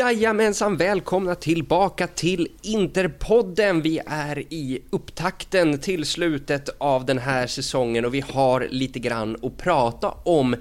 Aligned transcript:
Jajamensan, 0.00 0.76
välkomna 0.76 1.34
tillbaka 1.34 2.06
till 2.06 2.48
Interpodden. 2.62 3.82
Vi 3.82 4.00
är 4.06 4.38
i 4.38 4.82
upptakten 4.90 5.78
till 5.78 6.04
slutet 6.04 6.68
av 6.78 7.06
den 7.06 7.18
här 7.18 7.46
säsongen 7.46 8.04
och 8.04 8.14
vi 8.14 8.20
har 8.20 8.68
lite 8.70 8.98
grann 8.98 9.36
att 9.42 9.56
prata 9.56 10.10
om. 10.10 10.56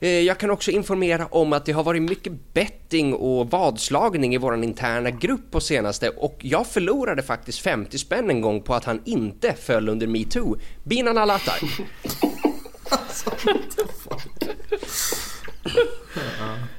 Eh, 0.00 0.10
Jag 0.10 0.38
kan 0.38 0.50
också 0.50 0.70
informera 0.70 1.26
om 1.26 1.52
att 1.52 1.66
det 1.66 1.72
har 1.72 1.82
varit 1.82 2.02
mycket 2.02 2.32
betting 2.54 3.14
och 3.14 3.50
vadslagning 3.50 4.34
i 4.34 4.38
våran 4.38 4.64
interna 4.64 5.10
grupp 5.10 5.50
på 5.50 5.60
senaste 5.60 6.08
och 6.08 6.38
jag 6.40 6.66
förlorade 6.66 7.22
faktiskt 7.22 7.58
50 7.58 7.98
spänn 7.98 8.30
en 8.30 8.40
gång 8.40 8.62
på 8.62 8.74
att 8.74 8.84
han 8.84 9.02
inte 9.04 9.52
föll 9.52 9.88
under 9.88 10.06
metoo. 10.06 10.56
Binan 10.84 11.18
Alatar. 11.18 11.58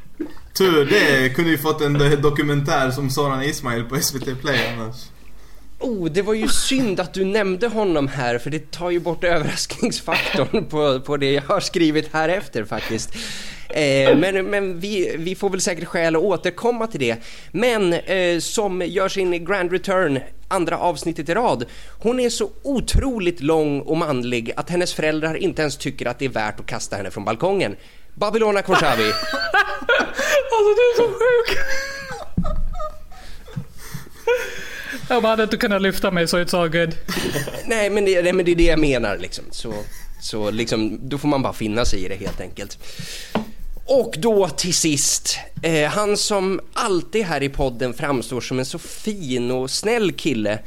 Tur 0.57 0.85
det 0.85 1.29
kunde 1.29 1.51
ju 1.51 1.57
fått 1.57 1.81
en 1.81 2.01
eh, 2.01 2.11
dokumentär 2.11 2.91
som 2.91 3.09
Soran 3.09 3.43
Ismail 3.43 3.83
på 3.83 3.99
SVT 3.99 4.41
Play 4.41 4.59
annars. 4.73 4.95
Oh, 5.79 6.09
det 6.11 6.21
var 6.21 6.33
ju 6.33 6.47
synd 6.47 6.99
att 6.99 7.13
du 7.13 7.25
nämnde 7.25 7.67
honom 7.67 8.07
här 8.07 8.37
för 8.37 8.49
det 8.49 8.71
tar 8.71 8.89
ju 8.89 8.99
bort 8.99 9.23
överraskningsfaktorn 9.23 10.65
på, 10.69 10.99
på 10.99 11.17
det 11.17 11.31
jag 11.31 11.41
har 11.41 11.59
skrivit 11.59 12.09
här 12.13 12.29
efter 12.29 12.63
faktiskt. 12.63 13.15
Eh, 13.69 14.17
men 14.17 14.49
men 14.49 14.79
vi, 14.79 15.15
vi 15.17 15.35
får 15.35 15.49
väl 15.49 15.61
säkert 15.61 15.87
skäl 15.87 16.15
att 16.15 16.21
återkomma 16.21 16.87
till 16.87 16.99
det. 16.99 17.17
Men 17.51 17.93
eh, 17.93 18.39
som 18.39 18.81
gör 18.81 19.09
sin 19.09 19.45
grand 19.45 19.71
return 19.71 20.19
andra 20.47 20.77
avsnittet 20.77 21.29
i 21.29 21.33
rad. 21.33 21.65
Hon 21.99 22.19
är 22.19 22.29
så 22.29 22.49
otroligt 22.63 23.41
lång 23.41 23.81
och 23.81 23.97
manlig 23.97 24.51
att 24.55 24.69
hennes 24.69 24.93
föräldrar 24.93 25.35
inte 25.35 25.61
ens 25.61 25.77
tycker 25.77 26.05
att 26.05 26.19
det 26.19 26.25
är 26.25 26.29
värt 26.29 26.59
att 26.59 26.65
kasta 26.65 26.95
henne 26.95 27.11
från 27.11 27.25
balkongen. 27.25 27.75
Babylona 28.19 28.61
Korshavi. 28.61 29.13
Alltså 30.51 30.73
du 30.75 30.81
är 30.81 30.95
så 30.97 31.07
sjuk. 31.07 31.57
Jag 35.09 35.23
bara 35.23 35.29
hade 35.29 35.43
inte 35.43 35.57
kunnat 35.57 35.81
lyfta 35.81 36.11
mig 36.11 36.27
så 36.27 36.37
it's 36.37 36.61
all 36.61 36.69
good. 36.69 36.95
Nej 37.65 37.89
men, 37.89 38.05
det, 38.05 38.21
nej 38.21 38.33
men 38.33 38.45
det 38.45 38.51
är 38.51 38.55
det 38.55 38.63
jag 38.63 38.79
menar 38.79 39.17
liksom. 39.17 39.43
Så, 39.51 39.73
så 40.21 40.51
liksom, 40.51 40.99
då 41.09 41.17
får 41.17 41.27
man 41.27 41.41
bara 41.41 41.53
finna 41.53 41.85
sig 41.85 42.05
i 42.05 42.07
det 42.07 42.15
helt 42.15 42.41
enkelt. 42.41 42.77
Och 43.85 44.15
då 44.17 44.49
till 44.49 44.73
sist, 44.73 45.39
eh, 45.63 45.89
han 45.89 46.17
som 46.17 46.59
alltid 46.73 47.25
här 47.25 47.43
i 47.43 47.49
podden 47.49 47.93
framstår 47.93 48.41
som 48.41 48.59
en 48.59 48.65
så 48.65 48.79
fin 48.79 49.51
och 49.51 49.71
snäll 49.71 50.11
kille. 50.11 50.59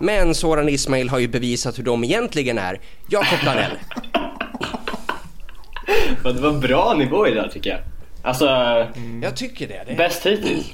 Men 0.00 0.34
Soran 0.34 0.68
Ismail 0.68 1.08
har 1.08 1.18
ju 1.18 1.28
bevisat 1.28 1.78
hur 1.78 1.84
de 1.84 2.04
egentligen 2.04 2.58
är. 2.58 2.80
Jakob 3.08 3.38
Planell. 3.40 3.72
Men 6.24 6.36
det 6.36 6.40
var 6.42 6.52
bra 6.52 6.94
nivå 6.98 7.26
i 7.26 7.30
det 7.30 7.40
där 7.42 7.48
tycker 7.48 7.70
jag. 7.70 7.80
Alltså, 8.22 8.46
Jag 9.22 9.36
tycker 9.36 9.68
det. 9.68 9.84
det. 9.86 9.94
bäst 9.94 10.26
hittills. 10.26 10.66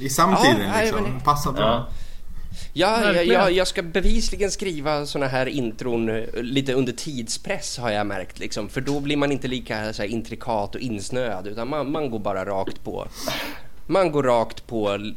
I 0.00 0.08
samtiden 0.08 0.68
Ja, 0.74 0.80
liksom. 0.80 1.02
men- 1.02 1.20
Passar 1.20 1.52
bra. 1.52 1.62
Ja. 1.62 1.88
Ja, 2.72 3.12
jag, 3.12 3.26
jag, 3.26 3.52
jag 3.52 3.66
ska 3.66 3.82
bevisligen 3.82 4.50
skriva 4.50 5.06
såna 5.06 5.26
här 5.26 5.46
intron 5.46 6.08
eh, 6.08 6.24
lite 6.42 6.72
under 6.72 6.92
tidspress 6.92 7.78
har 7.78 7.90
jag 7.90 8.06
märkt 8.06 8.38
liksom. 8.38 8.68
För 8.68 8.80
då 8.80 9.00
blir 9.00 9.16
man 9.16 9.32
inte 9.32 9.48
lika 9.48 9.92
så 9.92 10.02
här, 10.02 10.08
intrikat 10.08 10.74
och 10.74 10.80
insnöad 10.80 11.46
utan 11.46 11.68
man, 11.68 11.92
man 11.92 12.10
går 12.10 12.18
bara 12.18 12.44
rakt 12.44 12.84
på. 12.84 13.08
Man 13.86 14.12
går 14.12 14.22
rakt 14.22 14.66
på, 14.66 15.10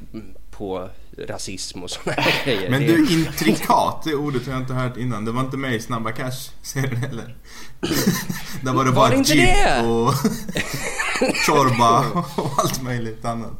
på 0.51 0.89
rasism 1.27 1.83
och 1.83 1.89
såna 1.89 2.15
här 2.15 2.45
grejer. 2.45 2.69
Men 2.69 2.81
du, 2.81 3.13
intrikat, 3.13 4.03
det 4.05 4.13
ordet 4.15 4.45
har 4.45 4.53
jag 4.53 4.61
inte 4.61 4.73
hört 4.73 4.97
innan. 4.97 5.25
Det 5.25 5.31
var 5.31 5.41
inte 5.41 5.57
med 5.57 5.73
i 5.75 5.79
Snabba 5.79 6.11
Cash-serien 6.11 6.95
heller. 6.95 7.35
Där 8.61 8.73
var 8.73 8.85
det 8.85 8.91
Var 8.91 8.95
bara 9.09 9.15
inte 9.15 9.33
jeep 9.33 9.55
det? 9.65 9.81
och 9.87 10.13
chorba 11.45 12.05
och 12.37 12.51
allt 12.57 12.81
möjligt 12.83 13.25
annat. 13.25 13.51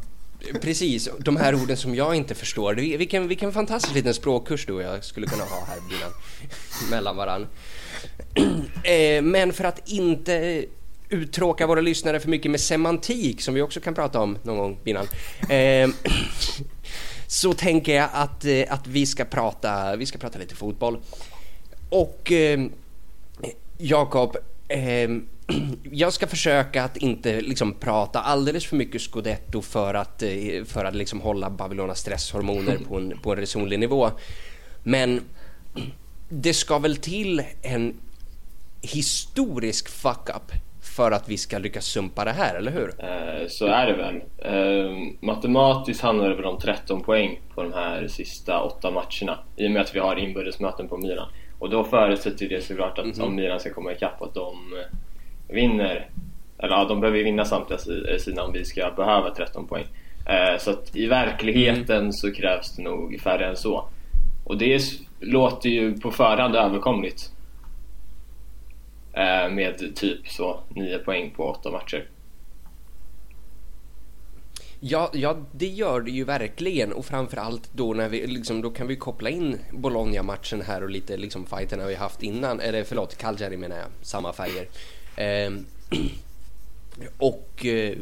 Precis, 0.61 1.09
de 1.19 1.37
här 1.37 1.55
orden 1.55 1.77
som 1.77 1.95
jag 1.95 2.15
inte 2.15 2.35
förstår. 2.35 2.73
Vilken, 2.73 3.27
vilken 3.27 3.53
fantastisk 3.53 3.93
liten 3.95 4.13
språkkurs 4.13 4.65
du 4.65 4.73
och 4.73 4.81
jag 4.81 5.03
skulle 5.03 5.27
kunna 5.27 5.43
ha 5.43 5.65
här 5.67 5.77
Binan, 5.89 6.11
mellan 6.91 7.15
varann. 7.15 7.47
Eh, 8.83 9.21
Men 9.21 9.53
för 9.53 9.63
att 9.63 9.89
inte 9.89 10.65
uttråka 11.09 11.67
våra 11.67 11.81
lyssnare 11.81 12.19
för 12.19 12.29
mycket 12.29 12.51
med 12.51 12.59
semantik 12.61 13.41
som 13.41 13.53
vi 13.53 13.61
också 13.61 13.79
kan 13.79 13.93
prata 13.93 14.19
om 14.19 14.37
någon 14.43 14.57
gång 14.57 14.77
Binan. 14.83 15.07
eh, 15.49 15.89
Så 17.27 17.53
tänker 17.53 17.95
jag 17.95 18.09
att, 18.13 18.45
eh, 18.45 18.63
att 18.69 18.87
vi, 18.87 19.05
ska 19.05 19.25
prata, 19.25 19.95
vi 19.95 20.05
ska 20.05 20.17
prata 20.17 20.39
lite 20.39 20.55
fotboll. 20.55 20.99
Och 21.89 22.31
eh, 22.31 22.59
Jakob, 23.77 24.37
eh, 24.67 25.09
jag 25.91 26.13
ska 26.13 26.27
försöka 26.27 26.83
att 26.83 26.97
inte 26.97 27.41
liksom 27.41 27.73
prata 27.73 28.19
alldeles 28.19 28.65
för 28.65 28.75
mycket 28.75 29.01
scudetto 29.01 29.61
för 29.61 29.93
att, 29.93 30.21
eh, 30.23 30.29
för 30.65 30.85
att 30.85 30.95
liksom 30.95 31.21
hålla 31.21 31.49
Babylonas 31.49 31.99
stresshormoner 31.99 32.77
på 32.87 32.97
en, 32.97 33.19
på 33.23 33.31
en 33.31 33.37
resonlig 33.37 33.79
nivå. 33.79 34.09
Men 34.83 35.21
det 36.29 36.53
ska 36.53 36.79
väl 36.79 36.95
till 36.95 37.41
en 37.61 37.93
historisk 38.81 39.89
fuck-up 39.89 40.51
för 40.81 41.11
att 41.11 41.29
vi 41.29 41.37
ska 41.37 41.57
lyckas 41.57 41.85
sumpa 41.85 42.25
det 42.25 42.31
här, 42.31 42.55
eller 42.55 42.71
hur? 42.71 42.93
Eh, 42.99 43.47
Så 43.47 43.65
är 43.65 43.85
det 43.85 43.93
väl. 43.93 44.15
Eh, 44.37 44.91
Matematiskt 45.19 46.01
handlar 46.01 46.29
det 46.29 46.35
väl 46.35 46.45
om 46.45 46.59
13 46.59 47.03
poäng 47.03 47.39
på 47.55 47.63
de 47.63 47.73
här 47.73 48.07
sista 48.07 48.61
åtta 48.61 48.91
matcherna 48.91 49.39
i 49.55 49.67
och 49.67 49.71
med 49.71 49.81
att 49.81 49.95
vi 49.95 49.99
har 49.99 50.15
inbördesmöten 50.15 50.87
på 50.87 50.97
Milan. 50.97 51.27
Och 51.59 51.69
då 51.69 51.83
förutsätter 51.83 52.49
det 52.49 52.61
såklart 52.61 52.99
att 52.99 53.19
om 53.19 53.35
Milan 53.35 53.59
ska 53.59 53.73
komma 53.73 53.91
ikapp 53.91 54.21
att 54.21 54.33
de 54.33 54.55
eh, 54.73 54.97
vinner, 55.55 56.09
eller 56.57 56.73
ja, 56.75 56.85
de 56.85 56.99
behöver 57.01 57.23
vinna 57.23 57.45
samtliga 57.45 57.77
si- 57.79 58.19
sina 58.19 58.43
om 58.43 58.53
vi 58.53 58.65
ska 58.65 58.91
behöva 58.95 59.31
13 59.35 59.67
poäng. 59.67 59.85
Eh, 60.27 60.57
Så 60.59 60.71
att 60.71 60.95
i 60.95 61.05
verkligheten 61.07 62.13
så 62.13 62.31
krävs 62.33 62.75
det 62.75 62.83
nog 62.83 63.19
färre 63.21 63.47
än 63.47 63.55
så. 63.57 63.85
Och 64.43 64.57
det 64.57 64.81
låter 65.19 65.69
ju 65.69 65.97
på 65.97 66.11
förhand 66.11 66.55
överkomligt. 66.55 67.31
Eh, 69.13 69.49
Med 69.51 69.95
typ 69.95 70.27
så 70.27 70.59
9 70.69 70.97
poäng 70.97 71.31
på 71.35 71.43
åtta 71.49 71.71
matcher. 71.71 72.05
Ja, 74.87 75.09
ja, 75.13 75.37
det 75.51 75.67
gör 75.67 76.01
det 76.01 76.11
ju 76.11 76.23
verkligen 76.23 76.93
och 76.93 77.05
framförallt 77.05 77.69
då 77.73 77.93
när 77.93 78.09
vi 78.09 78.27
liksom, 78.27 78.61
då 78.61 78.69
kan 78.69 78.87
vi 78.87 78.95
koppla 78.95 79.29
in 79.29 79.57
Bologna-matchen 79.71 80.61
här 80.61 80.83
och 80.83 80.89
lite 80.89 81.17
liksom 81.17 81.45
fighterna 81.45 81.85
vi 81.85 81.95
haft 81.95 82.23
innan, 82.23 82.59
eller 82.59 82.83
förlåt, 82.83 83.17
Cagliari 83.17 83.57
menar 83.57 83.75
jag, 83.77 83.87
samma 84.01 84.33
färger. 84.33 84.67
Ehm, 85.15 85.65
och 87.17 87.65
eh, 87.65 87.97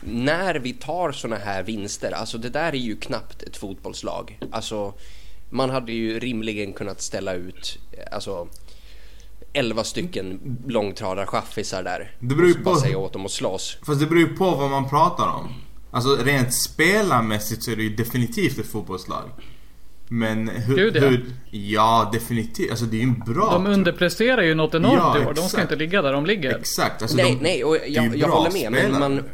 när 0.00 0.54
vi 0.54 0.72
tar 0.72 1.12
såna 1.12 1.36
här 1.36 1.62
vinster, 1.62 2.12
alltså 2.12 2.38
det 2.38 2.48
där 2.50 2.72
är 2.72 2.76
ju 2.76 2.96
knappt 2.96 3.42
ett 3.42 3.56
fotbollslag. 3.56 4.38
Alltså, 4.50 4.94
man 5.50 5.70
hade 5.70 5.92
ju 5.92 6.18
rimligen 6.20 6.72
kunnat 6.72 7.00
ställa 7.02 7.34
ut, 7.34 7.78
eh, 7.92 8.14
alltså 8.14 8.48
11 9.52 9.84
stycken 9.84 10.56
långtradarchaffisar 10.66 11.82
där. 11.82 12.10
Det 12.18 12.34
beror 12.34 12.48
ju 12.48 12.54
på- 12.54 12.76
säga 12.76 12.98
åt 12.98 13.12
dem 13.12 13.24
att 13.26 13.32
slåss. 13.32 13.78
Fast 13.86 14.00
det 14.00 14.06
beror 14.06 14.20
ju 14.20 14.36
på 14.36 14.50
vad 14.50 14.70
man 14.70 14.88
pratar 14.88 15.28
om. 15.28 15.54
Alltså 15.94 16.16
rent 16.16 16.54
spelarmässigt 16.54 17.62
så 17.62 17.70
är 17.70 17.76
det 17.76 17.82
ju 17.82 17.96
definitivt 17.96 18.58
ett 18.58 18.66
fotbollslag. 18.66 19.30
Men 20.08 20.48
hur... 20.48 20.76
Gud, 20.76 20.96
ja. 20.96 21.00
hur 21.00 21.24
ja, 21.50 22.10
definitivt. 22.12 22.70
Alltså 22.70 22.84
det 22.84 22.96
är 22.96 22.98
ju 22.98 23.04
en 23.04 23.18
bra... 23.18 23.50
De 23.50 23.66
underpresterar 23.66 24.42
ju 24.42 24.54
något 24.54 24.74
enormt 24.74 24.96
Ja, 24.96 25.22
i 25.22 25.26
år. 25.26 25.34
De 25.34 25.48
ska 25.48 25.62
inte 25.62 25.76
ligga 25.76 26.02
där 26.02 26.12
de 26.12 26.26
ligger. 26.26 26.58
Exakt. 26.58 27.02
Alltså 27.02 27.16
nej, 27.16 27.34
de, 27.34 27.42
nej, 27.42 27.64
och 27.64 27.76
jag, 27.86 28.16
jag 28.16 28.28
håller 28.28 28.50
med. 28.50 28.72
Men 28.72 28.80
spelare. 28.80 29.00
man, 29.00 29.24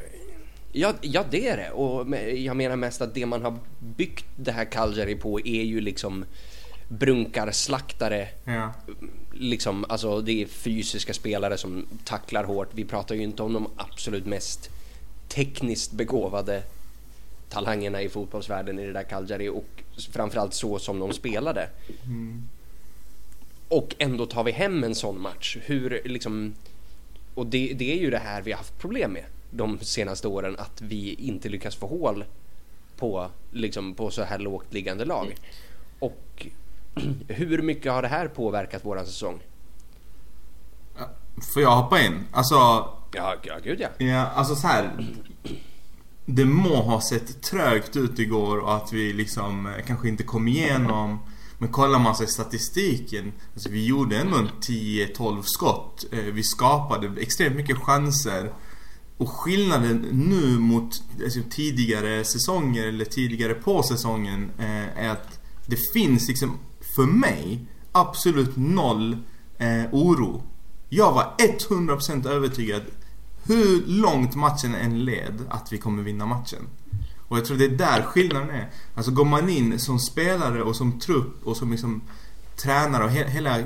ja, 0.73 0.93
ja, 1.01 1.25
det 1.31 1.49
är 1.49 1.57
det. 1.57 1.71
Och 1.71 2.07
men 2.07 2.45
jag 2.45 2.57
menar 2.57 2.77
mest 2.77 3.03
att 3.03 3.15
det 3.15 3.27
man 3.27 3.43
har 3.43 3.59
byggt 3.79 4.27
det 4.37 4.53
här 4.53 4.65
Cagliari 4.65 5.15
på 5.15 5.41
är 5.41 5.63
ju 5.63 5.81
liksom 5.81 6.25
brunkarslaktare. 6.89 8.29
Ja. 8.45 8.73
Liksom, 9.33 9.85
alltså 9.89 10.21
det 10.21 10.43
är 10.43 10.47
fysiska 10.47 11.15
spelare 11.15 11.59
som 11.59 11.87
tacklar 12.05 12.45
hårt. 12.45 12.69
Vi 12.73 12.85
pratar 12.85 13.15
ju 13.15 13.23
inte 13.23 13.43
om 13.43 13.53
de 13.53 13.67
absolut 13.77 14.27
mest 14.27 14.71
tekniskt 15.29 15.93
begåvade 15.93 16.63
talangerna 17.49 18.03
i 18.03 18.09
fotbollsvärlden 18.09 18.79
i 18.79 18.87
det 18.87 18.93
där 18.93 19.03
Cagliari 19.03 19.49
och 19.49 19.83
framförallt 20.13 20.55
så 20.55 20.79
som 20.79 20.99
de 20.99 21.13
spelade. 21.13 21.71
Och 23.69 23.95
ändå 23.99 24.27
tar 24.27 24.45
vi 24.45 24.53
hem 24.53 24.85
en 24.85 24.95
sån 24.95 25.21
match. 25.21 25.57
Hur 25.61 26.03
liksom... 26.05 26.55
Och 27.35 27.47
det, 27.47 27.73
det 27.75 27.93
är 27.93 27.99
ju 27.99 28.11
det 28.11 28.19
här 28.19 28.43
vi 28.43 28.53
har 28.53 28.59
haft 28.59 28.79
problem 28.79 29.13
med 29.13 29.25
de 29.51 29.79
senaste 29.79 30.29
åren, 30.29 30.57
att 30.59 30.83
vi 30.83 31.15
inte 31.15 31.49
lyckas 31.49 31.77
få 31.77 31.87
hål 31.87 32.25
på, 32.97 33.31
liksom, 33.51 33.95
på 33.95 34.11
så 34.11 34.23
här 34.23 34.39
lågt 34.39 34.73
liggande 34.73 35.05
lag. 35.05 35.37
Och 35.99 36.47
hur 37.29 37.63
mycket 37.63 37.93
har 37.93 38.03
det 38.03 38.09
här 38.09 38.29
påverkat 38.29 38.85
våran 38.85 39.07
säsong? 39.07 39.41
Får 41.55 41.63
jag 41.63 41.77
hoppa 41.77 42.01
in? 42.01 42.25
Alltså, 42.33 42.89
Ja, 43.13 43.35
ja 43.43 43.55
gud 43.65 43.81
ja. 43.81 43.89
ja, 43.99 44.27
alltså 44.27 44.55
så 44.55 44.67
här. 44.67 45.07
Det 46.27 46.45
må 46.45 46.83
ha 46.83 47.01
sett 47.01 47.43
trögt 47.43 47.97
ut 47.97 48.19
igår 48.19 48.59
och 48.59 48.77
att 48.77 48.93
vi 48.93 49.13
liksom 49.13 49.67
eh, 49.67 49.85
kanske 49.87 50.09
inte 50.09 50.23
kom 50.23 50.49
igenom. 50.49 51.19
Men 51.59 51.69
kollar 51.69 51.99
man 51.99 52.17
sig 52.17 52.27
statistiken, 52.27 53.33
alltså 53.55 53.69
vi 53.69 53.87
gjorde 53.87 54.19
ändå 54.19 54.37
en 54.37 54.49
10-12 54.61 55.43
skott. 55.43 56.05
Eh, 56.13 56.19
vi 56.19 56.43
skapade 56.43 57.21
extremt 57.21 57.57
mycket 57.57 57.79
chanser. 57.79 58.53
Och 59.17 59.31
skillnaden 59.31 60.07
nu 60.13 60.59
mot 60.59 61.03
alltså, 61.25 61.41
tidigare 61.51 62.25
säsonger 62.25 62.87
eller 62.87 63.05
tidigare 63.05 63.55
på 63.55 63.83
säsongen 63.83 64.51
eh, 64.59 65.05
är 65.05 65.09
att 65.09 65.41
det 65.67 65.77
finns 65.93 66.29
liksom 66.29 66.59
för 66.97 67.07
mig 67.07 67.67
absolut 67.93 68.57
noll 68.57 69.17
eh, 69.59 69.85
oro. 69.93 70.43
Jag 70.89 71.13
var 71.13 71.35
100% 71.39 72.29
övertygad 72.29 72.83
hur 73.49 73.83
långt 73.87 74.35
matchen 74.35 74.75
än 74.75 75.05
led 75.05 75.47
att 75.49 75.73
vi 75.73 75.79
kommer 75.79 76.03
vinna 76.03 76.27
matchen. 76.27 76.69
Och 77.29 77.37
jag 77.39 77.45
tror 77.45 77.57
det 77.57 77.65
är 77.65 77.69
där 77.69 78.03
skillnaden 78.03 78.51
är. 78.51 78.71
Alltså 78.95 79.11
går 79.11 79.25
man 79.25 79.49
in 79.49 79.79
som 79.79 79.99
spelare 79.99 80.63
och 80.63 80.77
som 80.77 81.01
trupp 81.01 81.47
och 81.47 81.57
som 81.57 81.71
liksom 81.71 82.03
tränare 82.63 83.05
och 83.05 83.11
he 83.11 83.29
hela... 83.31 83.59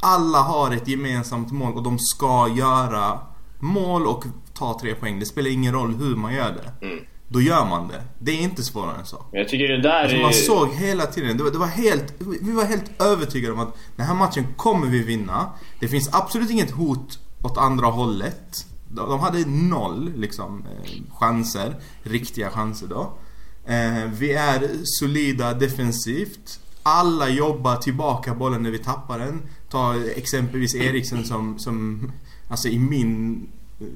Alla 0.00 0.38
har 0.38 0.70
ett 0.70 0.88
gemensamt 0.88 1.52
mål 1.52 1.74
och 1.74 1.82
de 1.82 1.98
ska 1.98 2.48
göra 2.48 3.20
mål 3.58 4.06
och 4.06 4.24
ta 4.54 4.78
tre 4.80 4.94
poäng. 4.94 5.18
Det 5.18 5.26
spelar 5.26 5.50
ingen 5.50 5.72
roll 5.72 5.94
hur 5.94 6.16
man 6.16 6.34
gör 6.34 6.52
det. 6.52 6.86
Mm. 6.86 7.04
Då 7.28 7.40
gör 7.40 7.66
man 7.66 7.88
det. 7.88 8.02
Det 8.18 8.30
är 8.30 8.40
inte 8.40 8.62
svårare 8.62 8.98
än 8.98 9.06
så. 9.06 9.24
Jag 9.32 9.48
tycker 9.48 9.68
det 9.68 9.82
där 9.82 10.02
Alltså 10.02 10.16
är... 10.16 10.22
man 10.22 10.32
såg 10.32 10.68
hela 10.68 11.06
tiden, 11.06 11.36
det 11.36 11.44
var, 11.44 11.50
det 11.50 11.58
var 11.58 11.66
helt, 11.66 12.14
vi 12.18 12.52
var 12.52 12.64
helt 12.64 13.02
övertygade 13.02 13.54
om 13.54 13.60
att 13.60 13.76
den 13.96 14.06
här 14.06 14.14
matchen 14.14 14.46
kommer 14.56 14.86
vi 14.86 15.02
vinna. 15.02 15.52
Det 15.80 15.88
finns 15.88 16.08
absolut 16.12 16.50
inget 16.50 16.70
hot 16.70 17.18
åt 17.42 17.58
andra 17.58 17.86
hållet. 17.86 18.66
De 18.94 19.20
hade 19.20 19.46
noll 19.46 20.12
liksom 20.16 20.66
eh, 20.66 21.14
chanser, 21.14 21.76
riktiga 22.02 22.50
chanser 22.50 22.86
då. 22.86 23.12
Eh, 23.64 24.04
vi 24.10 24.32
är 24.32 24.70
solida 24.84 25.54
defensivt. 25.54 26.60
Alla 26.82 27.28
jobbar 27.28 27.76
tillbaka 27.76 28.34
bollen 28.34 28.62
när 28.62 28.70
vi 28.70 28.78
tappar 28.78 29.18
den. 29.18 29.42
Ta 29.70 29.96
exempelvis 30.16 30.74
Eriksen 30.74 31.24
som, 31.24 31.58
som 31.58 32.10
alltså 32.48 32.68
i 32.68 32.78
min 32.78 33.46
eh, 33.80 33.86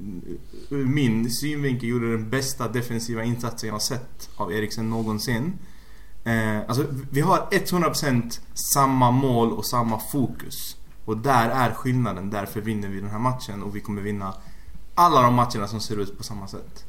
min 0.70 1.30
synvinkel 1.30 1.88
gjorde 1.88 2.10
den 2.10 2.30
bästa 2.30 2.68
defensiva 2.68 3.24
insatsen 3.24 3.66
jag 3.66 3.74
har 3.74 3.80
sett 3.80 4.30
av 4.36 4.52
Eriksen 4.52 4.90
någonsin. 4.90 5.58
Alltså 6.68 6.86
vi 7.10 7.20
har 7.20 7.48
100% 7.50 8.40
samma 8.74 9.10
mål 9.10 9.52
och 9.52 9.66
samma 9.66 9.98
fokus. 9.98 10.76
Och 11.04 11.16
där 11.16 11.50
är 11.50 11.74
skillnaden. 11.74 12.30
Därför 12.30 12.60
vinner 12.60 12.88
vi 12.88 13.00
den 13.00 13.10
här 13.10 13.18
matchen 13.18 13.62
och 13.62 13.76
vi 13.76 13.80
kommer 13.80 14.02
vinna 14.02 14.34
alla 14.98 15.22
de 15.22 15.34
matcherna 15.34 15.66
som 15.66 15.80
ser 15.80 16.00
ut 16.02 16.18
på 16.18 16.24
samma 16.24 16.46
sätt. 16.46 16.84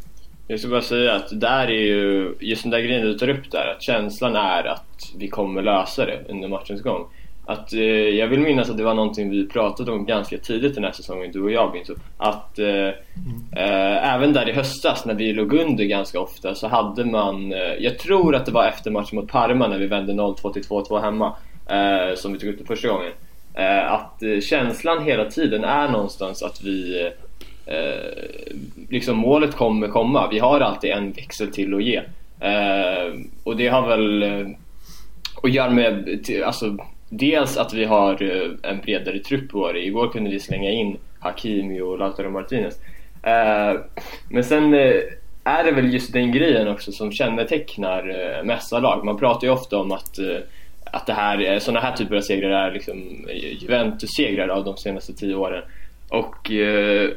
Jag 0.48 0.60
ska 0.60 0.70
bara 0.70 0.82
säga 0.82 1.16
att 1.16 1.40
där 1.40 1.68
är 1.68 1.82
ju, 1.82 2.36
just 2.40 2.64
den 2.64 2.72
där 2.72 2.80
grejen 2.80 3.06
du 3.06 3.14
tar 3.14 3.30
upp 3.30 3.52
där, 3.52 3.74
att 3.76 3.82
känslan 3.82 4.36
är 4.36 4.64
att 4.64 5.12
vi 5.18 5.28
kommer 5.28 5.62
lösa 5.62 6.06
det 6.06 6.26
under 6.30 6.48
matchens 6.48 6.82
gång. 6.82 7.08
Att, 7.46 7.74
eh, 7.74 7.82
jag 7.90 8.28
vill 8.28 8.40
minnas 8.40 8.70
att 8.70 8.78
det 8.78 8.84
var 8.84 8.94
någonting 8.94 9.30
vi 9.30 9.48
pratade 9.48 9.92
om 9.92 10.06
ganska 10.06 10.38
tidigt 10.38 10.76
den 10.76 10.84
här 10.84 10.92
säsongen, 10.92 11.32
du 11.32 11.42
och 11.42 11.52
jag 11.52 11.72
Binto. 11.72 11.94
Att 12.18 12.60
eh, 12.60 12.88
eh, 13.64 14.14
även 14.14 14.34
där 14.34 14.50
i 14.50 14.52
höstas 14.52 15.06
när 15.06 15.14
vi 15.14 15.34
låg 15.34 15.54
under 15.54 15.84
ganska 15.84 16.20
ofta 16.20 16.56
så 16.56 16.68
hade 16.68 17.06
man, 17.06 17.54
eh, 17.54 17.74
jag 17.80 18.00
tror 18.00 18.36
att 18.36 18.46
det 18.46 18.52
var 18.52 18.68
efter 18.68 18.92
matchen 18.92 19.20
mot 19.20 19.32
Parma 19.32 19.68
när 19.68 19.80
vi 19.80 19.88
vände 19.88 20.14
0-2 20.14 20.54
till 20.54 20.64
2-2 20.64 21.02
hemma, 21.02 21.36
eh, 21.70 22.16
som 22.16 22.34
vi 22.34 22.40
tog 22.40 22.50
upp 22.50 22.60
det 22.60 22.66
första 22.66 22.88
gången. 22.88 23.12
Eh, 23.54 23.94
att 23.94 24.44
känslan 24.44 25.04
hela 25.04 25.26
tiden 25.26 25.64
är 25.64 25.90
någonstans 25.90 26.44
att 26.44 26.62
vi 26.64 27.10
eh, 27.70 28.54
liksom 28.90 29.18
målet 29.18 29.56
kommer 29.56 29.88
komma. 29.88 30.30
Vi 30.32 30.40
har 30.40 30.60
alltid 30.60 30.92
en 30.92 31.12
växel 31.12 31.52
till 31.52 31.74
att 31.74 31.84
ge. 31.84 31.98
Eh, 32.40 33.14
och 33.44 33.58
det 33.58 33.68
har 33.68 33.88
väl 33.88 34.24
eh, 34.24 34.48
att 35.44 35.52
göra 35.52 35.70
med 35.70 36.20
alltså, 36.46 36.78
dels 37.10 37.58
att 37.58 37.74
vi 37.74 37.86
har 37.86 38.24
eh, 38.24 38.72
en 38.72 38.82
bredare 38.82 39.20
trupp 39.20 39.50
på 39.50 39.72
det. 39.72 39.86
Igår 39.86 40.10
kunde 40.10 40.30
vi 40.30 40.40
slänga 40.40 40.70
in 40.70 40.98
Hakimi 41.20 41.82
och 41.82 42.00
Lautaro 42.00 42.30
Martinez. 42.30 42.76
Eh, 43.24 43.80
men 44.30 44.44
sen 44.44 44.74
eh, 44.74 45.02
är 45.44 45.64
det 45.64 45.72
väl 45.72 45.94
just 45.94 46.14
den 46.14 46.32
grejen 46.32 46.68
också 46.68 46.92
som 46.92 47.12
kännetecknar 47.12 48.10
eh, 48.10 48.44
mästarlag. 48.44 49.06
Man 49.06 49.18
pratar 49.18 49.48
ju 49.48 49.54
ofta 49.54 49.78
om 49.78 49.92
att 49.92 50.20
eh, 50.20 50.38
att 50.92 51.06
det 51.06 51.14
här, 51.14 51.60
sådana 51.60 51.80
här 51.80 51.96
typer 51.96 52.16
av 52.16 52.22
segrar 52.22 52.68
är 52.68 52.72
liksom 52.72 53.28
Juventus-segrar 53.60 54.48
av 54.48 54.66
de 54.66 54.78
senaste 54.78 55.14
tio 55.14 55.36
åren. 55.36 55.64
Och 56.10 56.52
eh, 56.52 57.10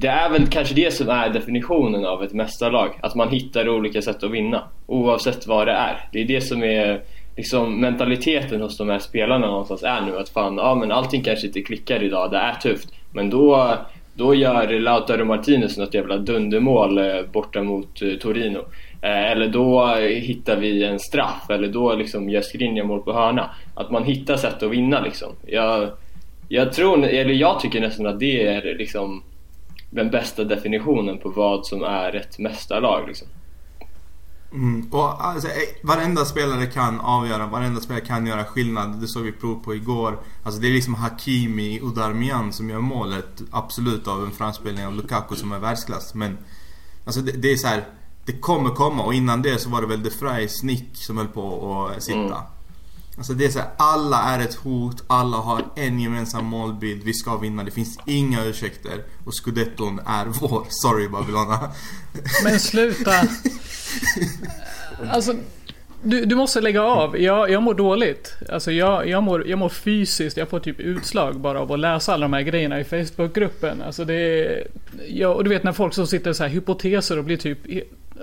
det 0.00 0.08
är 0.08 0.30
väl 0.30 0.46
kanske 0.46 0.74
det 0.74 0.94
som 0.94 1.08
är 1.08 1.28
definitionen 1.28 2.04
av 2.04 2.22
ett 2.22 2.32
mästarlag. 2.32 2.98
Att 3.00 3.14
man 3.14 3.28
hittar 3.28 3.68
olika 3.68 4.02
sätt 4.02 4.22
att 4.22 4.30
vinna. 4.30 4.62
Oavsett 4.86 5.46
vad 5.46 5.66
det 5.66 5.72
är. 5.72 6.08
Det 6.12 6.20
är 6.20 6.24
det 6.24 6.40
som 6.40 6.62
är 6.62 7.00
liksom 7.36 7.80
mentaliteten 7.80 8.60
hos 8.60 8.78
de 8.78 8.88
här 8.88 8.98
spelarna 8.98 9.46
någonstans 9.46 9.82
är 9.82 10.00
nu. 10.00 10.18
Att 10.18 10.28
fan, 10.28 10.56
ja 10.56 10.74
men 10.74 10.92
allting 10.92 11.22
kanske 11.22 11.46
inte 11.46 11.62
klickar 11.62 12.02
idag. 12.02 12.30
Det 12.30 12.36
är 12.36 12.54
tufft. 12.54 12.88
Men 13.12 13.30
då, 13.30 13.74
då 14.14 14.34
gör 14.34 14.80
Lautaro 14.80 15.24
Martinez 15.24 15.78
något 15.78 15.94
jävla 15.94 16.16
dundermål 16.16 16.98
eh, 16.98 17.22
borta 17.32 17.62
mot 17.62 18.02
eh, 18.02 18.12
Torino. 18.20 18.58
Eh, 19.02 19.30
eller 19.30 19.48
då 19.48 19.94
hittar 20.04 20.56
vi 20.56 20.84
en 20.84 20.98
straff. 20.98 21.50
Eller 21.50 21.68
då 21.68 21.94
liksom 21.94 22.30
gör 22.30 22.40
Skrinja 22.40 22.84
mål 22.84 23.02
på 23.02 23.12
hörna. 23.12 23.50
Att 23.74 23.90
man 23.90 24.04
hittar 24.04 24.36
sätt 24.36 24.62
att 24.62 24.70
vinna 24.70 25.00
liksom. 25.00 25.28
Jag, 25.46 25.88
jag 26.48 26.72
tror, 26.72 27.04
eller 27.04 27.34
jag 27.34 27.60
tycker 27.60 27.80
nästan 27.80 28.06
att 28.06 28.20
det 28.20 28.46
är 28.46 28.74
liksom 28.78 29.22
den 29.90 30.10
bästa 30.10 30.44
definitionen 30.44 31.18
på 31.18 31.30
vad 31.30 31.66
som 31.66 31.82
är 31.82 32.16
ett 32.16 32.38
mästarlag 32.38 33.08
liksom. 33.08 33.28
Mm. 34.52 34.88
Och 34.92 35.26
alltså, 35.26 35.48
eh, 35.48 35.54
varenda 35.82 36.24
spelare 36.24 36.66
kan 36.66 37.00
avgöra, 37.00 37.46
varenda 37.46 37.80
spelare 37.80 38.04
kan 38.04 38.26
göra 38.26 38.44
skillnad. 38.44 39.00
Det 39.00 39.06
såg 39.06 39.22
vi 39.22 39.32
prov 39.32 39.64
på 39.64 39.74
igår. 39.74 40.18
Alltså 40.42 40.60
det 40.60 40.68
är 40.68 40.72
liksom 40.72 40.94
Hakimi 40.94 41.80
och 41.80 41.94
Darmian 41.94 42.52
som 42.52 42.70
gör 42.70 42.80
målet. 42.80 43.42
Absolut 43.50 44.08
av 44.08 44.24
en 44.24 44.30
framspelning 44.30 44.86
av 44.86 44.94
Lukaku 44.94 45.36
som 45.36 45.52
är 45.52 45.58
världsklass. 45.58 46.14
Men 46.14 46.38
alltså 47.04 47.20
det, 47.20 47.32
det 47.32 47.52
är 47.52 47.56
så 47.56 47.66
här. 47.66 47.84
Det 48.24 48.32
kommer 48.32 48.70
komma 48.70 49.02
och 49.02 49.14
innan 49.14 49.42
det 49.42 49.58
så 49.58 49.70
var 49.70 49.80
det 49.80 49.86
väl 49.86 50.02
De 50.02 50.10
Vrij 50.10 50.48
Snick 50.48 50.96
som 50.96 51.16
höll 51.18 51.28
på 51.28 51.86
att 51.96 52.02
sitta. 52.02 52.18
Mm. 52.18 52.57
Alltså 53.18 53.32
det 53.32 53.44
är 53.44 53.48
så 53.48 53.58
här, 53.58 53.68
alla 53.76 54.22
är 54.22 54.40
ett 54.40 54.54
hot, 54.54 55.04
alla 55.06 55.36
har 55.36 55.64
en 55.76 56.00
gemensam 56.00 56.44
målbild, 56.44 57.02
vi 57.02 57.14
ska 57.14 57.36
vinna, 57.36 57.64
det 57.64 57.70
finns 57.70 57.98
inga 58.06 58.44
ursäkter. 58.44 59.02
Och 59.24 59.34
scudetton 59.34 60.00
är 60.06 60.26
vår, 60.26 60.66
sorry 60.68 61.08
Babylona. 61.08 61.72
Men 62.44 62.60
sluta. 62.60 63.12
Alltså, 65.10 65.34
du, 66.02 66.24
du 66.24 66.34
måste 66.34 66.60
lägga 66.60 66.82
av. 66.82 67.20
Jag, 67.20 67.50
jag 67.50 67.62
mår 67.62 67.74
dåligt. 67.74 68.34
Alltså 68.48 68.72
jag, 68.72 69.08
jag, 69.08 69.22
mår, 69.22 69.48
jag 69.48 69.58
mår 69.58 69.68
fysiskt. 69.68 70.36
Jag 70.36 70.48
får 70.48 70.60
typ 70.60 70.80
utslag 70.80 71.40
bara 71.40 71.60
av 71.60 71.72
att 71.72 71.78
läsa 71.78 72.12
alla 72.14 72.24
de 72.24 72.32
här 72.32 72.42
grejerna 72.42 72.80
i 72.80 72.84
Facebookgruppen. 72.84 73.82
Alltså 73.82 74.04
det 74.04 74.14
är... 74.14 74.66
Ja, 75.08 75.28
och 75.28 75.44
du 75.44 75.50
vet 75.50 75.62
när 75.62 75.72
folk 75.72 75.94
som 75.94 76.06
sitter 76.06 76.32
så 76.32 76.42
här 76.42 76.50
hypoteser 76.50 77.18
och 77.18 77.24
blir 77.24 77.36
typ... 77.36 77.58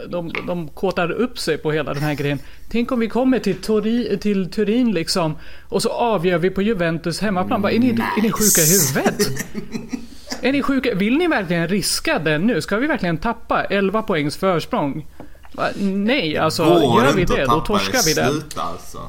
De, 0.10 0.34
de 0.48 0.68
kåtar 0.68 1.12
upp 1.12 1.40
sig 1.40 1.58
på 1.58 1.72
hela 1.72 1.94
den 1.94 2.04
här 2.04 2.14
grejen. 2.14 2.40
Tänk 2.70 2.92
om 2.92 3.00
vi 3.00 3.08
kommer 3.08 3.40
till, 3.40 3.62
Tori, 3.62 4.18
till 4.18 4.52
Turin 4.52 4.92
liksom. 4.92 5.38
Och 5.70 5.82
så 5.82 5.90
avgör 5.90 6.38
vi 6.38 6.50
på 6.50 6.62
Juventus 6.62 7.20
hemmaplan. 7.20 7.62
Bara, 7.62 7.72
är, 7.72 7.80
ni, 7.80 7.90
är 7.90 8.22
ni 8.22 8.32
sjuka 8.32 8.62
i 8.62 8.72
huvudet? 8.72 9.46
Är 10.42 10.52
ni 10.52 10.62
sjuka? 10.62 10.96
Vill 10.96 11.18
ni 11.18 11.28
verkligen 11.28 11.68
riska 11.68 12.20
den 12.20 12.48
nu? 12.48 12.62
Ska 12.62 12.78
vi 12.78 12.88
verkligen 12.88 13.18
tappa 13.18 13.64
11 13.64 14.02
poängs 14.02 14.38
försprång? 14.38 15.08
Nej, 15.80 16.38
alltså 16.38 16.64
Går 16.64 17.04
gör 17.04 17.14
vi 17.14 17.24
det 17.26 17.46
då 17.46 17.60
torskar 17.60 18.06
vi 18.06 18.14
den. 18.14 18.32
Sluta 18.32 18.62
alltså. 18.62 19.00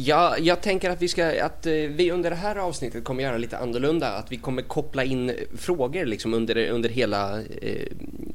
Ja, 0.00 0.38
jag 0.38 0.60
tänker 0.60 0.90
att 0.90 1.02
vi 1.02 1.08
ska, 1.08 1.44
att 1.44 1.66
eh, 1.66 1.72
vi 1.72 2.10
under 2.10 2.30
det 2.30 2.36
här 2.36 2.56
avsnittet 2.56 3.04
kommer 3.04 3.22
göra 3.22 3.36
lite 3.36 3.58
annorlunda. 3.58 4.08
Att 4.08 4.32
vi 4.32 4.36
kommer 4.36 4.62
koppla 4.62 5.04
in 5.04 5.32
frågor 5.56 6.04
liksom 6.04 6.34
under, 6.34 6.68
under, 6.70 6.88
hela, 6.88 7.40
eh, 7.40 7.86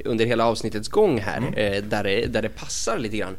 under 0.05 0.25
hela 0.25 0.46
avsnittets 0.46 0.88
gång 0.88 1.20
här. 1.20 1.41
Eh, 1.55 1.84
där, 1.84 2.03
det, 2.03 2.25
där 2.25 2.41
det 2.41 2.50
passar 2.50 2.98
lite 2.98 3.17
grann. 3.17 3.36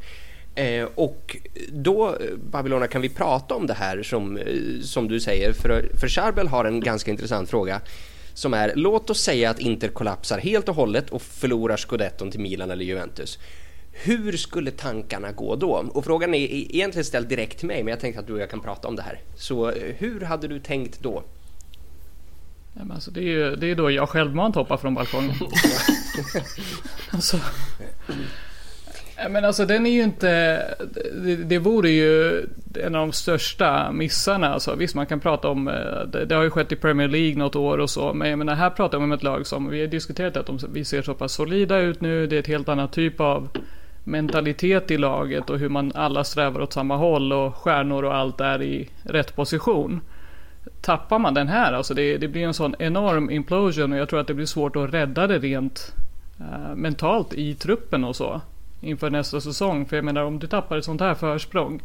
Eh, 0.54 0.88
och 0.94 1.36
då, 1.72 2.16
Babylona, 2.50 2.86
kan 2.86 3.02
vi 3.02 3.08
prata 3.08 3.54
om 3.54 3.66
det 3.66 3.74
här 3.74 4.02
som, 4.02 4.38
som 4.82 5.08
du 5.08 5.20
säger. 5.20 5.52
För, 5.52 5.88
för 6.00 6.08
Charbel 6.08 6.48
har 6.48 6.64
en 6.64 6.80
ganska 6.80 7.10
intressant 7.10 7.50
fråga. 7.50 7.80
Som 8.34 8.54
är, 8.54 8.72
låt 8.74 9.10
oss 9.10 9.20
säga 9.20 9.50
att 9.50 9.60
Inter 9.60 9.88
kollapsar 9.88 10.38
helt 10.38 10.68
och 10.68 10.74
hållet 10.74 11.10
och 11.10 11.22
förlorar 11.22 11.76
scudetton 11.76 12.30
till 12.30 12.40
Milan 12.40 12.70
eller 12.70 12.84
Juventus. 12.84 13.38
Hur 13.96 14.36
skulle 14.36 14.70
tankarna 14.70 15.32
gå 15.32 15.56
då? 15.56 15.70
Och 15.92 16.04
frågan 16.04 16.34
är 16.34 16.38
egentligen 16.52 17.04
ställd 17.04 17.28
direkt 17.28 17.58
till 17.58 17.68
mig, 17.68 17.82
men 17.82 17.90
jag 17.90 18.00
tänkte 18.00 18.20
att 18.20 18.26
du 18.26 18.32
och 18.32 18.40
jag 18.40 18.50
kan 18.50 18.60
prata 18.60 18.88
om 18.88 18.96
det 18.96 19.02
här. 19.02 19.20
Så 19.36 19.70
eh, 19.70 19.94
hur 19.98 20.20
hade 20.20 20.48
du 20.48 20.60
tänkt 20.60 21.00
då? 21.02 21.22
Ja, 22.76 22.84
men 22.84 22.92
alltså, 22.92 23.10
det, 23.10 23.20
är 23.20 23.24
ju, 23.24 23.56
det 23.56 23.66
är 23.70 23.74
då 23.74 23.90
jag 23.90 24.08
självmant 24.08 24.54
hoppar 24.54 24.76
från 24.76 24.94
balkongen. 24.94 25.34
alltså, 27.10 27.38
Ja, 29.16 29.28
men 29.28 29.44
alltså 29.44 29.66
den 29.66 29.86
är 29.86 29.90
ju 29.90 30.02
inte... 30.02 30.28
Det, 31.24 31.36
det 31.36 31.58
vore 31.58 31.90
ju 31.90 32.42
en 32.74 32.94
av 32.94 33.00
de 33.06 33.12
största 33.12 33.92
missarna. 33.92 34.48
Alltså, 34.54 34.74
visst, 34.74 34.94
man 34.94 35.06
kan 35.06 35.20
prata 35.20 35.48
om... 35.48 35.68
eh, 35.68 35.74
Det, 36.12 36.24
det 36.24 36.34
har 36.34 36.42
ju 36.42 36.50
skett 36.50 36.72
i 36.72 36.76
Premier 36.76 37.08
League 37.08 37.36
något 37.38 37.56
år 37.56 37.78
och 37.78 37.90
så. 37.90 38.14
Men 38.14 38.30
jag 38.30 38.38
menar, 38.38 38.54
här 38.54 38.70
pratar 38.70 38.98
vi 38.98 39.04
om 39.04 39.12
ett 39.12 39.22
lag 39.22 39.46
som... 39.46 39.68
Vi 39.70 39.80
har 39.80 39.86
diskuterat 39.86 40.36
att 40.36 40.46
de, 40.46 40.58
vi 40.72 40.84
ser 40.84 41.02
så 41.02 41.14
pass 41.14 41.32
solida 41.32 41.78
ut 41.78 42.00
nu. 42.00 42.26
Det 42.26 42.36
är 42.36 42.40
ett 42.40 42.46
helt 42.46 42.68
annat 42.68 42.92
typ 42.92 43.20
av 43.20 43.48
mentalitet 44.04 44.90
i 44.90 44.99
laget 44.99 45.50
och 45.50 45.58
hur 45.58 45.68
man 45.68 45.92
alla 45.94 46.25
strävar 46.25 46.61
åt 46.61 46.73
samma 46.73 46.96
håll 46.96 47.32
och 47.32 47.56
stjärnor 47.56 48.04
och 48.04 48.14
allt 48.14 48.40
är 48.40 48.62
i 48.62 48.88
rätt 49.02 49.37
position. 49.37 50.00
Tappar 50.80 51.18
man 51.18 51.34
den 51.34 51.49
här, 51.49 51.73
alltså 51.73 51.94
det, 51.94 52.16
det 52.18 52.28
blir 52.28 52.42
en 52.42 52.54
sån 52.54 52.75
enorm 52.78 53.30
implosion 53.30 53.92
och 53.92 53.99
jag 53.99 54.08
tror 54.08 54.20
att 54.20 54.26
det 54.26 54.34
blir 54.34 54.46
svårt 54.46 54.76
att 54.76 54.94
rädda 54.94 55.26
det 55.26 55.38
rent 55.38 55.94
uh, 56.40 56.75
mentalt 56.76 57.34
i 57.34 57.54
truppen 57.54 58.04
och 58.04 58.16
så 58.16 58.40
inför 58.80 59.11
nästa 59.11 59.40
säsong. 59.40 59.87
För 59.87 59.96
jag 59.96 60.04
menar 60.04 60.23
om 60.23 60.38
du 60.38 60.46
tappar 60.46 60.76
ett 60.76 60.84
sånt 60.84 61.00
här 61.00 61.14
försprång. 61.14 61.82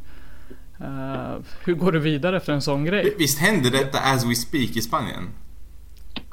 uh, 0.81 1.35
hur 1.65 1.73
går 1.73 1.91
du 1.91 1.99
vidare 1.99 2.37
efter 2.37 2.53
en 2.53 2.61
sån 2.61 2.85
grej? 2.85 3.15
Visst 3.17 3.39
händer 3.39 3.71
detta 3.71 3.99
as 3.99 4.25
we 4.25 4.35
speak 4.35 4.75
i 4.75 4.81
Spanien? 4.81 5.29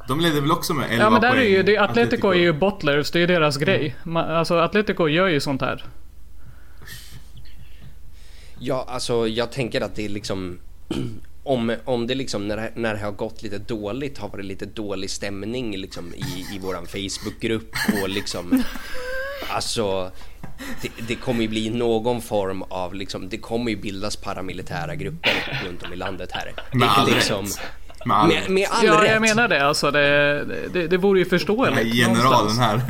De 0.09 0.21
leder 0.21 0.41
väl 0.41 0.53
också 0.53 0.75
med 0.75 0.91
11 0.91 1.05
Ja 1.05 1.11
men 1.11 1.21
där 1.21 1.29
är 1.29 1.35
poäng? 1.35 1.47
ju, 1.51 1.63
det, 1.63 1.79
Atletico 1.79 2.29
är 2.29 2.35
ju 2.39 2.53
bottlers, 2.53 3.11
det 3.11 3.21
är 3.21 3.27
deras 3.27 3.57
grej. 3.57 3.95
Ma- 4.05 4.37
Alltså 4.39 4.55
Atletico 4.59 5.09
gör 5.09 5.27
ju 5.29 5.41
sånt 5.41 5.61
här. 5.61 5.85
Ja, 8.59 8.87
alltså 8.89 9.29
jag 9.29 9.53
tänker 9.53 9.81
att 9.81 9.95
det 9.95 10.05
är 10.05 10.09
liksom 10.09 10.59
om, 11.45 11.77
om 11.85 12.07
det 12.07 12.15
liksom 12.15 12.49
när 12.49 12.57
det, 12.57 12.73
när 12.75 12.95
det 12.95 13.01
har 13.01 13.13
gått 13.13 13.43
lite 13.43 13.59
dåligt 13.59 14.19
har 14.19 14.29
varit 14.29 14.45
lite 14.45 14.67
dålig 14.67 15.11
stämning 15.11 15.77
liksom 15.77 16.15
i, 16.15 16.55
i 16.57 16.59
våran 16.59 16.87
Facebookgrupp 16.87 17.71
och 18.03 18.09
liksom 18.09 18.63
alltså 19.51 20.11
det, 20.83 20.89
det 21.09 21.15
kommer 21.15 21.43
ju 21.43 21.49
bli 21.49 21.71
någon 21.71 22.21
form 22.23 22.63
av 22.63 22.95
liksom 22.95 23.29
det 23.29 23.39
kommer 23.39 23.71
ju 23.71 23.77
bildas 23.77 24.17
paramilitära 24.17 24.95
grupper 24.95 25.61
runt 25.67 25.83
om 25.83 25.93
i 25.93 25.97
landet 25.97 26.31
här. 26.33 26.53
Det 26.73 26.85
är 26.85 27.15
liksom 27.15 27.45
rätt. 27.45 27.61
Med 28.07 28.17
all 28.17 28.29
med, 28.29 28.51
med 28.51 28.67
all 28.71 28.87
Ja 28.87 29.03
rätt. 29.03 29.11
jag 29.11 29.21
menar 29.23 29.49
det 29.49 29.65
alltså. 29.67 29.91
Det, 29.91 30.45
det, 30.73 30.87
det 30.89 30.97
vore 30.97 31.19
ju 31.19 31.25
Den 31.25 31.31
här 31.31 31.39
förståeligt. 31.39 31.95
generalen 31.95 32.59
här. 32.59 32.81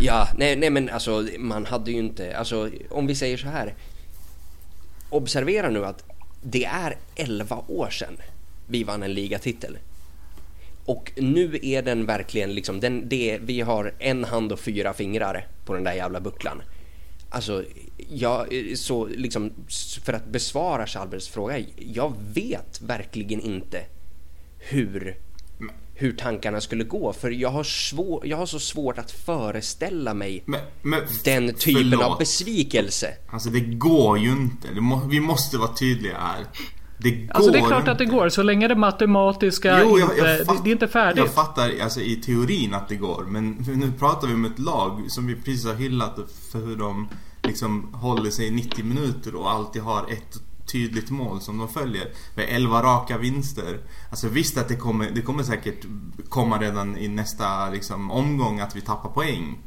Ja, 0.00 0.28
nej, 0.36 0.56
nej 0.56 0.70
men 0.70 0.88
alltså 0.90 1.26
man 1.38 1.66
hade 1.66 1.90
ju 1.90 1.98
inte, 1.98 2.36
alltså 2.38 2.70
om 2.90 3.06
vi 3.06 3.14
säger 3.14 3.36
så 3.36 3.48
här. 3.48 3.74
Observera 5.10 5.70
nu 5.70 5.84
att 5.84 6.04
det 6.42 6.64
är 6.64 6.96
11 7.14 7.56
år 7.68 7.90
sedan 7.90 8.16
vi 8.66 8.84
vann 8.84 9.02
en 9.02 9.14
ligatitel. 9.14 9.78
Och 10.84 11.12
nu 11.16 11.58
är 11.62 11.82
den 11.82 12.06
verkligen 12.06 12.54
liksom, 12.54 12.80
den, 12.80 13.08
det, 13.08 13.38
vi 13.42 13.60
har 13.60 13.92
en 13.98 14.24
hand 14.24 14.52
och 14.52 14.60
fyra 14.60 14.92
fingrar 14.92 15.46
på 15.64 15.74
den 15.74 15.84
där 15.84 15.92
jävla 15.92 16.20
bucklan. 16.20 16.62
Alltså, 17.28 17.64
jag, 18.08 18.46
så 18.76 19.06
liksom, 19.06 19.52
för 20.04 20.12
att 20.12 20.26
besvara 20.26 20.86
Chalmers 20.86 21.28
fråga, 21.28 21.58
jag 21.76 22.14
vet 22.34 22.80
verkligen 22.80 23.40
inte 23.40 23.84
hur, 24.58 25.16
hur 25.94 26.12
tankarna 26.12 26.60
skulle 26.60 26.84
gå. 26.84 27.12
För 27.12 27.30
jag 27.30 27.48
har, 27.48 27.64
svår, 27.64 28.26
jag 28.26 28.36
har 28.36 28.46
så 28.46 28.60
svårt 28.60 28.98
att 28.98 29.10
föreställa 29.10 30.14
mig 30.14 30.42
Men, 30.46 30.60
men, 30.82 31.00
den 31.24 31.54
typen 31.54 31.94
av 31.94 31.98
förlåt. 31.98 32.18
besvikelse. 32.18 33.14
Alltså 33.30 33.50
det 33.50 33.60
går 33.60 34.18
ju 34.18 34.30
inte. 34.30 34.80
Må, 34.80 35.06
vi 35.06 35.20
måste 35.20 35.58
vara 35.58 35.74
tydliga 35.74 36.18
här. 36.18 36.44
Det 36.98 37.10
går 37.10 37.34
Alltså 37.34 37.50
det 37.50 37.58
är 37.58 37.66
klart 37.66 37.78
inte. 37.78 37.92
att 37.92 37.98
det 37.98 38.04
går. 38.04 38.28
Så 38.28 38.42
länge 38.42 38.68
det 38.68 38.74
matematiska 38.76 39.80
Jo, 39.82 39.98
jag, 39.98 40.10
inte... 40.10 40.16
jag 40.16 40.38
det, 40.38 40.44
fatt- 40.44 40.64
det 40.64 40.70
är 40.70 40.72
inte 40.72 40.88
färdigt. 40.88 41.18
Jag 41.24 41.34
fattar 41.34 41.72
alltså, 41.82 42.00
i 42.00 42.16
teorin 42.16 42.74
att 42.74 42.88
det 42.88 42.96
går. 42.96 43.24
Men 43.28 43.50
nu 43.74 43.92
pratar 43.98 44.28
vi 44.28 44.34
om 44.34 44.44
ett 44.44 44.58
lag 44.58 45.04
som 45.08 45.26
vi 45.26 45.34
precis 45.34 45.66
har 45.66 45.74
hyllat 45.74 46.18
för 46.52 46.66
hur 46.66 46.76
de 46.76 47.08
liksom 47.42 47.94
håller 47.94 48.30
sig 48.30 48.46
i 48.46 48.50
90 48.50 48.84
minuter 48.84 49.34
och 49.34 49.50
alltid 49.50 49.82
har 49.82 50.02
ett 50.12 50.36
tydligt 50.72 51.10
mål 51.10 51.40
som 51.40 51.58
de 51.58 51.68
följer. 51.68 52.08
Med 52.36 52.46
11 52.48 52.82
raka 52.82 53.18
vinster. 53.18 53.78
Alltså 54.10 54.28
visst 54.28 54.58
att 54.58 54.68
det 54.68 54.76
kommer, 54.76 55.10
det 55.10 55.22
kommer 55.22 55.42
säkert 55.42 55.86
komma 56.28 56.58
redan 56.58 56.96
i 56.98 57.08
nästa 57.08 57.70
liksom, 57.70 58.10
omgång 58.10 58.60
att 58.60 58.76
vi 58.76 58.80
tappar 58.80 59.08
poäng. 59.10 59.58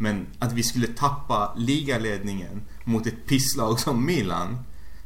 Men 0.00 0.26
att 0.38 0.52
vi 0.52 0.62
skulle 0.62 0.86
tappa 0.86 1.54
ligaledningen 1.56 2.62
mot 2.84 3.06
ett 3.06 3.26
pisslag 3.26 3.80
som 3.80 4.04
Milan. 4.06 4.58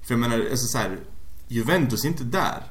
För 0.07 0.15
jag 0.15 0.21
menar, 0.21 0.47
alltså 0.51 0.67
så 0.67 0.79
här, 0.79 0.99
Juventus 1.53 2.05
är 2.05 2.09
inte 2.09 2.25
där. 2.25 2.63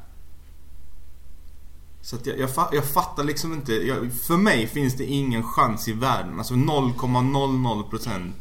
Så 2.01 2.15
att 2.15 2.25
jag, 2.25 2.39
jag, 2.39 2.49
jag 2.71 2.85
fattar 2.85 3.23
liksom 3.23 3.53
inte. 3.53 3.73
Jag, 3.73 4.09
för 4.27 4.37
mig 4.37 4.67
finns 4.67 4.93
det 4.97 5.05
ingen 5.05 5.43
chans 5.43 5.87
i 5.87 5.93
världen. 5.93 6.37
Alltså 6.37 6.53
0,00% 6.53 8.31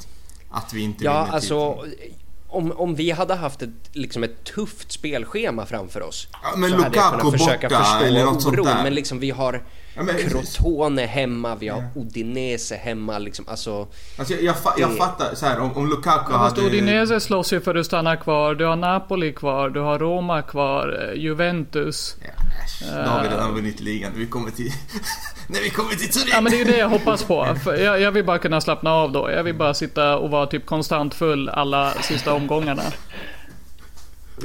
att 0.51 0.73
vi 0.73 0.81
inte 0.81 1.05
Ja, 1.05 1.23
vinner 1.23 1.35
alltså 1.35 1.79
titeln. 1.85 2.15
om, 2.49 2.73
om 2.73 2.95
vi 2.95 3.11
hade 3.11 3.35
haft 3.35 3.63
ett, 3.63 3.71
liksom 3.93 4.23
ett 4.25 4.45
tufft 4.45 4.93
spelschema 4.93 5.67
framför 5.67 6.03
oss 6.03 6.29
Ja, 6.43 6.53
men 6.57 6.71
så 6.71 6.77
hade 6.77 6.97
jag 6.97 7.13
Lukaku 7.13 7.19
kunnat 7.21 7.33
försöka 7.41 7.69
borta 7.69 7.85
förstå 7.85 8.05
eller 8.05 8.25
något 8.25 8.43
sånt 8.43 8.55
oron. 8.55 8.67
där. 8.67 8.83
Men 8.83 8.95
liksom 8.95 9.19
vi 9.19 9.31
har 9.31 9.63
Ja, 9.95 10.03
men- 10.03 10.17
Crotone 10.17 11.07
hemma, 11.07 11.55
vi 11.55 11.69
har 11.69 11.79
Ja. 11.95 12.01
Udinese 12.01 12.75
hemma. 12.77 13.19
Liksom, 13.19 13.49
alltså, 13.49 13.89
Alltså 14.19 14.35
jag, 14.35 14.43
jag, 14.43 14.55
fa- 14.57 14.73
jag 14.79 14.91
det- 14.91 14.97
fattar 14.97 15.35
så 15.35 15.47
här 15.47 15.61
om, 15.61 15.73
om 15.77 15.89
Lukaku 15.91 16.33
Ja, 16.33 16.37
hade... 16.39 16.61
Udinese 16.61 17.21
slåss 17.21 17.53
ju 17.53 17.61
för 17.61 17.75
att 17.75 17.87
stanna 17.87 18.17
kvar. 18.17 18.55
Du 18.55 18.65
har 18.65 18.77
Napoli 18.77 19.33
kvar. 19.33 19.71
Du 19.71 19.81
har 19.81 19.99
Roma 19.99 20.43
kvar. 20.43 21.09
eh, 21.15 21.21
Juventus. 21.23 22.17
Ja, 22.21 22.27
äsch, 22.65 22.83
då 23.05 23.11
har 23.11 23.23
vi 23.23 23.29
redan 23.29 23.55
vunnit 23.55 23.81
ligan. 23.81 24.13
Vi 24.17 24.27
kommer 24.27 24.51
till... 24.51 24.73
När 25.47 25.61
vi 25.61 25.71
kommer 25.71 25.91
till 25.95 26.09
Turin! 26.11 26.29
Ja 26.33 26.41
men 26.41 26.53
det 26.53 26.57
är 26.57 26.65
ju 26.67 26.73
det 26.73 26.79
jag 26.79 26.89
hoppas 26.89 27.25
på. 27.25 27.57
För 27.65 27.75
jag, 27.77 28.01
jag 28.01 28.13
vill 28.13 28.25
bara 28.25 28.39
kunna 28.39 28.61
slappna 28.61 28.93
av 28.93 29.13
då. 29.13 29.31
Jag 29.31 29.43
vill 29.45 29.55
bara 29.55 29.75
sitta 29.75 30.17
och 30.19 30.31
vara 30.31 30.47
typ 30.47 30.67
konstant 30.67 31.15
full 31.15 31.49
alla 31.49 31.93
sista 32.03 32.35
omgångarna. 32.35 32.83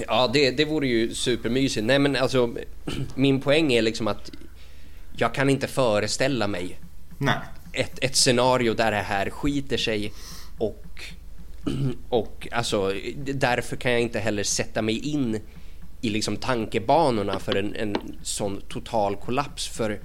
ja, 0.08 0.30
det, 0.34 0.52
det 0.52 0.66
vore 0.66 0.88
ju 0.88 1.14
supermysigt. 1.16 1.86
Nej 1.86 2.00
men 2.00 2.16
alltså, 2.16 2.50
min 3.16 3.42
poäng 3.42 3.74
är 3.74 3.82
liksom 3.82 4.08
att 4.08 4.32
jag 5.18 5.34
kan 5.34 5.50
inte 5.50 5.68
föreställa 5.68 6.48
mig 6.48 6.80
Nej. 7.18 7.38
ett, 7.72 8.00
ett 8.02 8.16
scenario 8.16 8.74
där 8.74 8.92
det 8.92 8.98
här 8.98 9.30
skiter 9.30 9.78
sig 9.78 10.14
och, 10.58 11.04
och 12.10 12.48
alltså 12.52 12.94
därför 13.18 13.76
kan 13.76 13.92
jag 13.92 14.02
inte 14.02 14.20
heller 14.20 14.44
sätta 14.44 14.82
mig 14.82 14.98
in 14.98 15.40
i 16.02 16.10
liksom 16.10 16.38
tankebanorna 16.38 17.40
för 17.40 17.56
en, 17.56 17.76
en 17.76 17.96
sån 18.24 18.62
total 18.70 19.16
kollaps 19.16 19.68
för 19.68 20.00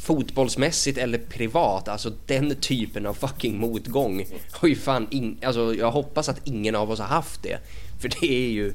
fotbollsmässigt 0.00 0.98
eller 0.98 1.18
privat, 1.18 1.88
alltså 1.88 2.12
den 2.26 2.56
typen 2.60 3.06
av 3.06 3.14
fucking 3.14 3.58
motgång 3.60 4.26
har 4.50 4.68
ju 4.68 4.76
fan 4.76 5.06
in, 5.10 5.38
alltså 5.44 5.74
jag 5.74 5.90
hoppas 5.90 6.28
att 6.28 6.40
ingen 6.44 6.74
av 6.76 6.90
oss 6.90 6.98
har 6.98 7.06
haft 7.06 7.42
det. 7.42 7.58
För 8.00 8.08
det 8.20 8.46
är 8.46 8.50
ju, 8.50 8.74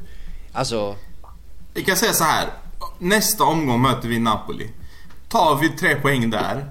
alltså 0.53 0.95
Vi 1.74 1.83
kan 1.83 1.95
säga 1.95 2.13
så 2.13 2.24
här. 2.24 2.50
Nästa 3.00 3.43
omgång 3.43 3.81
möter 3.81 4.07
vi 4.07 4.19
Napoli. 4.19 4.69
Tar 5.29 5.59
vi 5.62 5.69
tre 5.69 5.95
poäng 5.95 6.29
där. 6.29 6.65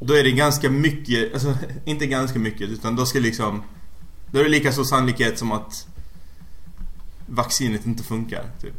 Då 0.00 0.14
är 0.14 0.24
det 0.24 0.30
ganska 0.30 0.70
mycket, 0.70 1.32
alltså 1.32 1.54
inte 1.84 2.06
ganska 2.06 2.38
mycket 2.38 2.68
utan 2.68 2.96
då 2.96 3.06
ska 3.06 3.18
liksom... 3.18 3.62
Då 4.30 4.38
är 4.38 4.44
det 4.44 4.50
lika 4.50 4.72
stor 4.72 4.84
sannolikhet 4.84 5.38
som 5.38 5.52
att 5.52 5.86
vaccinet 7.26 7.86
inte 7.86 8.02
funkar. 8.02 8.42
Typ. 8.62 8.74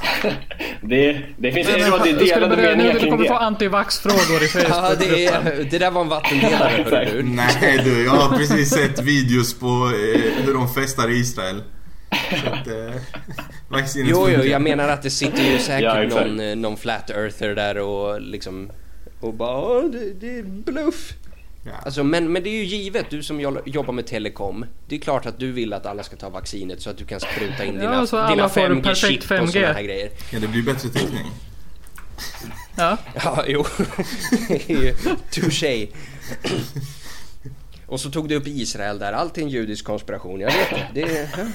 Det, 0.82 1.22
det 1.36 1.52
finns 1.52 1.68
att 1.68 1.74
det 1.74 1.80
är 1.80 1.86
ska 1.86 2.04
du 2.04 2.14
delade 2.14 2.56
meningar 2.56 2.98
kring 2.98 3.10
kommer 3.10 3.26
få 3.26 3.32
det. 3.32 3.38
antivax-frågor 3.38 4.42
i 4.42 4.48
ja, 4.54 4.68
Facebook. 4.68 4.98
det, 4.98 5.26
är, 5.26 5.64
det 5.70 5.78
där 5.78 5.90
var 5.90 6.02
en 6.02 6.08
vattendelare 6.08 6.84
hörru 6.90 7.22
du. 7.22 7.28
Nej 7.28 7.80
du, 7.84 8.04
jag 8.04 8.10
har 8.10 8.36
precis 8.36 8.70
sett 8.70 9.02
videos 9.02 9.58
på 9.58 9.66
eh, 9.66 10.44
hur 10.44 10.54
de 10.54 10.74
festar 10.74 11.10
i 11.10 11.16
Israel. 11.16 11.62
Så 12.42 12.48
att, 12.50 12.66
eh, 12.66 12.94
Jo, 13.94 14.28
jo, 14.30 14.42
jag 14.44 14.62
menar 14.62 14.88
att 14.88 15.02
det 15.02 15.10
sitter 15.10 15.42
ju 15.52 15.58
säkert 15.58 16.12
Ja, 16.12 16.20
någon, 16.20 16.40
eh, 16.40 16.56
någon 16.56 16.76
flat 16.76 17.10
earther 17.10 17.54
där 17.54 17.78
och 17.78 18.20
liksom 18.20 18.70
och 19.20 19.34
bara 19.34 19.56
"Åh, 19.60 19.84
det, 19.90 20.12
det 20.20 20.38
är 20.38 20.42
bluff. 20.42 21.12
Ja. 21.66 21.72
Alltså, 21.84 22.04
men, 22.04 22.32
men 22.32 22.42
det 22.42 22.48
är 22.50 22.54
ju 22.54 22.64
givet, 22.64 23.06
du 23.10 23.22
som 23.22 23.40
jo- 23.40 23.62
jobbar 23.66 23.92
med 23.92 24.06
telekom. 24.06 24.64
Det 24.88 24.94
är 24.96 24.98
klart 25.00 25.26
att 25.26 25.38
du 25.38 25.52
vill 25.52 25.72
att 25.72 25.86
alla 25.86 26.02
ska 26.02 26.16
ta 26.16 26.28
vaccinet 26.28 26.82
så 26.82 26.90
att 26.90 26.96
du 26.98 27.04
kan 27.04 27.20
spruta 27.20 27.64
in 27.64 27.74
Ja, 27.74 27.80
dina, 27.80 28.06
så 28.06 28.16
alla 28.18 28.30
dina 28.36 28.48
får 28.48 28.60
5G-chip 28.60 28.82
perfekt 28.82 29.24
och 29.24 29.30
5G. 29.36 29.52
sådana 29.52 29.72
här 29.72 29.82
grejer. 29.82 30.10
ja, 30.32 30.38
det 30.38 30.48
blir 30.48 30.62
bättre 30.62 30.88
täckning. 30.88 31.30
Ja. 32.76 32.96
Ja, 33.24 33.44
jo. 33.46 33.64
Touché. 35.30 35.88
Och 37.90 38.00
så 38.00 38.10
tog 38.10 38.28
du 38.28 38.34
upp 38.36 38.46
Israel 38.46 38.98
där, 38.98 39.12
allt 39.12 39.38
är 39.38 39.42
en 39.42 39.48
judisk 39.48 39.84
konspiration, 39.84 40.40
jag 40.40 40.50
vet 40.52 40.70
det. 40.70 40.86
det 40.94 41.02
är, 41.18 41.28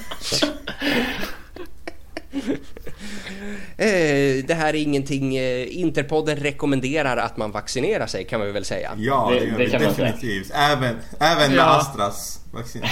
Eh, 3.78 4.44
det 4.44 4.54
här 4.54 4.68
är 4.68 4.74
ingenting, 4.74 5.36
eh, 5.36 5.76
Interpodden 5.80 6.36
rekommenderar 6.36 7.16
att 7.16 7.36
man 7.36 7.50
vaccinerar 7.52 8.06
sig 8.06 8.24
kan 8.24 8.40
man 8.40 8.52
väl 8.52 8.64
säga. 8.64 8.92
Ja, 8.98 9.30
Det- 9.32 9.40
det, 9.40 9.46
gör 9.46 9.58
det 9.58 9.64
vi 9.64 9.70
kan 9.70 9.82
definitivt. 9.82 10.50
Även, 10.54 10.96
även 11.20 11.50
med 11.50 11.58
Ja. 11.58 11.62
Astras 11.80 12.40
vaccin. 12.52 12.82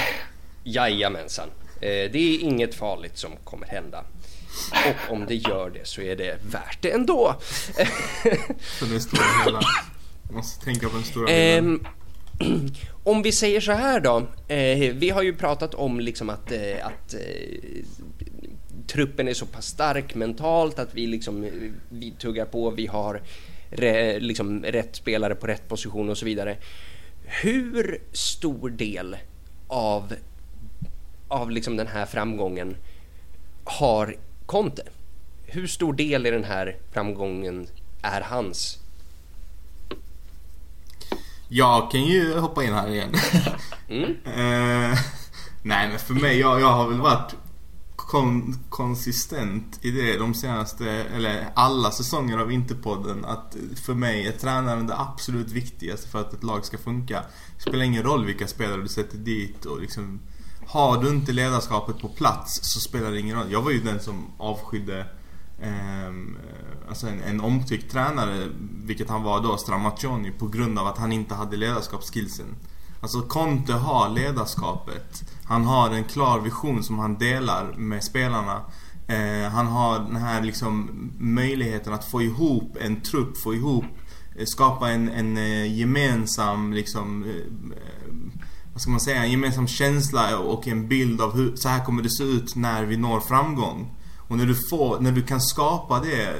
Jajamensan. 0.65 1.49
Eh, 1.81 1.89
det 1.89 2.17
är 2.19 2.39
inget 2.41 2.75
farligt 2.75 3.19
som 3.19 3.31
kommer 3.45 3.67
hända. 3.67 4.05
Och 4.73 5.13
om 5.13 5.27
det 5.27 5.35
gör 5.35 5.71
det 5.71 5.87
så 5.87 6.01
är 6.01 6.17
det 6.17 6.39
värt 6.51 6.79
det 6.83 6.91
ändå. 6.91 7.35
För 8.79 8.87
det 8.95 9.01
stora 9.01 9.23
hela. 9.45 9.61
Måste 10.31 10.65
tänka 10.65 10.89
på 10.89 10.95
den 10.95 11.05
stora 11.05 11.27
bilden. 11.27 11.87
Om 13.05 13.23
vi 13.23 13.33
säger 13.33 13.61
så 13.61 13.73
här 13.73 14.00
då. 14.00 14.26
Eh, 14.49 14.95
vi 14.95 15.11
har 15.11 15.23
ju 15.23 15.35
pratat 15.35 15.75
om 15.75 16.00
liksom 16.00 16.31
att, 16.31 16.53
eh, 16.53 16.87
att 16.87 17.14
eh, 17.14 17.85
truppen 18.87 19.29
är 19.29 19.35
så 19.35 19.47
pass 19.47 19.67
stark 19.67 20.14
mentalt 20.14 20.79
att 20.79 20.95
vi 20.95 21.07
liksom 21.07 21.45
eh, 21.45 21.50
vi 21.88 22.11
tuggar 22.11 22.45
på. 22.45 22.71
Vi 22.71 22.87
har 22.87 23.23
re, 23.71 24.19
liksom 24.19 24.62
rätt 24.62 24.97
spelare 24.97 25.35
på 25.35 25.47
rätt 25.47 25.69
position 25.69 26.11
och 26.11 26.19
så 26.19 26.25
vidare. 26.25 26.57
Hur 27.43 28.03
stor 28.12 28.71
del 28.71 29.17
av, 29.69 30.14
av 31.29 31.50
liksom 31.50 31.76
den 31.76 31.87
här 31.87 32.07
framgången 32.07 32.76
har 33.64 34.17
Conte? 34.47 34.83
Hur 35.47 35.67
stor 35.67 35.93
del 35.93 36.26
i 36.26 36.31
den 36.31 36.45
här 36.45 36.76
framgången 36.93 37.67
är 38.03 38.21
hans? 38.21 38.84
Jag 41.57 41.91
kan 41.91 42.05
ju 42.05 42.39
hoppa 42.39 42.65
in 42.65 42.73
här 42.73 42.89
igen. 42.89 43.15
Mm. 43.89 44.11
Eh, 44.25 44.99
nej 45.63 45.89
men 45.89 45.99
för 45.99 46.15
mig, 46.15 46.39
jag, 46.39 46.61
jag 46.61 46.73
har 46.73 46.89
väl 46.89 47.01
varit 47.01 47.35
kon, 47.97 48.59
konsistent 48.69 49.79
i 49.83 49.91
det 49.91 50.19
de 50.19 50.35
senaste, 50.35 50.91
eller 50.91 51.47
alla 51.55 51.91
säsonger 51.91 52.39
av 52.39 52.53
Interpodden. 52.53 53.25
Att 53.25 53.57
för 53.85 53.95
mig 53.95 54.27
är 54.27 54.33
tränaren 54.33 54.87
det 54.87 54.99
absolut 54.99 55.51
viktigaste 55.51 56.09
för 56.09 56.21
att 56.21 56.33
ett 56.33 56.43
lag 56.43 56.65
ska 56.65 56.79
funka. 56.79 57.23
Det 57.57 57.63
spelar 57.63 57.85
ingen 57.85 58.03
roll 58.03 58.25
vilka 58.25 58.47
spelare 58.47 58.83
du 58.83 58.89
sätter 58.89 59.19
dit 59.19 59.65
och 59.65 59.81
liksom 59.81 60.21
Har 60.67 61.03
du 61.03 61.09
inte 61.09 61.33
ledarskapet 61.33 61.99
på 61.99 62.09
plats 62.09 62.61
så 62.63 62.81
spelar 62.81 63.11
det 63.11 63.21
ingen 63.21 63.37
roll. 63.37 63.53
Jag 63.53 63.63
var 63.63 63.71
ju 63.71 63.81
den 63.81 64.01
som 64.01 64.27
avskydde 64.39 65.07
Ehm, 65.64 66.37
eh, 66.37 66.88
alltså 66.88 67.06
en, 67.06 67.23
en 67.23 67.40
omtyckt 67.40 67.92
tränare, 67.92 68.49
vilket 68.85 69.09
han 69.09 69.23
var 69.23 69.42
då, 69.42 69.56
Stramaccioni, 69.56 70.30
på 70.30 70.47
grund 70.47 70.78
av 70.78 70.87
att 70.87 70.99
han 70.99 71.12
inte 71.12 71.35
hade 71.35 71.56
ledarskapsskillsen. 71.56 72.47
Alltså 73.00 73.23
Conte 73.23 73.73
har 73.73 74.09
ledarskapet. 74.09 75.25
Han 75.44 75.64
har 75.64 75.90
en 75.90 76.04
klar 76.04 76.40
vision 76.40 76.83
som 76.83 76.99
han 76.99 77.18
delar 77.18 77.73
med 77.76 78.04
spelarna. 78.04 78.61
Eh, 79.06 79.50
han 79.50 79.66
har 79.66 79.99
den 79.99 80.16
här 80.16 80.42
liksom 80.42 80.90
möjligheten 81.18 81.92
att 81.92 82.04
få 82.04 82.23
ihop 82.23 82.76
en 82.80 83.00
trupp, 83.00 83.38
få 83.38 83.54
ihop, 83.54 83.85
eh, 84.37 84.44
skapa 84.44 84.90
en, 84.90 85.09
en 85.09 85.37
eh, 85.37 85.78
gemensam 85.78 86.73
liksom 86.73 87.25
eh, 87.25 87.30
eh 87.30 88.40
vad 88.73 88.80
ska 88.80 88.90
man 88.90 89.00
säga, 89.00 89.25
en 89.25 89.30
gemensam 89.30 89.66
känsla 89.66 90.38
och 90.38 90.68
en 90.68 90.88
bild 90.88 91.21
av 91.21 91.35
hur, 91.35 91.56
så 91.56 91.68
här 91.68 91.85
kommer 91.85 92.02
det 92.02 92.11
se 92.11 92.25
ut 92.25 92.56
när 92.56 92.85
vi 92.85 92.97
når 92.97 93.21
framgång. 93.21 93.90
Och 94.28 94.37
när 94.37 94.47
du, 94.47 94.54
får, 94.71 95.00
när 95.00 95.12
du 95.12 95.23
kan 95.23 95.40
skapa 95.40 96.00
det 96.00 96.37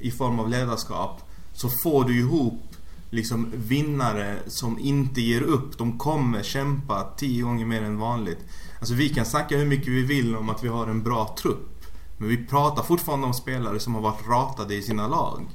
i 0.00 0.10
form 0.10 0.40
av 0.40 0.48
ledarskap 0.48 1.20
så 1.52 1.68
får 1.82 2.04
du 2.04 2.18
ihop 2.18 2.62
liksom 3.10 3.52
vinnare 3.54 4.38
som 4.46 4.78
inte 4.78 5.20
ger 5.20 5.42
upp. 5.42 5.78
De 5.78 5.98
kommer 5.98 6.42
kämpa 6.42 7.12
tio 7.16 7.42
gånger 7.42 7.66
mer 7.66 7.82
än 7.82 7.98
vanligt. 7.98 8.38
Alltså 8.78 8.94
vi 8.94 9.08
kan 9.08 9.26
snacka 9.26 9.56
hur 9.58 9.66
mycket 9.66 9.88
vi 9.88 10.02
vill 10.02 10.36
om 10.36 10.48
att 10.48 10.64
vi 10.64 10.68
har 10.68 10.86
en 10.86 11.02
bra 11.02 11.36
trupp. 11.38 11.84
Men 12.18 12.28
vi 12.28 12.46
pratar 12.46 12.82
fortfarande 12.82 13.26
om 13.26 13.34
spelare 13.34 13.80
som 13.80 13.94
har 13.94 14.02
varit 14.02 14.28
ratade 14.28 14.74
i 14.74 14.82
sina 14.82 15.08
lag. 15.08 15.46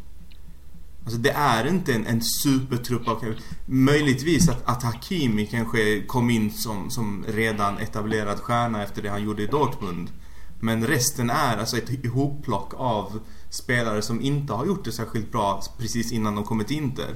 Alltså 1.04 1.20
det 1.20 1.32
är 1.32 1.68
inte 1.68 1.94
en, 1.94 2.06
en 2.06 2.22
supertrupp 2.22 3.08
av 3.08 3.36
Möjligtvis 3.66 4.50
att, 4.50 4.62
att 4.66 4.84
Hakimi 4.84 5.46
kanske 5.46 6.02
kom 6.02 6.30
in 6.30 6.52
som, 6.52 6.90
som 6.90 7.26
redan 7.28 7.78
etablerad 7.78 8.40
stjärna 8.40 8.84
efter 8.84 9.02
det 9.02 9.10
han 9.10 9.24
gjorde 9.24 9.44
i 9.44 9.48
Dortmund. 9.48 10.12
Men 10.60 10.88
resten 10.88 11.30
är 11.30 11.58
alltså 11.58 11.78
ett 11.78 11.90
ihopplock 11.90 12.74
av 12.78 13.20
spelare 13.50 14.02
som 14.02 14.22
inte 14.22 14.54
har 14.54 14.66
gjort 14.66 14.86
det 14.86 14.92
särskilt 14.92 15.32
bra 15.32 15.62
precis 15.78 16.12
innan 16.12 16.36
de 16.36 16.44
kommit 16.44 16.68
till 16.68 16.78
Inter. 16.78 17.16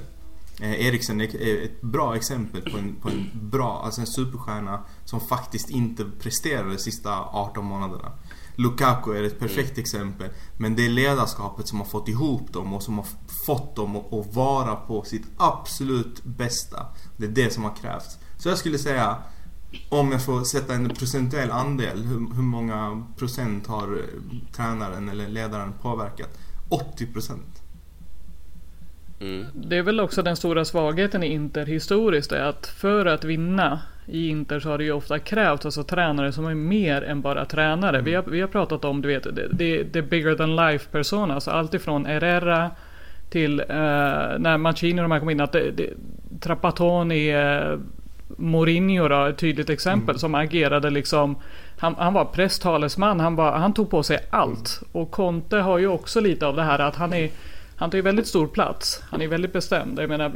Eh, 0.60 0.86
Eriksen 0.86 1.20
är 1.20 1.64
ett 1.64 1.80
bra 1.80 2.16
exempel 2.16 2.70
på 2.70 2.78
en, 2.78 2.94
på 2.94 3.08
en 3.08 3.30
bra, 3.50 3.82
alltså 3.84 4.00
en 4.00 4.06
superstjärna 4.06 4.84
som 5.04 5.20
faktiskt 5.20 5.70
inte 5.70 6.04
presterade 6.04 6.70
de 6.70 6.78
sista 6.78 7.20
18 7.20 7.64
månaderna. 7.64 8.12
Lukaku 8.56 9.12
är 9.12 9.22
ett 9.22 9.38
perfekt 9.38 9.70
mm. 9.70 9.80
exempel. 9.80 10.28
Men 10.56 10.76
det 10.76 10.86
är 10.86 10.88
ledarskapet 10.88 11.68
som 11.68 11.78
har 11.78 11.86
fått 11.86 12.08
ihop 12.08 12.52
dem 12.52 12.74
och 12.74 12.82
som 12.82 12.98
har 12.98 13.06
fått 13.46 13.76
dem 13.76 13.96
att 13.96 14.34
vara 14.34 14.76
på 14.76 15.02
sitt 15.02 15.26
absolut 15.36 16.24
bästa. 16.24 16.86
Det 17.16 17.26
är 17.26 17.30
det 17.30 17.52
som 17.52 17.64
har 17.64 17.76
krävts. 17.76 18.18
Så 18.38 18.48
jag 18.48 18.58
skulle 18.58 18.78
säga, 18.78 19.16
om 19.88 20.12
jag 20.12 20.24
får 20.24 20.44
sätta 20.44 20.74
en 20.74 20.88
procentuell 20.88 21.50
andel, 21.50 21.98
hur, 21.98 22.34
hur 22.34 22.42
många 22.42 23.06
procent 23.18 23.66
har 23.66 23.98
tränaren 24.52 25.08
eller 25.08 25.28
ledaren 25.28 25.72
påverkat? 25.82 26.38
80 26.68 27.06
procent. 27.06 27.62
Mm. 29.20 29.46
Det 29.54 29.76
är 29.76 29.82
väl 29.82 30.00
också 30.00 30.22
den 30.22 30.36
stora 30.36 30.64
svagheten 30.64 31.22
i 31.22 31.26
Inter 31.26 31.66
historiskt 31.66 32.32
är 32.32 32.42
att 32.42 32.66
för 32.66 33.06
att 33.06 33.24
vinna 33.24 33.80
i 34.06 34.28
Inter 34.28 34.60
så 34.60 34.68
har 34.68 34.78
det 34.78 34.84
ju 34.84 34.92
ofta 34.92 35.18
krävts 35.18 35.66
alltså 35.66 35.82
tränare 35.82 36.32
som 36.32 36.46
är 36.46 36.54
mer 36.54 37.02
än 37.02 37.20
bara 37.20 37.44
tränare. 37.44 37.96
Mm. 37.98 38.04
Vi, 38.04 38.14
har, 38.14 38.22
vi 38.22 38.40
har 38.40 38.48
pratat 38.48 38.84
om, 38.84 39.02
du 39.02 39.08
vet, 39.08 39.22
det, 39.52 39.82
det, 39.82 40.02
bigger 40.02 40.34
than 40.34 40.56
life 40.56 40.90
persona. 40.90 41.34
Alltså 41.34 41.50
allt 41.50 41.74
ifrån 41.74 42.06
Herrera 42.06 42.70
till 43.30 43.60
uh, 43.60 43.66
när 44.38 44.58
Mancini 44.58 45.00
och 45.00 45.04
de 45.04 45.10
här 45.10 45.20
kom 45.20 45.30
in. 45.30 45.40
Att 45.40 45.52
det, 45.52 45.70
det, 45.70 45.90
Trapattoni, 46.40 47.34
uh, 47.36 47.78
Mourinho 48.28 49.08
då, 49.08 49.24
ett 49.24 49.38
tydligt 49.38 49.70
exempel 49.70 50.10
mm. 50.10 50.18
som 50.18 50.34
agerade 50.34 50.90
liksom 50.90 51.36
han, 51.78 51.94
han 51.98 52.14
var 52.14 52.24
presstalesman, 52.24 53.20
han, 53.20 53.36
var, 53.36 53.52
han 53.52 53.74
tog 53.74 53.90
på 53.90 54.02
sig 54.02 54.18
allt. 54.30 54.82
Och 54.92 55.10
Conte 55.10 55.56
har 55.56 55.78
ju 55.78 55.86
också 55.86 56.20
lite 56.20 56.46
av 56.46 56.56
det 56.56 56.62
här 56.62 56.78
att 56.78 56.96
han 56.96 57.12
är 57.12 57.30
han 57.76 57.90
tar 57.90 57.98
ju 57.98 58.02
väldigt 58.02 58.26
stor 58.26 58.46
plats. 58.46 59.02
Han 59.10 59.20
är 59.20 59.28
väldigt 59.28 59.52
bestämd. 59.52 59.98
Jag 59.98 60.08
menar, 60.08 60.32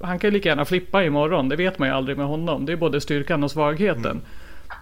han 0.00 0.18
kan 0.18 0.28
ju 0.28 0.34
lika 0.34 0.48
gärna 0.48 0.64
flippa 0.64 1.04
imorgon. 1.04 1.48
Det 1.48 1.56
vet 1.56 1.78
man 1.78 1.88
ju 1.88 1.94
aldrig 1.94 2.16
med 2.16 2.26
honom. 2.26 2.66
Det 2.66 2.72
är 2.72 2.76
både 2.76 3.00
styrkan 3.00 3.44
och 3.44 3.50
svagheten. 3.50 4.10
Mm. 4.10 4.22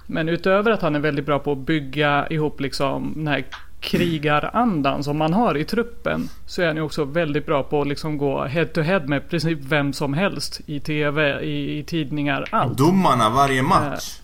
Men 0.07 0.28
utöver 0.28 0.70
att 0.70 0.83
han 0.83 0.94
är 0.94 1.00
väldigt 1.00 1.26
bra 1.26 1.38
på 1.38 1.52
att 1.52 1.59
bygga 1.59 2.26
ihop 2.31 2.61
liksom 2.61 3.12
den 3.16 3.26
här 3.26 3.44
krigarandan 3.83 5.05
som 5.05 5.18
man 5.18 5.33
har 5.33 5.57
i 5.57 5.64
truppen. 5.64 6.29
Så 6.47 6.62
är 6.62 6.66
han 6.66 6.77
ju 6.77 6.83
också 6.83 7.05
väldigt 7.05 7.47
bra 7.47 7.62
på 7.62 7.81
att 7.81 7.88
liksom 7.88 8.18
gå 8.18 8.45
head 8.45 8.66
to 8.66 8.81
head 8.81 9.01
med 9.01 9.31
princip 9.31 9.59
vem 9.62 9.92
som 9.92 10.14
helst. 10.14 10.61
I 10.66 10.81
TV, 10.81 11.40
i, 11.40 11.79
i 11.79 11.85
tidningar, 11.85 12.49
allt. 12.51 12.79
Domarna 12.79 13.31
varje 13.31 13.62
match. 13.62 14.18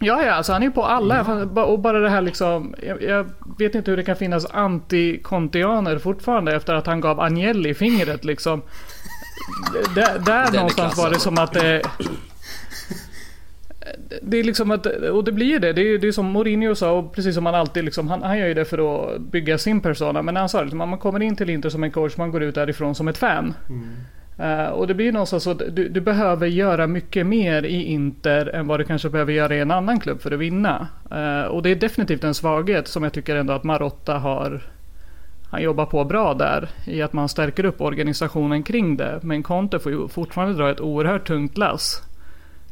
Ja, 0.00 0.22
ja, 0.22 0.32
alltså 0.32 0.52
han 0.52 0.62
är 0.62 0.66
ju 0.66 0.72
på 0.72 0.84
alla. 0.84 1.20
Mm. 1.20 1.58
Och 1.58 1.78
bara 1.78 2.00
det 2.00 2.10
här 2.10 2.20
liksom. 2.20 2.74
Jag, 2.86 3.02
jag, 3.02 3.26
vet 3.58 3.74
inte 3.74 3.90
hur 3.90 3.96
det 3.96 4.04
kan 4.04 4.16
finnas 4.16 4.46
anti-kontianer 4.46 5.98
fortfarande 5.98 6.56
efter 6.56 6.74
att 6.74 6.86
han 6.86 7.00
gav 7.00 7.20
Agnelli 7.20 7.74
fingret 7.74 8.24
liksom. 8.24 8.62
där 9.94 10.18
där 10.18 10.52
någonstans 10.52 10.96
var 10.98 11.10
det 11.10 11.18
som 11.18 11.38
att 11.38 11.52
det... 11.52 11.82
Det 14.22 14.36
är 14.36 14.44
liksom 14.44 14.70
att, 14.70 14.86
och 14.86 15.24
det 15.24 15.32
blir 15.32 15.46
ju 15.46 15.58
det. 15.58 15.72
Det 15.72 15.80
är, 15.80 15.98
det 15.98 16.08
är 16.08 16.12
som 16.12 16.26
Mourinho 16.26 16.74
sa 16.74 16.92
och 16.92 17.12
precis 17.12 17.34
som 17.34 17.46
han 17.46 17.54
alltid 17.54 17.84
liksom, 17.84 18.08
han, 18.08 18.22
han 18.22 18.38
gör 18.38 18.46
ju 18.46 18.54
det 18.54 18.64
för 18.64 19.14
att 19.14 19.20
bygga 19.20 19.58
sin 19.58 19.80
persona. 19.80 20.22
Men 20.22 20.36
han 20.36 20.48
sa 20.48 20.58
det, 20.58 20.64
liksom, 20.64 20.78
man 20.78 20.98
kommer 20.98 21.22
in 21.22 21.36
till 21.36 21.50
Inter 21.50 21.68
som 21.68 21.84
en 21.84 21.90
coach, 21.90 22.16
man 22.16 22.30
går 22.30 22.42
ut 22.42 22.54
därifrån 22.54 22.94
som 22.94 23.08
ett 23.08 23.18
fan. 23.18 23.54
Mm. 23.68 23.88
Uh, 24.40 24.68
och 24.68 24.86
det 24.86 24.94
blir 24.94 25.12
någonstans 25.12 25.42
så 25.42 25.50
att 25.50 25.62
du, 25.70 25.88
du, 25.88 26.00
behöver 26.00 26.46
göra 26.46 26.86
mycket 26.86 27.26
mer 27.26 27.62
i 27.62 27.82
Inter 27.82 28.46
än 28.46 28.66
vad 28.66 28.80
du 28.80 28.84
kanske 28.84 29.08
behöver 29.08 29.32
göra 29.32 29.56
i 29.56 29.60
en 29.60 29.70
annan 29.70 30.00
klubb 30.00 30.20
för 30.20 30.32
att 30.32 30.38
vinna. 30.38 30.88
Uh, 31.12 31.50
och 31.50 31.62
det 31.62 31.70
är 31.70 31.76
definitivt 31.76 32.24
en 32.24 32.34
svaghet 32.34 32.88
som 32.88 33.02
jag 33.02 33.12
tycker 33.12 33.36
ändå 33.36 33.52
att 33.52 33.64
Marotta 33.64 34.18
har 34.18 34.62
han 35.54 35.62
jobbar 35.62 35.86
på 35.86 36.04
bra 36.04 36.34
där 36.34 36.68
i 36.86 37.02
att 37.02 37.12
man 37.12 37.28
stärker 37.28 37.64
upp 37.64 37.80
organisationen 37.80 38.62
kring 38.62 38.96
det. 38.96 39.20
Men 39.22 39.42
Conte 39.42 39.78
får 39.78 39.92
ju 39.92 40.08
fortfarande 40.08 40.54
dra 40.54 40.70
ett 40.70 40.80
oerhört 40.80 41.26
tungt 41.26 41.58
lass. 41.58 42.02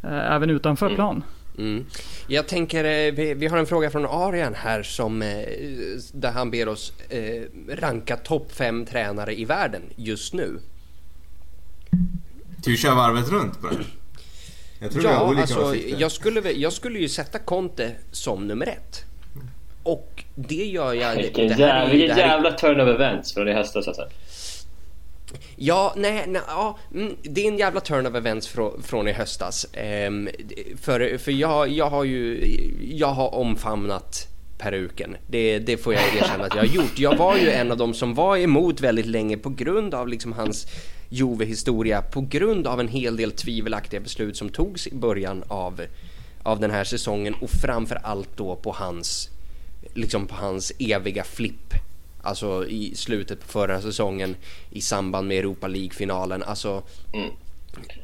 Uh, 0.04 0.34
även 0.34 0.50
utanför 0.50 0.86
mm. 0.86 0.96
plan. 0.96 1.24
Mm. 1.58 1.86
Jag 2.26 2.48
tänker, 2.48 3.12
vi, 3.12 3.34
vi, 3.34 3.46
har 3.46 3.58
en 3.58 3.66
fråga 3.66 3.90
från 3.90 4.06
Arian 4.06 4.54
här 4.54 4.82
som, 4.82 5.18
där 6.12 6.30
han 6.30 6.50
ber 6.50 6.68
oss 6.68 6.92
ranka 7.68 8.16
topp 8.16 8.52
fem 8.52 8.86
tränare 8.86 9.40
i 9.40 9.44
världen 9.44 9.82
just 9.96 10.34
nu. 10.34 10.58
Ska 12.60 12.70
vi 12.70 12.76
köra 12.76 12.94
varvet 12.94 13.30
runt 13.30 13.60
på 13.60 13.68
det? 13.68 13.76
Jag 14.82 14.92
tror 14.92 15.04
ja, 15.04 15.10
vi 15.10 15.16
har 15.16 15.26
olika 15.26 15.40
alltså, 15.40 15.62
åsikter. 15.62 16.00
jag 16.00 16.12
skulle, 16.12 16.52
jag 16.52 16.72
skulle 16.72 16.98
ju 16.98 17.08
sätta 17.08 17.38
Conte 17.38 17.92
som 18.10 18.46
nummer 18.46 18.66
ett. 18.66 19.04
Och 19.82 20.24
det 20.34 20.64
gör 20.64 20.92
jag... 20.92 21.16
Vilken, 21.16 21.48
det 21.48 21.54
jävla, 21.54 21.94
jävla 21.94 22.52
turn 22.52 22.80
of 22.80 22.88
events 22.88 23.34
från 23.34 23.48
i 23.48 23.52
höstas 23.52 23.88
alltså. 23.88 24.02
Ja, 25.56 25.94
nej, 25.96 26.24
nej 26.28 26.42
ja, 26.46 26.78
mm, 26.94 27.16
det 27.22 27.44
är 27.44 27.48
en 27.48 27.58
jävla 27.58 27.80
turn 27.80 28.06
of 28.06 28.14
events 28.14 28.48
från, 28.48 28.82
från 28.82 29.08
i 29.08 29.12
höstas. 29.12 29.66
Ehm, 29.72 30.28
för 30.80 31.18
för 31.18 31.32
jag, 31.32 31.68
jag 31.68 31.90
har 31.90 32.04
ju, 32.04 32.40
jag 32.80 33.12
har 33.12 33.34
omfamnat 33.34 34.28
peruken. 34.58 35.16
Det, 35.26 35.58
det 35.58 35.76
får 35.76 35.94
jag 35.94 36.02
erkänna 36.02 36.44
att 36.44 36.54
jag 36.54 36.62
har 36.62 36.74
gjort. 36.74 36.98
Jag 36.98 37.16
var 37.16 37.36
ju 37.36 37.50
en 37.50 37.70
av 37.70 37.76
dem 37.76 37.94
som 37.94 38.14
var 38.14 38.36
emot 38.36 38.80
väldigt 38.80 39.06
länge 39.06 39.36
på 39.36 39.50
grund 39.50 39.94
av 39.94 40.08
liksom 40.08 40.32
hans 40.32 40.66
Jove-historia, 41.08 42.02
på 42.02 42.20
grund 42.20 42.66
av 42.66 42.80
en 42.80 42.88
hel 42.88 43.16
del 43.16 43.32
tvivelaktiga 43.32 44.00
beslut 44.00 44.36
som 44.36 44.48
togs 44.48 44.86
i 44.86 44.94
början 44.94 45.44
av, 45.48 45.80
av 46.42 46.60
den 46.60 46.70
här 46.70 46.84
säsongen 46.84 47.34
och 47.34 47.50
framför 47.50 47.94
allt 47.94 48.36
då 48.36 48.56
på 48.56 48.72
hans, 48.72 49.28
liksom 49.94 50.26
på 50.26 50.34
hans 50.34 50.72
eviga 50.78 51.24
flipp. 51.24 51.74
Alltså 52.22 52.66
i 52.66 52.94
slutet 52.94 53.40
på 53.40 53.48
förra 53.48 53.80
säsongen 53.80 54.36
i 54.70 54.80
samband 54.80 55.28
med 55.28 55.38
Europa 55.38 55.66
League-finalen. 55.66 56.42
Alltså... 56.42 56.82
Mm. 57.12 57.30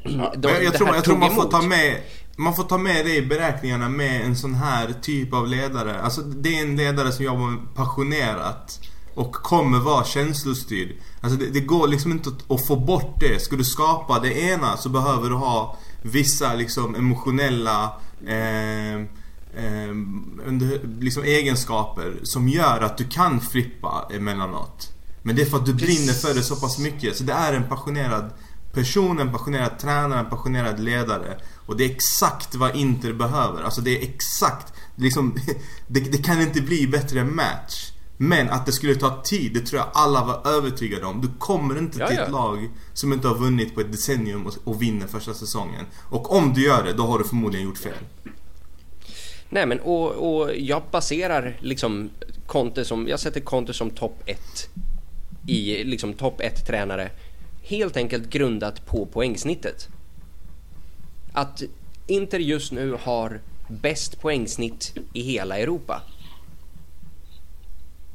Ja, 0.03 0.33
de, 0.37 0.47
jag, 0.63 0.73
tror, 0.73 0.95
jag 0.95 1.03
tror 1.03 1.17
man 1.17 1.35
får 1.35 1.43
ta 1.43 1.61
med 1.61 2.01
man 2.39 2.55
får 2.55 2.63
ta 2.63 2.77
med 2.77 3.05
det 3.05 3.15
i 3.15 3.21
beräkningarna 3.21 3.89
med 3.89 4.25
en 4.25 4.35
sån 4.35 4.53
här 4.53 4.93
typ 5.01 5.33
av 5.33 5.47
ledare. 5.47 6.01
Alltså 6.01 6.21
det 6.21 6.59
är 6.59 6.61
en 6.61 6.75
ledare 6.75 7.11
som 7.11 7.25
jobbar 7.25 7.75
passionerat 7.75 8.79
och 9.13 9.33
kommer 9.33 9.79
vara 9.79 10.03
känslostyrd. 10.03 10.95
Alltså 11.21 11.39
det, 11.39 11.49
det, 11.49 11.59
går 11.59 11.87
liksom 11.87 12.11
inte 12.11 12.29
att, 12.29 12.51
att, 12.51 12.67
få 12.67 12.75
bort 12.75 13.19
det. 13.19 13.39
Ska 13.39 13.55
du 13.55 13.63
skapa 13.63 14.19
det 14.19 14.41
ena 14.41 14.77
så 14.77 14.89
behöver 14.89 15.29
du 15.29 15.35
ha 15.35 15.77
vissa 16.01 16.53
liksom 16.53 16.95
emotionella 16.95 17.83
eh, 18.27 19.05
eh, 19.53 19.95
liksom 20.99 21.23
egenskaper 21.23 22.19
som 22.23 22.49
gör 22.49 22.81
att 22.81 22.97
du 22.97 23.03
kan 23.03 23.41
flippa 23.41 24.09
emellanåt. 24.13 24.93
Men 25.21 25.35
det 25.35 25.41
är 25.41 25.45
för 25.45 25.57
att 25.57 25.65
du 25.65 25.73
brinner 25.73 26.13
för 26.13 26.33
det 26.33 26.43
så 26.43 26.55
pass 26.55 26.79
mycket. 26.79 27.17
Så 27.17 27.23
det 27.23 27.33
är 27.33 27.53
en 27.53 27.63
passionerad 27.69 28.33
person, 28.73 29.19
en 29.19 29.31
passionerad 29.31 29.79
tränare, 29.79 30.19
en 30.19 30.29
passionerad 30.29 30.79
ledare. 30.79 31.37
Och 31.65 31.77
det 31.77 31.85
är 31.85 31.89
exakt 31.89 32.55
vad 32.55 32.75
Inter 32.75 33.13
behöver. 33.13 33.63
Alltså 33.63 33.81
det 33.81 33.97
är 33.97 34.09
exakt, 34.09 34.73
liksom, 34.95 35.35
det, 35.87 35.99
det 35.99 36.17
kan 36.17 36.41
inte 36.41 36.61
bli 36.61 36.87
bättre 36.87 37.23
match. 37.23 37.91
Men 38.21 38.49
att 38.49 38.65
det 38.65 38.71
skulle 38.71 38.95
ta 38.95 39.21
tid, 39.21 39.53
det 39.53 39.59
tror 39.59 39.79
jag 39.79 39.89
alla 39.93 40.25
var 40.25 40.51
övertygade 40.51 41.05
om. 41.05 41.21
Du 41.21 41.27
kommer 41.37 41.77
inte 41.77 41.99
Ja, 41.99 42.07
till 42.07 42.17
ett 42.19 42.31
lag 42.31 42.69
som 42.93 43.13
inte 43.13 43.27
har 43.27 43.35
vunnit 43.35 43.75
på 43.75 43.81
ett 43.81 43.91
decennium 43.91 44.45
och, 44.45 44.53
och 44.63 44.81
vinner 44.81 45.07
första 45.07 45.33
säsongen. 45.33 45.85
Och 46.09 46.35
om 46.35 46.53
du 46.53 46.63
gör 46.63 46.83
det, 46.83 46.93
då 46.93 47.07
har 47.07 47.19
du 47.19 47.23
förmodligen 47.23 47.67
gjort 47.67 47.77
fel. 47.77 47.93
Nej 49.49 49.65
men 49.65 49.79
och, 49.79 50.11
och 50.11 50.55
jag 50.55 50.81
baserar 50.91 51.57
liksom 51.59 52.09
Conte 52.45 52.85
som, 52.85 53.07
jag 53.07 53.19
sätter 53.19 53.39
Conte 53.39 53.73
som 53.73 53.89
topp 53.89 54.23
1 54.25 54.39
i 55.47 55.83
liksom 55.83 56.13
topp 56.13 56.41
1 56.41 56.67
tränare 56.67 57.09
helt 57.63 57.97
enkelt 57.97 58.29
grundat 58.29 58.85
på 58.85 59.05
poängsnittet. 59.05 59.87
Att 61.33 61.63
Inter 62.07 62.39
just 62.39 62.71
nu 62.71 62.97
har 63.01 63.39
bäst 63.67 64.21
poängsnitt 64.21 64.97
i 65.13 65.21
hela 65.21 65.57
Europa. 65.57 66.01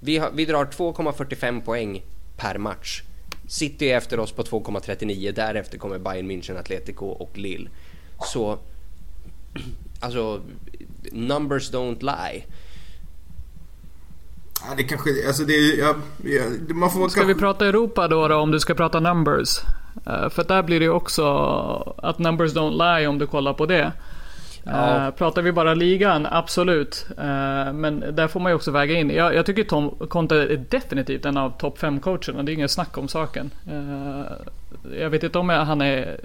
Vi, 0.00 0.18
har, 0.18 0.30
vi 0.30 0.44
drar 0.44 0.64
2,45 0.64 1.60
poäng 1.60 2.02
per 2.36 2.58
match. 2.58 3.02
City 3.48 3.90
är 3.90 3.96
efter 3.96 4.20
oss 4.20 4.32
på 4.32 4.42
2,39. 4.42 5.32
Därefter 5.32 5.78
kommer 5.78 5.98
Bayern 5.98 6.30
München, 6.30 6.58
Atletico 6.58 7.06
och 7.06 7.38
Lille. 7.38 7.70
Så 8.32 8.58
Alltså, 10.04 10.40
numbers 11.12 11.72
don't 11.72 12.02
lie. 12.02 12.44
Ja, 14.68 14.74
det 14.76 14.82
kanske, 14.82 15.10
alltså 15.26 15.44
det, 15.44 15.54
jag, 15.54 15.96
jag, 16.24 16.76
man 16.76 16.90
får 16.90 17.08
Ska 17.08 17.20
kanske, 17.20 17.34
vi 17.34 17.40
prata 17.40 17.66
Europa 17.66 18.08
då, 18.08 18.28
då 18.28 18.36
om 18.36 18.50
du 18.50 18.60
ska 18.60 18.74
prata 18.74 19.00
numbers? 19.00 19.60
Eh, 20.06 20.28
för 20.28 20.44
där 20.44 20.62
blir 20.62 20.80
det 20.80 20.84
ju 20.84 20.90
också 20.90 21.24
att 21.96 22.18
numbers 22.18 22.54
don't 22.54 22.98
lie 22.98 23.06
om 23.06 23.18
du 23.18 23.26
kollar 23.26 23.52
på 23.52 23.66
det. 23.66 23.92
Ja. 24.64 25.06
Eh, 25.06 25.10
pratar 25.10 25.42
vi 25.42 25.52
bara 25.52 25.74
ligan, 25.74 26.26
absolut. 26.30 27.06
Eh, 27.18 27.72
men 27.72 28.04
där 28.12 28.28
får 28.28 28.40
man 28.40 28.52
ju 28.52 28.56
också 28.56 28.70
väga 28.70 28.94
in. 28.94 29.10
Jag, 29.10 29.34
jag 29.34 29.46
tycker 29.46 29.64
Tom 29.64 29.90
Conte 30.08 30.36
är 30.36 30.64
definitivt 30.70 31.24
en 31.24 31.36
av 31.36 31.50
topp 31.58 31.78
5 31.78 32.00
coacherna. 32.00 32.42
Det 32.42 32.52
är 32.52 32.54
inget 32.54 32.70
snack 32.70 32.98
om 32.98 33.08
saken. 33.08 33.50
Jag 34.98 35.10
vet 35.10 35.22
inte 35.22 35.38
om 35.38 35.48
jag, 35.48 35.64
han 35.64 35.80
är 35.80 36.20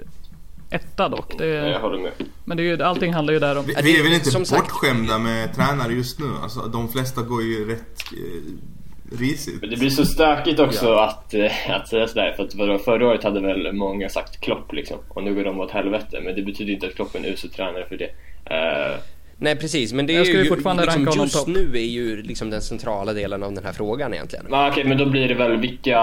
etta 0.70 1.08
dock. 1.08 1.38
Det, 1.38 1.46
Jag 1.46 1.80
håller 1.80 1.98
med. 1.98 2.12
Men 2.50 2.56
det 2.56 2.62
är 2.62 2.76
ju, 2.76 2.82
allting 2.82 3.12
handlar 3.12 3.34
ju 3.34 3.40
där 3.40 3.58
om. 3.58 3.64
vi, 3.66 3.74
vi 3.82 3.98
är 3.98 4.02
väl 4.02 4.12
inte 4.12 4.30
Som 4.30 4.44
sagt- 4.44 4.62
bortskämda 4.62 5.18
med 5.18 5.54
tränare 5.54 5.92
just 5.92 6.20
nu. 6.20 6.26
Alltså, 6.42 6.60
de 6.60 6.88
flesta 6.88 7.22
går 7.22 7.42
ju 7.42 7.68
rätt 7.70 8.02
eh, 8.12 9.18
risigt. 9.18 9.60
Men 9.60 9.70
det 9.70 9.76
blir 9.76 9.90
så 9.90 10.04
stökigt 10.04 10.60
också 10.60 10.94
att, 10.94 11.34
eh, 11.34 11.52
att 11.70 11.88
säga 11.88 12.08
sådär. 12.08 12.32
För 12.36 12.42
att 12.44 12.54
vadå, 12.54 12.78
förra 12.78 13.06
året 13.08 13.24
hade 13.24 13.40
väl 13.40 13.72
många 13.72 14.08
sagt 14.08 14.40
Klopp 14.40 14.72
liksom. 14.72 14.98
Och 15.08 15.24
nu 15.24 15.34
går 15.34 15.44
de 15.44 15.60
åt 15.60 15.70
helvete. 15.70 16.20
Men 16.24 16.34
det 16.36 16.42
betyder 16.42 16.72
inte 16.72 16.86
att 16.86 16.94
Klopp 16.94 17.14
är 17.14 17.18
en 17.18 17.24
usel 17.24 17.50
tränare 17.50 17.86
för 17.88 17.96
det. 17.96 18.10
Eh, 18.54 18.96
Nej 19.42 19.56
precis, 19.56 19.92
men 19.92 20.06
det 20.06 20.16
är 20.16 20.24
ju 20.24 20.44
fortfarande 20.44 20.82
liksom, 20.84 21.06
ranka 21.06 21.22
just 21.22 21.46
nu 21.46 21.70
är 21.74 21.84
ju 21.84 22.22
liksom 22.22 22.50
den 22.50 22.62
centrala 22.62 23.12
delen 23.12 23.42
av 23.42 23.52
den 23.52 23.64
här 23.64 23.72
frågan 23.72 24.14
egentligen. 24.14 24.46
men 24.48 24.70
okej, 24.70 24.84
men 24.84 24.98
då 24.98 25.06
blir 25.06 25.28
det 25.28 25.34
väl 25.34 25.56
vilka 25.56 25.96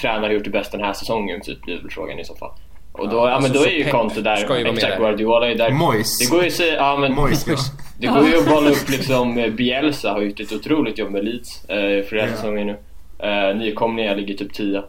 tränare 0.00 0.26
har 0.26 0.32
gjort 0.32 0.44
det 0.44 0.50
bäst 0.50 0.72
den 0.72 0.80
här 0.80 0.92
säsongen? 0.92 1.40
Typ 1.40 1.62
blir 1.62 1.76
väl 1.76 1.90
frågan 1.90 2.18
i 2.18 2.24
så 2.24 2.34
fall. 2.36 2.50
Och 2.98 3.08
då, 3.08 3.16
Ja, 3.16 3.28
ja, 3.28 3.34
alltså, 3.34 3.52
men 3.52 3.62
då 3.62 3.66
är 3.68 3.70
ju 3.84 3.90
Conte 3.90 4.20
där. 4.20 4.36
ska 4.36 4.58
ju 4.58 4.62
vara 4.64 4.72
med 4.72 4.74
Exakt, 4.74 4.92
där. 4.92 4.98
Guardiola 5.00 5.50
är 5.50 5.54
där. 5.54 5.70
Moyes. 5.70 6.18
Det 6.18 6.30
går 6.30 6.40
ju 6.42 6.46
att 6.48 6.52
säga, 6.54 6.74
ja 6.74 6.96
men 7.00 7.14
Moyes, 7.14 7.46
ja. 7.48 7.56
Det 7.98 8.06
går 8.06 8.26
ju 8.28 8.38
att 8.38 8.48
bolla 8.48 8.70
upp 8.70 8.88
liksom 8.88 9.38
eh, 9.38 9.52
Bielsa 9.52 10.10
har 10.12 10.20
gjort 10.20 10.40
ett 10.40 10.52
otroligt 10.52 10.98
jobb 10.98 11.10
med 11.12 11.24
Leeds 11.24 11.64
eh, 11.64 12.04
flera 12.08 12.26
Ja. 12.28 12.36
säsonger 12.36 12.64
nu. 12.64 12.76
Eh, 13.18 13.56
nykomlingar 13.56 14.16
ligger 14.16 14.34
typ 14.34 14.52
10. 14.54 14.78
Eh, 14.78 14.84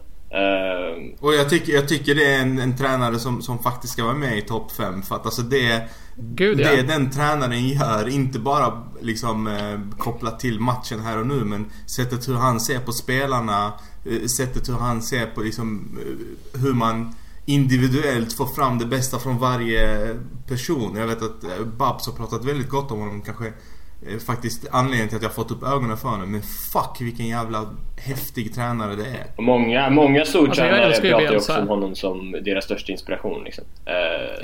Och 1.20 1.34
jag 1.34 1.50
tycker, 1.50 1.72
jag 1.72 1.88
tycker 1.88 2.14
det 2.14 2.34
är 2.34 2.40
en, 2.42 2.58
en 2.58 2.76
tränare 2.76 3.18
som, 3.18 3.42
som 3.42 3.58
faktiskt 3.58 3.92
ska 3.92 4.04
vara 4.04 4.14
med 4.14 4.38
i 4.38 4.42
topp 4.42 4.72
5 4.72 5.02
för 5.02 5.14
att 5.14 5.24
alltså 5.26 5.42
det 5.42 5.82
Gud 6.16 6.60
ja. 6.60 6.70
Det 6.72 6.82
den 6.82 7.10
tränaren 7.10 7.68
gör, 7.68 8.08
inte 8.08 8.38
bara 8.38 8.82
liksom 9.02 9.46
eh, 9.46 9.96
kopplat 9.98 10.40
till 10.40 10.60
matchen 10.60 11.00
här 11.00 11.18
och 11.20 11.26
nu 11.26 11.34
men 11.44 11.66
sättet 11.86 12.28
hur 12.28 12.34
han 12.34 12.60
ser 12.60 12.78
på 12.78 12.92
spelarna, 12.92 13.72
eh, 14.04 14.26
sättet 14.38 14.68
hur 14.68 14.74
han 14.74 15.02
ser 15.02 15.26
på 15.26 15.40
liksom 15.40 15.98
eh, 16.00 16.60
hur 16.60 16.72
man 16.72 17.14
individuellt 17.48 18.32
får 18.32 18.46
fram 18.46 18.78
det 18.78 18.86
bästa 18.86 19.18
från 19.18 19.38
varje 19.38 20.14
person. 20.46 20.96
Jag 20.96 21.06
vet 21.06 21.22
att 21.22 21.44
eh, 21.44 21.64
Babs 21.78 22.06
har 22.06 22.12
pratat 22.14 22.44
väldigt 22.44 22.68
gott 22.68 22.90
om 22.90 22.98
honom 23.00 23.22
kanske 23.22 23.46
eh, 23.46 24.18
faktiskt 24.26 24.66
anledningen 24.70 25.08
till 25.08 25.16
att 25.16 25.22
jag 25.22 25.28
har 25.30 25.34
fått 25.34 25.50
upp 25.50 25.62
ögonen 25.62 25.96
för 25.96 26.08
honom. 26.08 26.32
Men 26.32 26.42
fuck 26.42 26.96
vilken 27.00 27.26
jävla 27.26 27.70
häftig 27.96 28.54
tränare 28.54 28.96
det 28.96 29.06
är. 29.06 29.26
och 29.36 29.42
många, 29.44 29.90
många 29.90 30.20
Alltså, 30.20 30.38
jag 30.38 30.46
stortränare 30.46 30.94
ju 30.94 31.10
pratar 31.10 31.20
ju 31.20 31.28
Bielsa. 31.28 31.52
också 31.52 31.62
om 31.62 31.68
honom 31.68 31.94
som 31.94 32.32
deras 32.32 32.64
största 32.64 32.92
inspiration. 32.92 33.44
Liksom. 33.44 33.64
Eh, 33.86 33.94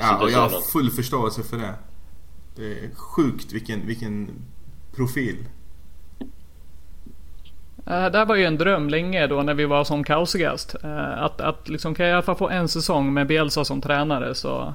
Ja, 0.00 0.18
och 0.22 0.30
jag 0.30 0.38
har 0.38 0.60
full 0.72 0.90
förståelse 0.90 1.42
för 1.42 1.56
det. 1.56 1.74
Det 2.56 2.66
är 2.66 2.94
sjukt 2.94 3.52
vilken, 3.52 3.86
vilken 3.86 4.30
profil. 4.96 5.36
Eh, 7.86 8.06
Det 8.10 8.18
här 8.18 8.26
var 8.26 8.34
ju 8.36 8.44
en 8.44 8.56
dröm 8.58 8.88
länge 8.88 9.26
då 9.26 9.42
när 9.42 9.54
vi 9.54 9.64
var 9.64 9.84
som 9.84 10.04
Kausigast. 10.04 10.74
Eh, 10.84 11.22
Att, 11.24 11.40
att 11.40 11.68
liksom, 11.68 11.94
kan 11.94 12.06
jag 12.06 12.10
i 12.12 12.14
alla 12.14 12.22
fall 12.22 12.36
få 12.36 12.48
en 12.48 12.68
säsong 12.68 13.14
med 13.14 13.26
Bielsa 13.26 13.64
som 13.64 13.80
tränare 13.80 14.34
så, 14.34 14.74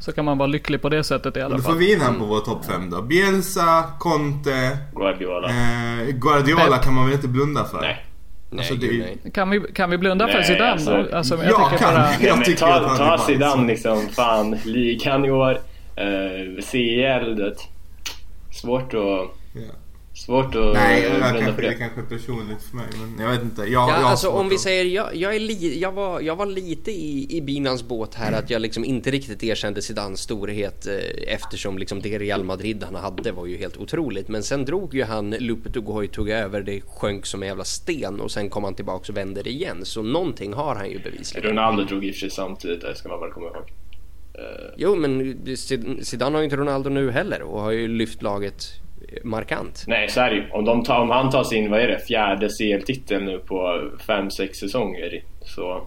så 0.00 0.12
kan 0.12 0.24
man 0.24 0.38
vara 0.38 0.46
lycklig 0.46 0.82
på 0.82 0.88
det 0.88 1.04
sättet 1.04 1.36
i 1.36 1.40
alla 1.40 1.56
Då 1.56 1.62
får 1.62 1.70
fall. 1.70 1.78
vi 1.78 1.92
in 1.92 2.00
han 2.00 2.18
på 2.18 2.24
vår 2.24 2.40
topp 2.40 2.64
5 2.64 2.90
då. 2.90 3.02
Bielsa, 3.02 3.84
Conte, 3.98 4.78
Guardiola. 4.94 5.48
eh, 5.48 6.06
Guardiola 6.08 6.78
kan 6.78 6.94
man 6.94 7.04
väl 7.04 7.14
inte 7.14 7.28
blunda 7.28 7.64
för? 7.64 7.80
Nej. 7.80 8.04
Nej, 8.52 8.58
Alltså, 8.58 8.74
det- 8.74 8.86
gud, 8.86 9.00
nej. 9.22 9.32
Kan 9.32 9.50
vi, 9.50 9.60
kan 9.74 9.90
vi 9.90 9.98
blunda 9.98 10.26
för 10.28 10.34
Nej, 10.34 10.44
Zidane? 10.44 10.70
alltså- 10.72 11.06
alltså, 11.16 11.36
jag 11.36 11.44
Ja, 11.44 11.68
tycker 11.70 11.84
kan 11.84 11.94
bara? 11.94 12.08
Jag 12.20 12.44
tycker 12.44 12.66
att 12.66 12.96
ta, 12.98 13.16
ta. 13.16 13.18
Zidane 13.18 13.66
liksom, 13.66 14.08
fan, 14.08 14.56
ligan 14.64 15.24
i 15.24 15.30
år. 15.30 15.58
Eh, 15.96 16.62
CL, 16.62 17.36
du 17.36 17.44
vet. 17.44 17.58
Svårt 18.52 18.94
att... 18.94 19.00
Ja. 19.54 19.72
Svårt 20.20 20.54
att 20.54 20.74
Nej, 20.74 21.10
blunda 21.10 21.26
för 21.28 21.40
kanske, 21.40 21.62
det 21.62 21.66
är 21.66 21.70
det. 21.70 21.76
kanske 21.76 22.00
är 22.00 22.04
personligt 22.04 22.62
för 22.62 22.76
mig 22.76 22.86
men 23.16 23.24
jag 23.26 23.32
vet 23.32 23.42
inte. 23.42 23.62
Jag, 23.62 23.70
Ja, 23.72 24.00
jag 24.00 24.04
alltså 24.10 24.28
om 24.28 24.48
vi 24.48 24.54
att- 24.54 24.60
säger, 24.60 24.84
jag, 24.84 25.16
jag, 25.16 25.34
är 25.36 25.40
li, 25.40 25.78
jag, 25.80 25.92
var, 25.92 26.20
jag 26.20 26.36
var 26.36 26.46
lite 26.46 26.90
i, 26.90 27.36
i 27.36 27.40
binans 27.42 27.82
båt 27.82 28.14
här 28.14 28.32
att 28.32 28.50
jag 28.50 28.62
liksom 28.62 28.84
inte 28.84 29.10
riktigt 29.10 29.42
erkände 29.42 29.82
Zidanes 29.82 30.20
storhet 30.20 30.86
eh, 30.86 31.34
eftersom 31.34 31.78
liksom 31.78 32.00
det 32.02 32.18
Real 32.18 32.44
Madrid 32.44 32.84
han 32.84 32.94
hade 32.94 33.32
var 33.32 33.46
ju 33.46 33.56
helt 33.56 33.76
otroligt. 33.76 34.28
Men 34.28 34.42
sen 34.42 34.64
drog 34.64 34.94
ju 34.94 35.04
han 35.04 35.30
Lopetegui 35.38 36.08
tog 36.08 36.30
över, 36.30 36.62
det 36.62 36.80
sjönk 36.80 37.26
som 37.26 37.42
en 37.42 37.48
jävla 37.48 37.64
sten 37.64 38.20
och 38.20 38.30
sen 38.30 38.50
kom 38.50 38.64
han 38.64 38.74
tillbaks 38.74 39.08
och 39.08 39.16
vände 39.16 39.42
det 39.42 39.50
igen. 39.50 39.80
Så 39.82 40.02
någonting 40.02 40.52
har 40.52 40.74
han 40.74 40.90
ju 40.90 40.98
bevisligen. 40.98 41.50
Ronaldo 41.50 41.84
drog 41.84 42.04
i 42.04 42.10
och 42.10 42.14
för 42.14 42.20
sig 42.20 42.30
samtidigt, 42.30 42.80
det 42.80 42.94
ska 42.94 43.08
man 43.08 43.20
väl 43.20 43.30
komma 43.30 43.46
ihåg. 43.46 43.56
Eh, 44.34 44.74
Jo, 44.76 44.96
men 44.96 45.36
Zidane 46.02 46.36
har 46.36 46.40
ju 46.40 46.44
inte 46.44 46.56
Ronaldo 46.56 46.90
nu 46.90 47.10
heller 47.10 47.42
och 47.42 47.60
har 47.60 47.70
ju 47.70 47.88
lyft 47.88 48.22
laget 48.22 48.79
markant. 49.24 49.84
Nej, 49.86 50.08
så 50.08 50.20
är 50.20 50.30
det 50.30 50.36
ju. 50.36 50.50
Om, 50.50 50.64
de 50.64 50.84
tar, 50.84 50.98
om 51.00 51.10
han 51.10 51.30
tar 51.30 51.44
sin, 51.44 51.70
vad 51.70 51.80
är 51.80 51.88
det, 51.88 51.98
fjärde 52.06 52.48
CL-titel 52.48 53.22
nu 53.24 53.38
på 53.38 53.80
5-6 54.06 54.52
säsonger 54.52 55.24
så... 55.42 55.86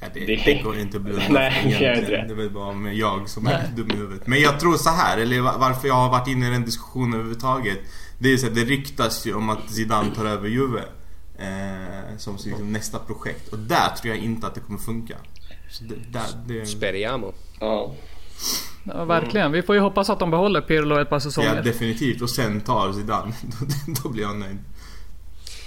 Ja, 0.00 0.06
det, 0.14 0.20
Det- 0.26 0.42
det 0.44 0.62
går 0.62 0.78
inte 0.78 0.96
att 0.96 1.02
blunda 1.02 1.24
Nej, 1.30 1.76
jag 1.80 1.98
inte 1.98 2.10
Det 2.10 2.16
är 2.16 2.34
väl 2.34 2.50
bara 2.50 2.92
jag 2.92 3.28
som 3.28 3.46
är 3.46 3.62
dum 3.76 3.90
i 3.90 3.96
huvudet. 3.96 4.26
Men 4.26 4.40
jag 4.40 4.60
tror 4.60 4.76
så 4.76 4.90
här, 4.90 5.18
eller 5.18 5.40
va- 5.40 5.56
varför 5.58 5.88
jag 5.88 5.94
har 5.94 6.10
varit 6.10 6.28
inne 6.28 6.46
i 6.48 6.50
den 6.50 6.64
diskussionen 6.64 7.14
överhuvudtaget. 7.14 7.78
Det 8.18 8.32
är 8.32 8.36
så 8.36 8.46
att 8.46 8.54
det 8.54 8.64
ryktas 8.64 9.26
ju 9.26 9.34
om 9.34 9.50
att 9.50 9.70
Zidane 9.70 10.14
tar 10.14 10.24
över 10.26 10.48
Juve. 10.48 10.80
Eh, 11.38 12.16
som 12.16 12.36
liksom 12.44 12.72
nästa 12.72 12.98
projekt. 12.98 13.52
Och 13.52 13.58
där 13.58 13.88
tror 14.02 14.14
jag 14.14 14.24
inte 14.24 14.46
att 14.46 14.54
det 14.54 14.60
kommer 14.60 14.78
funka. 14.78 15.16
Så 15.70 15.84
det, 15.84 15.94
där, 16.12 16.22
det, 16.46 16.66
Speriamo. 16.66 17.32
Ja. 17.60 17.92
Ja, 18.84 19.04
verkligen. 19.04 19.52
Vi 19.52 19.62
får 19.62 19.74
ju 19.74 19.80
hoppas 19.80 20.10
att 20.10 20.18
de 20.18 20.30
behåller 20.30 20.60
Pirlo 20.60 20.98
ett 21.00 21.10
par 21.10 21.18
säsonger. 21.18 21.56
ja, 21.56 21.62
definitivt. 21.62 22.22
Och 22.22 22.30
sen 22.30 22.60
tar 22.60 22.92
Zidane. 22.92 23.32
Då, 23.42 23.66
då 24.02 24.08
blir 24.08 24.22
jag 24.22 24.36
nöjd. 24.36 24.58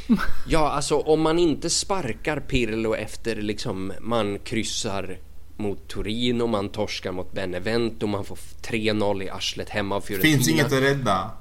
Ja, 0.48 0.72
alltså 0.72 0.98
om 1.00 1.22
man 1.22 1.40
inte 1.40 1.70
sparkar 1.70 2.40
Pirlo 2.40 2.96
efter 2.96 3.36
liksom 3.36 3.94
man 4.02 4.40
kryssar 4.40 5.18
mot 5.58 5.88
Turin 5.88 6.42
och 6.42 6.50
man 6.50 6.70
torskar 6.70 7.12
mot 7.12 7.34
Benevento, 7.34 8.08
man 8.08 8.26
får 8.26 8.36
3-0 8.36 9.24
i 9.24 9.30
arslet 9.30 9.70
hemma 9.70 9.96
av 9.96 10.02
Fiorentina. 10.02 10.36
Finns 10.36 10.50
inget 10.50 10.66
att 10.66 10.84
rädda. 10.84 11.32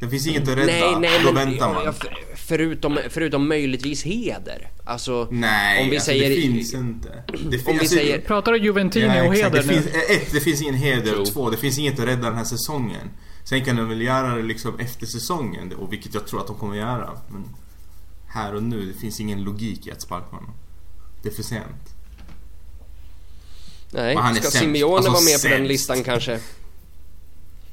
Det 0.00 0.08
finns 0.08 0.26
inget 0.26 0.42
att 0.42 0.48
rädda. 0.48 0.66
Nej, 0.66 0.96
nej, 1.00 1.20
då 1.24 1.32
men 1.32 1.50
väntar 1.50 1.74
man. 1.74 1.94
förutom, 2.36 2.98
förutom 3.10 3.48
möjligtvis 3.48 4.02
heder. 4.02 4.70
Alltså, 4.84 5.28
Nej, 5.30 5.82
om 5.84 5.90
vi 5.90 5.96
alltså, 5.96 6.06
säger... 6.10 6.30
det 6.30 6.36
finns 6.42 6.74
inte. 6.74 7.22
Det 7.26 7.58
fin- 7.58 7.66
Om 7.66 7.72
vi 7.74 7.78
alltså, 7.80 7.94
säger... 7.94 8.20
Pratar 8.20 8.52
du 8.52 8.58
Juventini 8.58 9.04
Ja, 9.06 9.26
och 9.28 9.34
heder 9.34 9.50
det 9.50 9.66
nu? 9.66 9.72
finns, 9.72 9.86
ett, 9.86 10.32
det 10.32 10.40
finns 10.40 10.62
ingen 10.62 10.74
heder 10.74 11.14
Jo. 11.16 11.24
två, 11.26 11.50
det 11.50 11.56
finns 11.56 11.78
inget 11.78 11.98
att 11.98 12.06
rädda 12.06 12.22
den 12.28 12.36
här 12.36 12.44
säsongen. 12.44 13.10
Sen 13.44 13.64
kan 13.64 13.76
de 13.76 13.88
väl 13.88 14.02
göra 14.02 14.34
det 14.36 14.42
liksom 14.42 14.78
efter 14.78 15.06
säsongen, 15.06 15.72
och 15.72 15.92
vilket 15.92 16.14
jag 16.14 16.26
tror 16.26 16.40
att 16.40 16.46
de 16.46 16.56
kommer 16.56 16.76
göra. 16.76 17.10
Men 17.28 17.44
här 18.28 18.54
och 18.54 18.62
nu, 18.62 18.92
det 18.92 19.00
finns 19.00 19.20
ingen 19.20 19.42
logik 19.44 19.86
i 19.86 19.90
att 19.90 20.02
sparka 20.02 20.26
honom. 20.36 20.50
Det 21.22 21.28
är 21.28 21.32
för 21.32 21.42
sent. 21.42 21.94
Nej, 23.92 24.16
ska 24.16 24.34
sämst. 24.34 24.56
Simeone 24.58 24.96
Alltså, 24.96 25.10
vara 25.10 25.20
med 25.22 25.42
på 25.42 25.48
den 25.48 25.56
sämst. 25.58 25.68
listan 25.68 26.02
kanske? 26.04 26.40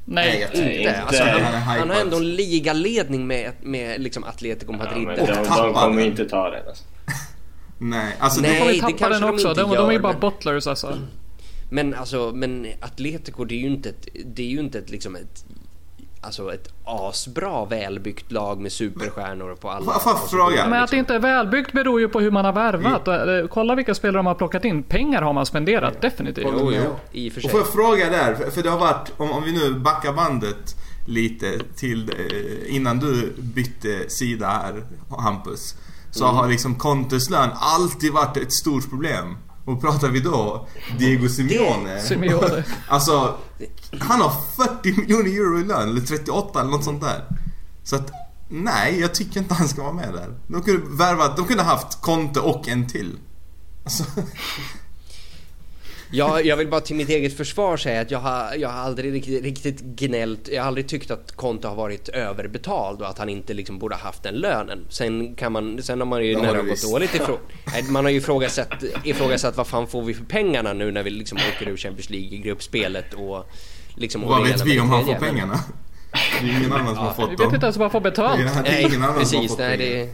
Nej. 0.10 0.40
jag 0.42 0.52
tror 0.52 0.66
Inte. 0.72 1.02
Alltså, 1.02 1.24
han, 1.24 1.54
Han 1.54 1.90
har 1.90 2.02
ändå 2.02 2.18
en 2.18 2.36
ligaledning 2.36 3.28
med, 3.28 3.52
med 3.62 4.02
liksom 4.02 4.24
Atletico 4.24 4.72
Ja, 4.72 4.78
Madrid. 4.78 5.08
men 5.08 5.16
där. 5.16 5.26
de, 5.36 5.64
de 5.64 5.74
kommer 5.74 6.02
inte 6.02 6.26
ta 6.30 6.50
den 6.50 6.68
alltså. 6.68 6.84
Nej, 7.78 8.16
alltså 8.20 8.42
Nej. 8.42 8.52
det, 8.52 8.60
Kommer 8.60 8.74
det 8.74 8.80
tappa 8.80 8.94
kanske 8.98 9.14
den 9.14 9.22
de 9.22 9.34
också. 9.34 9.50
inte 9.50 9.62
De, 9.62 9.70
de 9.76 9.86
är 9.86 9.88
ju 9.88 9.94
gör, 9.94 10.02
bara 10.02 10.12
men- 10.12 10.20
bottlers 10.22 10.68
alltså. 10.68 10.98
Men 11.70 11.94
alltså, 11.94 12.32
men 12.36 12.68
Atletico 12.82 13.46
det 13.46 13.56
är 13.56 13.60
ju 13.60 13.68
inte 13.68 13.90
ett, 13.90 14.08
det 14.26 14.42
är 14.44 14.48
ju 14.48 14.60
inte 14.60 14.80
ett 14.80 14.90
liksom 14.90 15.16
ett 15.16 15.46
Alltså 16.28 16.54
ett 16.54 16.68
asbra 16.86 17.66
välbyggt 17.66 18.32
lag 18.32 18.60
med 18.62 18.72
superstjärnor 18.72 19.56
på 19.56 19.70
alla 19.70 20.00
fråga? 20.30 20.68
Men 20.70 20.84
att 20.84 20.92
det 20.92 20.98
inte 20.98 21.16
är 21.16 21.20
välbyggt 21.20 21.72
beror 21.74 22.00
ju 22.00 22.08
på 22.08 22.20
hur 22.20 22.32
man 22.32 22.46
har 22.46 22.54
värvat. 22.54 23.08
Eh, 23.08 23.48
Kolla 23.54 23.76
vilka 23.76 23.96
spelare 23.96 24.18
de 24.20 24.26
har 24.26 24.36
plockat 24.36 24.66
in. 24.66 24.84
Pengar 24.84 25.22
har 25.22 25.34
man 25.34 25.46
spenderat, 25.46 26.02
definitivt. 26.02 26.46
Håller 26.46 26.60
Jo, 26.60 26.72
jo, 26.86 26.96
i 27.12 27.30
och 27.30 27.34
för 27.34 27.46
Och 27.46 27.52
får 27.52 27.60
jag 27.60 27.68
fråga 27.68 28.10
där, 28.10 28.36
för- 28.36 28.52
för 28.52 28.64
det 28.64 28.70
har 28.70 28.80
varit, 28.80 29.12
om, 29.18 29.32
om 29.32 29.44
vi 29.44 29.52
nu 29.52 29.74
backar 29.74 30.14
bandet 30.14 30.76
lite 31.06 31.60
till 31.76 32.10
eh, 32.10 32.76
innan 32.76 33.00
du 33.00 33.34
bytte 33.38 34.10
sida 34.10 34.48
här, 34.48 34.84
Hampus. 35.20 35.76
Så 36.12 36.24
Mm. 36.24 36.36
har 36.36 36.48
liksom 36.48 36.76
Contes 36.76 37.30
lön 37.30 37.50
alltid 37.54 38.14
varit 38.14 38.38
ett 38.38 38.54
stort 38.54 38.90
problem. 38.90 39.38
Och 39.66 39.82
pratar 39.82 40.08
vi 40.08 40.20
då 40.20 40.68
Diego 41.00 41.30
Simeone. 41.30 42.00
Simeone. 42.00 42.64
alltså, 42.88 43.34
han 44.00 44.22
har 44.22 44.32
40 44.56 45.02
miljoner 45.02 45.30
euro 45.30 45.60
i 45.60 45.64
lön, 45.64 45.90
eller 45.90 46.02
38 46.02 46.60
eller 46.60 46.72
något 46.72 46.84
sånt 46.84 47.02
där. 47.02 47.24
Så 47.84 47.96
att, 47.96 48.12
nej, 48.50 49.00
jag 49.00 49.16
tycker 49.16 49.40
inte 49.40 49.54
han 49.54 49.68
ska 49.68 49.84
vara 49.84 49.94
med 49.94 50.14
där. 50.14 50.40
De 50.48 50.62
kunde 50.62 50.98
värvat, 50.98 51.38
de 51.38 51.48
kunde 51.48 51.64
haft 51.64 52.02
Conte 52.02 52.40
och 52.40 52.68
en 52.68 52.88
till. 52.88 53.18
Alltså, 53.84 54.04
Ja, 56.12 56.42
jag 56.42 56.58
vill 56.58 56.68
bara 56.68 56.82
till 56.82 56.96
mitt 56.96 57.10
eget 57.10 57.38
försvar 57.38 57.78
säga 57.78 58.02
att 58.02 58.12
jag 58.12 58.20
har, 58.20 58.56
jag 58.56 58.70
har 58.70 58.80
aldrig 58.80 59.14
riktigt, 59.14 59.44
riktigt 59.44 59.82
gnällt, 59.82 60.48
jag 60.48 60.62
har 60.62 60.68
aldrig 60.68 60.88
tyckt 60.88 61.12
att 61.12 61.32
Conte 61.32 61.68
har 61.68 61.76
varit 61.76 62.10
överbetald 62.10 63.02
och 63.02 63.10
att 63.10 63.18
han 63.18 63.30
inte 63.30 63.54
liksom 63.54 63.80
borde 63.80 63.96
ha 63.96 64.02
haft 64.02 64.24
den 64.24 64.36
lönen. 64.36 64.86
Sen 64.90 65.36
kan 65.36 65.52
man, 65.52 65.84
sen 65.84 66.00
har 66.00 66.06
man 66.06 66.26
ju 66.26 66.36
när 66.36 66.54
det 66.54 66.60
har 66.60 66.66
gått 66.66 66.92
dåligt 66.92 67.16
ifrån, 67.16 67.38
man 67.90 68.06
har 68.06 68.12
ju 68.12 68.18
ifrågasatt, 68.18 68.84
ifrågasatt 69.04 69.58
vad 69.58 69.68
fan 69.68 69.88
får 69.88 70.02
vi 70.02 70.14
för 70.14 70.26
pengarna 70.26 70.74
nu 70.74 70.92
när 70.92 71.04
vi 71.04 71.10
liksom 71.10 71.38
åker 71.56 71.70
ur 71.70 71.78
Champions 71.78 72.10
League 72.10 72.30
i 72.30 72.38
gruppspelet 72.38 73.14
och 73.14 73.50
liksom... 73.98 74.22
vad 74.22 74.46
det 74.46 74.52
vet 74.52 74.66
vi 74.66 74.80
om 74.80 74.90
det 74.90 74.96
han 74.96 75.06
får 75.06 75.14
pengarna? 75.16 75.60
Det 76.42 76.48
är 76.50 76.58
ingen 76.60 76.74
annan 76.74 76.96
som 76.96 76.98
har 77.06 77.10
Vi 77.10 77.16
fått 77.22 77.32
vet 77.32 77.38
dem. 77.38 77.54
inte 77.54 77.66
ens 77.66 77.76
om 77.76 77.82
man 77.82 77.90
får 77.92 78.02
betalt. 78.02 78.40
Ja, 78.42 78.62
det 78.64 78.70
är 78.70 78.74
Nej, 78.74 78.82
ingen 78.86 79.04
annan 79.04 79.26
som 79.26 79.36
har 79.38 79.42
precis. 79.44 79.52
fått 79.52 79.60
Nej, 79.60 79.78
pengar. 79.78 79.96
det, 80.06 80.10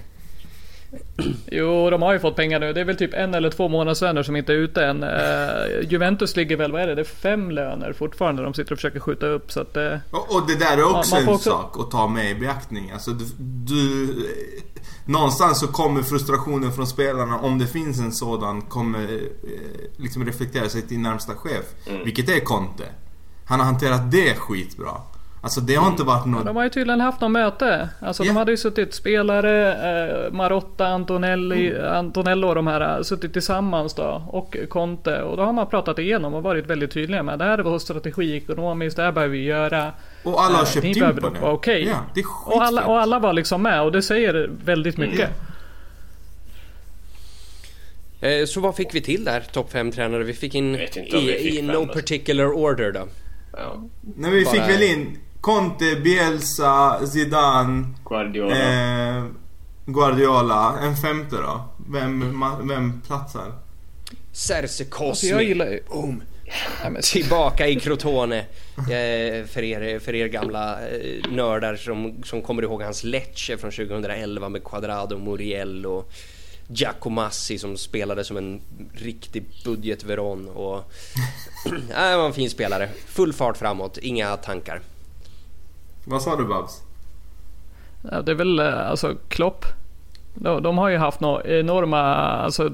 Jo, 1.52 1.90
de 1.90 2.02
har 2.02 2.14
ju 2.14 2.20
fått 2.20 2.36
pengar 2.36 2.60
nu. 2.60 2.74
Det 2.74 2.82
är 2.82 2.86
väl 2.86 2.96
typ 2.98 3.14
en 3.14 3.34
eller 3.34 3.50
två 3.50 3.68
månadslöner 3.70 4.24
som 4.24 4.36
inte 4.36 4.54
är 4.54 4.58
ute 4.58 4.86
än. 4.86 5.04
Eh, 5.04 5.90
Juventus 5.90 6.36
ligger 6.36 6.58
väl, 6.58 6.72
vad 6.72 6.82
är 6.82 6.88
det? 6.88 6.96
Det 6.96 7.02
är 7.02 7.06
fem 7.06 7.52
löner 7.52 7.94
fortfarande 7.94 8.44
de 8.44 8.54
sitter 8.54 8.72
och 8.72 8.78
försöker 8.78 9.00
skjuta 9.00 9.26
upp. 9.26 9.52
Så 9.52 9.62
att, 9.62 9.78
eh, 9.78 9.96
Och, 10.12 10.36
och 10.36 10.48
det 10.48 10.56
där 10.56 10.78
är 10.78 10.98
också 10.98 11.16
Man 11.16 11.24
en 11.24 11.30
också- 11.30 11.50
sak 11.50 11.76
att 11.80 11.92
ta 11.92 12.08
med 12.08 12.32
i 12.32 12.36
beaktning. 12.36 12.92
Alltså 12.92 13.12
du, 13.12 13.26
du... 13.40 14.16
Någonstans 15.06 15.60
så 15.60 15.68
kommer 15.68 16.02
frustrationen 16.02 16.72
från 16.72 16.88
spelarna, 16.88 17.40
om 17.40 17.60
det 17.60 17.68
finns 17.68 18.00
en 18.00 18.12
sådan, 18.12 18.62
kommer 18.62 19.02
eh, 19.04 19.20
liksom 19.98 20.26
reflektera 20.26 20.70
sig 20.70 20.82
till 20.82 21.00
närmsta 21.00 21.34
chef. 21.36 21.64
Mm. 21.90 22.04
Vilket 22.06 22.30
är 22.30 22.40
Conte. 22.40 22.84
Han 23.46 23.60
har 23.60 23.66
hanterat 23.66 24.12
det 24.12 24.34
skitbra. 24.36 24.92
Alltså 25.42 25.62
det 25.62 25.76
har 25.76 25.88
inte 25.88 26.04
varit 26.04 26.26
något... 26.26 26.46
de 26.46 26.56
har 26.56 26.64
ju 26.64 26.70
tydligen 26.70 27.02
haft 27.02 27.22
något 27.22 27.32
möte. 27.32 27.90
Alltså 28.00 28.24
Ja. 28.24 28.28
de 28.28 28.38
hade 28.38 28.52
ju 28.52 28.58
suttit 28.58 28.94
spelare, 28.94 29.74
eh, 30.28 30.32
Marotta, 30.32 30.88
Antonelli, 30.88 31.70
Mm. 31.76 31.94
Antonello 31.94 32.48
och 32.48 32.56
de 32.56 32.68
här 32.68 32.98
eh, 32.98 33.02
suttit 33.04 33.34
tillsammans 33.34 33.94
då. 33.94 34.24
Och 34.28 34.56
Conte. 34.70 35.22
Och 35.22 35.38
då 35.38 35.44
har 35.44 35.54
man 35.54 35.68
pratat 35.68 36.00
igenom 36.00 36.34
och 36.34 36.44
varit 36.44 36.66
väldigt 36.68 36.92
tydliga 36.92 37.24
med. 37.24 37.40
Det 37.40 37.46
här 37.46 37.58
är 37.58 37.64
vår 37.64 37.80
strategi 37.80 38.36
ekonomiskt, 38.38 38.96
det 38.98 39.04
här 39.04 39.12
behöver 39.12 39.32
vi 39.34 39.44
göra. 39.44 39.92
Och 40.24 40.44
alla 40.44 40.56
har 40.56 40.64
Eh, 40.64 40.70
köpt 40.70 40.86
in 40.86 40.94
behöver 41.00 41.22
på 41.22 41.30
det. 41.30 41.40
vara 41.40 41.52
okej. 41.54 41.88
Ja, 41.88 41.98
det 42.14 42.20
är 42.20 42.26
Och 42.46 42.64
alla, 42.64 42.86
och 42.86 43.00
alla 43.02 43.20
var 43.20 43.34
liksom 43.34 43.62
med 43.62 43.82
och 43.82 43.92
det 43.92 44.02
säger 44.02 44.50
väldigt 44.66 44.98
mycket. 44.98 45.30
eh, 48.22 48.46
så 48.46 48.60
vad 48.62 48.76
fick 48.76 48.96
vi 48.96 49.02
till 49.02 49.24
där, 49.24 49.40
topp 49.52 49.72
5 49.72 49.92
tränare? 49.92 50.24
Vi 50.24 50.34
fick 50.34 50.56
in 50.56 50.76
i, 50.76 50.88
fick 50.88 51.14
i 51.54 51.62
no 51.62 51.72
alltså. 51.78 51.94
particular 51.94 52.46
order 52.54 52.92
då. 52.92 53.08
Ja. 53.58 53.84
Nej, 54.18 54.32
vi 54.32 54.46
fick 54.46 54.60
Bara- 54.60 54.68
väl 54.68 54.84
in 54.84 55.18
Conte, 55.42 55.96
Bielsa, 55.96 57.00
Zidane, 57.08 57.86
Guardiola. 58.06 58.56
eh, 59.18 59.24
Guardiola. 59.86 60.76
En 60.82 60.96
femte 60.96 61.36
då? 61.36 61.62
Vem, 61.92 62.44
ma- 62.44 62.68
vem 62.68 63.02
platsar? 63.02 63.52
Serse 64.32 64.62
Alltså 64.62 64.84
Cosmi. 64.90 65.30
jag 65.30 65.44
gillar 65.44 65.66
ju... 65.66 65.80
Boom. 65.90 66.24
Men, 66.84 67.02
Tillbaka 67.02 67.68
i 67.68 67.76
Crotone. 67.80 68.38
Eh, 68.78 69.46
för, 69.48 69.64
er, 69.64 70.00
för 70.00 70.16
er 70.16 70.28
gamla 70.28 70.88
eh, 70.90 71.32
nördar 71.32 71.76
som, 71.76 72.24
som 72.24 72.42
kommer 72.42 72.64
ihåg 72.64 72.82
hans 72.82 73.04
Lecce 73.04 73.58
från 73.58 73.72
2011 73.72 74.50
med 74.50 74.64
Quadrado, 74.64 75.18
Muriel 75.18 75.86
och 75.86 76.12
Giacomassi 76.74 77.58
som 77.60 77.78
spelade 77.78 78.24
som 78.24 78.38
en 78.38 78.62
riktig 78.94 79.44
budget-Veron. 79.66 80.48
Och... 80.50 80.92
Nej, 81.90 82.18
var 82.18 82.26
en 82.26 82.34
fin 82.34 82.50
spelare. 82.50 82.90
Full 83.08 83.34
fart 83.34 83.58
framåt, 83.58 83.98
inga 83.98 84.38
tankar. 84.38 84.82
Vad 86.06 86.22
sa 86.22 86.36
du 86.36 86.46
Babs? 86.46 86.82
Ja, 88.12 88.22
det 88.22 88.32
är 88.32 88.36
väl 88.36 88.60
eh, 88.60 88.90
alltså 88.90 89.16
Klopp. 89.28 89.66
De, 90.36 90.64
de 90.64 90.78
har 90.78 90.90
ju 90.90 90.98
haft 90.98 91.20
några 91.20 91.44
enorma, 91.44 92.00
alltså 92.16 92.72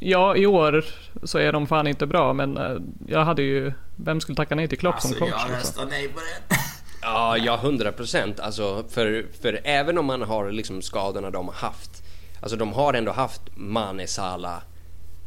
Ja, 0.00 0.36
i 0.36 0.46
år 0.46 0.84
så 1.22 1.38
är 1.38 1.52
de 1.52 1.66
fan 1.66 1.86
inte 1.86 2.06
bra 2.06 2.32
men 2.32 2.56
eh, 2.56 2.76
jag 3.06 3.24
hade 3.24 3.42
ju, 3.42 3.72
vem 3.96 4.20
skulle 4.20 4.36
tacka 4.36 4.54
nej 4.54 4.68
till 4.68 4.78
Klopp 4.78 5.00
som 5.00 5.10
Alltså 5.10 5.24
coach? 5.24 5.30
jag 5.30 5.38
liksom? 5.40 5.56
röstar 5.56 5.86
nej 5.86 6.08
på 6.08 6.20
det. 6.20 6.56
Ja, 7.02 7.36
ja, 7.36 7.54
100 7.62 7.92
procent. 7.92 8.40
Alltså, 8.40 8.84
för, 8.88 9.26
för 9.42 9.60
även 9.64 9.98
om 9.98 10.06
man 10.06 10.22
har 10.22 10.50
liksom 10.50 10.82
skadorna 10.82 11.30
de 11.30 11.46
har 11.48 11.54
haft. 11.54 12.02
Alltså 12.40 12.56
de 12.56 12.72
har 12.72 12.94
ändå 12.94 13.12
haft 13.12 13.42
Mane, 13.54 14.06
Salah, 14.06 14.58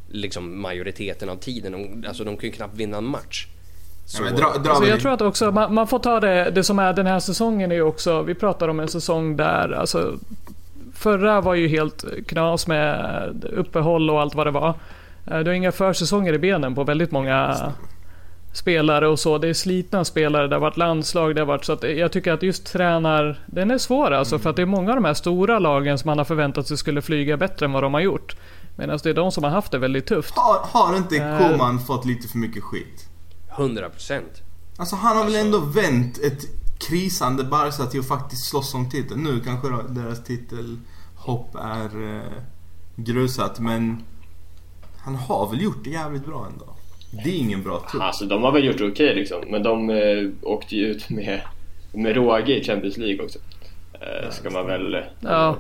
liksom 0.10 0.62
majoriteten 0.62 1.30
av 1.30 1.36
tiden. 1.36 1.72
De, 1.72 2.08
alltså 2.08 2.24
de 2.24 2.38
kan 2.38 2.50
ju 2.50 2.56
knappt 2.56 2.76
vinna 2.76 2.98
en 2.98 3.06
match. 3.06 3.48
Så, 4.06 4.24
men 4.24 4.36
dra, 4.36 4.58
dra 4.58 4.72
Alltså 4.72 4.90
jag 4.90 5.00
tror 5.00 5.14
att 5.14 5.22
också, 5.22 5.52
man, 5.52 5.74
man 5.74 5.88
får 5.88 6.00
ta 6.00 6.20
det, 6.20 6.52
det 6.52 6.64
som 6.64 6.80
är 6.80 6.94
den 6.94 7.08
här 7.08 7.20
säsongen 7.20 7.72
är 7.72 7.76
ju 7.76 7.82
också, 7.82 8.22
vi 8.22 8.36
pratar 8.36 8.68
om 8.68 8.80
en 8.80 8.88
säsong 8.88 9.38
där, 9.38 9.72
alltså 9.72 10.18
Förra 10.94 11.42
var 11.42 11.56
ju 11.56 11.68
helt 11.68 12.06
knas 12.28 12.68
med 12.68 13.46
uppehåll 13.56 14.10
och 14.10 14.22
allt 14.22 14.36
vad 14.36 14.48
det 14.48 14.52
var. 14.52 14.74
Eh, 15.28 15.40
Du 15.40 15.46
har 15.50 15.54
inga 15.54 15.72
försäsonger 15.72 16.34
i 16.34 16.38
benen 16.40 16.76
på 16.76 16.84
väldigt 16.84 17.12
många 17.12 17.72
spelare 18.54 19.08
och 19.08 19.20
så. 19.20 19.38
Det 19.38 19.48
är 19.48 19.54
slitna 19.54 20.06
spelare, 20.06 20.48
det 20.48 20.56
har 20.56 20.62
varit 20.62 20.78
landslag, 20.78 21.36
det 21.36 21.42
har 21.42 21.46
varit 21.46 21.66
så 21.66 21.74
att 21.74 21.84
jag 21.84 22.12
tycker 22.12 22.34
att 22.34 22.44
just 22.44 22.66
tränar... 22.66 23.40
Den 23.46 23.72
är 23.72 23.78
svår 23.78 24.12
alltså 24.12 24.40
för 24.40 24.50
att 24.50 24.56
det 24.56 24.62
är 24.62 24.66
många 24.66 24.90
av 24.90 24.96
de 24.96 25.06
här 25.06 25.14
stora 25.14 25.60
lagen 25.60 25.98
som 25.98 26.10
man 26.10 26.18
har 26.18 26.26
förväntat 26.26 26.68
sig 26.68 26.78
skulle 26.78 27.02
flyga 27.02 27.38
bättre 27.38 27.66
än 27.66 27.72
vad 27.72 27.84
de 27.84 27.94
har 27.94 28.02
gjort. 28.02 28.36
Medan 28.76 29.00
det 29.04 29.10
är 29.10 29.14
de 29.14 29.32
som 29.32 29.44
har 29.44 29.52
haft 29.52 29.72
det 29.72 29.78
väldigt 29.78 30.06
tufft. 30.06 30.34
Har, 30.36 30.60
har 30.64 30.98
inte 30.98 31.18
Eh. 31.18 31.38
Koman 31.38 31.80
fått 31.80 32.06
lite 32.06 32.28
för 32.28 32.38
mycket 32.38 32.64
skit? 32.64 33.10
100 33.58 33.90
procent. 33.90 34.42
Alltså 34.78 34.96
han 34.96 35.18
har 35.18 35.24
väl 35.24 35.36
ändå 35.36 35.60
vänt 35.60 36.18
ett 36.18 36.46
krisande 36.80 37.44
Barca 37.44 37.86
till 37.86 38.00
att 38.00 38.08
faktiskt 38.08 38.50
slåss 38.50 38.74
om 38.74 38.90
titeln. 38.90 39.24
Nu 39.24 39.40
kanske 39.40 39.68
deras 39.90 40.24
titelhopp 40.24 41.56
är 41.56 42.16
eh, 42.16 42.32
grusat 42.96 43.60
men 43.60 44.04
han 44.98 45.16
har 45.16 45.50
väl 45.50 45.62
gjort 45.62 45.84
det 45.84 45.90
jävligt 45.90 46.26
bra 46.26 46.48
ändå. 46.52 46.71
Det 47.12 47.30
är 47.30 47.38
ingen 47.40 47.64
bra 47.64 47.86
trupp. 47.92 48.04
Alltså 48.04 48.26
de 48.26 48.44
har 48.44 48.52
väl 48.52 48.66
gjort 48.66 48.78
det 48.78 48.86
okej 48.88 49.16
liksom, 49.16 49.42
men 49.48 49.64
de 49.64 49.90
eh, 49.90 50.30
åkte 50.42 50.76
ju 50.76 50.86
ut 50.88 51.10
med, 51.10 51.42
med 51.94 52.16
råge 52.16 52.56
i 52.60 52.64
Champions 52.64 52.98
League 52.98 53.26
också. 53.26 53.40
Eh, 53.94 54.30
ska 54.30 54.50
man 54.50 54.68
väl... 54.68 54.94
eh, 54.96 55.00
Ja. 55.20 55.58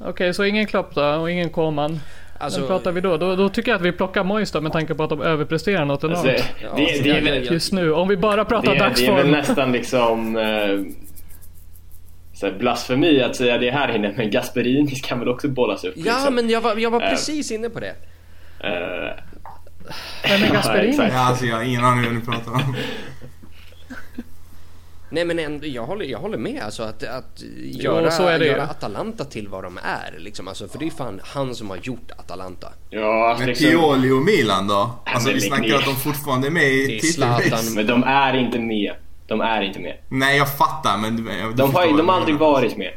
Okej, 0.00 0.34
så 0.34 0.44
ingen 0.44 0.66
Klopp 0.66 0.94
då 0.94 1.04
och 1.04 1.30
ingen 1.30 1.50
Koman. 1.50 2.00
Alltså, 2.38 2.60
Vem 2.60 2.68
pratar 2.68 2.92
vi 2.92 3.00
då? 3.00 3.16
då? 3.16 3.36
Då 3.36 3.48
tycker 3.48 3.70
jag 3.70 3.76
att 3.76 3.82
vi 3.86 3.92
plockar 3.92 4.24
Moise 4.24 4.58
då 4.58 4.60
med 4.62 4.72
tanke 4.72 4.94
på 4.94 5.02
att 5.02 5.10
de 5.10 5.22
överpresterar 5.22 5.84
något 5.84 6.04
Alltså, 6.04 6.26
enormt. 6.26 6.44
det, 6.60 6.64
Ja, 6.64 6.72
det, 6.76 7.02
det, 7.02 7.10
är 7.10 7.22
väl, 7.22 7.52
Just 7.52 7.72
nu, 7.72 7.92
om 7.92 8.08
vi 8.08 8.16
bara 8.16 8.44
pratar 8.44 8.72
det, 8.72 8.78
det 8.78 8.84
är 8.84 8.88
dagsform. 8.88 9.16
väl 9.16 9.30
nästan 9.30 9.72
liksom 9.72 10.36
eh, 10.36 10.80
så 12.34 12.46
här 12.46 12.54
blasfemi 12.58 13.22
att 13.22 13.36
säga 13.36 13.58
det 13.58 13.70
här 13.70 13.96
inne, 13.96 14.12
men 14.16 14.30
Gasperini 14.30 14.90
kan 14.90 15.18
väl 15.18 15.28
också 15.28 15.48
bollas 15.48 15.84
upp 15.84 15.94
Ja, 15.96 16.02
liksom. 16.14 16.34
men 16.34 16.50
jag 16.50 16.60
var, 16.60 16.76
jag 16.76 16.90
var 16.90 17.02
Eh. 17.02 17.08
precis 17.10 17.50
inne 17.52 17.70
på 17.70 17.80
det. 17.80 17.94
Eh, 18.60 19.10
Vem 20.22 20.42
är 20.42 20.52
Gasperini? 20.52 20.96
Ja, 21.12 21.18
alltså 21.18 21.44
jag 21.46 21.56
har 21.56 21.62
ingen 21.62 21.84
aning 21.84 22.04
vad 22.04 22.14
ni 22.14 22.20
pratar 22.20 22.52
om. 22.52 22.76
Nej 25.10 25.24
men 25.24 25.38
ändå, 25.38 25.66
jag, 25.66 25.86
håller, 25.86 26.04
jag 26.04 26.18
håller 26.18 26.38
med 26.38 26.62
alltså 26.62 26.82
att, 26.82 27.02
att 27.02 27.42
göra, 27.64 28.10
så 28.10 28.26
är 28.26 28.38
det 28.38 28.44
ju. 28.44 28.50
göra 28.50 28.62
Atalanta 28.62 29.24
till 29.24 29.48
vad 29.48 29.64
de 29.64 29.78
är 29.78 30.14
liksom. 30.18 30.48
Alltså, 30.48 30.68
för 30.68 30.78
det 30.78 30.86
är 30.86 30.90
fan 30.90 31.20
han 31.24 31.54
som 31.54 31.70
har 31.70 31.76
gjort 31.82 32.10
Atalanta. 32.18 32.68
ja, 32.90 33.28
alltså 33.28 33.40
Men 33.40 33.48
liksom, 33.48 33.70
Pioli 33.70 34.10
och 34.10 34.22
Milan 34.22 34.66
då? 34.68 34.90
Alltså 35.06 35.32
vi 35.32 35.40
snackar 35.40 35.62
ner. 35.62 35.74
att 35.74 35.84
de 35.84 35.96
fortfarande 35.96 36.46
är 36.46 36.50
med 36.50 36.64
i 36.72 36.86
Det 36.86 36.96
är 36.96 37.00
Zlatan. 37.12 37.38
titelrace. 37.42 37.70
men 37.74 37.86
de 37.86 38.04
är 38.04 38.36
inte 38.36 38.58
med. 38.58 38.92
De 39.26 39.40
är 39.40 39.62
inte 39.62 39.78
med. 39.80 39.96
Nej 40.08 40.36
jag 40.38 40.56
fattar 40.56 40.98
men... 40.98 41.26
jag- 41.40 41.56
De 41.56 41.74
har, 41.74 41.96
de 41.96 42.08
har 42.08 42.16
aldrig 42.16 42.36
varit 42.36 42.76
med. 42.76 42.90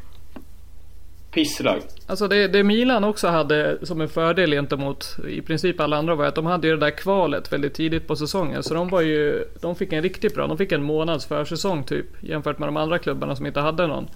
Pisslag. 1.35 1.81
Alltså 2.07 2.27
det, 2.27 2.47
det 2.47 2.63
Milan 2.63 3.03
också 3.03 3.27
hade 3.27 3.77
som 3.85 4.01
en 4.01 4.09
fördel 4.09 4.51
gentemot 4.51 5.15
i 5.27 5.41
princip 5.41 5.79
alla 5.79 5.97
andra 5.97 6.15
var 6.15 6.25
att 6.25 6.35
de 6.35 6.45
hade 6.45 6.67
ju 6.67 6.73
det 6.73 6.85
där 6.85 6.97
kvalet 6.97 7.53
väldigt 7.53 7.73
tidigt 7.73 8.07
på 8.07 8.15
säsongen. 8.15 8.63
Så 8.63 8.73
de 8.73 8.89
var 8.89 9.01
ju, 9.01 9.45
de 9.61 9.75
fick 9.75 9.93
en 9.93 10.01
riktigt 10.03 10.35
bra, 10.35 10.47
de 10.47 10.57
fick 10.57 10.71
en 10.71 10.83
månads 10.83 11.25
försäsong 11.25 11.83
typ 11.83 12.05
jämfört 12.23 12.59
med 12.59 12.67
de 12.67 12.77
andra 12.77 12.99
klubbarna 12.99 13.35
som 13.35 13.45
inte 13.45 13.59
hade 13.59 13.87
någon. 13.87 14.07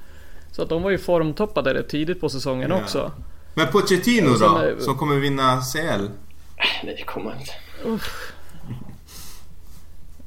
Så 0.51 0.61
att 0.61 0.69
de 0.69 0.81
var 0.83 0.89
ju 0.89 0.97
formtoppade 0.97 1.73
rätt 1.73 1.89
tidigt 1.89 2.21
på 2.21 2.29
säsongen 2.29 2.69
Ja. 2.69 2.81
också. 2.81 3.11
Men 3.55 3.67
Pochettino 3.67 4.29
Och 4.31 4.37
sen, 4.37 4.75
då? 4.77 4.83
Som 4.83 4.97
kommer 4.97 5.15
vinna 5.15 5.61
CL? 5.61 5.79
Nej, 6.83 6.95
det 6.97 7.03
kommer 7.03 7.35
inte. 7.39 7.51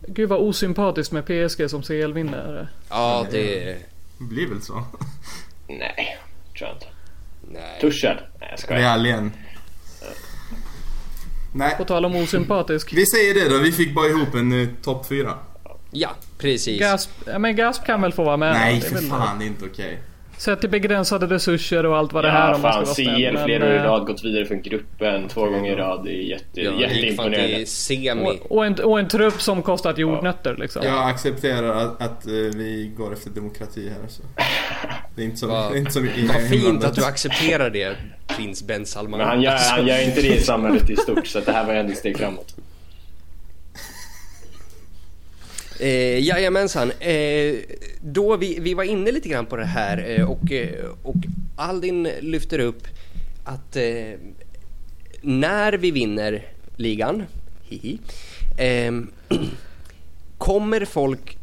Gud 0.07 0.29
vad 0.29 0.41
osympatiskt 0.41 1.13
med 1.13 1.25
PSG 1.27 1.71
som 1.71 1.83
CL-vinnare. 1.83 2.69
Ja, 2.91 3.27
det... 3.31 3.77
Det 4.19 4.25
blir 4.25 4.49
väl 4.49 4.63
så. 4.63 4.83
Nej, 5.69 6.19
tror 6.59 6.69
jag 6.69 6.77
inte. 6.77 6.87
Nej. 7.51 7.81
Tuchel? 7.81 8.17
Nej, 8.41 8.49
jag 8.51 8.59
skojar. 8.59 8.81
Real 8.81 9.07
igen. 9.07 9.33
Nej, 11.55 11.75
På 11.77 11.85
tal 11.85 12.05
om 12.05 12.17
osympatisk. 12.17 12.93
vi 12.93 13.07
säger 13.07 13.35
det 13.35 13.49
då. 13.49 13.59
Vi 13.59 13.73
fick 13.73 13.95
bara 13.95 14.07
ihop 14.07 14.35
en 14.35 14.53
uh, 14.53 14.69
topp 14.83 15.07
fyra. 15.07 15.35
Ja, 15.91 16.11
precis. 16.39 16.81
Gasp, 16.81 17.11
ja, 17.27 17.39
men 17.39 17.57
Gasp 17.57 17.85
kan 17.87 18.03
väl 18.03 18.13
få 18.13 18.25
vara 18.25 18.37
med? 18.37 18.53
Nej, 18.53 18.81
för 18.81 18.97
fan. 18.97 19.39
Det 19.39 19.45
är 19.45 19.47
inte 19.47 19.65
okej. 19.65 19.99
Sett 20.45 20.61
till 20.61 20.71
begränsade 20.71 21.27
resurser 21.27 21.87
och 21.87 21.97
allt 21.97 22.13
vad 22.13 22.25
det 22.25 22.31
här 22.31 22.49
Ja, 22.49 22.55
om 22.55 22.63
man 22.63 22.73
ska 22.73 22.73
fan. 22.73 22.85
vara 22.85 22.95
snäll. 22.95 23.37
CL 23.37 23.45
flera 23.45 23.65
år 23.67 23.73
i 23.73 23.77
eh, 23.77 23.83
rad, 23.83 24.07
gått 24.07 24.25
vidare 24.25 24.45
från 24.47 24.63
gruppen 24.63 25.29
två 25.29 25.45
gånger 25.45 25.73
i 25.73 25.77
rad. 25.77 26.05
Det 26.05 26.11
är 26.11 26.23
jätte, 26.23 26.61
Ja, 26.61 26.71
fan 26.71 26.81
jätteimponerande. 26.81 27.67
semi. 27.67 28.25
Och, 28.25 28.53
och, 28.57 28.67
en, 28.67 28.75
och 28.75 28.99
en 28.99 29.09
trupp 29.09 29.41
som 29.43 29.63
kostat 29.63 29.99
jordnötter 29.99 30.57
liksom. 30.57 30.83
Jag 30.85 31.09
accepterar 31.11 31.77
att, 31.77 32.03
att 32.03 32.27
eh, 32.27 32.33
vi 32.33 32.93
går 32.97 33.13
efter 33.13 33.31
demokrati 33.31 33.89
här. 33.89 34.09
Så. 34.09 34.23
Det 35.17 35.23
är 35.23 35.27
inte 35.27 35.47
det 35.47 35.53
är 35.53 35.77
inte 35.77 35.91
så 35.93 36.01
mycket 36.01 36.29
Vad 36.29 36.49
fint 36.49 36.85
att 36.85 36.95
du 36.95 37.05
accepterar 37.05 37.71
det, 37.71 37.97
prins 38.27 38.63
Ben 38.67 38.87
Salman. 38.87 39.19
Men 39.19 39.29
han 39.29 39.43
gör, 39.43 39.57
han 39.71 39.87
gör 39.87 40.05
inte 40.05 40.23
det 40.23 40.35
i 40.35 40.41
samhället 40.41 40.91
i 40.91 40.97
stort, 40.97 41.27
så 41.27 41.41
det 41.41 41.53
här 41.53 41.67
var 41.67 41.75
ändå 41.75 41.93
ett 41.93 41.99
steg 41.99 42.19
framåt. 42.19 42.55
Eh, 45.83 46.19
jajamensan. 46.25 46.91
Eh, 47.01 47.55
då 48.01 48.37
vi, 48.37 48.59
vi 48.61 48.75
var 48.75 48.85
inne 48.85 49.13
lite 49.13 49.29
grann 49.29 49.47
på 49.47 49.57
det 49.57 49.65
här 49.65 50.05
eh, 50.19 50.31
och, 50.31 50.53
eh, 50.53 50.85
och 51.03 51.15
Aldin 51.57 52.09
lyfter 52.21 52.59
upp 52.59 52.83
att 53.45 53.77
eh, 53.77 53.83
när 55.21 55.73
vi 55.73 55.91
vinner 55.91 56.47
ligan, 56.77 57.23
hihi, 57.63 57.99
eh, 58.59 58.93
kommer 60.39 60.85
folk 60.85 61.39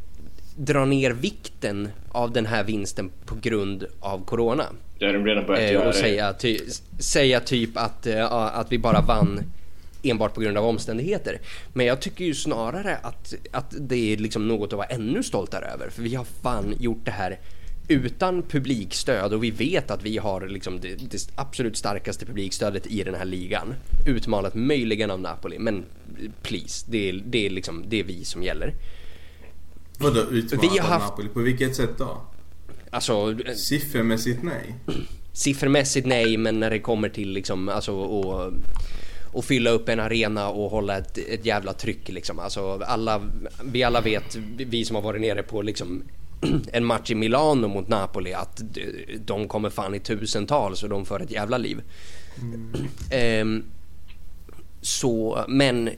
dra 0.56 0.86
ner 0.86 1.12
vikten 1.12 1.90
av 2.10 2.32
den 2.32 2.46
här 2.46 2.64
vinsten 2.64 3.10
på 3.26 3.36
grund 3.42 3.86
av 4.00 4.26
Corona? 4.26 4.66
Det 5.00 5.06
har 5.06 5.14
de 5.14 5.26
redan 5.26 5.46
börjat 5.46 5.64
Eh, 5.64 5.72
göra. 5.74 5.88
och 5.88 5.96
säga, 5.96 6.34
ty, 6.34 6.60
säga 7.00 7.40
typ 7.40 7.78
att, 7.78 8.08
eh, 8.08 8.34
att 8.34 8.72
vi 8.72 8.78
bara 8.78 9.02
vann 9.02 9.40
enbart 10.04 10.34
på 10.34 10.42
grund 10.42 10.58
av 10.58 10.66
omständigheter. 10.66 11.40
Men 11.74 11.86
jag 11.86 12.00
tycker 12.02 12.26
ju 12.26 12.36
snarare 12.36 12.98
att, 12.98 13.34
att 13.52 13.74
det 13.80 14.14
är 14.14 14.18
liksom 14.18 14.48
något 14.48 14.74
att 14.74 14.78
vara 14.78 14.88
ännu 14.88 15.24
stoltare 15.24 15.66
över. 15.66 15.90
För 15.90 16.02
vi 16.02 16.16
har 16.16 16.26
fan 16.44 16.76
gjort 16.80 17.06
det 17.06 17.12
här 17.12 17.40
utan 17.88 18.44
publikstöd 18.44 19.34
och 19.34 19.44
vi 19.44 19.52
vet 19.52 19.92
att 19.92 20.04
vi 20.04 20.18
har 20.18 20.48
liksom 20.48 20.80
det, 20.80 20.96
det 21.12 21.32
absolut 21.36 21.78
starkaste 21.78 22.26
publikstödet 22.26 22.88
i 22.88 23.04
den 23.04 23.16
här 23.16 23.26
ligan. 23.26 23.74
Utmanat 24.08 24.56
möjligen 24.56 25.12
av 25.12 25.20
Napoli, 25.22 25.60
men 25.60 25.84
please, 26.42 26.86
det 26.90 27.10
är, 27.10 27.24
det 27.26 27.46
är, 27.46 27.50
liksom, 27.50 27.84
det 27.88 28.00
är 28.00 28.04
vi 28.04 28.26
som 28.26 28.44
gäller. 28.44 28.74
Vadå 29.98 30.20
utmanat 30.32 30.64
Vi 30.64 30.78
har 30.78 30.86
av 30.86 30.92
haft- 30.92 31.10
Napoli? 31.10 31.30
På 31.30 31.40
vilket 31.40 31.76
sätt 31.76 31.98
då? 31.98 32.22
Alltså, 32.90 33.38
Siffermässigt 33.56 34.44
nej. 34.44 34.76
Siffermässigt 35.34 36.08
nej, 36.08 36.38
men 36.38 36.60
när 36.60 36.70
det 36.70 36.80
kommer 36.80 37.10
till 37.10 37.30
liksom, 37.32 37.70
alltså 37.70 37.92
och, 37.94 38.54
och 39.32 39.46
fylla 39.46 39.70
upp 39.70 39.90
en 39.90 40.00
arena 40.00 40.50
och 40.50 40.72
hålla 40.72 40.98
ett, 40.98 41.18
ett 41.18 41.46
jävla 41.46 41.74
tryck 41.74 42.10
liksom. 42.10 42.40
Alltså 42.40 42.82
alla, 42.86 43.22
vi 43.64 43.84
alla 43.84 44.02
vet, 44.02 44.36
vi 44.58 44.86
som 44.86 44.96
har 44.96 45.04
varit 45.04 45.22
nere 45.22 45.44
på 45.44 45.62
liksom 45.62 46.04
en 46.74 46.86
match 46.86 47.12
i 47.12 47.16
Milano 47.16 47.68
mot 47.68 47.88
Napoli 47.88 48.34
att 48.34 48.62
de 49.26 49.48
kommer 49.48 49.70
fan 49.70 49.96
i 49.96 50.00
tusentals 50.00 50.84
och 50.84 50.90
de 50.90 51.06
för 51.06 51.20
ett 51.20 51.32
jävla 51.32 51.58
liv. 51.58 51.82
Ehm, 53.12 53.64
så, 54.82 55.46
men 55.48 55.90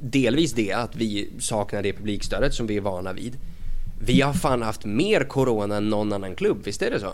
delvis 0.00 0.52
det 0.52 0.72
att 0.72 0.96
vi 0.96 1.30
saknar 1.38 1.82
det 1.82 1.92
publikstödet 1.92 2.54
som 2.54 2.66
vi 2.66 2.76
är 2.76 2.80
vana 2.80 3.12
vid. 3.12 3.36
Vi 4.04 4.20
har 4.20 4.32
fan 4.32 4.62
haft 4.62 4.84
mer 4.84 5.24
corona 5.24 5.76
än 5.76 5.88
någon 5.88 6.12
annan 6.12 6.34
klubb, 6.34 6.58
visst 6.64 6.82
är 6.82 6.90
det 6.90 7.00
så? 7.00 7.12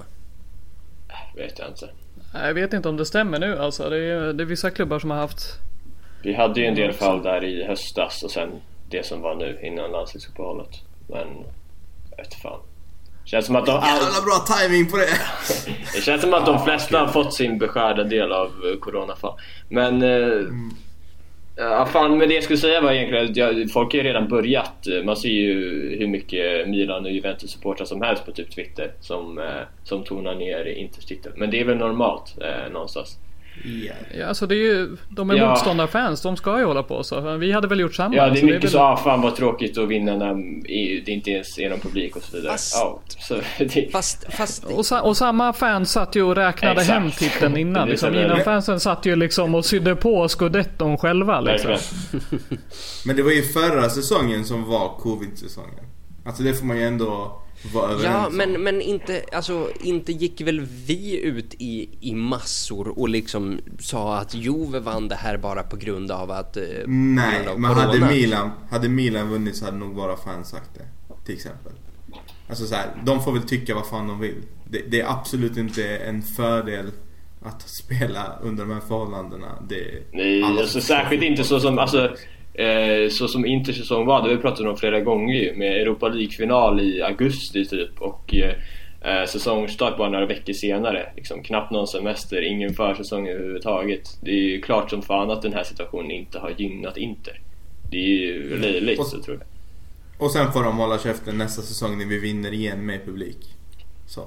Vet 1.36 1.58
jag 1.58 1.68
inte. 1.68 1.90
Jag 2.32 2.54
vet 2.54 2.72
inte 2.72 2.88
om 2.88 2.96
det 2.96 3.06
stämmer 3.06 3.38
nu 3.38 3.58
alltså. 3.58 3.90
Det 3.90 3.96
är, 3.96 4.32
det 4.32 4.42
är 4.42 4.46
vissa 4.46 4.70
klubbar 4.70 4.98
som 4.98 5.10
har 5.10 5.18
haft... 5.18 5.40
Vi 6.22 6.34
hade 6.34 6.60
ju 6.60 6.66
en 6.66 6.74
del 6.74 6.92
fall 6.92 7.22
där 7.22 7.44
i 7.44 7.64
höstas 7.64 8.22
och 8.22 8.30
sen 8.30 8.50
det 8.90 9.06
som 9.06 9.20
var 9.20 9.34
nu 9.34 9.58
innan 9.62 9.90
landslagsuppehållet. 9.90 10.70
Men, 11.06 11.26
jag 12.10 12.16
vet 12.16 12.34
fan. 12.34 12.60
Känns 13.24 13.46
som 13.46 13.56
att 13.56 13.66
de, 13.66 13.72
Jävla 13.72 14.20
bra 14.24 14.56
timing 14.56 14.90
på 14.90 14.96
det! 14.96 15.20
det 15.94 16.00
känns 16.00 16.22
som 16.22 16.34
att 16.34 16.46
de 16.46 16.64
flesta 16.64 16.98
har 16.98 17.06
fått 17.06 17.34
sin 17.34 17.58
beskärda 17.58 18.04
del 18.04 18.32
av 18.32 18.46
eh, 18.46 18.78
coronafall. 18.80 19.40
Men... 19.68 20.02
Eh, 20.02 20.46
Ja 21.60 21.86
fan 21.86 22.18
men 22.18 22.28
det 22.28 22.34
jag 22.34 22.44
skulle 22.44 22.58
säga 22.58 22.80
var 22.80 22.92
egentligen 22.92 23.30
att 23.30 23.36
jag, 23.36 23.70
folk 23.70 23.92
har 23.92 23.98
ju 23.98 24.04
redan 24.04 24.28
börjat. 24.28 24.86
Man 25.04 25.16
ser 25.16 25.28
ju 25.28 25.54
hur 25.98 26.06
mycket 26.06 26.68
Milan 26.68 27.04
och 27.04 27.10
Juventus 27.10 27.50
supportrar 27.50 27.86
som 27.86 28.02
helst 28.02 28.26
på 28.26 28.32
typ 28.32 28.50
Twitter 28.50 28.92
som, 29.00 29.38
eh, 29.38 29.44
som 29.84 30.04
tonar 30.04 30.34
ner 30.34 30.64
Inters 30.64 31.04
titel. 31.04 31.32
Men 31.36 31.50
det 31.50 31.60
är 31.60 31.64
väl 31.64 31.76
normalt 31.76 32.38
eh, 32.40 32.72
någonstans. 32.72 33.18
Ja. 33.64 33.92
Ja, 34.18 34.26
alltså 34.26 34.46
det 34.46 34.54
är 34.54 34.72
ju... 34.74 34.96
De 35.08 35.30
är 35.30 35.34
Ja. 35.34 35.50
motståndarfans. 35.50 36.22
De 36.22 36.36
ska 36.36 36.58
ju 36.58 36.64
hålla 36.64 36.82
på 36.82 37.02
så. 37.02 37.36
Vi 37.36 37.52
hade 37.52 37.68
väl 37.68 37.80
gjort 37.80 37.94
samma. 37.94 38.16
Ja 38.16 38.24
det 38.26 38.30
är 38.30 38.36
så 38.40 38.46
mycket 38.46 38.64
väl- 38.64 38.70
så, 38.70 38.78
ah, 38.78 38.96
fan 38.96 39.20
vad 39.22 39.36
tråkigt 39.36 39.78
att 39.78 39.88
vinna 39.88 40.16
när 40.16 40.34
det 41.04 41.12
inte 41.12 41.30
ens 41.30 41.58
är 41.58 41.70
någon 41.70 41.80
publik 41.80 42.16
och 42.16 42.22
så 42.22 42.36
vidare. 42.36 42.52
Fast- 42.52 42.74
Ja, 42.76 43.00
så 43.18 43.34
det, 43.58 43.92
Fast, 43.92 44.32
fast 44.32 44.64
Och, 44.64 44.86
sa, 44.86 45.00
och 45.00 45.16
samma 45.16 45.52
fans 45.52 45.90
satt 45.92 46.16
ju 46.16 46.22
och 46.22 46.36
räknade 46.36 46.80
Exakt. 46.80 46.90
hem 47.00 47.10
titeln 47.10 47.54
Det 47.54 47.60
innan. 47.60 47.82
är 47.82 47.90
Liksom, 47.90 48.06
så 48.08 48.12
det 48.14 48.20
är. 48.20 48.22
Milan-fansen 48.28 48.80
satt 48.80 49.06
ju 49.06 49.16
liksom 49.16 49.54
och 49.54 49.64
sydde 49.64 49.96
på 49.96 50.28
scudetton 50.28 50.98
själva 50.98 51.40
liksom. 51.40 51.70
Men 53.06 53.16
det 53.16 53.22
var 53.22 53.30
ju 53.30 53.42
förra 53.42 53.88
säsongen 53.90 54.44
som 54.44 54.64
var 54.64 54.88
covid-säsongen. 54.98 55.84
Alltså 56.26 56.42
det 56.42 56.54
får 56.54 56.66
man 56.66 56.76
ju 56.76 56.84
ändå 56.84 57.42
Ja, 58.04 58.26
om. 58.26 58.36
men, 58.36 58.62
men 58.62 58.80
inte, 58.80 59.24
alltså, 59.32 59.70
inte 59.80 60.12
gick 60.12 60.40
väl 60.40 60.60
vi 60.60 61.20
ut 61.20 61.54
i, 61.58 61.88
i 62.00 62.14
massor 62.14 62.98
och 62.98 63.08
liksom 63.08 63.60
sa 63.80 64.18
att 64.18 64.34
Juve 64.34 64.80
vann 64.80 65.08
det 65.08 65.14
här 65.14 65.36
bara 65.36 65.62
på 65.62 65.76
grund 65.76 66.10
av 66.10 66.30
att... 66.30 66.56
eh, 66.56 66.62
Nej, 66.86 67.34
grund 67.34 67.48
av 67.48 67.60
men 67.60 67.70
hade 67.74 68.06
Milan, 68.06 68.50
hade 68.70 68.88
Milan 68.88 69.28
vunnit 69.30 69.56
så 69.56 69.64
hade 69.64 69.76
nog 69.76 69.96
bara 69.96 70.16
fans 70.16 70.48
sagt 70.48 70.70
det. 70.74 71.14
Till 71.26 71.34
exempel. 71.34 71.72
Alltså 72.48 72.66
så 72.66 72.74
här, 72.74 72.86
de 73.04 73.22
får 73.22 73.32
väl 73.32 73.42
tycka 73.42 73.74
vad 73.74 73.86
fan 73.86 74.08
de 74.08 74.20
vill. 74.20 74.42
Det, 74.70 74.82
det 74.90 75.00
är 75.00 75.10
absolut 75.10 75.56
inte 75.56 75.96
en 75.96 76.22
fördel 76.22 76.90
att 77.42 77.68
spela 77.68 78.38
under 78.42 78.64
de 78.64 78.72
här 78.74 78.80
förhållandena. 78.80 79.62
Det, 79.68 80.02
Nej, 80.12 80.42
alltså, 80.42 80.80
särskilt 80.80 81.22
inte 81.22 81.44
så 81.44 81.60
som, 81.60 81.78
alltså, 81.78 82.16
eh, 82.58 83.08
så 83.10 83.28
som 83.28 83.46
Inters 83.46 83.76
säsong 83.78 84.06
var. 84.06 84.22
Det 84.22 84.28
har 84.28 84.36
vi 84.36 84.42
pratat 84.42 84.66
om 84.66 84.76
flera 84.76 85.00
gånger 85.00 85.34
ju. 85.34 85.54
Med 85.56 85.80
Europa 85.82 86.08
League-final 86.08 86.80
i 86.80 87.02
augusti 87.02 87.64
typ 87.64 88.00
och 88.02 88.34
eh, 88.34 88.54
eh, 89.20 89.26
säsongstart 89.26 89.98
bara 89.98 90.10
några 90.10 90.26
veckor 90.26 90.52
senare. 90.52 91.12
Liksom, 91.16 91.42
knappt 91.42 91.72
någon 91.72 91.86
semester, 91.86 92.42
ingen 92.42 92.74
försäsong 92.74 93.28
överhuvudtaget. 93.28 94.18
Det 94.20 94.30
är 94.30 94.42
ju 94.42 94.60
klart 94.60 94.90
som 94.90 95.02
fan 95.02 95.30
att 95.30 95.42
den 95.42 95.52
här 95.52 95.64
situationen 95.64 96.10
inte 96.10 96.38
har 96.38 96.50
gynnat 96.56 96.96
Inter. 96.96 97.40
Det 97.90 97.96
är 97.96 98.08
ju 98.08 98.58
löjligt, 98.60 98.98
Och- 99.00 99.06
så 99.06 99.22
tror 99.22 99.36
jag. 99.36 99.46
Och 100.26 100.30
sen 100.30 100.52
får 100.52 100.62
de 100.64 100.76
hålla 100.78 100.98
käften 100.98 101.38
nästa 101.38 101.62
säsong 101.62 101.98
när 101.98 102.04
vi 102.06 102.18
vinner 102.18 102.52
igen 102.52 102.86
med 102.86 103.04
publik. 103.04 103.38
Så. 104.06 104.20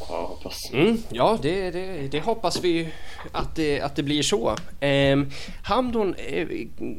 Ja, 0.00 0.26
hoppas. 0.26 0.70
Mm, 0.72 1.02
ja, 1.10 1.38
det, 1.42 1.70
det, 1.70 2.08
det 2.10 2.20
hoppas 2.20 2.64
vi 2.64 2.88
att 3.32 3.56
det, 3.56 3.80
att 3.80 3.96
det 3.96 4.02
blir 4.02 4.22
så. 4.22 4.56
Eh, 4.80 5.18
Hamdon, 5.62 6.14
eh, 6.14 6.48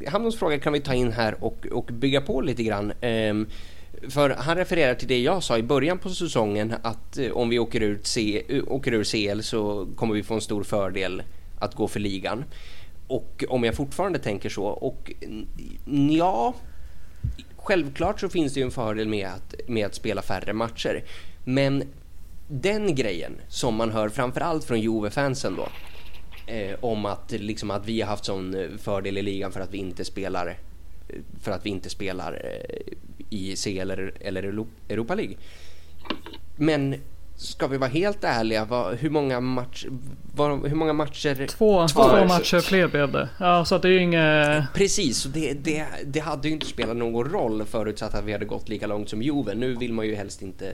Hamdons 0.08 0.40
fråga 0.40 0.60
kan 0.60 0.74
vi 0.74 0.80
ta 0.80 0.94
in 0.94 1.12
här 1.12 1.44
och, 1.44 1.68
och 1.72 1.86
bygga 1.86 2.22
på 2.22 2.42
lite 2.42 2.64
grann. 2.64 2.92
Eh, 2.92 3.34
för 4.10 4.30
han 4.30 4.58
refererar 4.58 4.96
till 4.96 5.08
det 5.08 5.20
jag 5.20 5.44
sa 5.44 5.58
i 5.58 5.64
början 5.64 5.98
på 5.98 6.10
säsongen 6.10 6.76
att 6.82 7.18
eh, 7.18 7.32
om 7.32 7.50
vi 7.50 7.60
åker 7.60 7.82
eh, 7.82 7.88
ur, 7.88 8.00
C, 8.04 8.44
åker 8.68 8.94
ur 8.94 9.04
CL 9.04 9.42
så 9.42 9.88
kommer 9.96 10.14
vi 10.14 10.24
få 10.24 10.34
en 10.34 10.42
stor 10.42 10.64
fördel 10.64 11.24
att 11.60 11.76
gå 11.76 11.88
för 11.88 12.00
ligan. 12.00 12.44
Och 13.08 13.44
om 13.50 13.64
jag 13.64 13.76
fortfarande 13.76 14.20
tänker 14.20 14.50
så 14.50 14.66
och 14.66 15.12
ja, 16.12 16.54
självklart 17.58 18.20
så 18.20 18.30
finns 18.30 18.54
det 18.54 18.60
ju 18.60 18.64
en 18.66 18.72
fördel 18.72 19.08
med 19.08 19.28
att, 19.28 19.56
med 19.68 19.86
att 19.86 19.96
spela 19.96 20.22
färre 20.22 20.54
matcher. 20.54 21.04
Men 21.46 21.84
den 22.52 22.96
grejen 22.96 23.42
som 23.48 23.76
man 23.76 23.92
hör 23.92 24.10
framförallt 24.10 24.64
från 24.64 24.82
Juve-fansen 24.82 25.56
då 25.56 25.68
eh, 26.54 26.76
om 26.82 27.06
att, 27.06 27.32
liksom, 27.32 27.72
att 27.72 27.86
vi 27.86 28.02
har 28.02 28.10
haft 28.10 28.26
sån 28.26 28.56
eh, 28.56 28.68
fördel 28.78 29.18
i 29.18 29.22
ligan 29.22 29.52
för 29.52 29.60
att 29.60 29.74
vi 29.74 29.78
inte 29.78 30.06
spelar 30.06 30.48
eh, 30.48 31.16
för 31.42 31.52
att 31.52 31.66
vi 31.66 31.70
inte 31.70 31.90
spelar 31.90 32.34
eh, 32.34 32.94
i 33.30 33.56
CL 33.56 33.80
eller, 33.80 34.14
eller 34.20 34.44
Europa 34.90 35.16
League. 35.16 35.36
Men 36.56 36.96
ska 37.36 37.68
vi 37.68 37.78
vara 37.78 37.90
helt 37.90 38.24
ärliga, 38.24 38.66
vad, 38.66 38.96
hur, 38.96 39.10
många 39.10 39.40
match, 39.40 39.86
vad, 40.36 40.68
hur 40.68 40.76
många 40.76 40.94
matcher 40.94 41.48
Två, 41.48 41.88
Två. 41.88 42.04
två 42.04 42.26
matcher 42.26 42.60
fler 42.60 42.88
blev 42.88 43.12
det. 43.12 43.30
Ja, 43.40 43.66
så 43.66 43.76
att 43.76 43.82
det 43.82 43.88
är 43.88 43.92
ju 43.92 44.02
inget... 44.02 44.74
Precis, 44.74 45.18
så 45.18 45.30
det, 45.30 45.54
det, 45.54 45.86
det 46.06 46.20
hade 46.20 46.48
ju 46.48 46.54
inte 46.54 46.66
spelat 46.66 46.98
någon 46.98 47.26
roll 47.26 47.66
förutsatt 47.66 48.16
att 48.16 48.24
vi 48.24 48.32
hade 48.32 48.46
gått 48.46 48.70
lika 48.70 48.88
långt 48.88 49.10
som 49.10 49.22
Juve. 49.22 49.56
Nu 49.56 49.76
vill 49.76 49.94
man 49.94 50.08
ju 50.08 50.16
helst 50.16 50.42
inte 50.42 50.74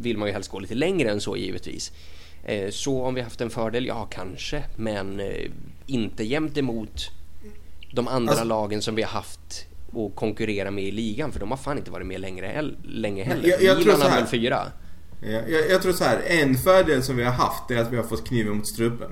vill 0.00 0.18
man 0.18 0.28
ju 0.28 0.32
helst 0.34 0.50
gå 0.50 0.58
lite 0.58 0.74
längre 0.74 1.10
än 1.10 1.20
så 1.20 1.36
givetvis. 1.36 1.92
Eh, 2.44 2.70
så 2.70 3.02
om 3.02 3.14
vi 3.14 3.20
haft 3.20 3.40
en 3.40 3.50
fördel, 3.50 3.86
ja 3.86 4.04
kanske, 4.10 4.62
men 4.76 5.20
eh, 5.20 5.50
inte 5.86 6.24
jämt 6.24 6.56
emot 6.58 7.10
de 7.92 8.08
andra 8.08 8.30
Alltså- 8.32 8.44
lagen 8.46 8.82
som 8.82 8.94
vi 8.94 9.02
har 9.02 9.10
haft 9.10 9.66
och 9.92 10.14
konkurrera 10.14 10.70
med 10.70 10.84
i 10.84 10.90
ligan 10.90 11.32
för 11.32 11.40
de 11.40 11.50
har 11.50 11.58
fan 11.58 11.78
inte 11.78 11.90
varit 11.90 12.06
med 12.06 12.20
längre, 12.20 12.70
länge 12.84 13.24
heller. 13.24 13.48
jag- 13.48 13.62
jag 13.62 13.76
tror 13.82 13.92
Milan 13.94 14.10
här. 14.10 14.18
väl 14.20 14.26
fyra? 14.26 14.62
Ja, 15.22 15.28
Jag, 15.48 15.70
jag 15.70 15.82
tror 15.82 15.92
så 15.92 16.04
här, 16.04 16.20
en 16.26 16.54
fördel 16.54 17.02
som 17.02 17.16
vi 17.16 17.24
har 17.24 17.32
haft 17.32 17.70
är 17.70 17.76
att 17.78 17.92
vi 17.92 17.96
har 17.96 18.04
fått 18.04 18.28
kniven 18.28 18.56
mot 18.56 18.68
strupen. 18.68 19.10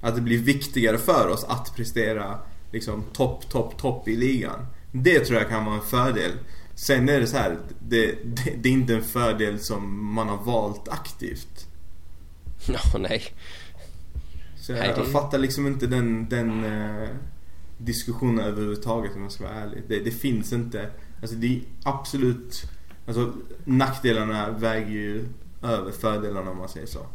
Att 0.00 0.14
det 0.14 0.20
blir 0.20 0.38
viktigare 0.38 0.98
för 0.98 1.28
oss 1.28 1.44
att 1.44 1.76
prestera 1.76 2.38
liksom 2.72 3.04
topp, 3.12 3.48
topp, 3.50 3.78
topp 3.78 4.08
i 4.08 4.16
ligan. 4.16 4.66
Det 4.92 5.20
tror 5.20 5.38
jag 5.38 5.48
kan 5.48 5.64
vara 5.64 5.74
en 5.76 5.82
fördel. 5.82 6.30
Sen 6.86 7.08
är 7.08 7.20
det 7.20 7.26
så 7.26 7.36
här, 7.36 7.58
det, 7.88 8.06
det, 8.24 8.50
det 8.62 8.68
är 8.68 8.72
inte 8.72 8.94
en 8.94 9.02
fördel 9.02 9.58
som 9.60 10.04
man 10.14 10.28
har 10.28 10.36
valt 10.44 10.88
aktivt. 10.88 11.66
Ja, 12.68 12.98
nej. 12.98 13.22
Så 14.56 14.72
jag, 14.72 14.78
Nej, 14.78 14.88
det- 14.88 15.00
jag 15.00 15.12
fattar 15.12 15.38
liksom 15.38 15.66
inte 15.66 15.86
den, 15.86 16.28
den 16.28 16.64
eh, 16.64 17.08
diskussionen 17.78 18.44
överhuvudtaget 18.44 19.16
om 19.16 19.22
jag 19.22 19.32
ska 19.32 19.44
vara 19.44 19.54
ärlig. 19.54 19.82
Det, 19.88 19.98
det 20.00 20.10
finns 20.10 20.52
inte. 20.52 20.90
Alltså 21.20 21.36
det 21.36 21.46
är 21.46 21.60
absolut, 21.84 22.62
alltså 23.06 23.32
nackdelarna 23.64 24.50
väger 24.50 24.90
ju 24.90 25.24
över 25.62 25.92
fördelarna 25.92 26.50
om 26.50 26.58
man 26.58 26.68
säger 26.68 26.86
så. 26.86 27.06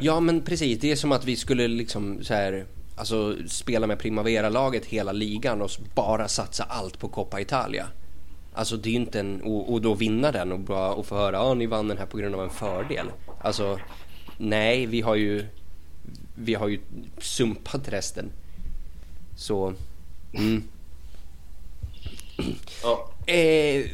Ja 0.00 0.20
men 0.20 0.42
precis, 0.42 0.80
det 0.80 0.92
är 0.92 0.96
som 0.96 1.12
att 1.12 1.24
vi 1.24 1.36
skulle 1.36 1.68
liksom 1.68 2.24
så 2.24 2.34
här, 2.34 2.66
alltså 2.96 3.36
spela 3.48 3.86
med 3.86 3.98
Primavera-laget 3.98 4.84
hela 4.84 5.12
ligan 5.12 5.62
och 5.62 5.70
bara 5.94 6.28
satsa 6.28 6.64
allt 6.64 6.98
på 6.98 7.08
Coppa 7.08 7.40
Italia. 7.40 7.86
Alltså 8.54 8.76
det 8.76 8.88
är 8.88 8.90
ju 8.90 8.96
inte 8.96 9.20
en, 9.20 9.42
och, 9.42 9.72
och 9.72 9.82
då 9.82 9.94
vinna 9.94 10.32
den 10.32 10.52
och, 10.52 10.60
bara, 10.60 10.92
och 10.92 11.06
få 11.06 11.16
höra 11.16 11.40
ah, 11.40 11.54
ni 11.54 11.66
vann 11.66 11.88
den 11.88 11.98
här 11.98 12.06
på 12.06 12.16
grund 12.16 12.34
av 12.34 12.42
en 12.42 12.50
fördel. 12.50 13.06
Alltså 13.40 13.78
nej, 14.38 14.86
vi 14.86 15.00
har 15.00 15.14
ju 15.14 15.46
vi 16.34 16.54
har 16.54 16.68
ju 16.68 16.80
sumpat 17.18 17.88
resten. 17.88 18.30
Så, 19.36 19.74
mm. 20.34 20.62
Ja. 22.82 23.08
Eh, 23.32 23.84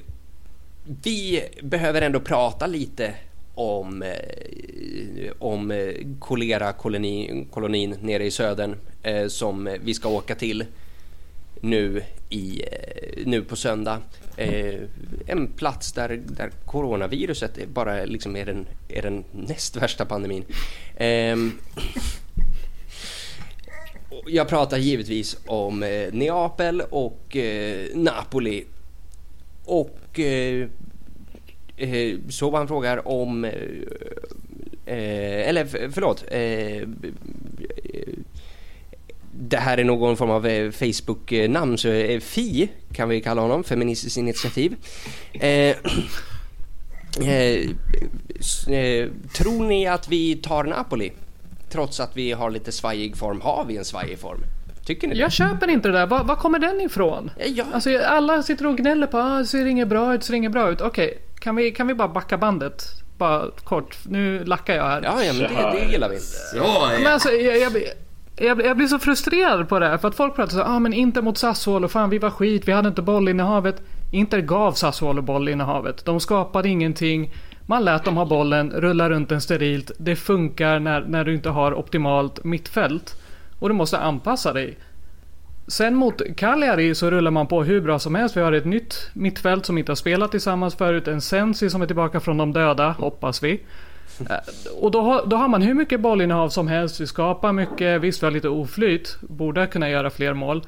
vi 1.03 1.49
behöver 1.63 2.03
ändå 2.03 2.21
prata 2.21 2.67
lite 2.67 3.15
om, 3.55 4.03
eh, 4.03 5.33
om 5.39 5.71
eh, 5.71 5.95
kolera-kolonin 6.19 7.97
nere 8.01 8.25
i 8.25 8.31
södern 8.31 8.77
eh, 9.03 9.27
som 9.27 9.77
vi 9.83 9.95
ska 9.95 10.09
åka 10.09 10.35
till 10.35 10.65
nu, 11.61 12.03
i, 12.29 12.63
eh, 12.63 13.27
nu 13.27 13.43
på 13.43 13.57
söndag. 13.57 14.01
Eh, 14.37 14.81
en 15.27 15.47
plats 15.47 15.93
där, 15.93 16.21
där 16.27 16.51
coronaviruset 16.65 17.59
är 17.59 17.67
bara 17.67 18.05
liksom 18.05 18.37
är 18.37 18.47
den, 18.47 18.67
är 18.89 19.03
den 19.03 19.25
näst 19.33 19.77
värsta 19.77 20.05
pandemin. 20.05 20.45
Eh, 20.97 21.37
jag 24.27 24.49
pratar 24.49 24.79
givetvis 24.79 25.37
om 25.47 25.83
eh, 25.83 26.13
Neapel 26.13 26.83
och 26.91 27.37
eh, 27.37 27.87
Napoli. 27.95 28.65
Och 29.65 30.21
eh, 30.21 30.69
eh, 31.77 32.19
frågar 32.67 33.09
om... 33.09 33.45
Eh, 33.45 33.53
eh 34.87 35.49
eller 35.49 35.91
förlåt. 35.91 36.25
Eh, 36.29 36.89
det 39.41 39.57
här 39.57 39.79
är 39.79 39.85
någon 39.85 40.17
form 40.17 40.31
av 40.31 40.47
eh, 40.47 40.71
Facebook-namn 40.71 41.79
så 41.79 41.89
eh, 41.89 42.21
Fi 42.21 42.69
kan 42.93 43.09
vi 43.09 43.21
kalla 43.21 43.41
honom, 43.41 43.65
Feministiskt 43.65 44.17
initiativ. 44.17 44.77
Eh, 45.33 45.49
eh, 47.21 47.71
eh, 48.75 49.09
tror 49.33 49.65
ni 49.65 49.87
att 49.87 50.09
vi 50.09 50.37
tar 50.37 50.65
Napoli? 50.65 51.13
Trots 51.71 52.01
att 52.01 52.17
vi 52.17 52.33
har 52.33 52.51
lite 52.51 52.73
svajig 52.73 53.17
form. 53.17 53.41
Har 53.41 53.65
vi 53.65 53.77
en 53.77 53.85
svajig 53.85 54.19
form? 54.19 54.41
Tycker 54.85 55.09
ni 55.09 55.15
det? 55.15 55.21
Jag 55.21 55.33
köper 55.33 55.71
inte 55.71 55.89
det 55.89 55.99
där. 55.99 56.07
Var, 56.07 56.25
var 56.25 56.37
kommer 56.37 56.59
den 56.59 56.81
ifrån? 56.81 57.31
Ja. 57.47 57.65
Alltså 57.73 57.99
alla 57.99 58.43
sitter 58.43 58.67
och 58.67 58.77
gnäller 58.77 59.07
på 59.07 59.19
att 59.19 59.25
ah, 59.25 59.39
det 59.39 59.47
ser 59.47 59.67
inget 59.67 59.89
bra 59.89 60.15
ut, 60.15 60.25
ser 60.25 60.35
inget 60.35 60.53
bra 60.53 60.71
ut. 60.71 60.81
Okej, 60.81 61.19
kan, 61.41 61.57
vi, 61.57 61.71
kan 61.71 61.87
vi 61.87 61.95
bara 61.95 62.09
backa 62.09 62.39
bandet? 62.39 62.85
Bara 63.19 63.51
kort. 63.65 63.97
Nu 64.05 64.45
lackar 64.45 64.77
jag 64.77 64.85
här. 64.85 65.03
Ja, 65.03 65.25
ja 65.25 65.33
men 65.33 65.43
det, 65.43 65.81
det 65.81 65.93
gillar 65.93 66.09
vi. 66.09 66.19
Så 66.19 66.89
Men 66.99 67.07
alltså, 67.13 67.31
jag, 67.31 67.59
jag, 67.59 67.73
jag, 68.41 68.57
blir- 68.57 68.67
jag 68.67 68.77
blir 68.77 68.87
så 68.87 68.99
frustrerad 68.99 69.69
på 69.69 69.79
det 69.79 69.89
här. 69.89 69.99
För 69.99 70.09
att 70.09 70.15
folk 70.15 70.37
pratar 70.37 70.53
så 70.53 70.63
ah 70.63 70.79
men 70.79 70.93
inte 70.93 71.23
mot 71.23 71.39
Sassuolo, 71.39 71.89
fan 71.89 72.11
vi 72.11 72.19
var 72.19 72.31
skit, 72.31 72.69
vi 72.69 72.73
hade 72.73 72.89
inte 72.89 73.03
bollinnehavet. 73.03 73.83
Inter 74.11 74.41
gav 74.41 74.73
Sassuolo 74.73 75.23
bollinnehavet. 75.23 76.05
De 76.05 76.21
skapade 76.21 76.69
ingenting. 76.69 77.31
Man 77.67 77.85
lät 77.85 78.05
dem 78.05 78.17
ha 78.17 78.25
bollen, 78.25 78.71
rulla 78.73 79.11
runt 79.11 79.29
den 79.29 79.41
sterilt. 79.41 79.91
Det 79.99 80.17
funkar 80.17 80.79
när, 80.79 81.01
när 81.01 81.25
du 81.25 81.35
inte 81.35 81.49
har 81.51 81.75
optimalt 81.79 82.45
mittfält. 82.45 83.23
Och 83.59 83.69
du 83.69 83.75
måste 83.75 83.99
anpassa 83.99 84.53
dig. 84.53 84.79
Sen 85.67 85.95
mot 85.95 86.23
Cagliari 86.37 86.95
så 86.95 87.11
rullar 87.11 87.31
man 87.31 87.47
på 87.47 87.63
hur 87.65 87.81
bra 87.81 87.99
som 87.99 88.15
helst. 88.15 88.37
Vi 88.37 88.41
har 88.41 88.53
ett 88.53 88.65
nytt 88.65 89.11
mittfält 89.13 89.67
som 89.67 89.79
inte 89.79 89.91
har 89.93 89.97
spelat 89.97 90.31
tillsammans 90.31 90.75
förut. 90.75 91.09
En 91.09 91.21
Sensi 91.21 91.71
som 91.71 91.83
är 91.83 91.87
tillbaka 91.87 92.21
från 92.21 92.37
de 92.37 92.53
döda, 92.53 92.91
hoppas 92.99 93.43
vi. 93.43 93.61
Eh, 94.21 94.37
och 94.81 94.91
då 94.91 95.01
har, 95.01 95.27
då 95.27 95.37
har 95.37 95.49
man 95.49 95.63
hur 95.63 95.75
mycket 95.75 96.01
bollinnehav 96.01 96.49
som 96.49 96.69
helst. 96.69 97.01
Vi 97.01 97.07
skapar 97.07 97.53
mycket. 97.53 98.01
Visst, 98.01 98.23
vi 98.23 98.27
har 98.27 98.31
lite 98.31 98.49
oflyt. 98.49 99.17
Borde 99.21 99.67
kunna 99.67 99.91
göra 99.91 100.11
fler 100.11 100.35
mål. 100.35 100.63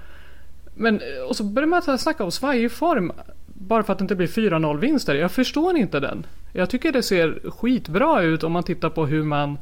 Men, 0.75 1.01
eh, 1.01 1.29
och 1.29 1.37
så 1.37 1.45
börjar 1.45 1.67
man 1.67 1.99
snacka 1.99 2.25
om 2.25 2.31
svajig 2.31 2.73
form. 2.73 3.13
Bara 3.47 3.83
för 3.83 3.93
att 3.93 3.99
det 3.99 4.03
inte 4.03 4.17
blir 4.17 4.27
4-0 4.27 4.79
vinster. 4.79 5.15
Jag 5.15 5.33
förstår 5.33 5.77
inte 5.77 6.01
den. 6.01 6.27
Jag 6.53 6.71
tycker 6.71 6.93
det 6.93 7.03
ser 7.03 7.51
skitbra 7.51 8.23
ut 8.23 8.45
om 8.45 8.53
man 8.53 8.63
tittar 8.63 8.91
på 8.91 9.07
hur 9.07 9.23
man 9.23 9.59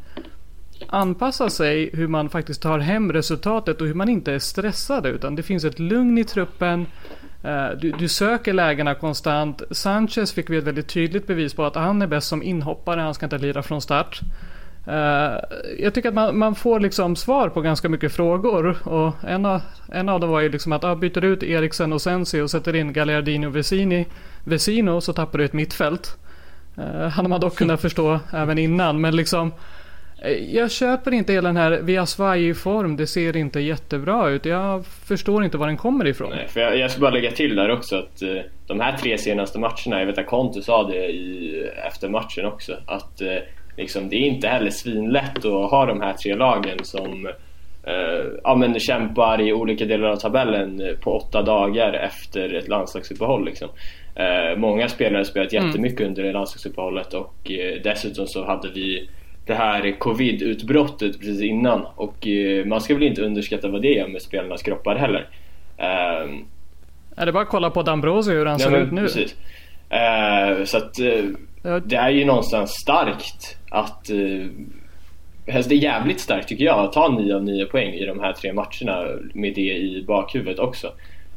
anpassar 0.86 1.48
sig, 1.48 1.90
hur 1.92 2.08
man 2.08 2.28
faktiskt 2.28 2.62
tar 2.62 2.78
hem 2.78 3.12
resultatet 3.12 3.80
och 3.80 3.86
hur 3.86 3.94
man 3.94 4.08
inte 4.08 4.32
är 4.32 4.38
stressad 4.38 5.06
utan 5.06 5.36
det 5.36 5.42
finns 5.42 5.64
ett 5.64 5.78
lugn 5.78 6.18
i 6.18 6.24
truppen. 6.24 6.86
Eh, 7.48 7.70
du, 7.80 7.90
du 7.90 8.08
söker 8.08 8.52
lägena 8.52 8.94
konstant. 8.94 9.62
Sanchez 9.70 10.32
fick 10.32 10.50
vi 10.50 10.56
ett 10.56 10.64
väldigt 10.64 10.88
tydligt 10.88 11.26
bevis 11.26 11.54
på 11.54 11.64
att 11.64 11.74
han 11.74 12.02
är 12.02 12.06
bäst 12.06 12.28
som 12.28 12.42
inhoppare, 12.42 13.00
han 13.00 13.14
ska 13.14 13.26
inte 13.26 13.38
lira 13.38 13.62
från 13.62 13.80
start. 13.80 14.20
Eh, 14.86 15.36
jag 15.78 15.94
tycker 15.94 16.08
att 16.08 16.14
man, 16.14 16.38
man 16.38 16.54
får 16.54 16.80
liksom 16.80 17.16
svar 17.16 17.48
på 17.48 17.60
ganska 17.60 17.88
mycket 17.88 18.12
frågor 18.12 18.88
och 18.88 19.14
en 19.24 19.46
av, 19.46 19.60
en 19.92 20.08
av 20.08 20.20
dem 20.20 20.30
var 20.30 20.40
ju 20.40 20.48
liksom 20.48 20.72
att 20.72 20.84
ah, 20.84 20.96
byter 20.96 21.20
du 21.20 21.28
ut 21.28 21.42
Eriksen 21.42 21.92
och 21.92 22.02
Sensi 22.02 22.40
och 22.40 22.50
sätter 22.50 22.76
in 22.76 22.92
Gagliardini 22.92 23.46
och 23.46 23.56
Vesini, 23.56 24.06
Vesino 24.44 25.00
så 25.00 25.12
tappar 25.12 25.38
du 25.38 25.44
ett 25.44 25.52
mittfält. 25.52 26.16
Uh, 26.78 27.08
hade 27.08 27.28
man 27.28 27.40
dock 27.40 27.56
kunnat 27.56 27.80
förstå 27.80 28.20
även 28.32 28.58
innan 28.58 29.00
men 29.00 29.16
liksom 29.16 29.52
jag 30.48 30.70
köper 30.70 31.12
inte 31.12 31.32
hela 31.32 31.48
den 31.48 31.56
här 31.56 31.70
via 31.70 32.06
svajig 32.06 32.56
form. 32.56 32.96
Det 32.96 33.06
ser 33.06 33.36
inte 33.36 33.60
jättebra 33.60 34.28
ut. 34.28 34.44
Jag 34.44 34.86
förstår 34.86 35.44
inte 35.44 35.58
var 35.58 35.66
den 35.66 35.76
kommer 35.76 36.06
ifrån. 36.06 36.30
Nej, 36.30 36.48
för 36.48 36.60
jag, 36.60 36.78
jag 36.78 36.90
ska 36.90 37.00
bara 37.00 37.10
lägga 37.10 37.30
till 37.30 37.56
där 37.56 37.70
också 37.70 37.96
att 37.96 38.22
eh, 38.22 38.40
de 38.66 38.80
här 38.80 38.96
tre 38.96 39.18
senaste 39.18 39.58
matcherna, 39.58 39.98
jag 39.98 40.06
vet 40.06 40.18
att 40.18 40.26
Conte 40.26 40.62
sa 40.62 40.82
det 40.82 41.06
i, 41.06 41.62
efter 41.86 42.08
matchen 42.08 42.44
också, 42.44 42.76
att 42.86 43.20
eh, 43.20 43.36
liksom, 43.76 44.08
det 44.08 44.16
är 44.16 44.26
inte 44.26 44.48
heller 44.48 44.70
svinlätt 44.70 45.44
att 45.44 45.70
ha 45.70 45.86
de 45.86 46.00
här 46.00 46.12
tre 46.12 46.34
lagen 46.34 46.78
som 46.82 47.26
eh, 47.82 48.24
ja, 48.44 48.54
men 48.54 48.80
kämpar 48.80 49.40
i 49.40 49.52
olika 49.52 49.84
delar 49.84 50.08
av 50.08 50.16
tabellen 50.16 50.80
eh, 50.80 50.94
på 50.94 51.16
åtta 51.16 51.42
dagar 51.42 51.92
efter 51.92 52.54
ett 52.54 52.68
landslagsuppehåll. 52.68 53.44
Liksom. 53.44 53.68
Eh, 54.14 54.56
många 54.56 54.88
spelare 54.88 55.16
har 55.16 55.24
spelat 55.24 55.52
jättemycket 55.52 56.06
under 56.06 56.22
det 56.22 56.32
landslagsuppehållet 56.32 57.14
och 57.14 57.50
eh, 57.50 57.82
dessutom 57.84 58.26
så 58.26 58.44
hade 58.44 58.68
vi 58.68 59.08
det 59.48 59.54
här 59.54 59.98
covid-utbrottet 59.98 61.18
precis 61.18 61.42
innan 61.42 61.86
och 61.96 62.26
eh, 62.26 62.64
man 62.66 62.80
ska 62.80 62.94
väl 62.94 63.02
inte 63.02 63.22
underskatta 63.22 63.68
vad 63.68 63.82
det 63.82 63.88
gör 63.88 64.08
med 64.08 64.22
spelarnas 64.22 64.62
kroppar 64.62 64.96
heller. 64.96 65.28
Ehm, 65.76 66.44
Är 67.16 67.26
det 67.26 67.32
bara 67.32 67.42
att 67.42 67.48
kolla 67.48 67.70
på 67.70 67.82
D'Ambrosio 67.82 68.30
hur 68.30 68.46
han 68.46 68.58
ja, 68.58 68.66
ser 68.66 68.70
men 68.70 68.82
ut 68.82 68.92
nu? 68.92 69.02
Precis. 69.02 69.36
Eh, 69.90 70.64
så 70.64 70.76
att 70.76 70.98
eh, 70.98 71.78
det 71.84 71.96
är 71.96 72.10
ju 72.10 72.24
någonstans 72.24 72.70
starkt 72.70 73.56
att 73.70 74.10
eh, 74.10 74.46
Alltså 75.54 75.68
det 75.68 75.74
är 75.74 75.78
jävligt 75.78 76.20
starkt 76.20 76.48
tycker 76.48 76.64
jag 76.64 76.78
att 76.78 76.92
ta 76.92 77.08
9 77.08 77.34
av 77.34 77.44
9 77.44 77.66
poäng 77.66 77.94
i 77.94 78.06
de 78.06 78.20
här 78.20 78.32
tre 78.32 78.52
matcherna 78.52 79.06
med 79.34 79.54
det 79.54 79.76
i 79.76 80.04
bakhuvudet 80.06 80.58
också. 80.58 80.86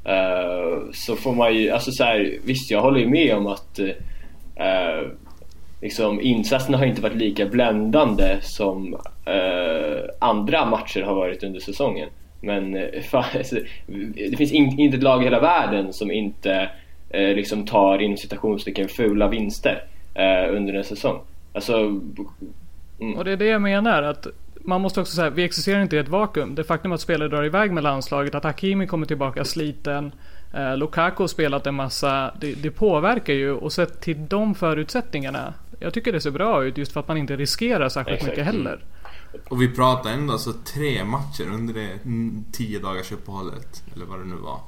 Eh, 0.05 0.91
så 0.93 1.16
får 1.16 1.36
man 1.36 1.55
ju, 1.55 1.70
alltså 1.70 1.91
så 1.91 2.03
här, 2.03 2.38
visst 2.45 2.72
jag 2.72 2.82
håller 2.82 2.99
ju 2.99 3.07
med 3.07 3.36
om 3.36 3.47
att 3.47 3.80
eh, 4.55 5.07
liksom, 5.82 6.22
insatserna 6.22 6.78
har 6.78 6.86
inte 6.86 7.02
varit 7.02 7.16
lika 7.16 7.46
bländande 7.46 8.38
som 8.42 8.94
eh, 9.26 10.04
andra 10.20 10.66
matcher 10.66 11.02
har 11.02 11.16
varit 11.16 11.44
under 11.44 11.60
säsongen. 11.60 12.10
Men 12.42 12.76
eh, 12.76 13.02
fan, 13.02 13.24
alltså, 13.38 13.56
det 14.30 14.38
finns 14.38 14.52
in, 14.52 14.80
inte 14.80 14.98
ett 14.98 15.04
lag 15.04 15.22
i 15.22 15.24
hela 15.24 15.40
världen 15.40 15.94
som 15.94 16.12
inte 16.12 16.70
eh, 17.10 17.36
liksom 17.36 17.66
tar 17.66 18.02
inom 18.02 18.18
citationstecken 18.18 18.88
fula 18.88 19.28
vinster 19.28 19.84
eh, 20.14 20.56
under 20.56 20.74
en 20.74 20.84
säsong. 20.84 21.22
Alltså, 21.54 21.78
mm. 23.00 23.18
Och 23.18 23.26
det 23.26 23.32
är 23.32 23.38
det 23.38 23.46
jag 23.46 23.62
menar. 23.62 24.04
att 24.04 24.28
Man 24.56 24.82
måste 24.82 25.02
också 25.02 25.16
säga, 25.16 25.30
vi 25.30 25.44
existerar 25.44 25.82
inte 25.82 25.96
i 25.96 26.00
ett 26.00 26.10
vakuum. 26.10 26.56
Det 26.56 26.64
faktum 26.64 26.92
att 26.92 27.02
spelare 27.02 27.30
drar 27.30 27.46
iväg 27.46 27.72
med 27.72 27.84
landslaget, 27.84 28.36
att 28.36 28.44
Hakimi 28.44 28.88
kommer 28.88 29.06
tillbaka 29.06 29.46
sliten, 29.46 30.12
eh, 30.54 30.78
Lukaku 30.78 31.24
har 31.24 31.28
spelat 31.28 31.68
en 31.68 31.76
massa. 31.76 32.32
Det, 32.40 32.54
det 32.64 32.72
påverkar 32.72 33.34
ju 33.34 33.52
och 33.52 33.74
sett 33.74 34.02
till 34.02 34.28
de 34.28 34.56
förutsättningarna 34.56 35.54
jag 35.82 35.94
tycker 35.94 36.12
det 36.12 36.22
ser 36.22 36.32
bra 36.32 36.64
ut 36.64 36.78
just 36.78 36.92
för 36.92 37.00
att 37.00 37.08
man 37.08 37.18
inte 37.18 37.36
riskerar 37.36 37.90
särskilt 37.90 38.16
Exakt. 38.16 38.32
mycket 38.32 38.46
heller. 38.46 38.86
Och 39.50 39.62
vi 39.62 39.68
pratar 39.68 40.10
ändå 40.12 40.34
alltså 40.34 40.54
tre 40.54 41.04
matcher 41.04 41.44
under 41.44 41.74
det 41.74 41.90
mm, 42.06 42.46
tio 42.52 42.80
dagars 42.80 43.12
uppehållet. 43.12 43.84
Eller 43.96 44.06
vad 44.06 44.20
det 44.20 44.26
nu 44.26 44.36
var. 44.36 44.60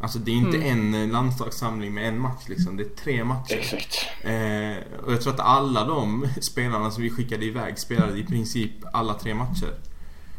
Alltså 0.00 0.18
det 0.18 0.30
är 0.30 0.34
inte 0.34 0.58
en 0.58 0.94
eh, 0.94 1.08
landslagssamling 1.08 1.94
med 1.94 2.08
en 2.08 2.20
match 2.20 2.48
liksom. 2.48 2.76
Det 2.76 2.82
är 2.82 2.88
tre 3.04 3.24
matcher. 3.24 3.56
Exakt. 3.58 4.06
Eh, 4.22 5.04
och 5.04 5.12
jag 5.12 5.20
tror 5.20 5.34
att 5.34 5.40
alla 5.40 5.84
de 5.84 6.28
spelarna 6.40 6.90
som 6.90 7.02
vi 7.02 7.10
skickade 7.10 7.44
iväg 7.44 7.78
spelade 7.78 8.18
i 8.18 8.24
princip 8.24 8.72
alla 8.92 9.14
tre 9.14 9.34
matcher. 9.34 9.74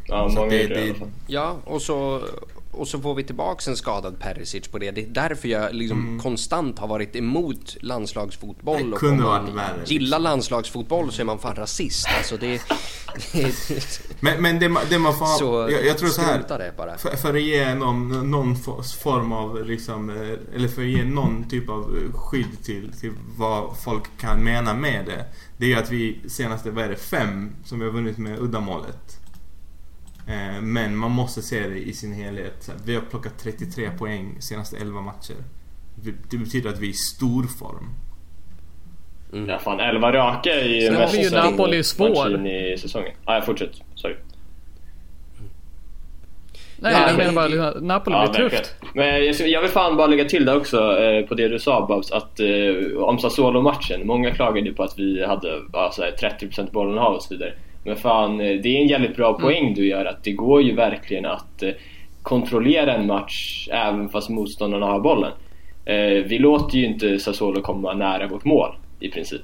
Ja, 0.06 0.30
Så 0.30 0.36
många 0.36 0.49
det- 0.49 0.68
det. 0.68 0.95
Ja, 1.28 1.58
och 1.66 1.82
så, 1.82 2.22
och 2.72 2.88
så 2.88 2.99
får 2.99 3.16
vi 3.16 3.24
tillbaks 3.24 3.68
en 3.68 3.76
skadad 3.76 4.20
Perisic 4.20 4.68
på 4.68 4.78
det. 4.80 4.91
Det 4.91 5.02
är 5.02 5.08
därför 5.10 5.47
jag 5.47 5.74
liksom 5.76 6.20
konstant 6.24 6.80
har 6.80 6.88
varit 6.88 7.16
emot 7.16 7.78
landslagsfotboll. 7.82 8.76
Mm. 8.78 8.89
Det 8.89 8.93
och 8.93 8.99
kunde 8.99 9.24
om 9.24 9.30
man 9.30 9.43
varit 9.45 9.56
värre, 9.56 9.84
gillar 9.86 10.06
liksom. 10.18 10.24
landslagsfotboll 10.24 11.12
så 11.12 11.22
är 11.22 11.26
man 11.26 11.39
fan 11.39 11.56
rasist. 11.56 12.08
Alltså 12.18 12.38
det... 12.38 12.62
Men, 14.20 14.41
men 14.41 14.60
det, 14.60 14.76
det 14.89 14.99
man 14.99 15.14
får... 15.18 15.26
så 15.26 15.68
jag, 15.72 15.86
jag 15.86 15.97
tror 15.97 16.10
så 16.10 16.22
här. 16.22 16.34
skrota 16.39 16.58
det 16.58 16.74
bara. 16.78 16.97
För, 16.97 17.10
för 17.18 17.34
att 17.36 17.41
ge 17.41 17.76
någon, 17.76 18.32
någon 18.32 18.56
fo- 18.56 19.02
form 19.04 19.32
av 19.34 19.66
liksom, 19.66 20.10
eh, 20.10 20.56
eller 20.56 20.68
för 20.68 20.82
att 20.82 20.88
ge 20.88 21.04
någon 21.04 21.49
typ 21.49 21.70
av 21.70 21.95
skydd 22.14 22.64
till, 22.64 22.91
till 22.99 23.12
vad 23.38 23.78
folk 23.84 24.04
kan 24.20 24.43
mena 24.43 24.74
med 24.74 25.06
det. 25.06 25.26
Det 25.58 25.66
är 25.66 25.70
ju 25.70 25.76
att 25.76 25.91
vi 25.91 26.20
senaste, 26.28 26.72
vad 26.72 26.84
är 26.86 26.89
det, 26.89 26.95
fem 26.95 27.52
som 27.66 27.80
vi 27.80 27.86
har 27.86 27.91
vunnit 27.91 28.18
med 28.18 28.39
uddamålet. 28.39 29.18
Eh, 30.32 30.61
Men 30.61 30.95
man 30.97 31.11
måste 31.11 31.41
se 31.41 31.67
det 31.67 31.77
i 31.79 31.93
sin 31.93 32.13
helhet. 32.13 32.69
Vi 32.86 32.95
har 32.95 33.01
plockat 33.01 33.34
33 33.43 33.89
poäng 33.91 34.38
senaste 34.41 34.77
11 34.77 35.01
matcher. 35.01 35.36
Det- 36.29 36.38
betyder 36.38 36.69
att 36.69 36.79
vi 36.79 36.86
är 36.88 36.91
i 36.91 36.93
stor 36.93 37.43
form. 37.43 37.89
Ja, 39.47 39.59
fan 39.59 39.79
11 39.79 40.11
raka 40.13 40.49
i 40.61 40.82
Sen 40.82 40.95
har 40.95 41.07
vi 41.11 41.23
ju 41.23 41.29
Napoli 41.29 41.84
svår. 41.84 42.47
i 42.47 42.77
säsongen. 42.77 43.11
Ah, 43.25 43.36
ja, 43.36 43.41
fortsätt. 43.41 43.71
Sorry. 43.95 44.15
Nej, 46.84 46.93
Ja, 46.93 47.07
jag 47.07 47.17
men- 47.17 47.36
menar 47.36 47.49
bara 47.71 47.79
Napoli 47.82 48.15
Ja, 48.15 48.32
blir 48.32 48.49
tufft. 48.49 48.75
Men 48.93 49.07
jag, 49.25 49.36
jag 49.49 49.61
vill 49.61 49.69
fan 49.71 49.97
bara 49.97 50.07
lägga 50.07 50.25
till 50.25 50.45
det 50.45 50.55
också 50.55 50.97
eh, 51.01 51.25
på 51.25 51.36
det 51.36 51.47
du 51.47 51.59
sa 51.59 51.86
Babs, 51.88 52.11
att 52.11 52.39
eh, 52.39 52.97
om 53.03 53.19
Sassuolo-matchen. 53.19 54.07
Många 54.07 54.32
klagade 54.36 54.67
ju 54.67 54.73
på 54.73 54.84
att 54.84 54.99
vi 54.99 55.25
hade 55.25 55.59
ja, 55.73 55.91
så 55.93 56.01
här, 56.01 56.11
30% 56.39 56.71
bollinnehav 56.71 57.13
och 57.15 57.23
så 57.23 57.34
vidare. 57.34 57.53
Men 57.84 57.95
fan, 57.95 58.41
eh, 58.41 58.59
det 58.63 58.77
är 58.77 58.82
en 58.82 58.88
jävligt 58.88 59.15
bra 59.15 59.34
poäng 59.34 59.73
du 59.73 59.88
gör 59.88 60.05
att 60.05 60.23
det 60.23 60.32
går 60.32 60.61
ju 60.61 60.75
verkligen 60.75 61.25
att 61.25 61.63
eh, 61.63 61.69
kontrollera 62.21 62.95
en 62.95 63.07
match 63.07 63.67
även 63.71 64.09
fast 64.09 64.29
motståndarna 64.29 64.86
har 64.86 64.99
bollen. 64.99 65.32
Eh, 65.86 66.23
vi 66.25 66.39
låter 66.39 66.77
ju 66.77 66.86
inte 66.86 67.19
Sassuolo 67.19 67.61
komma 67.61 67.93
nära 67.93 68.27
vårt 68.27 68.45
mål 68.45 68.75
i 68.99 69.09
princip. 69.09 69.41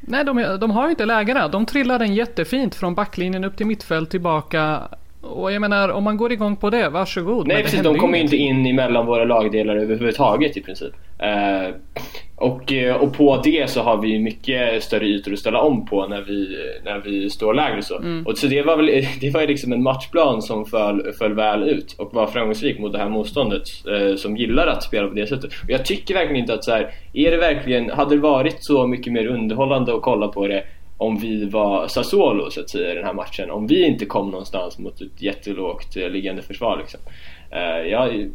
Nej, 0.00 0.24
de, 0.24 0.58
de 0.60 0.70
har 0.70 0.84
ju 0.84 0.90
inte 0.90 1.06
lägena. 1.06 1.48
De 1.48 1.66
trillar 1.66 1.98
den 1.98 2.14
jättefint 2.14 2.74
från 2.74 2.94
backlinjen 2.94 3.44
upp 3.44 3.56
till 3.56 3.66
mittfält 3.66 4.10
tillbaka. 4.10 4.82
Och 5.26 5.52
jag 5.52 5.60
menar, 5.60 5.88
om 5.88 6.04
man 6.04 6.16
går 6.16 6.32
igång 6.32 6.56
på 6.56 6.70
det, 6.70 6.88
varsågod. 6.88 7.46
Nej 7.46 7.62
precis, 7.62 7.82
de 7.82 7.98
kommer 7.98 8.16
ju 8.16 8.22
inte 8.22 8.36
in 8.36 8.66
emellan 8.66 9.06
våra 9.06 9.24
lagdelar 9.24 9.76
överhuvudtaget 9.76 10.56
i 10.56 10.60
princip. 10.60 10.94
Eh, 11.18 11.74
och, 12.36 12.72
eh, 12.72 12.96
och 12.96 13.12
på 13.12 13.40
det 13.44 13.70
så 13.70 13.82
har 13.82 13.96
vi 13.96 14.18
mycket 14.18 14.82
större 14.82 15.06
ytor 15.06 15.32
att 15.32 15.38
ställa 15.38 15.60
om 15.60 15.86
på 15.86 16.06
när 16.06 16.22
vi, 16.22 16.58
när 16.84 16.98
vi 16.98 17.30
står 17.30 17.54
lägre 17.54 17.82
så. 17.82 17.98
Mm. 17.98 18.26
Och 18.26 18.38
så 18.38 18.46
det 18.46 18.62
var 18.62 18.76
väl 18.76 18.86
det 19.20 19.30
var 19.30 19.46
liksom 19.46 19.72
en 19.72 19.82
matchplan 19.82 20.42
som 20.42 20.64
föll, 20.64 21.12
föll 21.18 21.34
väl 21.34 21.62
ut 21.62 21.94
och 21.98 22.14
var 22.14 22.26
framgångsrik 22.26 22.78
mot 22.78 22.92
det 22.92 22.98
här 22.98 23.08
motståndet 23.08 23.62
eh, 23.90 24.16
som 24.16 24.36
gillar 24.36 24.66
att 24.66 24.82
spela 24.82 25.08
på 25.08 25.14
det 25.14 25.26
sättet. 25.26 25.52
Och 25.62 25.70
jag 25.70 25.84
tycker 25.84 26.14
verkligen 26.14 26.40
inte 26.40 26.54
att 26.54 26.64
så 26.64 26.70
här, 26.70 26.90
är 27.12 27.30
det 27.30 27.36
verkligen, 27.36 27.90
hade 27.90 28.14
det 28.14 28.20
varit 28.20 28.56
så 28.64 28.86
mycket 28.86 29.12
mer 29.12 29.26
underhållande 29.26 29.94
att 29.94 30.02
kolla 30.02 30.28
på 30.28 30.46
det 30.46 30.64
om 30.98 31.18
vi 31.18 31.44
var 31.44 31.88
Sassuolo 31.88 32.50
så 32.50 32.60
att 32.60 32.70
säga 32.70 32.92
i 32.92 32.94
den 32.94 33.04
här 33.04 33.14
matchen. 33.14 33.50
Om 33.50 33.66
vi 33.66 33.86
inte 33.86 34.06
kom 34.06 34.30
någonstans 34.30 34.78
mot 34.78 35.00
ett 35.00 35.22
jättelågt 35.22 35.96
eh, 35.96 36.08
liggande 36.08 36.42
försvar 36.42 36.78
liksom. 36.78 37.00
Eh, 37.50 37.90
jag, 37.90 38.30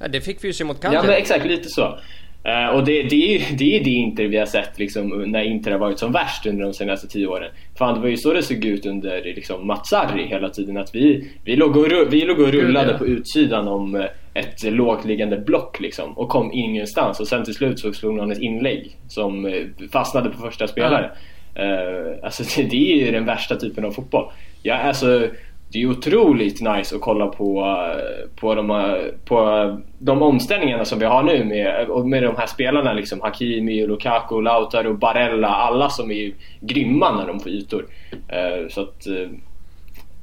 Ja, 0.00 0.08
det 0.08 0.20
fick 0.20 0.44
vi 0.44 0.48
ju 0.48 0.52
se 0.52 0.64
mot 0.64 0.76
Ja 0.76 0.82
Cagliari. 0.82 1.06
men 1.06 1.16
exakt, 1.16 1.46
lite 1.46 1.68
så. 1.68 1.98
Eh, 2.44 2.68
och 2.74 2.84
det, 2.84 3.02
det, 3.02 3.46
det 3.58 3.76
är 3.76 3.84
det 3.84 3.90
Inter 3.90 4.24
vi 4.24 4.38
har 4.38 4.46
sett 4.46 4.78
liksom, 4.78 5.08
när 5.08 5.42
Inter 5.42 5.70
har 5.70 5.78
varit 5.78 5.98
som 5.98 6.12
värst 6.12 6.46
under 6.46 6.64
de 6.64 6.72
senaste 6.72 7.08
tio 7.08 7.26
åren. 7.26 7.50
Fan 7.78 7.94
det 7.94 8.00
var 8.00 8.08
ju 8.08 8.16
så 8.16 8.32
det 8.32 8.42
såg 8.42 8.64
ut 8.64 8.86
under 8.86 9.22
liksom, 9.24 9.66
Mazzarri 9.66 10.26
hela 10.26 10.48
tiden. 10.48 10.76
Att 10.76 10.94
vi, 10.94 11.30
vi, 11.44 11.56
låg 11.56 11.76
och, 11.76 11.86
vi 12.10 12.20
låg 12.20 12.40
och 12.40 12.48
rullade 12.48 12.92
ja. 12.92 12.98
på 12.98 13.06
utsidan 13.06 13.68
om 13.68 14.06
ett 14.34 14.62
lågt 14.62 15.04
liggande 15.04 15.36
block 15.38 15.80
liksom, 15.80 16.18
och 16.18 16.28
kom 16.28 16.52
ingenstans. 16.52 17.20
Och 17.20 17.28
sen 17.28 17.44
till 17.44 17.54
slut 17.54 17.78
så 17.78 17.92
slog 17.92 18.14
någon 18.14 18.32
ett 18.32 18.40
inlägg 18.40 18.96
som 19.08 19.62
fastnade 19.92 20.30
på 20.30 20.38
första 20.38 20.66
spelare. 20.66 21.10
Uh, 21.58 22.14
alltså 22.22 22.42
det, 22.56 22.62
det 22.62 22.92
är 22.92 23.06
ju 23.06 23.12
den 23.12 23.24
värsta 23.24 23.56
typen 23.56 23.84
av 23.84 23.90
fotboll. 23.90 24.32
Ja, 24.62 24.74
alltså, 24.74 25.28
det 25.72 25.82
är 25.82 25.86
otroligt 25.90 26.60
nice 26.60 26.96
att 26.96 27.00
kolla 27.00 27.26
på, 27.26 27.60
eh, 27.60 28.30
på, 28.36 28.54
de, 28.54 28.70
eh, 28.70 29.04
på 29.24 29.80
de 29.98 30.22
omställningarna 30.22 30.84
som 30.84 30.98
vi 30.98 31.04
har 31.04 31.22
nu 31.22 31.44
med, 31.44 31.88
med 32.06 32.22
de 32.22 32.36
här 32.36 32.46
spelarna 32.46 32.92
liksom 32.92 33.20
Hakimi, 33.20 33.86
Lukaku, 33.86 34.40
Lautaro, 34.40 34.94
Barella, 34.94 35.48
alla 35.48 35.90
som 35.90 36.10
är 36.10 36.32
grymma 36.60 37.16
när 37.16 37.26
de 37.26 37.40
får 37.40 37.52
ytor. 37.52 37.86
Uh, 38.12 38.68
Så 38.68 38.80
att 38.82 39.06
uh, 39.06 39.28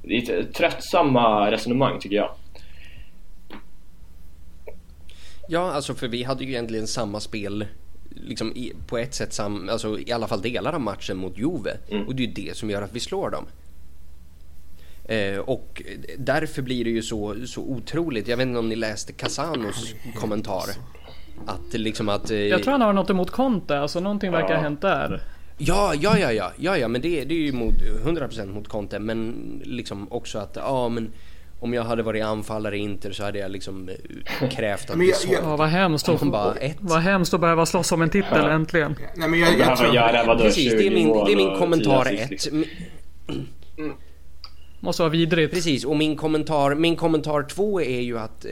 det 0.01 0.17
är 0.17 0.39
ett 0.39 0.53
tröttsamma 0.53 1.51
resonemang 1.51 1.99
tycker 1.99 2.15
jag. 2.15 2.29
Ja, 5.47 5.71
alltså 5.71 5.93
för 5.93 6.07
vi 6.07 6.23
hade 6.23 6.43
ju 6.43 6.49
egentligen 6.49 6.87
samma 6.87 7.19
spel 7.19 7.65
liksom 8.15 8.51
i, 8.55 8.73
på 8.87 8.97
ett 8.97 9.13
sätt, 9.13 9.33
sam, 9.33 9.69
alltså 9.69 9.99
i 9.99 10.11
alla 10.11 10.27
fall 10.27 10.41
delar 10.41 10.73
av 10.73 10.81
matchen 10.81 11.17
mot 11.17 11.37
Juve. 11.37 11.77
Mm. 11.89 12.07
Och 12.07 12.15
det 12.15 12.23
är 12.23 12.27
ju 12.27 12.33
det 12.33 12.57
som 12.57 12.69
gör 12.69 12.81
att 12.81 12.93
vi 12.93 12.99
slår 12.99 13.29
dem. 13.29 13.45
Eh, 15.05 15.37
och 15.37 15.81
därför 16.17 16.61
blir 16.61 16.83
det 16.83 16.89
ju 16.89 17.01
så, 17.01 17.35
så 17.45 17.61
otroligt. 17.61 18.27
Jag 18.27 18.37
vet 18.37 18.47
inte 18.47 18.59
om 18.59 18.69
ni 18.69 18.75
läste 18.75 19.13
Casanos 19.13 19.93
kommentar. 20.15 20.65
Att 21.45 21.73
liksom 21.73 22.09
att... 22.09 22.31
Eh, 22.31 22.37
Jag 22.37 22.63
tror 22.63 22.71
han 22.71 22.81
har 22.81 22.93
något 22.93 23.09
emot 23.09 23.31
Conte, 23.31 23.79
alltså 23.79 23.99
någonting 23.99 24.31
verkar 24.31 24.55
ha 24.55 24.61
hänt 24.61 24.81
där. 24.81 25.21
Ja, 25.57 25.93
ja, 26.01 26.17
ja, 26.17 26.31
ja, 26.31 26.51
ja, 26.57 26.77
ja 26.77 26.87
men 26.87 27.01
det, 27.01 27.23
det 27.23 27.33
är 27.33 27.39
ju 27.39 27.51
mot, 27.51 27.73
100% 28.05 28.45
mot 28.53 28.67
Conte. 28.67 28.99
Men 28.99 29.61
liksom 29.65 30.11
också 30.11 30.39
att, 30.39 30.55
ja 30.55 30.89
men 30.89 31.11
om 31.63 31.73
jag 31.73 31.83
hade 31.83 32.03
varit 32.03 32.23
anfallare 32.23 32.77
i 32.77 32.79
Inter 32.79 33.11
så 33.11 33.23
hade 33.23 33.39
jag 33.39 33.51
liksom 33.51 33.89
eh, 33.89 34.49
krävt 34.49 34.89
att 34.89 35.05
jag- 35.07 35.15
såg. 35.15 35.31
jag- 35.33 35.43
Ja, 35.43 35.55
vad 35.55 35.67
hemskt 35.67 36.09
att, 36.09 36.21
bara, 36.21 36.55
ett. 36.55 36.77
vad 36.79 36.99
hemskt 37.01 37.33
att 37.33 37.41
behöva 37.41 37.65
slåss 37.65 37.91
om 37.91 38.01
en 38.01 38.09
titel 38.09 38.27
Ja. 38.43 38.49
äntligen. 38.51 38.95
Nej 39.15 39.29
men 39.29 39.39
jag, 39.39 39.49
jag 39.49 39.57
Behöver 39.57 39.75
tror... 39.75 39.95
göra 39.95 40.23
vadå, 40.23 40.43
Precis, 40.43 40.71
det 40.71 40.77
är 40.77 40.81
20 40.81 40.89
min, 40.89 41.25
det 41.25 41.31
är 41.31 41.35
min 41.35 41.57
kommentar 41.57 42.05
10 42.05 42.13
assist, 42.23 42.23
ett. 42.23 42.53
liksom. 42.53 42.65
Måste 44.79 45.01
vara 45.01 45.09
vidrigt. 45.09 45.53
Precis, 45.53 45.85
och 45.85 45.95
min 45.97 46.15
kommentar, 46.15 46.75
min 46.75 46.95
kommentar 46.95 47.43
två 47.43 47.81
är 47.81 48.01
ju 48.01 48.19
att 48.19 48.45
eh, 48.45 48.51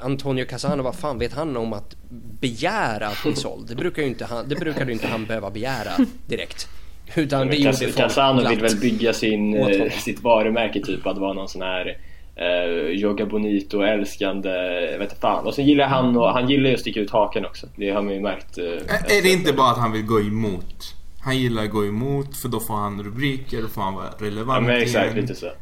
Antonio 0.00 0.44
Casano, 0.44 0.82
vad 0.82 0.94
fan 0.94 1.18
vet 1.18 1.32
han 1.32 1.56
om 1.56 1.72
att 1.72 1.96
begära 2.40 3.06
att 3.06 3.22
bli 3.22 3.34
såld? 3.34 3.68
Det 3.68 3.74
brukar 3.74 4.02
ju 4.02 4.08
inte 4.08 4.24
han, 4.24 4.48
det 4.48 4.56
brukar 4.56 4.86
ju 4.86 4.92
inte 4.92 5.06
han 5.06 5.24
behöva 5.26 5.50
begära 5.50 5.90
direkt. 6.26 6.68
Utan 7.14 7.40
det 7.40 7.46
Men 7.46 7.62
gjorde 7.62 7.76
folk 7.76 7.96
Casano 7.96 8.48
vill 8.48 8.58
glatt. 8.58 8.72
väl 8.72 8.80
bygga 8.80 9.12
sin, 9.12 9.54
eh, 9.56 9.90
sitt 9.90 10.22
varumärke 10.22 10.80
typ 10.80 11.06
att 11.06 11.18
vara 11.18 11.32
någon 11.32 11.48
sån 11.48 11.62
här 11.62 11.96
eh, 12.36 13.00
Yoga 13.00 13.26
Bonito 13.26 13.80
älskande, 13.82 14.50
vet 14.98 15.00
inte 15.02 15.16
fan. 15.20 15.46
Och 15.46 15.54
sen 15.54 15.66
gillar 15.66 15.86
han 15.88 16.16
och, 16.16 16.28
han 16.32 16.50
gillar 16.50 16.68
ju 16.68 16.74
att 16.74 16.80
sticka 16.80 17.00
ut 17.00 17.10
haken 17.10 17.46
också. 17.46 17.66
Det 17.76 17.90
har 17.90 18.02
man 18.02 18.14
ju 18.14 18.20
märkt. 18.20 18.58
Eh, 18.58 19.16
Är 19.18 19.22
det 19.22 19.28
inte 19.32 19.52
bara 19.52 19.70
att 19.70 19.78
han 19.78 19.92
vill 19.92 20.02
gå 20.06 20.20
emot? 20.20 20.94
Han 21.20 21.38
gillar 21.38 21.64
att 21.64 21.70
gå 21.70 21.86
emot 21.86 22.36
för 22.36 22.48
då 22.48 22.60
får 22.60 22.74
han 22.74 23.02
rubriker, 23.02 23.62
då 23.62 23.68
får 23.68 23.82
han 23.82 23.94
vara 23.94 24.06
relevant 24.18 24.62
Ja 24.62 24.72
men 24.72 24.82
exakt, 24.82 25.06
igen. 25.12 25.20
lite 25.20 25.34
så. 25.34 25.46
Eh, 25.46 25.52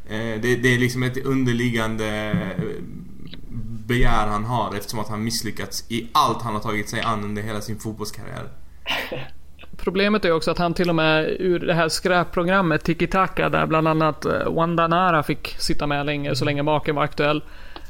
Det, 0.43 0.57
det 0.57 0.75
är 0.75 0.79
liksom 0.79 1.03
ett 1.03 1.25
underliggande 1.27 2.07
eh, 2.31 2.67
begär 3.87 4.27
han 4.27 4.45
har 4.45 4.75
eftersom 4.77 5.01
att 5.01 5.09
han 5.09 5.25
misslyckats 5.25 5.91
i 5.91 6.07
allt 6.13 6.43
han 6.43 6.55
har 6.55 6.61
tagit 6.61 6.89
sig 6.89 7.01
an 7.01 7.25
under 7.25 7.43
hela 7.43 7.61
sin 7.61 7.79
fotbollskarriär. 7.79 8.49
Problemet 9.85 10.25
är 10.25 10.33
också 10.33 10.51
att 10.51 10.59
han 10.59 10.75
till 10.75 10.89
och 10.89 10.95
med 10.95 11.37
ur 11.39 11.59
det 11.59 11.75
här 11.75 11.89
skräpprogrammet 11.89 12.85
Tiki 12.85 13.07
Taka 13.07 13.49
där 13.49 13.67
bland 13.67 13.89
annat 13.89 14.25
eh, 14.25 14.53
Wandanara 14.53 15.23
fick 15.23 15.57
sitta 15.59 15.87
med 15.87 16.07
länge 16.07 16.35
så 16.35 16.45
länge 16.45 16.63
maken 16.63 16.95
var 16.95 17.03
aktuell. 17.05 17.43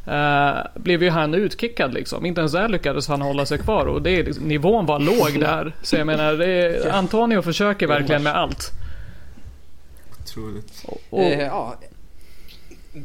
eh, 0.07 0.57
blev 0.75 1.03
ju 1.03 1.11
han 1.11 1.35
utkickad 1.35 1.95
liksom. 1.95 2.27
Inte 2.27 2.41
ens 2.41 2.53
där 2.53 2.69
lyckades 2.69 3.09
han 3.09 3.23
hålla 3.23 3.47
sig 3.47 3.59
kvar 3.59 3.87
och 3.87 4.03
det 4.03 4.11
är, 4.11 4.25
liksom- 4.25 4.45
nivån 4.49 4.87
var 4.87 4.99
låg 5.01 5.41
där. 5.41 5.75
Så 5.83 5.97
jag 5.97 6.07
menar, 6.07 6.33
det 6.33 6.47
är, 6.47 6.93
Antonio 6.93 7.43
försöker 7.43 7.87
verkligen 7.87 8.23
med 8.23 8.35
allt. 8.37 8.71
Otroligt. 10.21 10.85
Och, 11.11 11.21
Eh, 11.21 11.41
ja. 11.47 11.75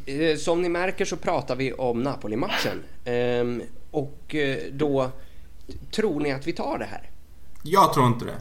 Eh, 0.06 0.38
Som 0.38 0.62
ni 0.62 0.70
märker 0.70 1.06
så 1.06 1.16
pratar 1.16 1.56
vi 1.56 1.74
om 1.74 2.04
Napoli-matchen. 2.04 2.84
Ehm, 3.06 3.62
och 3.92 4.36
då 4.72 5.12
tror 5.92 6.20
ni 6.20 6.32
att 6.32 6.48
vi 6.48 6.54
tar 6.54 6.78
det 6.80 6.86
här? 6.86 7.10
Jag 7.64 7.94
tror 7.94 8.08
inte 8.08 8.26
det. 8.26 8.32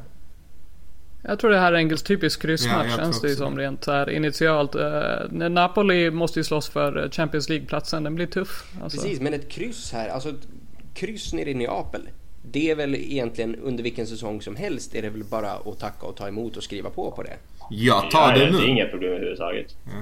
Jag 1.22 1.38
tror 1.38 1.50
det 1.50 1.58
här 1.58 1.72
är 1.72 1.76
en 1.76 1.96
typisk 1.96 2.40
Ja, 2.40 2.42
kryssmatch 2.42 2.86
jag 2.90 2.98
känns 2.98 3.20
det 3.20 3.28
också 3.28 3.44
som 3.44 3.56
det. 3.56 3.62
rent 3.62 3.84
så 3.84 3.92
här 3.92 4.10
initialt. 4.10 4.74
Eh, 4.74 5.48
Napoli 5.50 6.10
måste 6.10 6.40
ju 6.40 6.44
slåss 6.44 6.68
för 6.68 7.08
Champions 7.12 7.48
League-platsen. 7.48 8.04
Den 8.04 8.14
blir 8.14 8.26
tuff. 8.26 8.72
Alltså. 8.82 9.02
Precis, 9.02 9.20
men 9.20 9.34
ett 9.34 9.48
kryss 9.48 9.92
här, 9.92 10.08
alltså 10.08 10.28
ett 10.28 10.48
kryss 10.94 11.32
nere 11.32 11.50
i 11.50 11.54
Neapel. 11.54 12.08
det 12.42 12.70
är 12.70 12.74
väl 12.74 12.94
egentligen 12.94 13.56
under 13.56 13.82
vilken 13.82 14.06
säsong 14.06 14.42
som 14.42 14.56
helst 14.56 14.94
är 14.94 15.02
det 15.02 15.10
väl 15.10 15.24
bara 15.24 15.50
att 15.52 15.78
tacka 15.78 16.06
och 16.06 16.16
ta 16.16 16.28
emot 16.28 16.56
och 16.56 16.62
skriva 16.62 16.90
på 16.90 17.10
på 17.10 17.22
det. 17.22 17.36
Jag 17.70 18.10
tar 18.10 18.28
ja, 18.32 18.38
det 18.38 18.44
ja, 18.44 18.50
nu. 18.50 18.58
Det 18.58 18.64
är 18.64 18.68
inga 18.68 18.86
problem 18.86 19.10
överhuvudtaget. 19.12 19.76
Ja. 19.84 19.92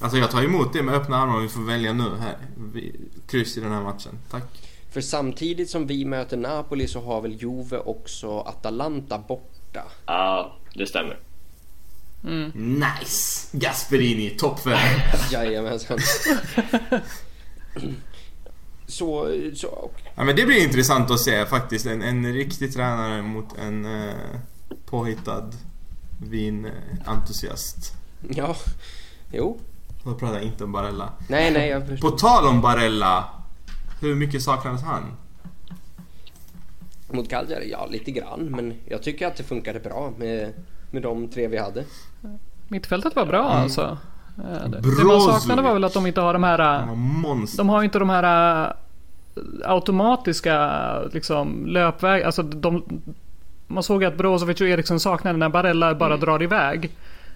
Alltså 0.00 0.18
jag 0.18 0.30
tar 0.30 0.42
emot 0.42 0.72
det 0.72 0.82
med 0.82 0.94
öppna 0.94 1.16
armar 1.16 1.36
om 1.36 1.42
vi 1.42 1.48
får 1.48 1.62
välja 1.62 1.92
nu 1.92 2.16
här. 2.20 2.36
Vi, 2.74 2.92
kryss 3.26 3.56
i 3.56 3.60
den 3.60 3.72
här 3.72 3.82
matchen. 3.82 4.18
Tack. 4.30 4.42
För 4.90 5.00
samtidigt 5.00 5.70
som 5.70 5.86
vi 5.86 6.04
möter 6.04 6.36
Napoli 6.36 6.86
så 6.86 7.00
har 7.00 7.20
väl 7.20 7.32
Juve 7.32 7.78
också 7.78 8.38
Atalanta 8.40 9.18
borta. 9.72 9.88
Ja, 10.06 10.56
det 10.74 10.86
stämmer. 10.86 11.18
Nice! 12.54 13.48
Gasperini, 13.52 14.30
toppfem. 14.30 14.78
Jajamensan. 15.32 15.98
så, 18.86 19.28
så, 19.54 19.90
ja, 20.14 20.24
men 20.24 20.36
det 20.36 20.46
blir 20.46 20.64
intressant 20.64 21.10
att 21.10 21.20
se 21.20 21.46
faktiskt. 21.46 21.86
En, 21.86 22.02
en 22.02 22.32
riktig 22.32 22.72
tränare 22.72 23.22
mot 23.22 23.58
en 23.58 23.84
eh, 23.84 24.14
påhittad 24.86 25.50
vinentusiast. 26.18 27.92
ja, 28.28 28.56
jo. 29.32 29.60
Jag 30.04 30.18
pratar 30.18 30.40
inte 30.40 30.64
om 30.64 30.72
Barella. 30.72 31.12
Nej, 31.28 31.50
nej, 31.50 31.68
jag 31.68 31.86
förstår. 31.86 32.10
På 32.10 32.16
tal 32.18 32.46
om 32.46 32.60
Barella. 32.60 33.28
Hur 34.00 34.14
mycket 34.14 34.42
saknades 34.42 34.82
han? 34.82 35.16
Mot 37.12 37.28
Cagliari, 37.30 37.70
ja 37.70 37.86
lite 37.90 38.10
grann. 38.10 38.40
Men 38.40 38.74
jag 38.84 39.02
tycker 39.02 39.26
att 39.26 39.36
det 39.36 39.42
funkade 39.42 39.80
bra 39.80 40.12
med, 40.18 40.52
med 40.90 41.02
de 41.02 41.28
tre 41.28 41.48
vi 41.48 41.58
hade. 41.58 41.84
Mittfältet 42.68 43.16
var 43.16 43.26
bra 43.26 43.42
alltså. 43.42 43.98
Eh, 44.38 44.70
Det, 44.70 44.96
det 44.98 45.04
man 45.04 45.20
saknade 45.20 45.62
var 45.62 45.72
väl 45.72 45.84
att 45.84 45.94
de 45.94 46.06
inte 46.06 46.20
har 46.20 46.32
de 46.32 46.44
här... 46.44 46.86
De 47.56 47.68
har 47.68 47.82
inte 47.82 47.98
de 47.98 48.10
här 48.10 48.64
äh, 48.64 48.72
automatiska 49.64 50.80
liksom, 51.12 51.66
löpväg. 51.66 52.22
Alltså 52.22 52.42
de, 52.42 52.84
man 53.66 53.82
såg 53.82 54.04
att 54.04 54.16
Brozovic 54.16 54.60
och 54.60 54.66
Eriksson 54.66 55.00
saknade 55.00 55.38
när 55.38 55.48
Barella 55.48 55.94
bara 55.94 56.16
drar 56.16 56.42
iväg. 56.42 56.90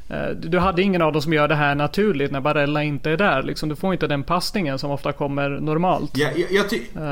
Eh, 0.09 0.28
Du 0.28 0.59
hade 0.59 0.82
ingen 0.82 1.02
av 1.02 1.12
dem 1.12 1.22
som 1.22 1.32
gör 1.32 1.48
det 1.48 1.54
här 1.54 1.74
naturligt 1.74 2.32
när 2.32 2.40
Barella 2.40 2.82
inte 2.82 3.11
är 3.11 3.16
där. 3.16 3.42
Liksom, 3.42 3.68
du 3.68 3.76
får 3.76 3.92
inte 3.92 4.07
den 4.07 4.22
passningen 4.22 4.78
som 4.78 4.90
ofta 4.90 5.12
kommer 5.12 5.48
normalt. 5.48 6.11
Ja, 6.14 6.28
jag, 6.36 6.52
jag, 6.52 6.70
ty- 6.70 6.82
Eh, 6.96 7.02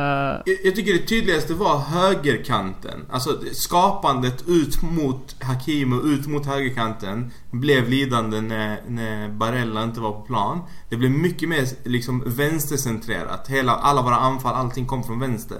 jag, 0.64 0.74
tycker 0.76 0.92
det 0.92 1.06
tydligaste 1.06 1.54
var 1.54 1.78
högerkanten. 1.78 3.00
Alltså 3.10 3.30
skapandet 3.52 4.44
ut 4.48 4.82
mot 4.82 5.36
Hakim 5.42 5.92
och 5.92 6.04
ut 6.04 6.26
mot 6.26 6.46
högerkanten 6.46 7.30
blev 7.50 7.88
lidande 7.88 8.40
när, 8.40 8.78
när 8.88 9.28
Barella 9.28 9.82
inte 9.82 10.00
var 10.00 10.12
på 10.12 10.20
plan. 10.20 10.60
Det 10.88 10.96
blev 10.96 11.10
mycket 11.10 11.48
mer 11.48 11.64
liksom 11.88 12.22
vänstercentrerat. 12.26 13.48
Hela, 13.48 13.72
alla 13.72 14.02
våra 14.02 14.16
anfall, 14.16 14.54
allting 14.54 14.86
kom 14.86 15.04
från 15.04 15.20
vänster. 15.20 15.58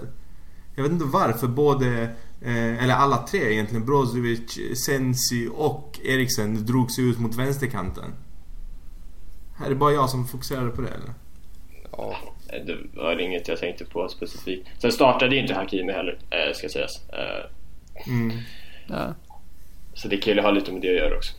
Jag 0.76 0.82
vet 0.82 0.92
inte 0.92 1.04
varför 1.04 1.46
både, 1.46 2.08
eller 2.50 2.94
alla 2.94 3.16
tre 3.26 3.52
egentligen, 3.52 3.86
Brozovic, 3.86 4.58
Sensi 4.86 5.48
och 5.54 6.00
Eriksen 6.04 6.66
drog 6.66 6.90
sig 6.90 7.04
ut 7.04 7.18
mot 7.18 7.34
vänsterkanten. 7.34 8.14
Är 9.64 9.68
det 9.68 9.74
bara 9.74 9.92
jag 9.92 10.10
som 10.10 10.26
fokuserade 10.26 10.70
på 10.70 10.80
det 10.82 10.88
eller? 10.88 11.14
Ja, 11.92 12.16
Det 12.66 12.76
var 12.94 13.20
inget 13.20 13.48
jag 13.48 13.58
tänkte 13.58 13.84
på 13.84 14.08
specifikt. 14.08 14.68
Sen 14.78 14.92
startade 14.92 15.34
ju 15.34 15.40
inte 15.42 15.54
Hakimi 15.54 15.92
heller, 15.92 16.18
eh, 16.30 16.54
ska 16.54 16.68
sägas. 16.68 17.08
Eh, 17.08 17.50
Mm. 18.06 18.36
ja. 18.88 19.14
Så 19.94 20.08
det 20.08 20.16
kan 20.16 20.34
ju 20.34 20.40
ha 20.40 20.50
lite 20.50 20.72
med 20.72 20.82
det 20.82 20.88
att 20.88 20.94
göra 20.96 21.16
också. 21.16 21.32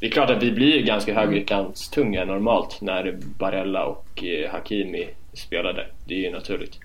Det 0.00 0.06
är 0.06 0.10
klart 0.10 0.30
att 0.30 0.42
vi 0.42 0.52
blir 0.52 0.76
ju 0.76 0.82
ganska 0.82 1.14
högerkantstunga 1.14 2.24
normalt 2.24 2.80
när 2.80 3.18
Barella 3.38 3.84
och 3.84 4.24
eh, 4.24 4.50
Hakimi 4.50 5.08
spelade. 5.32 5.86
Det 6.06 6.14
är 6.14 6.18
ju 6.18 6.30
naturligt. 6.30 6.78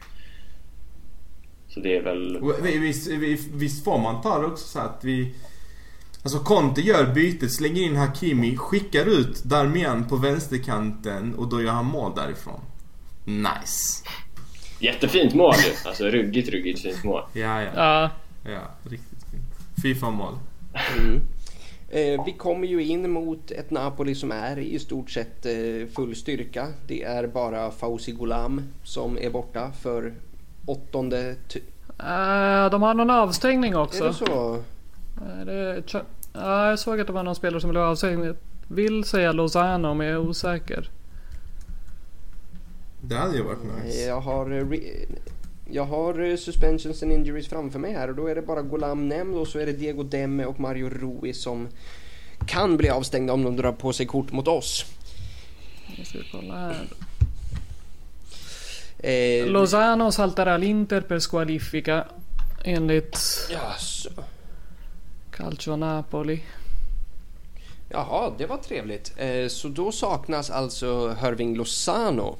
Så 1.73 1.79
det 1.79 1.97
är 1.97 2.01
väl... 2.03 2.39
Visst, 2.79 3.07
vi- 3.07 3.47
visst 3.53 3.83
får 3.83 3.97
man 3.99 4.21
ta 4.21 4.39
det 4.39 4.45
också 4.45 4.67
så 4.67 4.79
att 4.79 4.99
vi... 5.03 5.33
Alltså 6.23 6.39
Conte 6.39 6.81
gör 6.81 7.13
bytet, 7.13 7.51
slänger 7.53 7.81
in 7.81 7.95
Hakimi, 7.95 8.57
skickar 8.57 9.05
ut 9.05 9.43
Darmian 9.43 10.07
på 10.07 10.15
vänsterkanten 10.15 11.35
och 11.35 11.47
då 11.49 11.61
gör 11.61 11.71
han 11.71 11.85
mål 11.85 12.11
därifrån. 12.15 12.59
Nice. 13.25 14.03
Jättefint 14.79 15.33
mål 15.33 15.53
ju! 15.65 15.87
Alltså 15.89 16.03
ruggigt, 16.05 16.49
ruggigt 16.49 16.81
fint 16.81 17.03
mål. 17.03 17.21
Ja, 17.33 17.61
ja. 17.61 17.69
Ja, 17.75 18.09
Ja, 18.51 18.61
riktigt 18.91 19.23
fint. 19.31 19.43
Fifa-mål. 19.81 20.33
Mm. 20.99 21.21
Eh, 21.89 22.25
vi 22.25 22.31
kommer 22.37 22.67
ju 22.67 22.83
in 22.83 23.11
mot 23.11 23.51
ett 23.51 23.71
Napoli 23.71 24.15
som 24.15 24.31
är 24.31 24.59
i 24.59 24.79
stort 24.79 25.09
sett 25.11 25.45
eh, 25.45 25.51
full 25.95 26.15
styrka. 26.15 26.67
Det 26.87 27.03
är 27.03 27.27
bara 27.27 27.71
Fauzi 27.71 28.11
Gholam 28.11 28.61
som 28.83 29.17
är 29.17 29.29
borta 29.29 29.71
för 29.81 30.13
åttonde... 30.65 31.35
Ty- 31.47 31.61
Eh, 31.99 32.69
de 32.69 32.81
har 32.81 32.93
någon 32.93 33.09
avstängning 33.09 33.75
också. 33.77 34.03
är 34.03 34.07
det 34.07 34.13
så? 34.13 34.53
Eh, 35.21 35.45
det, 35.45 35.81
Ch- 35.87 36.03
ja, 36.33 36.69
jag 36.69 36.79
såg 36.79 36.99
att 36.99 37.07
det 37.07 37.13
var 37.13 37.23
någon 37.23 37.35
spelare 37.35 37.61
som 37.61 37.69
blev 37.69 37.83
avstängd. 37.83 38.25
Jag 38.25 38.35
vill 38.67 39.03
säga 39.03 39.31
Lozano 39.31 39.93
men 39.93 40.07
jag 40.07 40.13
är 40.13 40.29
osäker. 40.29 40.89
Det 43.01 43.15
hade 43.15 43.37
ju 43.37 43.43
varit 43.43 43.83
nice. 43.83 43.99
Jag 44.01 44.21
har, 44.21 44.51
eh, 44.51 44.65
re- 44.65 45.05
jag 45.71 45.85
har 45.85 46.19
eh, 46.31 46.35
suspensions 46.37 47.03
and 47.03 47.11
injuries 47.11 47.47
framför 47.47 47.79
mig 47.79 47.93
här 47.93 48.07
och 48.09 48.15
då 48.15 48.27
är 48.27 48.35
det 48.35 48.41
bara 48.41 48.61
Golam 48.61 49.09
nämnd 49.09 49.35
och 49.35 49.47
så 49.47 49.59
är 49.59 49.65
det 49.65 49.73
Diego 49.73 50.03
Demme 50.03 50.45
och 50.45 50.59
Mario 50.59 50.89
Rui 50.89 51.33
som 51.33 51.67
kan 52.47 52.77
bli 52.77 52.89
avstängda 52.89 53.33
om 53.33 53.43
de 53.43 53.55
drar 53.57 53.71
på 53.71 53.93
sig 53.93 54.05
kort 54.05 54.31
mot 54.31 54.47
oss. 54.47 54.85
Jag 55.97 56.07
ska 56.07 56.17
kolla 56.31 56.55
här. 56.55 56.87
Eh, 59.03 59.45
Lozano 59.47 60.11
saltar 60.11 60.45
all'Inter 60.47 61.01
per 61.01 61.19
squalifica 61.19 62.03
enligt 62.63 63.17
jaså. 63.51 64.09
Calcio 65.31 65.75
Napoli. 65.75 66.43
Jaha, 67.89 68.31
det 68.37 68.45
var 68.45 68.57
trevligt. 68.57 69.13
Eh, 69.17 69.47
så 69.47 69.67
då 69.67 69.91
saknas 69.91 70.49
alltså 70.49 71.07
Hörving 71.19 71.55
Lozano. 71.57 72.37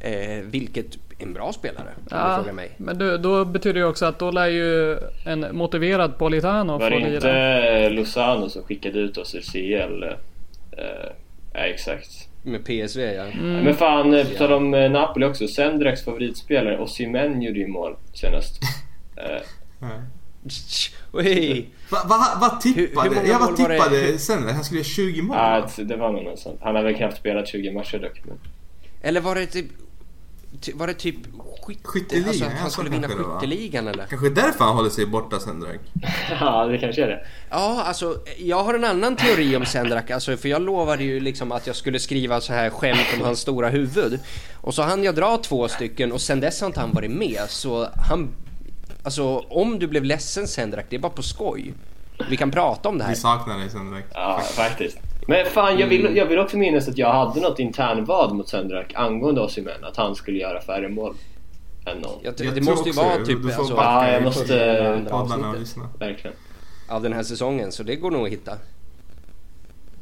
Eh, 0.00 0.40
vilket 0.44 0.86
är 0.94 0.98
en 1.26 1.32
bra 1.32 1.52
spelare, 1.52 1.88
om 1.96 2.02
du 2.10 2.16
Ja, 2.16 2.36
frågar 2.36 2.52
mig. 2.52 2.70
men 2.76 2.98
då, 2.98 3.16
då 3.16 3.44
betyder 3.44 3.80
det 3.80 3.86
också 3.86 4.06
att 4.06 4.18
då 4.18 4.30
lär 4.30 4.46
ju 4.46 4.98
en 5.26 5.56
motiverad 5.56 6.18
Politano 6.18 6.78
Var 6.78 6.90
få 6.90 6.98
det 6.98 7.04
lira. 7.04 7.14
inte 7.16 7.90
Lozano 7.90 8.48
som 8.48 8.62
skickade 8.62 8.98
ut 8.98 9.16
oss 9.18 9.34
ur 9.34 9.40
CL? 9.40 10.02
Eh, 10.02 11.10
ja, 11.54 11.60
exakt. 11.60 12.28
Med 12.42 12.64
PSV 12.64 13.00
ja. 13.00 13.22
Mm. 13.24 13.64
Men 13.64 13.74
fan, 13.74 14.10
på 14.10 14.38
tal 14.38 14.52
om 14.52 14.70
Napoli 14.70 15.26
också. 15.26 15.48
Sendraks 15.48 16.04
favoritspelare 16.04 16.78
Osimhen 16.78 17.42
gjorde 17.42 17.58
ju 17.58 17.66
mål 17.68 17.96
senast. 18.14 18.54
Eh. 19.16 19.42
Oj! 21.12 21.68
Vad 21.90 22.08
va, 22.08 22.26
vad 22.40 22.64
Hur- 22.64 22.74
hur 22.74 22.86
tippade? 22.86 23.10
många 23.10 23.28
jag 23.28 23.38
vad 23.38 23.56
tippade 23.56 24.18
sen? 24.18 24.48
Han 24.48 24.64
skulle 24.64 24.78
göra 24.80 24.84
20 24.88 25.22
mål 25.22 25.36
ja, 25.36 25.42
va? 25.42 25.56
att 25.56 25.88
det 25.88 25.96
var 25.96 26.12
nog 26.12 26.24
något 26.24 26.38
sånt. 26.38 26.60
Han 26.62 26.76
har 26.76 26.82
väl 26.82 26.94
knappt 26.94 27.16
spelat 27.16 27.48
20 27.48 27.72
matcher 27.72 27.98
dock. 27.98 28.20
Men... 28.24 28.38
Eller 29.02 29.20
var 29.20 29.34
det 29.34 29.46
typ... 29.46 29.66
ty- 30.60 30.72
Var 30.74 30.86
det 30.86 30.94
typ 30.94 31.16
skytte, 31.74 31.88
Skytteligan, 31.88 32.28
Alltså 32.28 32.44
han 32.60 32.70
skulle 32.70 32.90
vinna 32.90 33.08
skytteligan 33.08 33.88
eller? 33.88 34.06
Kanske 34.06 34.30
därför 34.30 34.64
han 34.64 34.76
håller 34.76 34.90
sig 34.90 35.06
borta 35.06 35.40
sen 35.40 35.60
Drake. 35.60 35.78
ja, 36.40 36.66
det 36.66 36.78
kanske 36.78 37.02
är 37.02 37.08
det. 37.08 37.26
Ja, 37.50 37.82
alltså 37.86 38.16
jag 38.38 38.64
har 38.64 38.74
en 38.74 38.84
annan 38.84 39.16
teori 39.16 39.56
om 39.56 39.66
Sendrak, 39.66 40.10
alltså, 40.10 40.36
för 40.36 40.48
jag 40.48 40.62
lovade 40.62 41.04
ju 41.04 41.20
liksom 41.20 41.52
att 41.52 41.66
jag 41.66 41.76
skulle 41.76 41.98
skriva 41.98 42.40
så 42.40 42.52
här 42.52 42.70
skämt 42.70 43.06
om 43.18 43.24
hans 43.24 43.40
stora 43.40 43.68
huvud. 43.68 44.20
Och 44.54 44.74
så 44.74 44.82
hann 44.82 45.04
jag 45.04 45.14
dra 45.14 45.36
två 45.36 45.68
stycken 45.68 46.12
och 46.12 46.20
sen 46.20 46.40
dess 46.40 46.60
har 46.60 46.66
inte 46.66 46.80
han 46.80 46.92
varit 46.92 47.10
med, 47.10 47.40
så 47.48 47.88
han... 48.08 48.28
Alltså 49.02 49.38
om 49.38 49.78
du 49.78 49.86
blev 49.86 50.04
ledsen 50.04 50.48
Sendrak, 50.48 50.86
det 50.88 50.96
är 50.96 51.00
bara 51.00 51.12
på 51.12 51.22
skoj. 51.22 51.74
Vi 52.30 52.36
kan 52.36 52.50
prata 52.50 52.88
om 52.88 52.98
det 52.98 53.04
här. 53.04 53.10
Vi 53.10 53.16
saknar 53.16 53.58
dig 53.58 53.70
sen 53.70 53.90
Drake. 53.90 54.06
Ja, 54.14 54.40
faktiskt. 54.40 54.98
Men 55.26 55.46
fan, 55.46 55.78
jag 55.78 55.86
vill, 55.86 56.16
jag 56.16 56.26
vill 56.26 56.38
också 56.38 56.56
minnas 56.56 56.88
att 56.88 56.98
jag 56.98 57.12
hade 57.12 57.40
något 57.40 57.58
internvad 57.58 58.34
mot 58.34 58.48
Sendrak 58.48 58.92
angående 58.94 59.40
Osimhen. 59.40 59.84
Att 59.84 59.96
han 59.96 60.14
skulle 60.14 60.38
göra 60.38 60.60
färre 60.60 60.88
mål 60.88 61.14
än 61.86 61.98
någon. 61.98 62.18
Jag, 62.22 62.34
Jag 62.40 62.54
det 62.54 62.60
måste 62.60 62.88
ju 62.88 62.94
vara 62.94 63.18
det. 63.18 63.26
typ 63.26 63.42
Du 63.42 63.50
får 63.52 63.60
alltså, 63.60 63.76
backa 63.76 64.06
Ja, 64.08 64.12
jag 64.12 64.22
måste- 64.22 65.06
poddarna 65.10 65.50
och 65.50 65.58
lyssna. 65.58 65.88
Verkligen. 65.98 66.36
av 66.88 67.02
den 67.02 67.12
här 67.12 67.22
säsongen, 67.22 67.72
så 67.72 67.82
det 67.82 67.96
går 67.96 68.10
nog 68.10 68.26
att 68.26 68.32
hitta. 68.32 68.52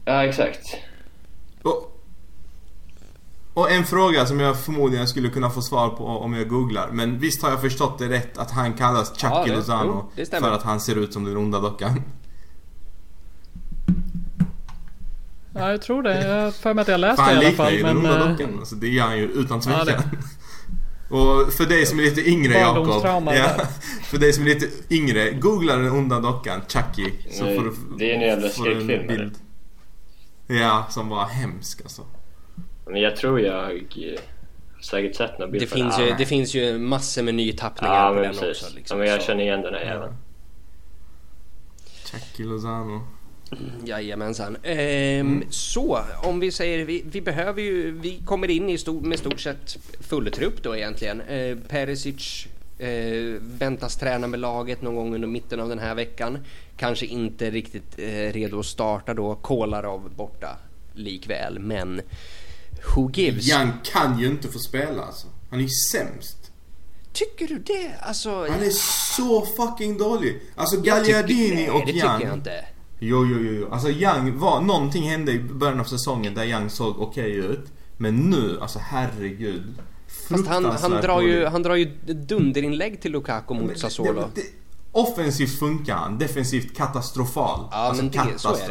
Ja, 0.04 0.24
exakt. 0.24 0.76
Och, 1.62 2.00
och 3.54 3.70
en 3.70 3.84
fråga 3.84 4.26
som 4.26 4.40
jag 4.40 4.60
förmodligen 4.60 5.08
skulle 5.08 5.28
kunna 5.28 5.50
få 5.50 5.62
svar 5.62 5.88
på 5.88 6.04
om 6.06 6.34
jag 6.34 6.48
googlar. 6.48 6.88
Men 6.92 7.18
visst 7.18 7.42
har 7.42 7.50
jag 7.50 7.60
förstått 7.60 7.98
det 7.98 8.08
rätt 8.08 8.38
att 8.38 8.50
han 8.50 8.72
kallas 8.74 9.08
Chucky 9.10 9.26
Ja, 9.34 9.44
det- 9.46 9.54
Lozano 9.56 10.10
jo, 10.16 10.24
för 10.30 10.52
att 10.52 10.62
han 10.62 10.80
ser 10.80 10.96
ut 10.96 11.12
som 11.12 11.24
den 11.24 11.36
onda 11.36 11.60
dockan? 11.60 12.02
Ja, 15.54 15.70
jag 15.70 15.82
tror 15.82 16.02
det. 16.02 16.26
Jag 16.28 16.42
har 16.44 16.50
för 16.50 16.74
mig 16.74 16.82
att 16.82 16.88
jag 16.88 17.00
läst 17.00 17.22
För 17.22 17.26
det 17.26 17.30
i 17.32 17.34
han 17.34 17.38
alla 17.44 17.48
liknar 17.50 17.64
fall. 17.64 17.74
ju 17.74 17.82
den 17.82 17.96
Men, 17.96 18.12
onda 18.12 18.24
eh, 18.24 18.30
dockan. 18.30 18.58
Alltså, 18.58 18.74
det 18.74 18.88
gör 18.88 19.04
han 19.04 19.18
ju 19.18 19.24
utan 19.24 19.60
Ja, 19.66 19.84
tvekan. 19.84 20.02
det- 20.10 20.18
Och 21.10 21.52
för 21.52 21.66
dig 21.66 21.86
som 21.86 21.98
är 21.98 22.02
lite 22.02 22.28
yngre 22.28 22.52
Jakob. 22.54 22.88
Ja, 23.34 23.50
för 24.04 24.18
dig 24.18 24.32
som 24.32 24.44
är 24.44 24.48
lite 24.48 24.94
yngre. 24.94 25.30
Googla 25.30 25.76
den 25.76 25.90
onda 25.92 26.20
dockan, 26.20 26.60
Chucky. 26.68 27.12
Så 27.30 27.44
Nej, 27.44 27.56
får 27.56 27.64
du, 27.64 27.74
det 27.98 28.10
är 28.10 28.14
en 28.14 28.20
jävla 28.20 28.48
skräckfilm. 28.48 29.30
Ja, 30.46 30.86
som 30.90 31.08
var 31.08 31.24
hemsk 31.26 31.80
alltså. 31.82 32.02
Men 32.86 33.00
jag 33.00 33.16
tror 33.16 33.40
jag 33.40 33.82
säkert 34.82 35.16
sett 35.16 35.38
någon 35.38 35.50
bild 35.50 35.62
Det 35.62 35.66
på 35.66 35.74
finns, 35.76 35.96
det. 35.96 36.04
ju, 36.08 36.14
det 36.18 36.26
finns 36.26 36.54
ju 36.54 36.78
massor 36.78 37.22
med 37.22 37.34
nytappningar 37.34 37.94
Ja 37.94 38.08
på 38.08 38.14
men 38.14 38.22
den 38.22 38.32
precis. 38.32 38.62
också. 38.64 38.76
Liksom, 38.76 38.98
ja, 38.98 39.04
men 39.04 39.10
jag 39.12 39.20
så- 39.20 39.26
känner 39.26 39.42
igen 39.44 39.62
den 39.62 39.74
här 39.74 39.80
jäveln. 39.80 40.14
Jackie 42.12 42.46
Lozano. 42.46 43.00
Jajamensan. 43.84 44.56
Ehm, 44.62 45.44
Så, 45.50 46.00
om 46.22 46.40
vi 46.40 46.52
säger, 46.52 46.84
vi, 46.84 47.02
vi 47.10 47.20
behöver 47.20 47.62
ju, 47.62 47.90
vi 47.90 48.20
kommer 48.24 48.50
in 48.50 48.68
i 48.68 48.78
stor, 48.78 49.00
med 49.00 49.18
stort 49.18 49.40
sett 49.40 49.78
full 50.00 50.30
trupp 50.30 50.62
då 50.62 50.76
egentligen. 50.76 51.20
Eh, 51.20 51.56
Perisic 51.68 52.46
eh, 52.78 52.88
väntas 53.40 53.96
träna 53.96 54.26
med 54.26 54.40
laget 54.40 54.82
någon 54.82 54.94
gång 54.96 55.14
under 55.14 55.28
mitten 55.28 55.60
av 55.60 55.68
den 55.68 55.78
här 55.78 55.94
veckan. 55.94 56.38
Kanske 56.76 57.06
inte 57.06 57.50
riktigt 57.50 57.98
eh, 57.98 58.32
redo 58.32 58.58
att 58.58 58.66
starta 58.66 59.14
då, 59.14 59.34
Kolarov 59.34 60.10
borta 60.16 60.56
likväl, 60.94 61.58
men 61.58 62.00
who 62.94 63.10
gives? 63.14 63.50
Young 63.50 63.72
kan 63.92 64.18
ju 64.18 64.26
inte 64.26 64.48
få 64.48 64.58
spela 64.58 65.02
alltså. 65.02 65.26
Han 65.50 65.58
är 65.58 65.62
ju 65.62 65.68
sämst. 65.92 66.52
Tycker 67.12 67.48
du 67.48 67.58
det? 67.58 67.94
Alltså... 68.00 68.30
Han 68.30 68.62
är 68.62 68.70
så 69.16 69.46
fucking 69.46 69.98
dålig. 69.98 70.40
Alltså 70.56 70.76
nej, 70.76 71.70
och 71.70 71.86
det 71.86 71.92
tycker 71.92 72.20
jag 72.20 72.34
inte. 72.34 72.64
Jo, 73.00 73.26
jo, 73.26 73.38
jo, 73.40 73.52
jo. 73.52 73.68
Alltså 73.70 73.88
Young 73.90 74.38
var, 74.38 74.60
någonting 74.60 75.02
hände 75.10 75.32
i 75.32 75.38
början 75.38 75.80
av 75.80 75.84
säsongen 75.84 76.34
där 76.34 76.44
Young 76.44 76.70
såg 76.70 77.00
okej 77.02 77.32
ut. 77.36 77.64
Men 77.96 78.16
nu, 78.16 78.58
alltså 78.60 78.78
herregud. 78.82 79.74
Fast 80.28 80.46
han, 80.46 80.64
han, 80.64 80.90
drar 80.90 81.20
ju, 81.22 81.46
han 81.46 81.62
drar 81.62 81.74
ju 81.74 81.84
dunderinlägg 82.14 83.00
till 83.00 83.12
Lukaku 83.12 83.54
mot 83.54 83.78
Sassuolo. 83.78 84.20
det- 84.20 84.40
det- 84.40 84.46
Offensivt 84.92 85.58
funkar 85.58 85.94
han, 85.96 86.18
defensivt 86.18 86.76
katastrofal. 86.76 87.68
Ja, 87.70 87.76
alltså 87.76 88.02
men 88.02 88.12
det- 88.12 88.38
så 88.38 88.48
är 88.54 88.68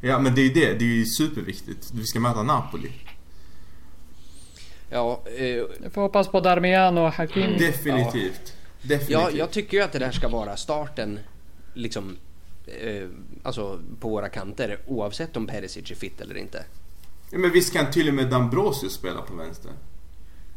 det. 0.00 0.08
Ja 0.08 0.18
men 0.18 0.34
det 0.34 0.40
är 0.40 0.42
ju 0.44 0.52
det, 0.52 0.72
det 0.78 0.84
är 0.84 0.94
ju 0.94 1.04
superviktigt. 1.06 1.90
Vi 1.94 2.04
ska 2.04 2.20
möta 2.20 2.42
Napoli. 2.42 2.90
Ja, 4.90 5.20
eh, 5.38 5.44
Jag 5.46 5.92
får 5.92 6.00
hoppas 6.02 6.28
på 6.28 6.40
Darmian 6.40 6.98
och 6.98 7.12
Hakimi. 7.12 7.58
Definitivt. 7.58 8.52
Definitivt. 8.82 9.10
Ja, 9.10 9.30
jag 9.30 9.50
tycker 9.50 9.76
ju 9.76 9.82
att 9.82 9.92
det 9.92 9.98
där 9.98 10.10
ska 10.10 10.28
vara 10.28 10.56
starten 10.56 11.18
liksom 11.74 12.16
eh, 12.66 13.08
alltså 13.42 13.80
på 14.00 14.08
våra 14.08 14.28
kanter 14.28 14.78
oavsett 14.86 15.36
om 15.36 15.46
Perisic 15.46 15.90
är 15.90 15.94
fit 15.94 16.20
eller 16.20 16.36
inte. 16.36 16.64
Ja, 17.30 17.38
men 17.38 17.52
visst 17.52 17.72
kan 17.72 17.90
till 17.90 18.08
och 18.08 18.14
med 18.14 18.30
Dambrosius 18.30 18.92
spela 18.92 19.20
på 19.22 19.34
vänster? 19.34 19.70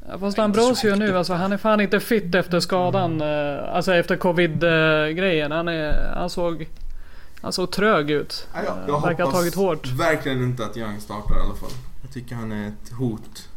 Ja, 0.10 0.20
Fast 0.20 0.39
Ambrosio 0.39 0.95
nu 0.95 1.18
alltså, 1.18 1.34
han 1.34 1.51
är 1.51 1.58
fan 1.58 1.82
inte 1.82 1.99
fit 1.99 2.36
efter 2.36 2.60
skadan. 2.60 3.22
eh, 3.22 3.76
Alltså 3.76 3.93
efter 3.93 4.16
covid-grejen. 4.18 5.51
Han, 5.51 5.68
är, 5.68 6.12
han 6.16 6.30
såg... 6.30 6.68
Han 7.41 7.53
såg 7.53 7.72
trög 7.72 8.12
ut. 8.12 8.47
Ja, 8.53 8.60
jag, 8.64 8.78
Eh, 8.78 8.84
jag 8.88 9.01
Verkar 9.01 9.24
ha 9.26 9.32
tagit 9.32 9.55
hårt. 9.55 9.88
verkligen 9.88 10.43
inte 10.43 10.66
att 10.66 10.78
Young 10.78 10.99
startar 11.01 11.38
i 11.38 11.41
alla 11.41 11.55
fall. 11.55 11.70
Jag 12.01 12.12
tycker 12.14 12.36
han 12.36 12.51
är 12.51 12.68
ett 12.68 12.91
hot. 12.97 13.49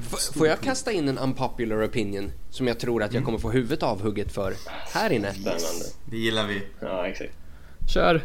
F- 0.00 0.30
får 0.34 0.46
jag 0.46 0.60
kasta 0.60 0.92
in 0.92 1.08
en 1.08 1.18
unpopular 1.18 1.86
opinion 1.86 2.32
som 2.50 2.68
jag 2.68 2.78
tror 2.80 3.02
att 3.02 3.12
jag 3.12 3.24
kommer 3.24 3.38
få 3.38 3.50
huvudet 3.50 3.82
avhugget 3.82 4.32
för 4.32 4.54
här 4.92 5.10
inne? 5.12 5.32
Spännande. 5.32 5.84
Det 6.04 6.16
gillar 6.16 6.46
vi. 6.46 6.62
Ja 6.80 7.06
exakt. 7.06 7.32
Kör. 7.88 8.20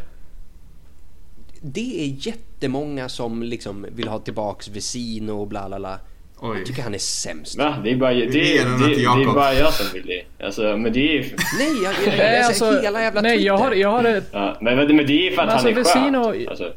Det 1.61 2.03
är 2.05 2.27
jättemånga 2.27 3.09
som 3.09 3.43
liksom 3.43 3.85
vill 3.91 4.07
ha 4.07 4.19
tillbaks 4.19 4.67
Vesino 4.67 5.31
och 5.31 5.47
bla 5.47 5.67
bla 5.67 5.79
bla. 5.79 5.99
Oj. 6.39 6.57
Jag 6.57 6.65
tycker 6.65 6.83
han 6.83 6.93
är 6.93 6.97
sämst. 6.97 7.57
Va? 7.57 7.75
Det 7.83 7.91
är 7.91 7.95
bara, 7.95 8.13
det, 8.13 8.25
det, 8.25 8.31
det, 8.31 8.87
det 8.87 9.03
är 9.03 9.33
bara 9.33 9.53
jag 9.53 9.73
som 9.73 9.85
vill 9.93 10.05
det. 10.05 10.45
Alltså, 10.45 10.61
men 10.77 10.93
det 10.93 11.17
är. 11.17 11.21
Nej, 11.59 11.83
jag, 11.83 11.93
jag, 11.93 12.13
jag, 12.13 12.17
Nej, 12.17 12.35
jag 12.35 12.45
alltså, 12.45 12.81
hela 12.81 13.01
jävla 13.01 13.21
nej, 13.21 13.43
jag 13.45 13.57
har, 13.57 13.71
jag 13.71 13.91
har 13.91 14.03
ett... 14.03 14.29
Ja, 14.31 14.57
men, 14.61 14.77
men 14.77 14.95
men 14.95 15.05
det 15.07 15.27
är 15.27 15.31
för 15.35 15.41
att 15.41 15.47
Men 15.47 15.57
han 15.57 15.67
är 15.67 15.77
alltså, 15.77 15.93
skön. 15.99 16.15
Vesino- 16.15 16.49
Alltså, 16.49 16.73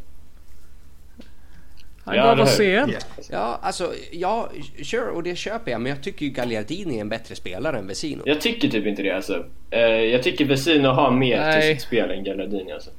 Han 2.06 2.16
Ja, 2.16 2.22
gav 2.34 2.40
oss? 2.40 2.58
C1. 2.60 2.92
Ja. 2.92 2.98
Ja, 3.30 3.58
alltså, 3.62 3.92
ja, 4.12 4.50
sure, 4.82 5.10
och 5.10 5.22
det 5.22 5.36
köper 5.36 5.70
jag. 5.70 5.80
Men 5.80 5.90
jag 5.92 6.02
tycker 6.02 6.26
ju 6.26 6.32
Gagliardini 6.32 6.96
är 6.96 7.00
en 7.00 7.08
bättre 7.08 7.36
spelare 7.36 7.78
än 7.78 7.86
Vesino. 7.86 8.22
jag 8.26 8.40
tycker 8.40 8.68
typ 8.68 8.86
inte 8.86 9.02
det 9.02 9.10
alltså. 9.10 9.44
Eh, 9.70 9.80
jag 9.80 10.22
tycker 10.22 10.44
Vesino 10.44 10.88
har 10.88 11.10
mer 11.10 11.40
Nej. 11.40 11.60
till 11.62 11.70
sitt 11.76 11.86
spel 11.86 12.10
än 12.10 12.24
Gallardini 12.24 12.72
alltså. 12.72 12.90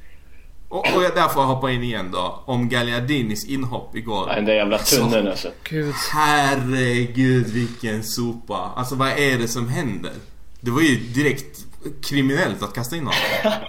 Och, 0.69 0.95
och 0.95 1.03
jag 1.03 1.15
där 1.15 1.27
får 1.27 1.41
jag 1.41 1.47
hoppa 1.47 1.71
in 1.71 1.83
igen 1.83 2.09
då. 2.11 2.43
Om 2.45 2.69
Gagliardinis 2.69 3.45
inhopp 3.49 3.95
igår. 3.95 4.25
Ja, 4.29 4.35
Den 4.35 4.45
där 4.45 4.53
jävla 4.53 4.77
tunneln 4.77 5.27
alltså. 5.27 5.49
Gud. 5.63 5.93
Herregud 6.13 7.47
vilken 7.47 8.03
sopa. 8.03 8.71
Alltså 8.75 8.95
vad 8.95 9.07
är 9.09 9.37
det 9.37 9.47
som 9.47 9.69
händer? 9.69 10.11
Det 10.61 10.71
var 10.71 10.81
ju 10.81 10.95
direkt 10.95 11.57
kriminellt 12.09 12.63
att 12.63 12.73
kasta 12.73 12.95
in 12.95 13.01
honom. 13.03 13.13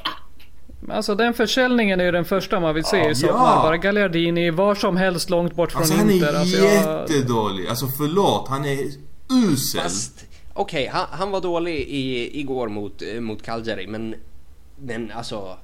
Alltså 0.90 1.14
den 1.14 1.34
försäljningen 1.34 2.00
är 2.00 2.04
ju 2.04 2.12
den 2.12 2.24
första 2.24 2.60
man 2.60 2.74
vill 2.74 2.84
se 2.84 2.96
Ja. 2.96 3.10
i 3.10 3.14
sommar. 3.14 3.32
Ja. 3.34 3.62
Bara 3.62 3.76
Galliardini 3.76 4.50
var 4.50 4.74
som 4.74 4.96
helst 4.96 5.30
långt 5.30 5.54
bort 5.54 5.72
från 5.72 5.82
Alltså 5.82 5.96
han 5.96 6.10
Inter. 6.10 6.26
är 6.34 6.34
Alltså, 6.40 6.56
jag, 6.56 6.74
jättedålig. 7.10 7.66
Alltså 7.68 7.86
förlåt, 7.86 8.48
han 8.48 8.64
är 8.64 8.78
usel. 9.52 9.80
Fast, 9.80 10.24
okej, 10.54 10.90
han, 10.92 11.06
han 11.10 11.30
var 11.30 11.40
dålig 11.40 11.74
i, 11.74 12.40
igår 12.40 12.68
mot, 12.68 13.02
eh, 13.14 13.20
mot 13.20 13.42
Cagliari, 13.42 13.86
men, 13.86 14.14
men 14.80 15.12
alltså... 15.12 15.56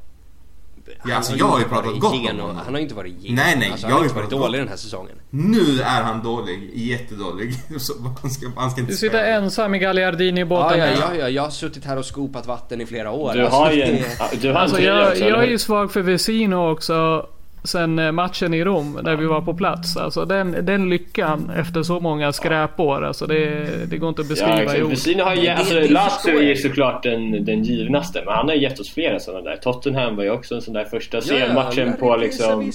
han 0.98 1.12
alltså, 1.12 1.36
jag 1.36 1.46
har 1.46 1.58
ju 1.58 1.62
inte 1.64 1.74
pratat 1.74 1.90
varit 1.90 2.00
gott 2.00 2.12
om 2.12 2.18
igenom- 2.20 2.40
honom. 2.40 2.56
Han 2.64 2.74
har 2.74 2.78
ju 2.78 2.82
inte 2.82 2.94
varit 2.94 3.12
igenom. 3.12 3.34
Nej, 3.44 3.56
nej, 3.58 3.70
alltså, 3.70 3.86
jag 3.86 3.90
han 3.90 3.98
har 3.98 4.04
inte 4.04 4.16
varit 4.16 4.30
dålig 4.30 4.42
gott. 4.46 4.52
den 4.60 4.68
här 4.68 4.76
säsongen. 4.76 5.16
Nu 5.30 5.80
är 5.84 6.02
han 6.02 6.22
dålig, 6.22 6.70
jättedålig. 6.74 7.54
Så 7.78 7.92
han 8.22 8.30
ska, 8.30 8.46
han 8.56 8.70
ska 8.70 8.80
inte 8.80 8.92
du 8.92 8.96
sitter 8.96 9.18
spela. 9.18 9.26
ensam 9.36 9.74
i 9.74 9.78
Galliardini 9.78 10.40
i 10.40 10.42
Ja, 10.42 10.46
båten. 10.46 10.78
ja, 10.78 10.84
här. 10.84 10.96
ja, 11.00 11.14
ja, 11.18 11.28
jag 11.28 11.42
har 11.42 11.50
suttit 11.50 11.84
här 11.84 11.96
och 11.96 12.04
skopat 12.04 12.46
vatten 12.46 12.80
i 12.80 12.86
flera 12.86 13.10
år. 13.10 13.32
Du 13.34 13.40
Alltså, 13.40 13.56
har 13.58 13.72
ju 13.72 13.82
en, 13.82 13.96
du 14.40 14.48
har 14.48 14.54
en 14.54 14.56
Alltså 14.56 14.80
jag, 14.80 15.18
jag 15.18 15.44
är 15.44 15.48
ju 15.48 15.58
svag 15.58 15.92
för 15.92 16.00
Vesino 16.00 16.70
också. 16.70 17.26
Sen 17.64 17.98
eh, 17.98 18.12
matchen 18.12 18.54
i 18.54 18.64
Rom, 18.64 18.98
där 19.04 19.16
vi 19.16 19.26
var 19.26 19.40
på 19.40 19.54
plats. 19.54 19.96
Alltså 19.96 20.24
den, 20.24 20.56
den 20.66 20.88
lyckan 20.90 21.50
efter 21.56 21.82
så 21.82 22.00
många 22.00 22.32
skräpår. 22.32 23.04
Alltså 23.04 23.26
det, 23.26 23.66
det 23.90 23.96
går 23.96 24.08
inte 24.08 24.20
att 24.22 24.26
Ja, 24.28 24.30
beskriva 24.34 24.58
i 24.76 24.92
exakt. 24.92 25.16
ord. 25.16 25.20
Har 25.26 25.34
ju, 25.34 25.40
det- 25.42 25.50
alltså 25.54 25.74
Lazio 25.74 26.42
är 26.50 26.54
såklart 26.54 27.02
den, 27.02 27.44
den 27.44 27.62
givnaste, 27.62 28.22
men 28.26 28.34
han 28.34 28.48
har 28.48 28.54
gett 28.54 28.80
oss 28.80 28.94
flera 28.94 29.18
sådana 29.20 29.50
där. 29.50 29.56
Tottenham 29.56 30.16
var 30.16 30.24
ju 30.24 30.30
också 30.30 30.54
en 30.54 30.62
sån 30.62 30.74
där 30.74 30.84
första 30.84 31.16
Ja, 31.16 31.22
CL-matchen 31.22 31.86
ja, 31.88 31.92
på 32.08 32.16
liksom... 32.16 32.72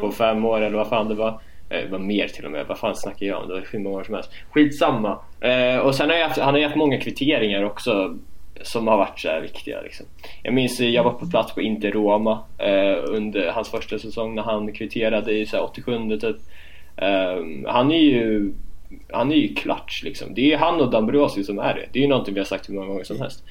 På 0.00 0.10
fem 0.12 0.44
år 0.44 0.60
eller 0.60 0.76
vad 0.76 0.88
fan 0.88 1.08
det 1.08 1.14
var. 1.14 1.28
Eh, 1.70 1.80
Det 1.84 1.88
var 1.90 1.98
mer 1.98 2.28
till 2.28 2.44
och 2.44 2.50
med, 2.50 2.64
vad 2.68 2.78
fan 2.78 2.96
snackar 2.96 3.26
jag 3.26 3.42
om? 3.42 3.48
Det 3.48 3.54
var 3.54 3.62
hur 3.72 3.78
många 3.78 3.96
år 3.98 4.04
som 4.04 4.14
helst. 4.14 4.30
Skitsamma. 4.50 5.18
Eh, 5.40 5.78
och 5.78 5.94
sen 5.94 6.08
har 6.10 6.16
jag 6.16 6.28
haft, 6.28 6.38
han 6.40 6.54
har 6.54 6.58
ju 6.58 6.64
haft 6.64 6.76
många 6.76 7.00
kvitteringar 7.00 7.62
också 7.64 8.14
som 8.62 8.88
har 8.88 8.96
varit 8.96 9.20
så 9.20 9.28
här 9.28 9.40
viktiga 9.40 9.80
liksom. 9.80 10.06
Jag 10.42 10.54
minns 10.54 10.80
jag 10.80 11.04
var 11.04 11.12
på 11.12 11.26
plats 11.26 11.54
på 11.54 11.60
Inter 11.60 11.90
Roma 11.90 12.38
eh, 12.58 13.04
under 13.04 13.52
hans 13.52 13.68
första 13.68 13.98
säsong 13.98 14.34
när 14.34 14.42
han 14.42 14.72
kvitterade 14.72 15.32
i 15.32 15.46
så 15.46 15.56
här 15.56 15.64
87 15.64 16.18
typ. 16.18 16.36
Eh, 16.96 17.66
han 17.66 17.92
är 17.92 18.00
ju 18.00 18.52
han 19.12 19.32
är 19.32 19.36
ju 19.36 19.54
klatsch 19.54 20.04
liksom. 20.04 20.34
Det 20.34 20.52
är 20.52 20.58
han 20.58 20.80
och 20.80 20.90
Dambrosio 20.90 21.44
som 21.44 21.58
är 21.58 21.74
det. 21.74 21.86
Det 21.92 21.98
är 21.98 22.02
ju 22.02 22.08
någonting 22.08 22.34
vi 22.34 22.40
har 22.40 22.44
sagt 22.44 22.68
hur 22.68 22.74
många 22.74 22.86
gånger 22.86 23.04
som 23.04 23.20
helst. 23.20 23.44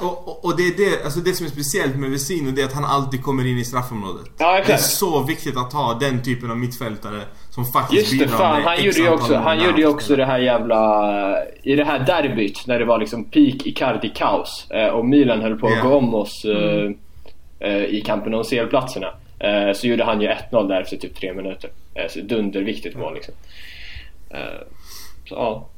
Och, 0.00 0.28
och, 0.28 0.44
och 0.44 0.56
det 0.56 0.62
är 0.62 0.76
det, 0.76 1.04
alltså 1.04 1.20
det 1.20 1.32
som 1.34 1.46
är 1.46 1.50
speciellt 1.50 1.96
med 1.96 2.10
Vesino 2.10 2.50
det 2.50 2.62
är 2.62 2.66
att 2.66 2.72
han 2.72 2.84
alltid 2.84 3.22
kommer 3.22 3.46
in 3.46 3.58
i 3.58 3.64
straffområdet. 3.64 4.30
Ja, 4.38 4.62
det 4.66 4.72
är 4.72 4.76
så 4.76 5.22
viktigt 5.22 5.56
att 5.56 5.72
ha 5.72 5.94
den 5.94 6.22
typen 6.22 6.50
av 6.50 6.56
mittfältare 6.58 7.22
som 7.50 7.64
faktiskt 7.64 8.00
Just 8.00 8.10
det, 8.12 8.18
bidrar 8.18 8.38
fan. 8.38 8.62
Han 8.62 8.84
gjorde 8.84 8.98
ju 8.98 9.08
också, 9.08 9.36
han 9.36 9.64
gjorde 9.64 9.80
ju 9.80 9.86
också 9.86 10.16
det 10.16 10.24
här 10.26 10.38
jävla... 10.38 11.44
I 11.62 11.76
det 11.76 11.84
här 11.84 11.98
derbyt 11.98 12.66
när 12.66 12.78
det 12.78 12.84
var 12.84 12.98
liksom 12.98 13.24
peak 13.24 13.66
Icardi-kaos 13.66 14.70
eh, 14.70 14.88
och 14.88 15.04
Milan 15.06 15.40
höll 15.40 15.58
på 15.58 15.66
att 15.66 15.72
Ja. 15.76 15.82
gå 15.82 15.96
om 15.96 16.14
oss 16.14 16.44
eh, 16.44 16.90
eh, 17.68 17.84
i 17.84 18.02
kampen 18.06 18.34
om 18.34 18.44
CL-platserna. 18.44 19.14
Eh, 19.38 19.72
så 19.74 19.86
gjorde 19.86 20.04
han 20.04 20.20
ju 20.20 20.28
1-0 20.28 20.68
där 20.68 20.80
efter 20.80 20.96
typ 20.96 21.16
tre 21.16 21.32
minuter. 21.34 21.70
Eh, 21.94 22.08
så 22.10 22.20
dunderviktigt 22.20 22.96
mål 22.96 23.14
liksom. 23.14 23.34
Eh, 24.30 24.38
så 25.28 25.34
ja. 25.34 25.68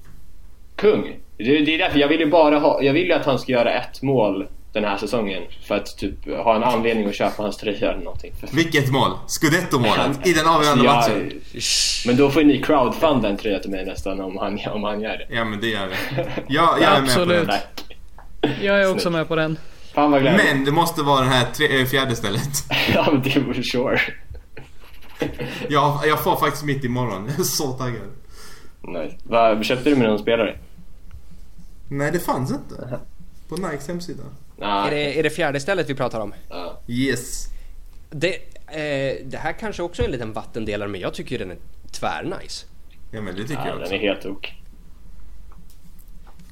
Kung. 0.77 1.17
Det, 1.39 1.45
det 1.45 1.75
är 1.75 1.79
därför 1.79 1.99
jag 1.99 2.09
vill 2.09 2.21
ju 2.21 2.31
bara 2.31 2.59
ha... 2.59 2.83
Jag 2.83 2.93
vill 2.93 3.07
ju 3.07 3.13
att 3.13 3.27
han 3.27 3.39
ska 3.39 3.53
göra 3.53 3.73
ett 3.73 4.03
mål 4.03 4.47
den 4.73 4.85
här 4.85 4.97
säsongen 4.97 5.43
för 5.67 5.75
att 5.75 5.99
typ 5.99 6.27
ha 6.29 6.57
en 6.57 6.63
anledning 6.65 7.07
att 7.07 7.15
köpa 7.15 7.43
hans 7.43 7.57
tröja 7.57 7.93
eller 7.93 8.05
någonting. 8.05 8.33
Vilket 8.53 8.91
mål? 8.93 9.11
Scudetto-målet 9.27 10.27
i 10.27 10.33
den 10.33 10.47
avgörande 10.47 10.85
Ja, 10.85 10.95
matchen. 10.95 11.33
Men 12.07 12.17
då 12.17 12.31
får 12.31 12.43
ni 12.45 12.63
crowdfunda 12.63 13.29
en 13.29 13.37
tröja 13.37 13.59
till 13.59 13.71
mig 13.71 13.87
nästan 13.87 14.21
om 14.21 14.37
han, 14.37 14.61
om 14.73 14.83
han 14.85 15.01
gör 15.01 15.17
det. 15.29 15.35
Ja 15.35 15.45
men 15.45 15.61
det 15.61 15.67
gör 15.69 15.87
vi. 15.87 15.95
Jag, 16.55 16.69
jag 16.81 16.83
är 16.83 17.03
med 17.03 17.15
på 17.15 17.21
Absolut. 17.21 17.47
det. 17.47 17.53
Tack. 17.53 17.97
Jag 18.63 18.83
är 18.83 18.91
också 18.91 19.01
Snyggt. 19.01 19.13
med 19.13 19.29
på 19.29 19.37
den. 19.37 19.59
Fan 19.95 20.11
vad 20.11 20.23
glad 20.23 20.35
Men 20.37 20.65
det 20.65 20.71
måste 20.73 21.03
vara 21.03 21.21
det 21.21 21.27
här 21.31 21.47
tre, 21.53 21.81
eh, 21.81 21.87
fjärde 21.87 22.17
stället. 22.17 22.51
Ja 22.95 23.09
men 23.13 23.23
det 23.23 23.41
vore 23.41 23.63
sure. 23.63 24.01
Jag, 25.69 26.01
jag 26.07 26.25
får 26.25 26.37
faktiskt 26.37 26.65
mitt 26.65 26.85
imorgon. 26.85 27.25
Jag 27.31 27.39
är 27.41 27.43
så 27.43 27.73
taggad. 27.73 28.03
Nice. 28.89 29.17
Vad 29.25 29.65
köpte 29.65 29.91
du 29.91 29.97
med 29.97 30.09
någon 30.09 30.19
spelare? 30.19 30.59
Nej 31.89 32.13
det 32.13 32.19
fanns 32.19 32.51
inte. 32.51 33.01
På 33.49 33.57
Nikes 33.57 33.89
hemsida. 33.89 34.23
Nah, 34.59 34.87
Är 34.87 34.91
det, 34.91 35.19
är 35.19 35.23
det 35.23 35.31
fjärde 35.31 35.61
stället 35.61 35.91
vi 35.91 35.95
pratar 35.95 36.21
om? 36.21 36.35
ja. 36.49 36.81
Yes. 36.89 37.47
Det, 38.11 38.35
eh, 38.67 39.27
det 39.27 39.37
här 39.39 39.53
kanske 39.53 39.83
också 39.83 40.03
är 40.03 40.07
en 40.07 40.13
liten 40.13 40.33
vattendelare 40.33 40.89
men 40.89 41.01
jag 41.01 41.15
tycker 41.15 41.39
den 41.39 41.51
är 41.51 41.57
tvärnice. 41.91 42.67
Ja 43.11 43.21
men 43.21 43.35
det 43.37 43.43
tycker 43.43 43.55
Ja, 43.55 43.67
jag 43.67 43.75
den 43.77 43.83
också. 43.83 43.95
är 43.95 43.99
helt 43.99 44.27
ok. 44.27 44.55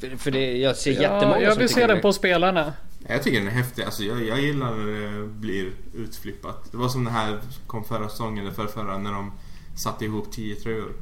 För, 0.01 0.16
för 0.16 0.30
det, 0.30 0.57
jag 0.59 0.76
ser 0.76 0.91
jättemånga 0.91 1.37
Ja, 1.37 1.43
jag 1.43 1.53
som 1.53 1.59
vill 1.61 1.68
tycker 1.68 1.80
se 1.80 1.87
den 1.87 1.97
den 1.97 2.03
på 2.03 2.12
spelarna. 2.12 2.72
Jag 3.09 3.22
tycker 3.22 3.39
den 3.39 3.49
är 3.49 3.53
häftig. 3.53 3.83
Alltså 3.83 4.03
jag, 4.03 4.24
jag 4.24 4.41
gillar 4.41 4.70
när 4.74 4.87
det 5.20 5.26
blir 5.26 5.70
utflippat. 5.95 6.68
Det 6.72 6.76
var 6.76 6.89
som 6.89 7.05
det 7.05 7.11
här 7.11 7.39
kom 7.66 7.85
förra 7.85 8.09
säsongen 8.09 8.45
eller 8.45 8.55
förra, 8.55 8.68
förra 8.68 8.99
när 8.99 9.12
de 9.12 9.33
satte 9.76 10.05
ihop 10.05 10.33
10 10.33 10.55
tröjor. 10.57 10.93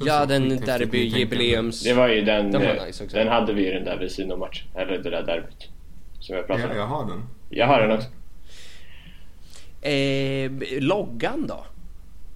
Ja, 0.00 0.26
den 0.26 0.50
derby-jubileums... 0.58 1.84
Det 1.84 1.92
var 1.94 2.08
ju 2.08 2.24
den, 2.24 2.50
Den 2.50 2.62
var 2.62 2.68
eh, 2.76 2.84
nice 2.86 3.04
också. 3.04 3.16
den 3.16 3.28
hade 3.28 3.52
vi 3.52 3.64
ju 3.66 3.72
den 3.72 3.84
där 3.84 3.96
Vesino-matchen, 3.98 4.66
eller 4.74 4.98
det 4.98 5.10
där 5.10 5.22
derbyt. 5.22 5.68
Som 6.20 6.36
jag 6.36 6.46
pratade 6.46 6.66
Ja, 6.68 6.70
om. 6.72 6.76
jag 6.78 6.86
har 6.86 7.06
den. 7.08 7.22
Jag 7.50 7.66
har 7.66 7.80
den 7.80 7.90
också. 7.98 8.08
Eh, 9.88 10.80
loggan 10.82 11.46
då? 11.46 11.66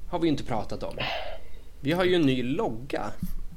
Har 0.09 0.19
vi 0.19 0.25
ju 0.27 0.31
inte 0.31 0.45
pratat 0.45 0.83
om. 0.83 0.95
Vi 1.81 1.93
har 1.93 2.05
ju 2.05 2.15
en 2.15 2.23
ny 2.23 2.43
logga. 2.43 3.05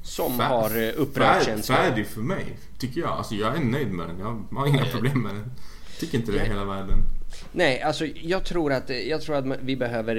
Som 0.02 0.40
Fär- 0.40 0.48
har 0.48 0.82
eh, 0.82 0.92
upprört 0.96 1.44
känslor. 1.44 1.76
Färdig 1.76 2.06
för 2.06 2.20
mig, 2.20 2.44
tycker 2.78 3.00
jag. 3.00 3.10
Alltså 3.10 3.34
jag 3.34 3.56
är 3.56 3.60
nöjd 3.60 3.88
med 3.92 4.08
den. 4.08 4.18
Jag 4.18 4.58
har 4.58 4.66
inga 4.66 4.84
problem 4.84 5.22
med 5.22 5.34
den. 5.34 5.50
Tycker 6.00 6.18
inte 6.18 6.32
det 6.32 6.38
är 6.38 6.44
hela 6.46 6.64
världen. 6.64 6.98
Nej, 7.52 7.82
alltså 7.82 8.06
jag 8.06 8.44
tror 8.44 8.72
att, 8.72 8.90
jag 8.90 9.22
tror 9.22 9.36
att 9.36 9.58
vi 9.62 9.76
behöver, 9.76 10.14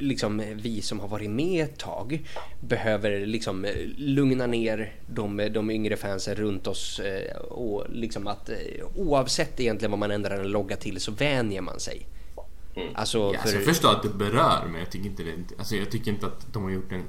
liksom 0.00 0.42
vi 0.54 0.82
som 0.82 1.00
har 1.00 1.08
varit 1.08 1.30
med 1.30 1.64
ett 1.64 1.78
tag, 1.78 2.28
behöver 2.60 3.26
liksom 3.26 3.66
lugna 3.96 4.46
ner 4.46 4.92
de, 5.06 5.48
de 5.52 5.70
yngre 5.70 5.96
fansen 5.96 6.34
runt 6.34 6.66
oss 6.66 7.00
eh, 7.00 7.36
och 7.36 7.86
liksom 7.88 8.26
att 8.26 8.48
eh, 8.48 8.56
oavsett 8.94 9.60
egentligen 9.60 9.90
vad 9.90 9.98
man 9.98 10.10
ändrar 10.10 10.38
en 10.38 10.50
logga 10.50 10.76
till 10.76 11.00
så 11.00 11.12
vänjer 11.12 11.60
man 11.60 11.80
sig. 11.80 12.06
Alltså, 12.94 13.18
Ja, 13.18 13.24
alltså, 13.38 13.54
jag 13.54 13.64
för, 13.64 13.72
förstår 13.72 13.90
att 13.90 14.02
det 14.02 14.08
berör 14.08 14.66
men 14.70 14.80
jag 14.80 14.90
tycker 14.90 15.06
inte 15.06 15.22
det, 15.22 15.32
alltså, 15.58 15.76
jag 15.76 15.90
tycker 15.90 16.10
inte 16.10 16.26
att 16.26 16.52
de 16.52 16.62
har 16.62 16.70
gjort 16.70 16.90
den 16.90 17.04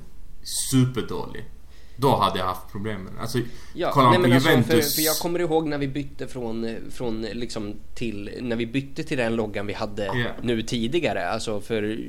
superdålig. 0.71 1.45
Då 1.99 2.15
hade 2.15 2.39
jag 2.39 2.45
haft 2.45 2.71
problemen. 2.71 3.13
Alltså, 3.21 3.39
Ja, 3.73 3.91
kollar 3.91 4.09
nej, 4.09 4.15
på 4.17 4.21
men 4.21 4.33
alltså, 4.33 4.49
Juventus. 4.49 4.95
för, 4.95 5.01
för 5.01 5.05
jag 5.05 5.15
kommer 5.17 5.39
ihåg 5.39 5.67
när 5.67 5.77
vi 5.77 5.87
bytte 5.87 6.27
från, 6.27 6.75
från 6.91 7.21
liksom 7.21 7.73
till, 7.95 8.29
när 8.41 8.55
vi 8.55 8.65
bytte 8.65 9.03
till 9.03 9.17
den 9.17 9.35
loggan 9.35 9.67
vi 9.67 9.73
hade 9.73 10.05
Ja. 10.05 10.13
nu 10.41 10.61
tidigare. 10.61 11.29
Alltså 11.29 11.61
för, 11.61 11.99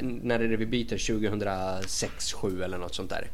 när 0.00 0.40
är 0.40 0.48
det 0.48 0.56
vi 0.56 0.66
byter? 0.66 1.18
2006, 1.18 2.30
2007 2.30 2.62
eller 2.62 2.78
något 2.78 2.94
sånt 2.94 3.10
där. 3.10 3.30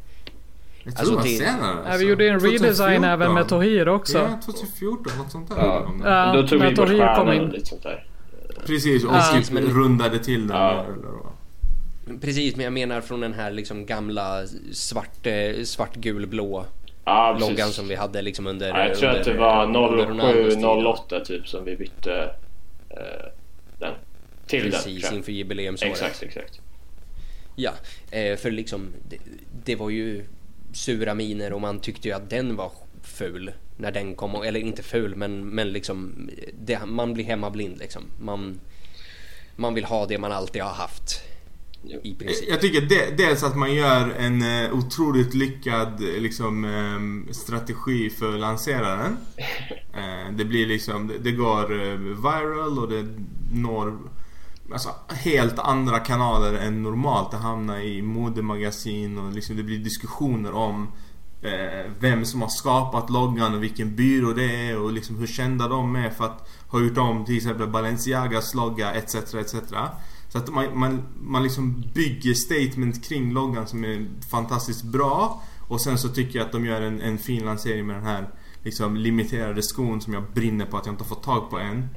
Jag 0.83 0.95
tror 0.97 1.17
alltså, 1.17 1.29
det 1.29 1.39
var 1.39 1.45
senare. 1.45 1.75
Ja, 1.75 1.83
alltså. 1.85 1.99
vi 1.99 2.09
gjorde 2.09 2.27
en 2.27 2.39
redesign 2.39 3.01
2014. 3.01 3.03
även 3.03 3.33
med 3.33 3.47
Tohir 3.47 3.87
också. 3.89 4.17
Ja, 4.17 4.39
2014, 4.45 5.13
något 5.17 5.31
sånt 5.31 5.49
där. 5.49 5.57
Ja. 5.57 5.91
Ja, 6.03 6.33
Då 6.41 6.47
tog 6.47 6.61
vi 6.61 6.67
bort 6.67 6.75
Tohir 6.75 6.97
kom 6.97 7.07
stjärnan 7.07 7.33
in. 7.35 7.41
och 7.41 7.53
lite 7.53 7.65
sånt 7.65 7.83
där. 7.83 8.07
Precis, 8.65 9.03
och 9.03 9.15
Ja. 9.15 9.41
typ 9.43 9.51
rundade 9.69 10.19
till 10.19 10.47
den. 10.47 10.57
Ja. 10.57 10.71
Eller 10.83 11.07
vad. 11.07 11.31
Precis, 12.19 12.55
men 12.55 12.63
jag 12.63 12.73
menar 12.73 13.01
från 13.01 13.19
den 13.19 13.33
här 13.33 13.51
liksom 13.51 13.85
gamla 13.85 14.47
svart, 14.71 15.27
eh, 15.27 15.63
svart 15.63 15.95
gul 15.95 16.27
blå 16.27 16.65
Ja, 17.05 17.35
precis. 17.37 17.49
loggan 17.49 17.71
som 17.71 17.87
vi 17.87 17.95
hade 17.95 18.21
liksom 18.21 18.47
under 18.47 18.67
Ja, 18.67 18.87
jag 18.87 18.97
tror 18.97 19.09
under, 19.09 19.19
att 19.19 19.25
det 19.25 19.33
var 19.33 19.65
under 19.65 20.05
Ronaldos 20.05 20.53
tid. 20.53 20.63
07-08 20.63 21.25
typ 21.25 21.47
som 21.47 21.65
vi 21.65 21.75
bytte 21.75 22.35
eh, 22.89 23.27
den. 23.79 23.93
Till 24.47 24.61
den. 24.63 24.71
Precis, 24.71 25.03
jag. 25.03 25.13
inför 25.13 25.31
jubileumsåret. 25.31 25.91
Exakt, 25.91 26.23
exakt. 26.23 26.59
Ja, 27.55 27.71
eh, 28.11 28.37
för 28.37 28.51
liksom 28.51 28.93
det, 29.09 29.17
det 29.65 29.75
var 29.75 29.89
ju 29.89 30.25
sura 30.73 31.13
miner 31.13 31.53
och 31.53 31.61
man 31.61 31.79
tyckte 31.79 32.07
ju 32.07 32.13
att 32.13 32.29
den 32.29 32.55
var 32.55 32.71
ful 33.03 33.51
när 33.77 33.91
den 33.91 34.15
kom. 34.15 34.35
Eller 34.35 34.59
inte 34.59 34.83
ful 34.83 35.15
men, 35.15 35.47
men 35.49 35.69
liksom 35.69 36.29
det, 36.59 36.85
man 36.85 37.13
blir 37.13 37.25
hemmablind 37.25 37.77
liksom. 37.79 38.03
Man, 38.19 38.59
man 39.55 39.73
vill 39.73 39.85
ha 39.85 40.05
det 40.05 40.17
man 40.17 40.31
alltid 40.31 40.61
har 40.61 40.73
haft. 40.73 41.23
I 41.83 42.15
princip. 42.15 42.49
Jag 42.49 42.61
tycker 42.61 42.81
de, 42.81 43.23
dels 43.23 43.43
att 43.43 43.57
man 43.57 43.73
gör 43.73 44.09
en 44.09 44.41
eh, 44.41 44.73
otroligt 44.73 45.33
lyckad 45.33 45.99
liksom, 45.99 46.65
eh, 46.65 47.33
strategi 47.33 48.09
för 48.09 48.37
lanseraren. 48.37 49.17
Eh, 49.93 50.33
det 50.33 50.45
blir 50.45 50.67
liksom, 50.67 51.11
det, 51.21 51.31
går 51.31 51.81
eh, 51.81 51.97
viral 51.97 52.79
och 52.79 52.89
det 52.89 53.05
når 53.51 53.97
alltså, 54.71 54.89
helt 55.09 55.59
andra 55.59 55.99
kanaler 55.99 56.53
än 56.53 56.83
normalt. 56.83 57.31
Det 57.31 57.37
hamnar 57.37 57.79
i 57.79 58.01
modemagasin 58.01 59.17
och 59.17 59.33
liksom, 59.33 59.57
det 59.57 59.63
blir 59.63 59.79
diskussioner 59.79 60.51
om 60.51 60.91
vem 61.99 62.25
som 62.25 62.41
har 62.41 62.49
skapat 62.49 63.09
loggan 63.09 63.55
och 63.55 63.63
vilken 63.63 63.95
byrå 63.95 64.33
det 64.33 64.69
är 64.69 64.79
och 64.79 64.91
liksom 64.91 65.19
hur 65.19 65.27
kända 65.27 65.67
de 65.67 65.95
är 65.95 66.09
för 66.09 66.25
att 66.25 66.49
ha 66.67 66.79
gjort 66.79 66.97
om 66.97 67.25
till 67.25 67.37
exempel 67.37 67.67
Balenciagas 67.67 68.55
logga 68.55 68.93
etc. 68.93 69.15
etc. 69.15 69.55
Så 70.31 70.37
att 70.37 70.49
man, 70.49 70.79
man, 70.79 71.03
man 71.21 71.43
liksom 71.43 71.83
bygger 71.93 72.33
statement 72.33 73.07
kring 73.07 73.33
loggan 73.33 73.67
som 73.67 73.85
är 73.85 74.07
fantastiskt 74.31 74.83
bra. 74.83 75.43
Och 75.67 75.81
sen 75.81 75.97
så 75.97 76.09
tycker 76.09 76.39
jag 76.39 76.45
att 76.45 76.51
de 76.51 76.65
gör 76.65 76.81
en, 76.81 77.01
en 77.01 77.17
fin 77.17 77.45
lansering 77.45 77.87
med 77.87 77.95
den 77.95 78.05
här 78.05 78.29
liksom 78.63 78.95
limiterade 78.95 79.63
skon 79.63 80.01
som 80.01 80.13
jag 80.13 80.23
brinner 80.33 80.65
på 80.65 80.77
att 80.77 80.85
jag 80.85 80.93
inte 80.93 81.03
har 81.03 81.09
fått 81.09 81.23
tag 81.23 81.49
på 81.49 81.59
än. 81.59 81.87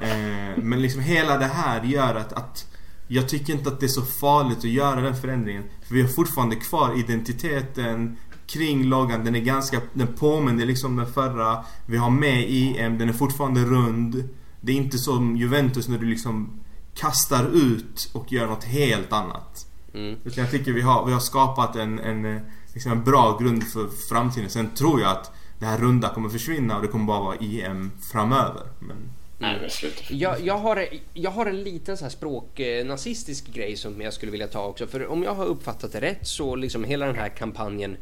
Eh, 0.00 0.62
men 0.62 0.82
liksom 0.82 1.02
hela 1.02 1.38
det 1.38 1.46
här 1.46 1.84
gör 1.84 2.14
att, 2.14 2.32
att 2.32 2.66
jag 3.08 3.28
tycker 3.28 3.52
inte 3.52 3.68
att 3.68 3.80
det 3.80 3.86
är 3.86 3.88
så 3.88 4.02
farligt 4.02 4.58
att 4.58 4.64
göra 4.64 5.00
den 5.00 5.16
förändringen. 5.16 5.64
För 5.82 5.94
vi 5.94 6.02
har 6.02 6.08
fortfarande 6.08 6.56
kvar 6.56 6.98
identiteten 6.98 8.16
kring 8.46 8.84
loggan. 8.84 9.24
Den 9.24 9.34
är 9.34 9.40
ganska, 9.40 9.80
den 9.94 10.06
påminner 10.06 10.66
liksom 10.66 10.96
den 10.96 11.06
förra. 11.06 11.64
Vi 11.86 11.96
har 11.96 12.10
med 12.10 12.50
IM, 12.50 12.98
den 12.98 13.08
är 13.08 13.12
fortfarande 13.12 13.64
rund. 13.64 14.28
Det 14.60 14.72
är 14.72 14.76
inte 14.76 14.98
som 14.98 15.36
Juventus 15.36 15.88
när 15.88 15.98
du 15.98 16.06
liksom 16.06 16.60
kastar 17.00 17.48
ut 17.54 18.10
och 18.12 18.32
gör 18.32 18.46
något 18.46 18.64
helt 18.64 19.12
annat. 19.12 19.66
Mm. 19.94 20.16
Utan 20.24 20.44
jag 20.44 20.50
tycker 20.50 20.72
vi 20.72 20.80
har, 20.80 21.06
vi 21.06 21.12
har 21.12 21.20
skapat 21.20 21.76
en, 21.76 21.98
en, 21.98 22.36
eh, 22.36 22.42
liksom 22.74 22.92
en 22.92 23.04
bra 23.04 23.38
grund 23.40 23.64
för 23.64 23.88
framtiden. 24.08 24.50
Sen 24.50 24.74
tror 24.74 25.00
jag 25.00 25.10
att 25.10 25.32
det 25.58 25.66
här 25.66 25.78
runda 25.78 26.08
kommer 26.08 26.28
försvinna 26.28 26.76
och 26.76 26.82
det 26.82 26.88
kommer 26.88 27.04
bara 27.04 27.20
vara 27.20 27.36
EM 27.36 27.90
framöver. 28.12 28.62
Men 28.78 28.96
Nej 29.38 29.58
men 29.60 29.70
sluta. 29.70 30.02
Jag, 30.10 30.40
jag, 30.40 30.58
har, 30.58 30.86
jag 31.14 31.30
har 31.30 31.46
en 31.46 31.62
liten 31.62 31.96
så 31.96 32.04
här 32.04 32.10
språknazistisk 32.10 33.52
grej 33.52 33.76
som 33.76 34.00
jag 34.00 34.12
skulle 34.12 34.32
vilja 34.32 34.46
ta 34.46 34.66
också. 34.66 34.86
För 34.86 35.06
om 35.06 35.22
jag 35.22 35.34
har 35.34 35.44
uppfattat 35.44 35.92
det 35.92 36.00
rätt 36.00 36.26
så 36.26 36.56
liksom 36.56 36.84
hela 36.84 37.06
den 37.06 37.14
här 37.14 37.28
kampanjen 37.28 37.96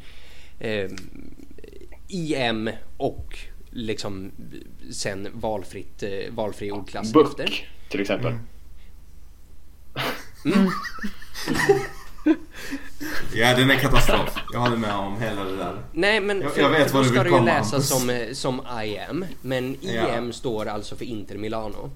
eh, 0.58 0.90
IM 2.08 2.70
och 2.96 3.38
liksom 3.70 4.30
sen 4.90 5.28
valfritt, 5.32 6.02
eh, 6.02 6.10
valfri 6.30 6.70
ordklass 6.70 7.12
Book 7.12 7.28
efter. 7.28 7.68
till 7.88 8.00
exempel. 8.00 8.32
ja, 13.34 13.54
den 13.56 13.70
är 13.70 13.76
katastrof. 13.76 14.34
Jag 14.52 14.60
håller 14.60 14.76
med 14.76 14.94
om 14.94 15.20
hela 15.20 15.44
det 15.44 15.56
där. 15.56 15.82
Nej 15.92 16.20
men 16.20 16.40
Jag- 16.40 16.52
för, 16.52 16.60
jag 16.60 16.70
vet 16.70 16.90
för 16.90 16.94
vad 16.98 17.04
du 17.04 17.08
ska 17.08 17.22
vill 17.22 17.32
det 17.32 17.36
ju 17.36 17.44
komma, 17.44 17.58
läsas 17.58 17.88
som, 17.88 18.10
eh, 18.10 18.32
som 18.32 18.60
IM. 18.84 19.24
Men 19.42 19.64
IM 19.64 20.26
Ja. 20.26 20.32
står 20.32 20.66
alltså 20.66 20.96
för 20.96 21.04
Inter 21.04 21.38
Milano. 21.38 21.90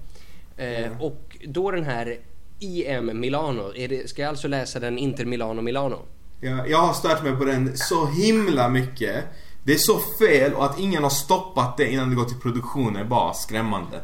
Eh, 0.57 1.01
Och 1.01 1.37
då 1.47 1.71
den 1.71 1.83
här 1.85 2.17
IM 2.59 3.19
Milano, 3.19 3.71
det, 3.75 4.09
ska 4.09 4.21
jag 4.21 4.29
alltså 4.29 4.47
läsa 4.47 4.79
den 4.79 4.97
Inter 4.97 5.25
Milano 5.25 5.61
Milano? 5.61 5.99
Jag, 6.41 6.69
jag 6.69 6.77
har 6.77 6.93
stört 6.93 7.23
mig 7.23 7.35
på 7.35 7.45
den 7.45 7.77
så 7.77 8.05
himla 8.07 8.69
mycket. 8.69 9.23
Det 9.63 9.73
är 9.73 9.77
så 9.77 9.99
fel 10.19 10.53
och 10.53 10.65
att 10.65 10.79
ingen 10.79 11.03
har 11.03 11.09
stoppat 11.09 11.77
det 11.77 11.91
innan 11.91 12.09
det 12.09 12.15
går 12.15 12.25
till 12.25 12.39
produktion 12.39 12.95
är 12.95 13.03
bara 13.03 13.33
skrämmande. 13.33 14.01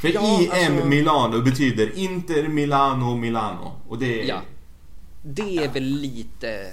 För 0.00 0.08
Ja, 0.08 0.40
IM 0.40 0.50
alltså- 0.72 0.86
Milano 0.88 1.42
betyder 1.42 1.98
Inter 1.98 2.48
Milano 2.48 3.16
Milano. 3.16 3.72
Och 3.88 3.98
det 3.98 4.22
är... 4.22 4.28
Ja. 4.28 4.40
Det 5.24 5.56
är 5.56 5.68
väl 5.68 5.82
lite... 5.84 6.66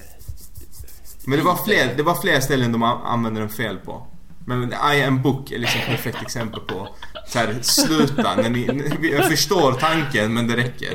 Men 1.26 1.40
det 1.40 1.46
var, 1.46 1.56
fler, 1.66 1.94
det 1.98 2.04
var 2.04 2.16
fler 2.16 2.40
ställen 2.40 2.72
de 2.72 2.84
an- 2.84 3.02
använde 3.06 3.40
den 3.40 3.50
fel 3.50 3.78
på. 3.78 4.08
Men 4.46 4.74
I 4.94 5.04
am 5.04 5.22
book 5.22 5.52
är 5.52 5.60
liksom 5.60 5.80
ett 5.82 5.88
perfekt 5.88 6.22
exempel 6.22 6.60
på 6.60 6.88
så 7.28 7.40
här, 7.40 7.56
sluta. 7.62 8.36
När 8.36 8.50
ni, 8.50 8.90
jag 9.12 9.26
förstår 9.28 9.72
tanken 9.74 10.34
men 10.34 10.48
det 10.48 10.56
räcker. 10.58 10.94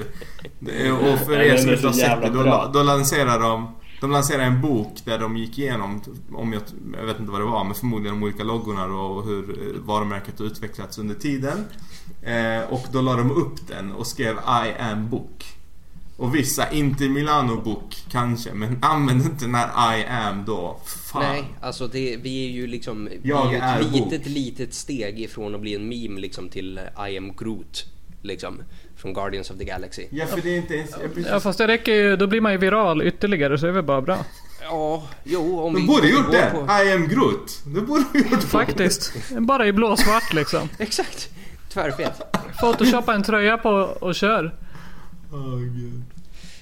Och 1.12 1.18
för 1.18 1.40
er 1.40 1.56
som 1.56 1.70
inte 1.72 1.86
har 1.86 1.94
sett 1.94 2.22
det, 2.22 2.30
då, 2.30 2.70
då 2.74 2.82
lanserar 2.82 3.40
de 3.40 3.74
de 4.04 4.10
lanserade 4.10 4.44
en 4.44 4.60
bok 4.60 4.92
där 5.04 5.18
de 5.18 5.36
gick 5.36 5.58
igenom, 5.58 6.02
om 6.32 6.52
jag, 6.52 6.62
jag 6.98 7.06
vet 7.06 7.20
inte 7.20 7.32
vad 7.32 7.40
det 7.40 7.44
var, 7.44 7.64
men 7.64 7.74
förmodligen 7.74 8.14
de 8.20 8.24
olika 8.24 8.44
loggorna 8.44 8.84
och 8.86 9.24
hur 9.24 9.50
eh, 9.50 9.80
varumärket 9.80 10.38
har 10.38 10.46
utvecklats 10.46 10.98
under 10.98 11.14
tiden. 11.14 11.64
Eh, 12.22 12.60
och 12.72 12.86
då 12.92 13.00
la 13.00 13.16
de 13.16 13.30
upp 13.30 13.68
den 13.68 13.92
och 13.92 14.06
skrev 14.06 14.36
I 14.36 14.82
am 14.82 15.10
book. 15.10 15.44
Och 16.16 16.34
vissa, 16.34 16.70
inte 16.72 17.08
Milano 17.08 17.60
Book 17.60 18.04
kanske, 18.10 18.54
men 18.54 18.78
använd 18.82 19.22
inte 19.22 19.44
den 19.44 19.54
här 19.54 19.98
I 19.98 20.04
am 20.04 20.44
då. 20.46 20.80
Fan. 20.84 21.22
Nej, 21.22 21.44
alltså 21.60 21.86
det, 21.86 22.16
vi 22.16 22.46
är 22.46 22.50
ju 22.50 22.66
liksom 22.66 23.04
vi 23.22 23.28
Jag 23.28 23.54
är 23.54 23.60
är 23.62 23.80
ett 23.80 23.92
bok. 23.92 24.12
litet, 24.12 24.26
litet 24.26 24.74
steg 24.74 25.20
ifrån 25.20 25.54
att 25.54 25.60
bli 25.60 25.74
en 25.74 25.88
meme 25.88 26.20
liksom 26.20 26.48
till 26.48 26.80
I 27.10 27.18
am 27.18 27.32
Groot. 27.36 27.86
Liksom. 28.24 28.62
Från 28.96 29.12
Guardians 29.14 29.50
of 29.50 29.58
the 29.58 29.64
Galaxy. 29.64 30.06
Ja, 30.10 30.26
för 30.26 30.40
det 30.40 30.50
är 30.50 30.56
inte 30.56 30.74
ens... 30.74 30.90
Precis, 30.94 31.26
Ja 31.30 31.40
fast 31.40 31.58
det 31.58 31.66
räcker 31.68 31.92
ju, 31.92 32.16
då 32.16 32.26
blir 32.26 32.40
man 32.40 32.52
ju 32.52 32.58
viral 32.58 33.02
ytterligare 33.02 33.58
så 33.58 33.66
det 33.66 33.70
är 33.70 33.74
väl 33.74 33.84
bara 33.84 34.00
bra. 34.00 34.18
Ja, 34.62 35.02
jo 35.24 35.60
om 35.60 35.74
de 35.74 35.80
vi... 35.82 35.86
borde 35.88 36.08
gjort 36.08 36.32
det. 36.32 36.50
på- 36.52 36.72
I 36.84 36.92
am 36.92 37.08
Groot. 37.08 37.60
Det 37.66 37.80
borde 37.80 38.04
de 38.12 38.18
gjort. 38.18 38.42
Faktiskt. 38.42 39.12
Bara 39.38 39.66
i 39.66 39.72
blåsvart 39.72 40.32
liksom. 40.34 40.68
Exakt! 40.78 41.28
Tvärfet. 41.72 42.20
Photoshoppa 42.60 43.14
en 43.14 43.22
tröja 43.22 43.58
på 43.58 43.70
och 44.00 44.14
kör. 44.14 44.54
Åh, 45.32 45.58
gud. 45.58 46.02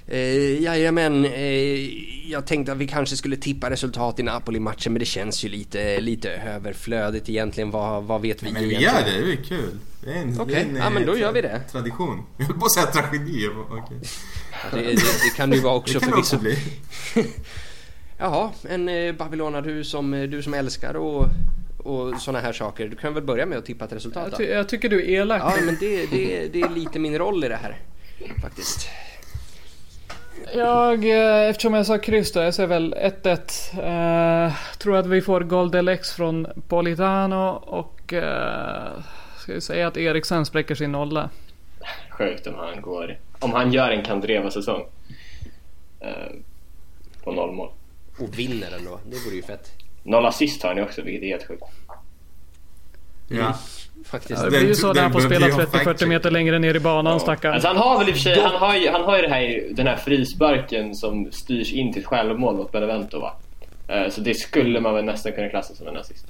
Eh, 0.06 0.62
jajamän, 0.62 1.24
eh, 1.24 2.30
jag 2.30 2.46
tänkte 2.46 2.72
att 2.72 2.78
vi 2.78 2.86
kanske 2.86 3.16
skulle 3.16 3.36
tippa 3.36 3.70
resultat 3.70 4.18
i 4.18 4.22
Napoli-matchen 4.22 4.92
men 4.92 5.00
det 5.00 5.04
känns 5.04 5.44
ju 5.44 5.48
lite, 5.48 6.00
lite 6.00 6.30
överflödigt 6.30 7.28
egentligen. 7.28 7.70
Vad, 7.70 8.04
vad 8.04 8.20
vet 8.22 8.42
vi 8.42 8.52
Men 8.52 8.62
vi 8.62 8.74
egentligen? 8.74 8.94
gör 9.14 9.20
det, 9.20 9.26
det 9.26 9.32
är 9.32 9.44
kul. 9.44 9.78
Det 10.04 10.10
är 10.12 10.14
en, 10.16 10.40
Okej, 10.40 10.66
en, 10.70 10.76
ja, 10.76 10.90
men 10.90 11.06
då 11.06 11.14
eh, 11.14 11.20
gör 11.20 11.32
vi 11.32 11.40
det. 11.42 11.60
Tradition. 11.72 12.22
Jag 12.36 12.46
höll 12.46 12.58
på 12.58 12.64
att 12.66 12.72
säga 12.74 12.86
tragedi. 12.86 13.48
Okej. 13.70 13.98
Ja, 14.52 14.76
det, 14.78 14.82
det, 14.82 14.92
det 14.94 15.36
kan 15.36 15.50
det 15.50 15.56
ju 15.56 15.62
vara 15.62 15.74
också 15.74 15.98
Det 16.00 16.06
kan 16.06 16.18
också 16.18 16.38
förvisso. 16.38 16.62
bli. 17.14 17.26
Jaha, 18.18 18.50
en 18.68 18.88
eh, 18.88 19.12
Babylona 19.14 19.60
du 19.60 19.84
som, 19.84 20.14
eh, 20.14 20.22
du 20.22 20.42
som 20.42 20.54
älskar 20.54 20.94
och, 20.96 21.26
och 21.78 22.20
såna 22.20 22.40
här 22.40 22.52
saker. 22.52 22.88
Du 22.88 22.96
kan 22.96 23.14
väl 23.14 23.22
börja 23.22 23.46
med 23.46 23.58
att 23.58 23.66
tippa 23.66 23.84
ett 23.84 23.92
resultat 23.92 24.22
Jag, 24.22 24.30
då? 24.32 24.36
ty 24.36 24.44
jag 24.44 24.68
tycker 24.68 24.88
du 24.88 25.00
är 25.02 25.08
elak. 25.20 25.42
Ja, 25.42 25.64
men 25.64 25.76
det, 25.80 26.06
det, 26.06 26.48
det 26.52 26.60
är 26.60 26.68
lite 26.70 26.98
min 26.98 27.18
roll 27.18 27.44
i 27.44 27.48
det 27.48 27.56
här. 27.62 27.78
Faktiskt. 28.42 28.88
Jag, 30.54 31.04
eh, 31.04 31.48
eftersom 31.48 31.74
jag 31.74 31.86
sa 31.86 31.98
kryss 31.98 32.32
då, 32.32 32.40
jag 32.40 32.54
säger 32.54 32.68
väl 32.68 32.94
1-1. 32.94 34.46
Eh, 34.46 34.52
tror 34.78 34.96
att 34.96 35.06
vi 35.06 35.22
får 35.22 35.40
Gold 35.40 35.84
LX 35.84 36.12
från 36.12 36.46
Politano 36.68 37.48
och 37.66 38.12
eh, 38.12 38.92
ska 39.38 39.52
vi 39.52 39.60
säga 39.60 39.86
att 39.86 39.96
Eriksen 39.96 40.46
spräcker 40.46 40.74
sin 40.74 40.92
nolla. 40.92 41.30
Sjukt 42.10 42.46
om 42.46 42.54
han 42.54 42.82
går... 42.82 43.18
Om 43.38 43.52
han 43.52 43.72
gör 43.72 43.90
en 43.90 44.04
Kandreva-säsong. 44.04 44.82
Eh, 46.00 46.32
på 47.24 47.32
noll 47.32 47.52
mål. 47.52 47.70
Och 48.18 48.38
vinner 48.38 48.70
den 48.70 48.84
då. 48.84 49.00
Det 49.04 49.16
vore 49.26 49.36
ju 49.36 49.42
fett. 49.42 49.70
Noll 50.02 50.26
assist 50.26 50.62
har 50.62 50.70
han 50.70 50.76
ju 50.76 50.84
också, 50.84 51.02
vilket 51.02 51.22
är 51.22 51.26
helt 51.26 51.48
sjukt. 51.48 51.64
Ja. 53.36 53.54
Faktiskt. 54.06 54.38
Ja, 54.38 54.44
det 54.44 54.50
blir 54.50 54.60
ju 54.60 54.66
Den- 54.66 54.76
så 54.76 54.92
när 54.92 55.02
han 55.02 55.12
får 55.12 55.20
spela 55.20 55.46
behöver 55.46 55.62
jag 55.62 55.86
30-40 55.96 56.06
meter 56.06 56.30
längre 56.30 56.58
ner 56.58 56.74
i 56.74 56.80
banan 56.80 57.12
Ja. 57.12 57.18
stackaren. 57.18 57.54
Alltså 57.54 57.68
han 57.68 57.76
har 57.76 57.98
väl 57.98 58.08
i 58.08 58.12
och 58.12 58.16
för 58.16 58.22
sig, 58.22 58.40
han 58.42 58.54
har 58.54 58.76
ju, 58.76 58.90
han 58.90 59.04
har 59.04 59.16
ju 59.16 59.22
det 59.22 59.28
här, 59.28 59.68
den 59.74 59.86
här 59.86 59.96
frisparken 59.96 60.94
som 60.94 61.32
styrs 61.32 61.72
in 61.72 61.92
till 61.92 62.06
självmål 62.06 62.56
mot 62.56 62.72
Benevento 62.72 63.20
va? 63.20 63.32
Eh, 63.88 64.10
Så 64.10 64.20
det 64.20 64.34
skulle 64.34 64.80
man 64.80 64.94
väl 64.94 65.04
nästan 65.04 65.32
kunna 65.32 65.48
klassa 65.48 65.74
som 65.74 65.86
en 65.86 65.96
assist. 65.96 66.26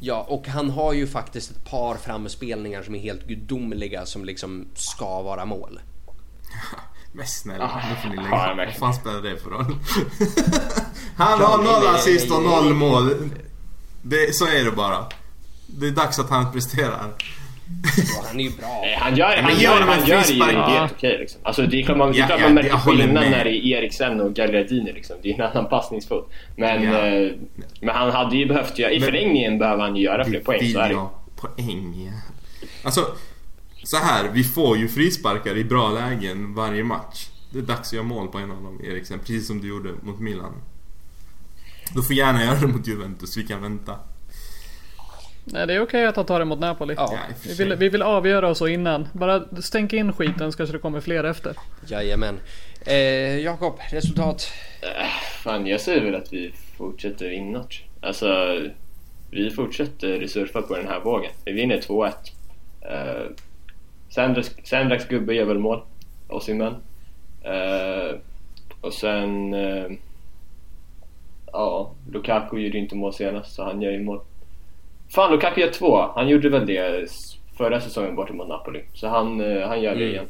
Ja, 0.00 0.26
och 0.28 0.46
han 0.48 0.70
har 0.70 0.92
ju 0.92 1.06
faktiskt 1.06 1.50
ett 1.50 1.70
par 1.70 1.94
framspelningar 1.94 2.82
som 2.82 2.94
är 2.94 2.98
helt 2.98 3.26
gudomliga 3.26 4.06
som 4.06 4.24
liksom 4.24 4.66
ska 4.74 5.22
vara 5.22 5.44
mål. 5.44 5.80
Men 7.12 7.26
snälla, 7.26 7.64
Ah, 7.64 7.80
nu 7.90 7.96
får 8.02 8.08
ni 8.08 8.16
lägga 8.16 8.28
jag 8.48 8.56
Vad 8.66 8.74
fan 8.74 8.94
spelar 8.94 9.22
det 9.22 9.36
för 9.36 9.50
roll? 9.50 9.64
han 11.16 11.40
har 11.40 11.58
noll 11.58 11.94
assist 11.94 12.30
och 12.32 12.42
noll 12.42 12.74
mål. 12.74 13.14
Det, 14.02 14.34
så 14.34 14.46
är 14.46 14.64
det 14.64 14.70
bara. 14.70 14.96
Det 15.66 15.86
är 15.86 15.90
dags 15.90 16.18
att 16.18 16.30
han 16.30 16.52
presterar. 16.52 17.12
Ja, 17.96 18.24
han 18.26 18.40
är 18.40 18.44
ju 18.44 18.50
bra. 18.50 18.66
Nej, 18.82 18.96
han 19.00 19.16
gör, 19.16 19.36
han 19.36 19.58
gör, 19.58 19.80
han 19.80 20.06
gör 20.06 20.22
det 20.22 20.32
ju 20.32 20.42
helt 20.42 20.92
okej 20.92 21.16
liksom. 21.18 21.40
Alltså 21.44 21.62
det 21.62 21.80
är 21.80 21.84
klart 21.84 21.98
man, 21.98 22.14
Ja, 22.14 22.38
man 22.42 22.54
märker 22.54 22.76
skillnad 22.76 23.14
när 23.14 23.44
det 23.44 23.50
är 23.50 23.66
Eriksen 23.66 24.20
och 24.20 24.34
Gagliardini 24.34 24.92
liksom. 24.92 25.16
Det 25.22 25.30
är 25.30 25.34
en 25.34 25.50
annan 25.50 25.68
passningsfot. 25.68 26.30
Men, 26.56 26.82
eh, 26.82 27.32
men 27.80 27.94
han 27.96 28.10
hade 28.10 28.36
ju 28.36 28.46
behövt 28.46 28.78
göra, 28.78 28.90
i 28.92 28.98
Men- 29.00 29.06
förlängningen 29.06 29.58
behöver 29.58 29.82
han 29.82 29.96
ju 29.96 30.02
göra 30.02 30.24
fler 30.24 30.40
poäng. 30.40 30.72
Så 30.72 30.78
är 30.78 30.88
det. 30.88 31.06
Poäng, 31.36 32.06
ja. 32.06 32.12
Alltså, 32.84 33.06
så 33.84 33.96
här. 33.96 34.28
Vi 34.32 34.44
får 34.44 34.76
ju 34.76 34.88
frisparkar 34.88 35.56
i 35.56 35.64
bra 35.64 35.90
lägen 35.90 36.54
varje 36.54 36.84
match. 36.84 37.26
Det 37.52 37.58
är 37.58 37.62
dags 37.62 37.88
att 37.88 37.92
göra 37.92 38.04
mål 38.04 38.28
på 38.28 38.38
en 38.38 38.50
av 38.50 38.62
dem, 38.62 38.80
Eriksen. 38.84 39.18
Precis 39.18 39.46
som 39.46 39.60
du 39.60 39.68
gjorde 39.68 39.90
mot 40.02 40.20
Milan. 40.20 40.52
Du 41.94 42.02
får 42.02 42.16
gärna 42.16 42.44
göra 42.44 42.54
det 42.54 42.66
mot 42.66 42.86
Juventus, 42.86 43.36
vi 43.36 43.42
kan 43.42 43.62
vänta. 43.62 43.94
Nej, 45.48 45.66
det 45.66 45.74
är 45.74 45.80
okej 45.80 46.06
att 46.06 46.16
han 46.16 46.26
tar 46.26 46.38
det 46.38 46.44
mot 46.44 46.58
Napoli. 46.58 46.94
Ja. 46.96 47.18
Vi 47.44 47.54
vill, 47.54 47.74
vi 47.76 47.88
vill 47.88 48.02
avgöra 48.02 48.48
oss 48.48 48.58
så 48.58 48.68
innan. 48.68 49.08
Bara 49.12 49.44
stänk 49.62 49.92
in 49.92 50.12
skiten 50.12 50.52
så 50.52 50.56
kanske 50.58 50.76
det 50.76 50.80
kommer 50.80 51.00
fler 51.00 51.24
efter. 51.24 51.54
Jajamän. 51.86 52.38
Eh, 52.86 53.38
Jakob, 53.38 53.74
resultat? 53.90 54.52
Eh, 54.82 55.06
Fan, 55.42 55.66
jag 55.66 55.80
säger 55.80 56.04
väl 56.04 56.14
att 56.14 56.32
vi 56.32 56.52
fortsätter 56.76 57.28
vinna. 57.28 57.64
Alltså, 58.00 58.58
vi 59.30 59.50
fortsätter 59.50 60.26
surfa 60.26 60.62
på 60.62 60.76
den 60.76 60.88
här 60.88 61.00
vågen. 61.00 61.30
Vi 61.44 61.52
vinner 61.52 61.80
2-1. 61.80 62.12
Uh, 62.90 63.32
Sandras, 64.08 64.50
Sandras 64.64 65.08
gubbe 65.08 65.34
gör 65.34 65.44
väl 65.44 65.58
mål, 65.58 65.82
Osimhen. 66.28 66.74
Uh, 67.46 68.18
och 68.80 68.92
sen... 68.92 69.54
eh, 69.54 69.86
ja, 71.52 71.94
Lukaku 72.12 72.56
gjorde 72.58 72.76
ju 72.76 72.82
inte 72.82 72.96
mål 72.96 73.14
senast, 73.14 73.54
så 73.54 73.64
han 73.64 73.82
gör 73.82 73.92
ju 73.92 74.02
mål. 74.02 74.20
Fan, 75.08 75.30
Lukaku 75.32 75.60
gör 75.60 75.72
två! 75.72 76.12
Han 76.14 76.28
gjorde 76.28 76.48
väl 76.48 76.66
det 76.66 77.10
förra 77.56 77.80
säsongen 77.80 78.16
borta 78.16 78.32
mot 78.32 78.48
Napoli. 78.48 78.84
Så 78.94 79.08
han, 79.08 79.40
eh, 79.40 79.68
han 79.68 79.82
gör 79.82 79.94
det 79.94 80.00
Mm. 80.02 80.12
igen. 80.14 80.26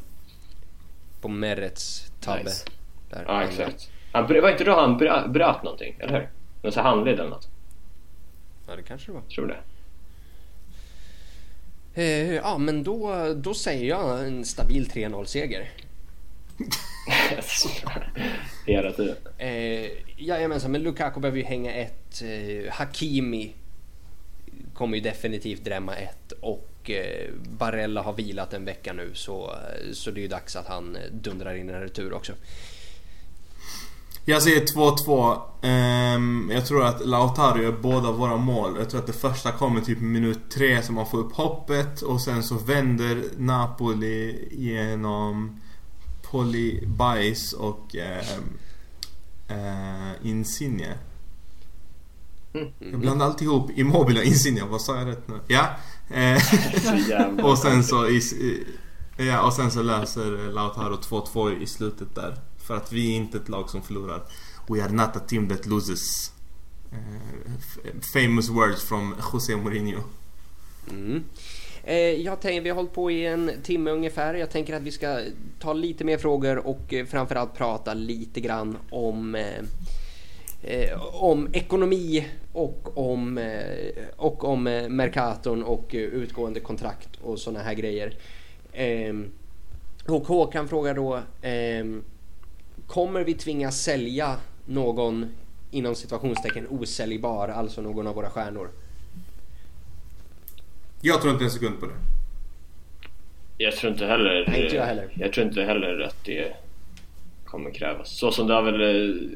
På 1.21 1.27
Merets 1.27 2.11
tabbe. 2.21 2.43
Nice. 2.43 2.65
Där. 3.09 3.23
Ja, 3.27 3.43
exakt. 3.43 3.89
Han, 4.11 4.27
var 4.27 4.49
inte 4.49 4.63
då 4.63 4.75
han 4.75 4.99
brö- 4.99 5.27
bröt 5.31 5.63
någonting, 5.63 5.95
eller 5.99 6.13
hur? 6.19 6.29
Någon 6.61 6.71
sån 6.71 6.83
handled 6.83 7.19
eller 7.19 7.29
något. 7.29 7.47
Ja, 8.67 8.75
det 8.75 8.83
kanske 8.83 9.11
det 9.11 9.15
var. 9.15 9.21
Tror 9.21 9.47
det. 9.47 9.57
Eh, 12.01 12.35
ja, 12.35 12.57
men 12.57 12.83
då, 12.83 13.13
då 13.35 13.53
säger 13.53 13.89
jag 13.89 14.27
en 14.27 14.45
stabil 14.45 14.87
3-0-seger. 14.89 15.69
Hela 18.65 18.91
tiden. 18.91 19.15
Eh, 19.37 19.89
jajamensan, 20.17 20.71
men 20.71 20.83
Lukaku 20.83 21.19
behöver 21.19 21.37
ju 21.39 21.45
hänga 21.45 21.73
ett. 21.73 22.21
Eh, 22.23 22.73
Hakimi 22.73 23.53
kommer 24.77 24.97
ju 24.97 25.03
definitivt 25.03 25.63
drämma 25.63 25.95
ett 25.95 26.31
och 26.41 26.89
eh, 26.89 27.29
Barella 27.49 28.01
har 28.01 28.13
vilat 28.13 28.53
en 28.53 28.65
vecka 28.65 28.93
nu 28.93 29.11
så, 29.13 29.51
eh, 29.51 29.91
så 29.93 30.11
det 30.11 30.19
är 30.19 30.21
ju 30.21 30.27
dags 30.27 30.55
att 30.55 30.67
han 30.67 30.95
eh, 30.95 31.01
dundrar 31.11 31.55
in 31.55 31.69
en 31.69 31.81
retur 31.81 32.13
också. 32.13 32.33
Jag 34.25 34.43
säger 34.43 34.61
2-2. 34.61 35.41
Ehm, 35.61 36.51
jag 36.53 36.65
tror 36.65 36.85
att 36.85 37.05
Lautaro 37.05 37.61
gör 37.61 37.71
båda 37.71 38.11
våra 38.11 38.37
mål. 38.37 38.75
Jag 38.77 38.89
tror 38.89 38.99
att 38.99 39.07
det 39.07 39.13
första 39.13 39.51
kommer 39.51 39.81
typ 39.81 39.99
minut 40.01 40.39
3 40.51 40.81
så 40.81 40.91
man 40.91 41.05
får 41.05 41.17
upp 41.17 41.33
hoppet 41.33 42.01
och 42.01 42.21
sen 42.21 42.43
så 42.43 42.55
vänder 42.55 43.23
Napoli 43.37 44.47
genom 44.51 45.61
Polybajs 46.31 47.53
och 47.53 47.95
eh, 47.95 48.25
eh, 49.47 50.11
Insigne. 50.23 50.97
Mm. 52.57 52.91
Jag 52.91 52.99
blandar 52.99 53.25
alltid 53.25 53.47
ihop 53.47 53.71
Immobile 53.75 54.19
och 54.19 54.25
Insigne. 54.25 54.61
Vad 54.65 54.81
sa 54.81 54.97
jag 54.97 55.07
rätt 55.07 55.27
nu? 55.27 55.39
Ja. 55.47 55.67
Eh, 56.15 57.45
och 57.45 57.57
sen 57.57 57.83
så 57.83 58.07
i, 58.07 58.21
Ja, 59.17 59.41
och 59.47 59.53
sen 59.53 59.71
så 59.71 59.81
löser 59.81 60.51
Lautaro 60.51 60.95
2-2 60.95 61.61
i 61.61 61.67
slutet 61.67 62.15
där. 62.15 62.35
För 62.57 62.77
att 62.77 62.91
vi 62.93 63.11
är 63.11 63.15
inte 63.15 63.37
ett 63.37 63.49
lag 63.49 63.69
som 63.69 63.81
förlorar. 63.81 64.21
We 64.67 64.83
are 64.83 64.91
not 64.91 65.15
a 65.15 65.19
team 65.27 65.49
that 65.49 65.65
loses. 65.65 66.31
F- 67.57 67.93
famous 68.13 68.49
words 68.49 68.83
from 68.83 69.15
José 69.33 69.55
Mourinho. 69.55 69.99
Mm. 70.89 71.23
Eh, 71.83 71.95
jag 71.97 72.41
tänker, 72.41 72.61
vi 72.61 72.69
har 72.69 72.75
hållit 72.75 72.93
på 72.93 73.11
i 73.11 73.25
en 73.25 73.51
timme 73.63 73.91
ungefär. 73.91 74.33
Jag 74.33 74.51
tänker 74.51 74.75
att 74.75 74.81
vi 74.81 74.91
ska 74.91 75.19
ta 75.59 75.73
lite 75.73 76.03
mer 76.03 76.17
frågor 76.17 76.57
och 76.67 76.93
framförallt 77.09 77.53
prata 77.53 77.93
lite 77.93 78.41
grann 78.41 78.77
om 78.89 79.35
eh, 80.63 80.81
eh, 80.81 81.15
om 81.23 81.49
ekonomi 81.53 82.27
och 82.53 82.97
om, 82.97 83.37
eh, 83.37 84.03
och 84.15 84.43
om 84.43 84.67
eh, 84.67 84.89
Mercaton 84.89 85.63
och 85.63 85.95
eh, 85.95 86.01
utgående 86.01 86.59
kontrakt 86.59 87.09
och 87.21 87.39
såna 87.39 87.59
här 87.59 87.73
grejer. 87.73 88.13
Ehm, 88.73 89.31
och 90.07 90.27
Håkan 90.27 90.67
frågar 90.67 90.93
då 90.93 91.21
ehm, 91.41 92.03
Kommer 92.87 93.23
vi 93.23 93.33
tvingas 93.33 93.81
sälja 93.81 94.35
någon 94.65 95.35
inom 95.71 95.95
situationstecken 95.95 96.67
osäljbar, 96.69 97.47
alltså 97.47 97.81
någon 97.81 98.07
av 98.07 98.15
våra 98.15 98.29
stjärnor? 98.29 98.69
Jag 101.01 101.21
tror 101.21 101.33
inte 101.33 101.45
en 101.45 101.51
sekund 101.51 101.79
på 101.79 101.85
det. 101.85 101.93
Jag 103.57 103.75
tror 103.75 103.91
inte 103.91 104.05
heller... 104.05 104.45
Nej, 104.47 104.63
inte 104.63 104.75
jag 104.75 104.85
heller. 104.85 105.09
Jag 105.13 105.33
tror 105.33 105.47
inte 105.47 105.63
heller 105.63 105.99
att 105.99 106.25
det 106.25 106.53
kommer 107.45 107.71
krävas. 107.71 108.09
Så 108.09 108.31
som 108.31 108.47
det 108.47 108.53
har 108.53 108.63
väl 108.63 109.29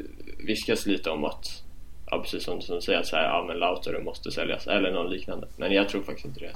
viskas 0.46 0.86
lite 0.86 1.10
om 1.10 1.26
att... 1.26 1.64
Ja 2.12 2.20
precis 2.20 2.44
som, 2.44 2.60
du 2.60 2.82
säger, 2.82 3.00
att 3.00 3.08
så 3.08 3.16
här, 3.16 3.24
ja 3.24 3.46
men 3.48 3.58
Lautaro 3.58 4.04
måste 4.04 4.32
säljas 4.32 4.68
eller 4.68 4.92
någon 4.92 5.10
liknande. 5.10 5.48
Men 5.58 5.72
jag 5.72 5.90
tror 5.90 6.02
faktiskt 6.02 6.26
inte 6.26 6.40
det. 6.40 6.54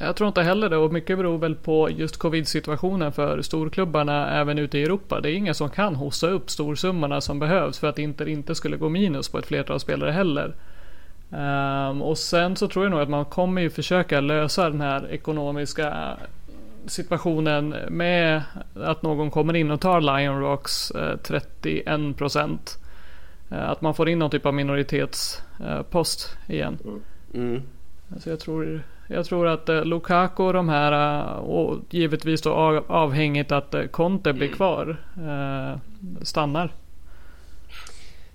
Jag 0.00 0.16
tror 0.16 0.28
inte 0.28 0.42
heller 0.42 0.68
det 0.68 0.76
och 0.76 0.92
mycket 0.92 1.18
beror 1.18 1.38
väl 1.38 1.54
på 1.54 1.90
just 1.90 2.16
covid-situationen 2.16 3.12
för 3.12 3.42
storklubbarna 3.42 4.40
även 4.40 4.58
ute 4.58 4.78
i 4.78 4.82
Europa. 4.82 5.20
Det 5.20 5.30
är 5.30 5.34
inga 5.34 5.54
som 5.54 5.70
kan 5.70 5.94
hosta 5.94 6.28
upp 6.28 6.50
storsummorna 6.50 7.20
som 7.20 7.38
behövs 7.38 7.78
för 7.78 7.86
att 7.86 7.98
Inter 7.98 8.28
inte 8.28 8.54
skulle 8.54 8.76
gå 8.76 8.88
minus 8.88 9.28
på 9.28 9.38
ett 9.38 9.46
flertal 9.46 9.80
spelare 9.80 10.10
heller. 10.10 10.54
Um, 11.30 12.02
och 12.02 12.18
sen 12.18 12.56
så 12.56 12.68
tror 12.68 12.84
jag 12.84 12.90
nog 12.90 13.00
att 13.00 13.08
man 13.08 13.24
kommer 13.24 13.62
ju 13.62 13.70
försöka 13.70 14.20
lösa 14.20 14.70
den 14.70 14.80
här 14.80 15.10
ekonomiska 15.10 16.16
situationen 16.88 17.74
med 17.88 18.42
att 18.74 19.02
någon 19.02 19.30
kommer 19.30 19.56
in 19.56 19.70
och 19.70 19.80
tar 19.80 20.00
Lion 20.00 20.40
Rocks 20.40 20.90
eh, 20.90 21.16
31 21.16 22.16
procent. 22.16 22.78
Eh, 23.50 23.70
att 23.70 23.80
man 23.80 23.94
får 23.94 24.08
in 24.08 24.18
någon 24.18 24.30
typ 24.30 24.46
av 24.46 24.54
minoritetspost 24.54 26.36
igen. 26.48 26.78
Mm. 27.34 27.62
Alltså 28.12 28.30
jag, 28.30 28.40
tror, 28.40 28.82
jag 29.08 29.26
tror 29.26 29.46
att 29.46 29.68
eh, 29.68 29.84
Lukaku 29.84 30.42
och 30.42 30.52
de 30.52 30.68
här 30.68 31.20
eh, 31.20 31.32
och 31.36 31.78
givetvis 31.90 32.42
då 32.42 32.52
av, 32.52 32.84
avhängigt 32.88 33.52
att 33.52 33.74
eh, 33.74 33.84
Conte 33.84 34.32
blir 34.32 34.48
kvar 34.48 34.96
eh, 35.16 35.78
stannar. 36.22 36.72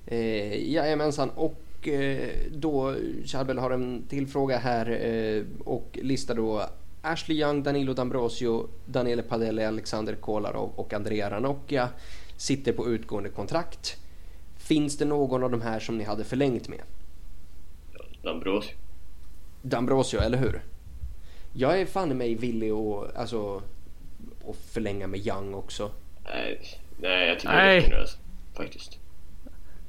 Eh, 0.06 0.72
jajamensan 0.72 1.30
och 1.30 1.88
eh, 1.88 2.30
då 2.52 2.96
Charbel 3.26 3.58
har 3.58 3.72
en 3.72 4.04
till 4.10 4.28
fråga 4.28 4.58
här 4.58 5.06
eh, 5.06 5.44
och 5.66 6.00
listar 6.02 6.36
då 6.36 6.64
Ashley 7.06 7.42
Young, 7.42 7.64
Danilo 7.64 7.94
D'Ambrosio, 7.94 8.68
Daniele 8.86 9.24
Padelli, 9.24 9.64
Alexander 9.64 10.16
Kolarov 10.16 10.72
och 10.76 10.94
Andrea 10.94 11.30
Ranocchia 11.30 11.90
sitter 12.38 12.74
på 12.74 12.90
utgående 12.90 13.30
kontrakt. 13.30 13.98
Finns 14.58 14.98
det 14.98 15.06
någon 15.06 15.44
av 15.44 15.52
de 15.52 15.62
här 15.62 15.80
som 15.80 15.98
ni 15.98 16.04
hade 16.04 16.24
förlängt 16.24 16.68
med? 16.68 16.82
D'Ambrosio. 18.22 18.74
D'Ambrosio, 19.62 20.22
eller 20.22 20.38
hur? 20.38 20.62
Jag 21.54 21.82
är 21.82 21.86
fan 21.86 22.12
i 22.12 22.14
mig 22.14 22.36
villig 22.36 22.72
att, 22.72 23.16
alltså, 23.16 23.62
att 24.50 24.56
förlänga 24.56 25.08
med 25.08 25.28
Young 25.28 25.54
också. 25.54 25.92
Nej, 26.26 26.60
nej 26.98 27.28
jag 27.28 27.40
tycker 27.40 27.54
Nej. 27.54 27.76
det 27.76 27.86
räcker 27.86 27.96
nu 27.96 28.02
alltså. 28.02 28.18
Faktiskt. 28.54 29.03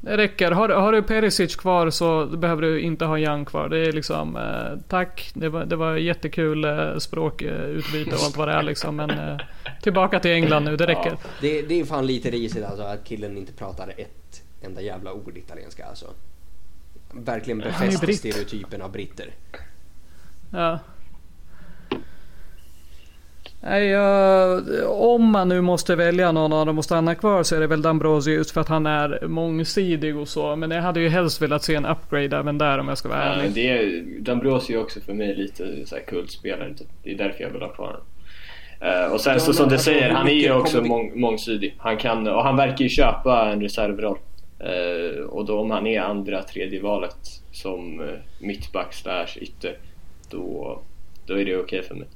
Det 0.05 0.17
räcker. 0.17 0.51
Har, 0.51 0.69
du- 0.69 0.75
har 0.75 0.93
du 0.93 1.03
Perisic 1.03 1.57
kvar 1.57 1.91
så 1.91 2.27
behöver 2.27 2.63
du 2.63 2.81
inte 2.81 3.05
ha 3.05 3.19
Young 3.19 3.45
kvar. 3.45 3.69
Det 3.69 3.79
är 3.79 3.93
liksom, 3.93 4.37
eh, 4.37 4.79
tack. 4.89 5.31
Det 5.35 5.49
var, 5.49 5.65
det 5.65 5.77
var 5.77 5.97
jättekul 5.97 6.65
eh, 6.65 6.97
språkutbyte 6.99 8.11
och 8.11 8.23
allt 8.25 8.37
vad 8.37 8.49
det 8.49 8.55
är 8.55 8.63
liksom. 8.63 8.97
Men 8.97 9.11
eh, 9.11 9.37
tillbaka 9.83 10.21
till 10.21 10.31
England 10.31 10.65
nu, 10.65 10.77
det 10.77 10.87
räcker. 10.87 11.17
Det, 11.41 11.63
det 11.63 11.81
är 11.81 11.85
fan 11.85 12.07
lite 12.07 12.31
risigt 12.31 12.65
alltså 12.65 12.83
att 12.83 13.05
killen 13.05 13.37
inte 13.39 13.53
pratar 13.53 13.89
ett 13.97 14.43
enda 14.63 14.81
jävla 14.83 15.13
ord 15.13 15.37
italienska 15.37 15.87
alltså. 15.87 16.07
Verkligen 17.13 17.59
befäster 17.59 18.07
britt. 18.07 18.19
stereotypen 18.19 18.83
av 18.83 18.93
britter. 18.93 19.31
Ja. 20.53 20.79
Nej, 23.67 23.87
jag, 23.87 24.63
om 24.91 25.31
man 25.33 25.49
nu 25.49 25.61
måste 25.61 25.97
välja 25.97 26.33
någon 26.33 26.53
av 26.53 26.67
dem 26.67 26.79
att 26.79 26.85
stanna 26.85 27.15
kvar 27.15 27.43
så 27.43 27.57
är 27.57 27.61
det 27.61 27.67
väl 27.67 27.83
D'Ambrosio 27.83 28.31
just 28.31 28.51
för 28.51 28.61
att 28.61 28.69
han 28.69 28.87
är 28.87 29.27
mångsidig 29.27 30.17
och 30.17 30.29
så. 30.29 30.57
Men 30.57 30.71
jag 30.71 30.83
hade 30.83 31.01
ju 31.01 31.09
helst 31.09 31.43
velat 31.43 31.63
se 31.63 31.75
en 31.75 31.87
upgrade 31.87 32.37
även 32.37 32.59
där 32.59 32.79
om 32.79 32.89
jag 32.89 32.99
ska 32.99 33.09
vara 33.09 33.19
Ja, 33.27 33.33
ärlig. 33.33 33.53
det 33.55 33.69
är, 33.69 33.83
D'Ambrosio 34.21 34.73
är 34.73 34.81
också 34.81 35.01
för 35.01 35.13
mig 35.15 35.35
lite 35.37 35.87
så 35.87 35.95
här 35.97 36.03
kultspelare. 36.03 36.75
Det 37.03 37.13
är 37.13 37.19
därför 37.19 37.43
jag 37.45 37.51
vill 37.51 37.63
ha 37.63 37.69
kvar 37.69 37.87
honom. 37.87 38.03
Eh, 38.81 39.13
och 39.13 39.21
sen 39.21 39.33
Ja, 39.33 39.39
så 39.39 39.53
som 39.53 39.69
du 39.69 39.75
alltså, 39.75 39.91
säger, 39.91 40.11
han 40.11 40.29
är 40.29 40.33
ju 40.33 40.53
också 40.53 40.81
vi- 40.81 40.89
mång, 40.89 41.21
mångsidig. 41.21 41.75
Han 41.79 41.97
kan, 41.97 42.29
och 42.29 42.43
han 42.45 42.57
verkar 42.57 42.83
ju 42.83 42.89
köpa 42.89 43.51
en 43.53 43.61
reservroll. 43.63 44.19
Eh, 44.59 45.21
och 45.25 45.45
då 45.47 45.59
om 45.61 45.71
han 45.71 45.87
är 45.87 46.01
andra, 46.01 46.43
tredje 46.43 46.83
valet 46.83 47.17
som 47.53 48.01
uh, 48.01 48.07
mittback 48.41 48.95
slash 48.95 49.27
ytter, 49.41 49.77
då, 50.31 50.79
då 51.27 51.39
är 51.41 51.45
det 51.45 51.57
okej 51.57 51.83
för 51.83 51.95
mig. 51.95 52.09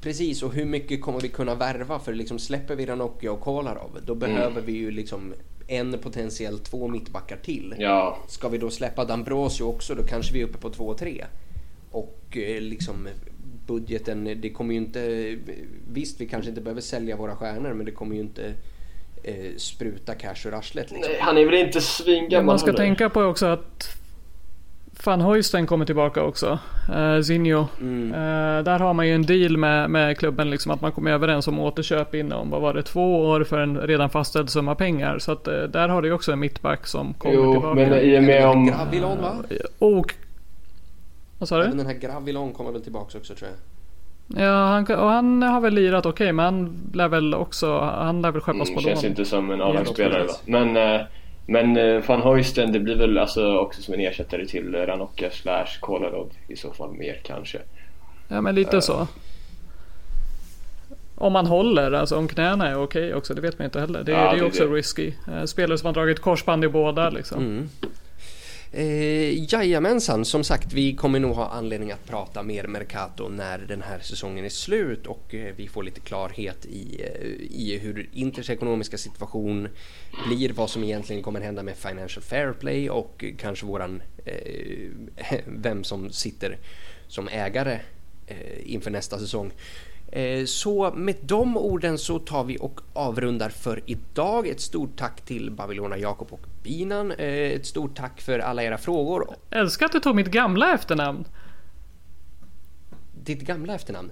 Precis, 0.00 0.42
och 0.42 0.52
hur 0.54 0.64
mycket 0.64 1.02
kommer 1.02 1.20
vi 1.20 1.28
kunna 1.28 1.54
värva? 1.54 1.98
För 1.98 2.12
liksom 2.14 2.38
släpper 2.38 2.76
vi 2.76 2.86
Ranocchia 2.86 3.32
och 3.32 3.40
Kolarov, 3.40 3.98
då 4.06 4.14
behöver 4.14 4.60
vi 4.60 4.72
ju 4.72 4.90
liksom 4.90 5.34
en 5.66 5.98
potentiellt 5.98 6.64
två 6.64 6.88
mittbackar 6.88 7.36
till. 7.36 7.74
Ja, 7.78 8.18
Ska 8.28 8.48
vi 8.48 8.58
då 8.58 8.70
släppa 8.70 9.04
D'Ambrosio 9.04 9.62
också, 9.62 9.94
då 9.94 10.02
kanske 10.02 10.32
vi 10.34 10.40
är 10.40 10.44
uppe 10.44 10.58
på 10.58 10.70
2-3. 10.70 11.24
Och 11.90 12.18
eh, 12.36 12.60
liksom 12.60 13.08
budgeten, 13.66 14.40
det 14.40 14.50
kommer 14.50 14.74
ju 14.74 14.80
inte... 14.80 15.36
Visst, 15.92 16.20
vi 16.20 16.26
kanske 16.26 16.48
inte 16.48 16.60
behöver 16.60 16.80
sälja 16.80 17.16
våra 17.16 17.36
stjärnor, 17.36 17.72
men 17.72 17.86
det 17.86 17.92
kommer 17.92 18.14
ju 18.14 18.20
inte 18.20 18.52
eh, 19.22 19.56
spruta 19.56 20.14
cash 20.14 20.46
ur 20.46 20.54
arslet 20.54 20.90
liksom. 20.90 21.12
nej, 21.12 21.20
han 21.20 21.38
är 21.38 21.44
väl 21.44 21.54
inte 21.54 21.80
svingammal 21.80 22.44
man 22.46 22.58
ska 22.58 22.66
heller. 22.66 22.78
tänka 22.78 23.10
på 23.10 23.22
också 23.22 23.46
att 23.46 23.96
Van 25.04 25.20
Huysten 25.20 25.66
kommer 25.66 25.84
tillbaka 25.84 26.22
också. 26.22 26.58
Uh, 26.96 27.20
Zinho. 27.22 27.66
Mm. 27.80 28.12
Eh, 28.14 28.64
där 28.64 28.78
har 28.78 28.94
man 28.94 29.06
ju 29.08 29.14
en 29.14 29.22
deal 29.26 29.56
med, 29.56 29.90
med 29.90 30.18
klubben 30.18 30.50
liksom 30.50 30.72
att 30.72 30.80
man 30.80 30.92
kommer 30.92 31.10
överens 31.10 31.48
om 31.48 31.58
återköp 31.58 32.14
inom, 32.14 32.50
vad 32.50 32.60
var 32.62 32.74
det, 32.74 32.82
två 32.82 33.20
år 33.26 33.44
för 33.44 33.58
en 33.60 33.78
redan 33.80 34.10
fastställd 34.10 34.50
summa 34.50 34.74
pengar. 34.74 35.18
Så 35.18 35.32
att 35.32 35.48
eh, 35.48 35.54
där 35.62 35.88
har 35.88 36.02
du 36.02 36.08
ju 36.08 36.14
också 36.14 36.32
en 36.32 36.38
mittback 36.38 36.86
som 36.86 37.14
kommer 37.14 37.34
Jo, 37.34 37.52
tillbaka. 37.52 37.74
men 37.74 37.94
i 37.98 38.18
och 38.18 38.22
med 38.22 38.46
om... 38.48 38.66
Gravilon 38.66 39.22
va? 39.22 39.34
Och... 39.78 40.14
Vad 41.38 41.48
sa 41.48 41.56
Även 41.58 41.70
du? 41.70 41.76
den 41.76 41.86
här 41.86 41.94
Gravilon 41.94 42.52
kommer 42.52 42.72
väl 42.72 42.82
tillbaks 42.82 43.14
också 43.14 43.34
tror 43.34 43.50
jag. 43.50 43.58
Ja, 44.44 44.66
han, 44.66 44.86
och 44.86 45.08
han 45.10 45.42
har 45.42 45.60
väl 45.60 45.74
lirat 45.74 46.06
okej, 46.06 46.32
men 46.32 46.44
han 46.44 46.80
lär 46.94 47.08
väl 47.08 47.34
också, 47.34 47.78
han 47.80 48.22
lär 48.22 48.30
väl 48.30 48.40
skeppas 48.40 48.68
Mm, 48.68 48.74
på 48.74 48.80
känns 48.88 49.02
lån. 49.02 49.10
inte 49.10 49.24
som 49.24 49.50
en 49.50 49.62
A-lagsspelare 49.62 50.22
va? 50.26 50.32
Men, 50.44 50.76
eh, 50.76 51.00
men 51.50 51.76
eh, 51.76 52.02
van 52.06 52.22
Huysten 52.22 52.72
det 52.72 52.80
blir 52.80 52.96
väl 52.96 53.18
alltså 53.18 53.56
också 53.58 53.82
som 53.82 53.94
en 53.94 54.00
ersättare 54.00 54.46
till 54.46 54.74
Ranocchia 54.74 55.30
slash 55.30 55.66
Kolarov 55.80 56.32
i 56.48 56.56
så 56.56 56.72
fall 56.72 56.92
mer 56.92 57.20
kanske. 57.24 57.58
Ja, 58.28 58.40
men 58.40 58.54
lite 58.54 58.82
så. 58.82 59.06
Om 61.14 61.32
man 61.32 61.46
håller, 61.46 61.92
alltså 61.92 62.16
om 62.16 62.28
knäna 62.28 62.68
är 62.68 62.82
okej 62.82 63.14
också, 63.14 63.34
det 63.34 63.40
vet 63.40 63.58
man 63.58 63.64
inte 63.64 63.80
heller. 63.80 64.02
Det, 64.04 64.12
Ja, 64.12 64.18
det 64.18 64.24
är 64.24 64.32
det 64.32 64.38
är 64.40 64.46
också 64.46 64.66
det. 64.66 64.74
risky. 64.74 65.12
Eh, 65.32 65.44
Spelare 65.44 65.78
som 65.78 65.86
har 65.86 65.94
dragit 65.94 66.20
korsband 66.20 66.64
i 66.64 66.68
båda 66.68 67.10
liksom. 67.10 67.38
Mm. 67.38 67.68
Eh, 68.72 69.52
jajamensan, 69.52 70.24
som 70.24 70.44
sagt 70.44 70.72
vi 70.72 70.96
kommer 70.96 71.20
nog 71.20 71.36
ha 71.36 71.48
anledning 71.48 71.92
att 71.92 72.06
prata 72.06 72.42
mer 72.42 72.66
Mercato 72.66 73.28
när 73.28 73.58
den 73.58 73.82
här 73.82 73.98
säsongen 73.98 74.44
är 74.44 74.48
slut 74.48 75.06
och 75.06 75.34
eh, 75.34 75.54
vi 75.56 75.68
får 75.68 75.82
lite 75.82 76.00
klarhet 76.00 76.66
i, 76.66 77.02
eh, 77.02 77.26
i 77.50 77.78
hur 77.82 78.08
Inters 78.12 78.50
ekonomiska 78.50 78.98
situation 78.98 79.68
blir, 80.28 80.52
vad 80.52 80.70
som 80.70 80.84
egentligen 80.84 81.22
kommer 81.22 81.40
hända 81.40 81.62
med 81.62 81.76
Financial 81.76 82.22
Fair 82.22 82.52
Play 82.52 82.90
och 82.90 83.24
kanske 83.38 83.66
våran, 83.66 84.02
eh, 84.24 84.90
vem 85.46 85.84
som 85.84 86.10
sitter 86.10 86.58
som 87.08 87.28
ägare 87.28 87.80
eh, 88.26 88.72
inför 88.74 88.90
nästa 88.90 89.18
säsong. 89.18 89.52
Eh, 90.12 90.44
Så 90.44 90.92
med 90.94 91.16
de 91.22 91.56
orden 91.56 91.98
så 91.98 92.18
tar 92.18 92.44
vi 92.44 92.58
och 92.60 92.80
avrundar 92.92 93.48
för 93.48 93.80
idag. 93.86 94.48
Ett 94.48 94.60
stort 94.60 94.96
tack 94.96 95.20
till 95.20 95.50
Babylona 95.50 95.98
Jakob 95.98 96.28
och 96.32 96.46
Binan. 96.62 97.10
Eh, 97.10 97.26
Ett 97.28 97.66
stort 97.66 97.96
tack 97.96 98.20
för 98.20 98.38
alla 98.38 98.62
era 98.62 98.78
frågor. 98.78 99.34
Älskar 99.50 99.86
att 99.86 99.92
du 99.92 100.00
tog 100.00 100.16
mitt 100.16 100.30
gamla 100.30 100.74
efternamn. 100.74 101.24
Ditt 103.24 103.40
gamla 103.40 103.74
efternamn. 103.74 104.10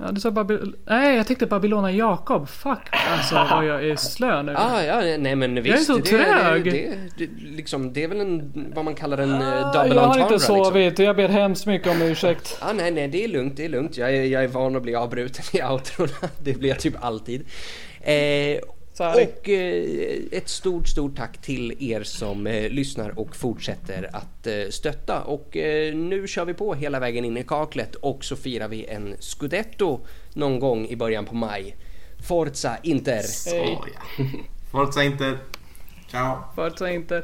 Ja, 0.00 0.12
du 0.12 0.20
sa 0.20 0.30
Babil... 0.30 0.74
Nej, 0.86 1.16
jag 1.16 1.26
tänkte 1.26 1.46
Babylona 1.46 1.92
Jakob. 1.92 2.48
Fuck, 2.48 2.78
alltså 3.12 3.34
vad 3.50 3.66
jag 3.66 3.84
är 3.84 3.96
slö 3.96 4.42
nu. 4.42 4.54
Ah, 4.56 4.82
ja, 4.82 5.16
nej 5.18 5.36
men 5.36 5.58
är 5.58 5.62
visst. 5.62 5.86
så 5.86 5.96
det, 5.96 6.02
trög. 6.02 6.64
Det, 6.64 6.70
det, 6.70 6.96
det, 7.16 7.28
liksom, 7.42 7.92
det 7.92 8.04
är 8.04 8.08
väl 8.08 8.20
en, 8.20 8.52
vad 8.74 8.84
man 8.84 8.94
kallar 8.94 9.18
en 9.18 9.30
uh, 9.30 9.66
Ah, 9.66 9.72
double 9.72 9.94
jag 9.94 10.02
har 10.02 10.20
inte 10.20 10.32
Liksom. 10.32 10.64
sovit 10.64 10.98
och 10.98 11.04
jag 11.04 11.16
ber 11.16 11.28
hemskt 11.28 11.66
mycket 11.66 11.88
om 11.88 12.02
ursäkt. 12.02 12.58
Ah, 12.62 12.72
nej, 12.72 12.90
nej, 12.90 13.08
det 13.08 13.24
är 13.24 13.28
lugnt, 13.28 13.56
det 13.56 13.64
är 13.64 13.68
lugnt. 13.68 13.96
Jag 13.96 14.16
är, 14.16 14.22
jag 14.24 14.44
är 14.44 14.48
van 14.48 14.76
att 14.76 14.82
bli 14.82 14.94
avbruten 14.94 15.44
i 15.52 15.62
outrona. 15.62 16.10
Det 16.42 16.58
blir 16.58 16.68
jag 16.68 16.80
typ 16.80 16.94
alltid. 17.04 17.44
Eh. 18.00 18.58
Och 19.00 19.48
eh, 19.48 20.18
ett 20.32 20.48
stort, 20.48 20.88
stort 20.88 21.16
tack 21.16 21.38
till 21.38 21.92
er 21.92 22.02
som 22.02 22.46
eh, 22.46 22.70
lyssnar 22.70 23.18
och 23.18 23.36
fortsätter 23.36 24.10
att 24.12 24.46
eh, 24.46 24.68
stötta. 24.70 25.22
Och 25.22 25.48
nu 25.94 26.24
kör 26.28 26.44
vi 26.44 26.54
på 26.54 26.74
hela 26.74 27.00
vägen 27.00 27.24
in 27.24 27.36
i 27.36 27.44
kaklet 27.44 27.94
och 27.94 28.24
så 28.24 28.36
firar 28.36 28.68
vi 28.68 28.84
en 28.84 29.16
scudetto 29.20 30.00
någon 30.32 30.58
gång 30.60 30.86
i 30.86 30.96
början 30.96 31.24
på 31.24 31.34
maj. 31.34 31.76
Forza 32.28 32.76
Inter! 32.82 33.22
Oh, 33.52 33.86
ja. 33.94 34.24
Forza 34.70 35.04
Inter. 35.04 35.38
Ciao. 36.10 36.36
Forza 36.54 36.90
inte. 36.90 37.22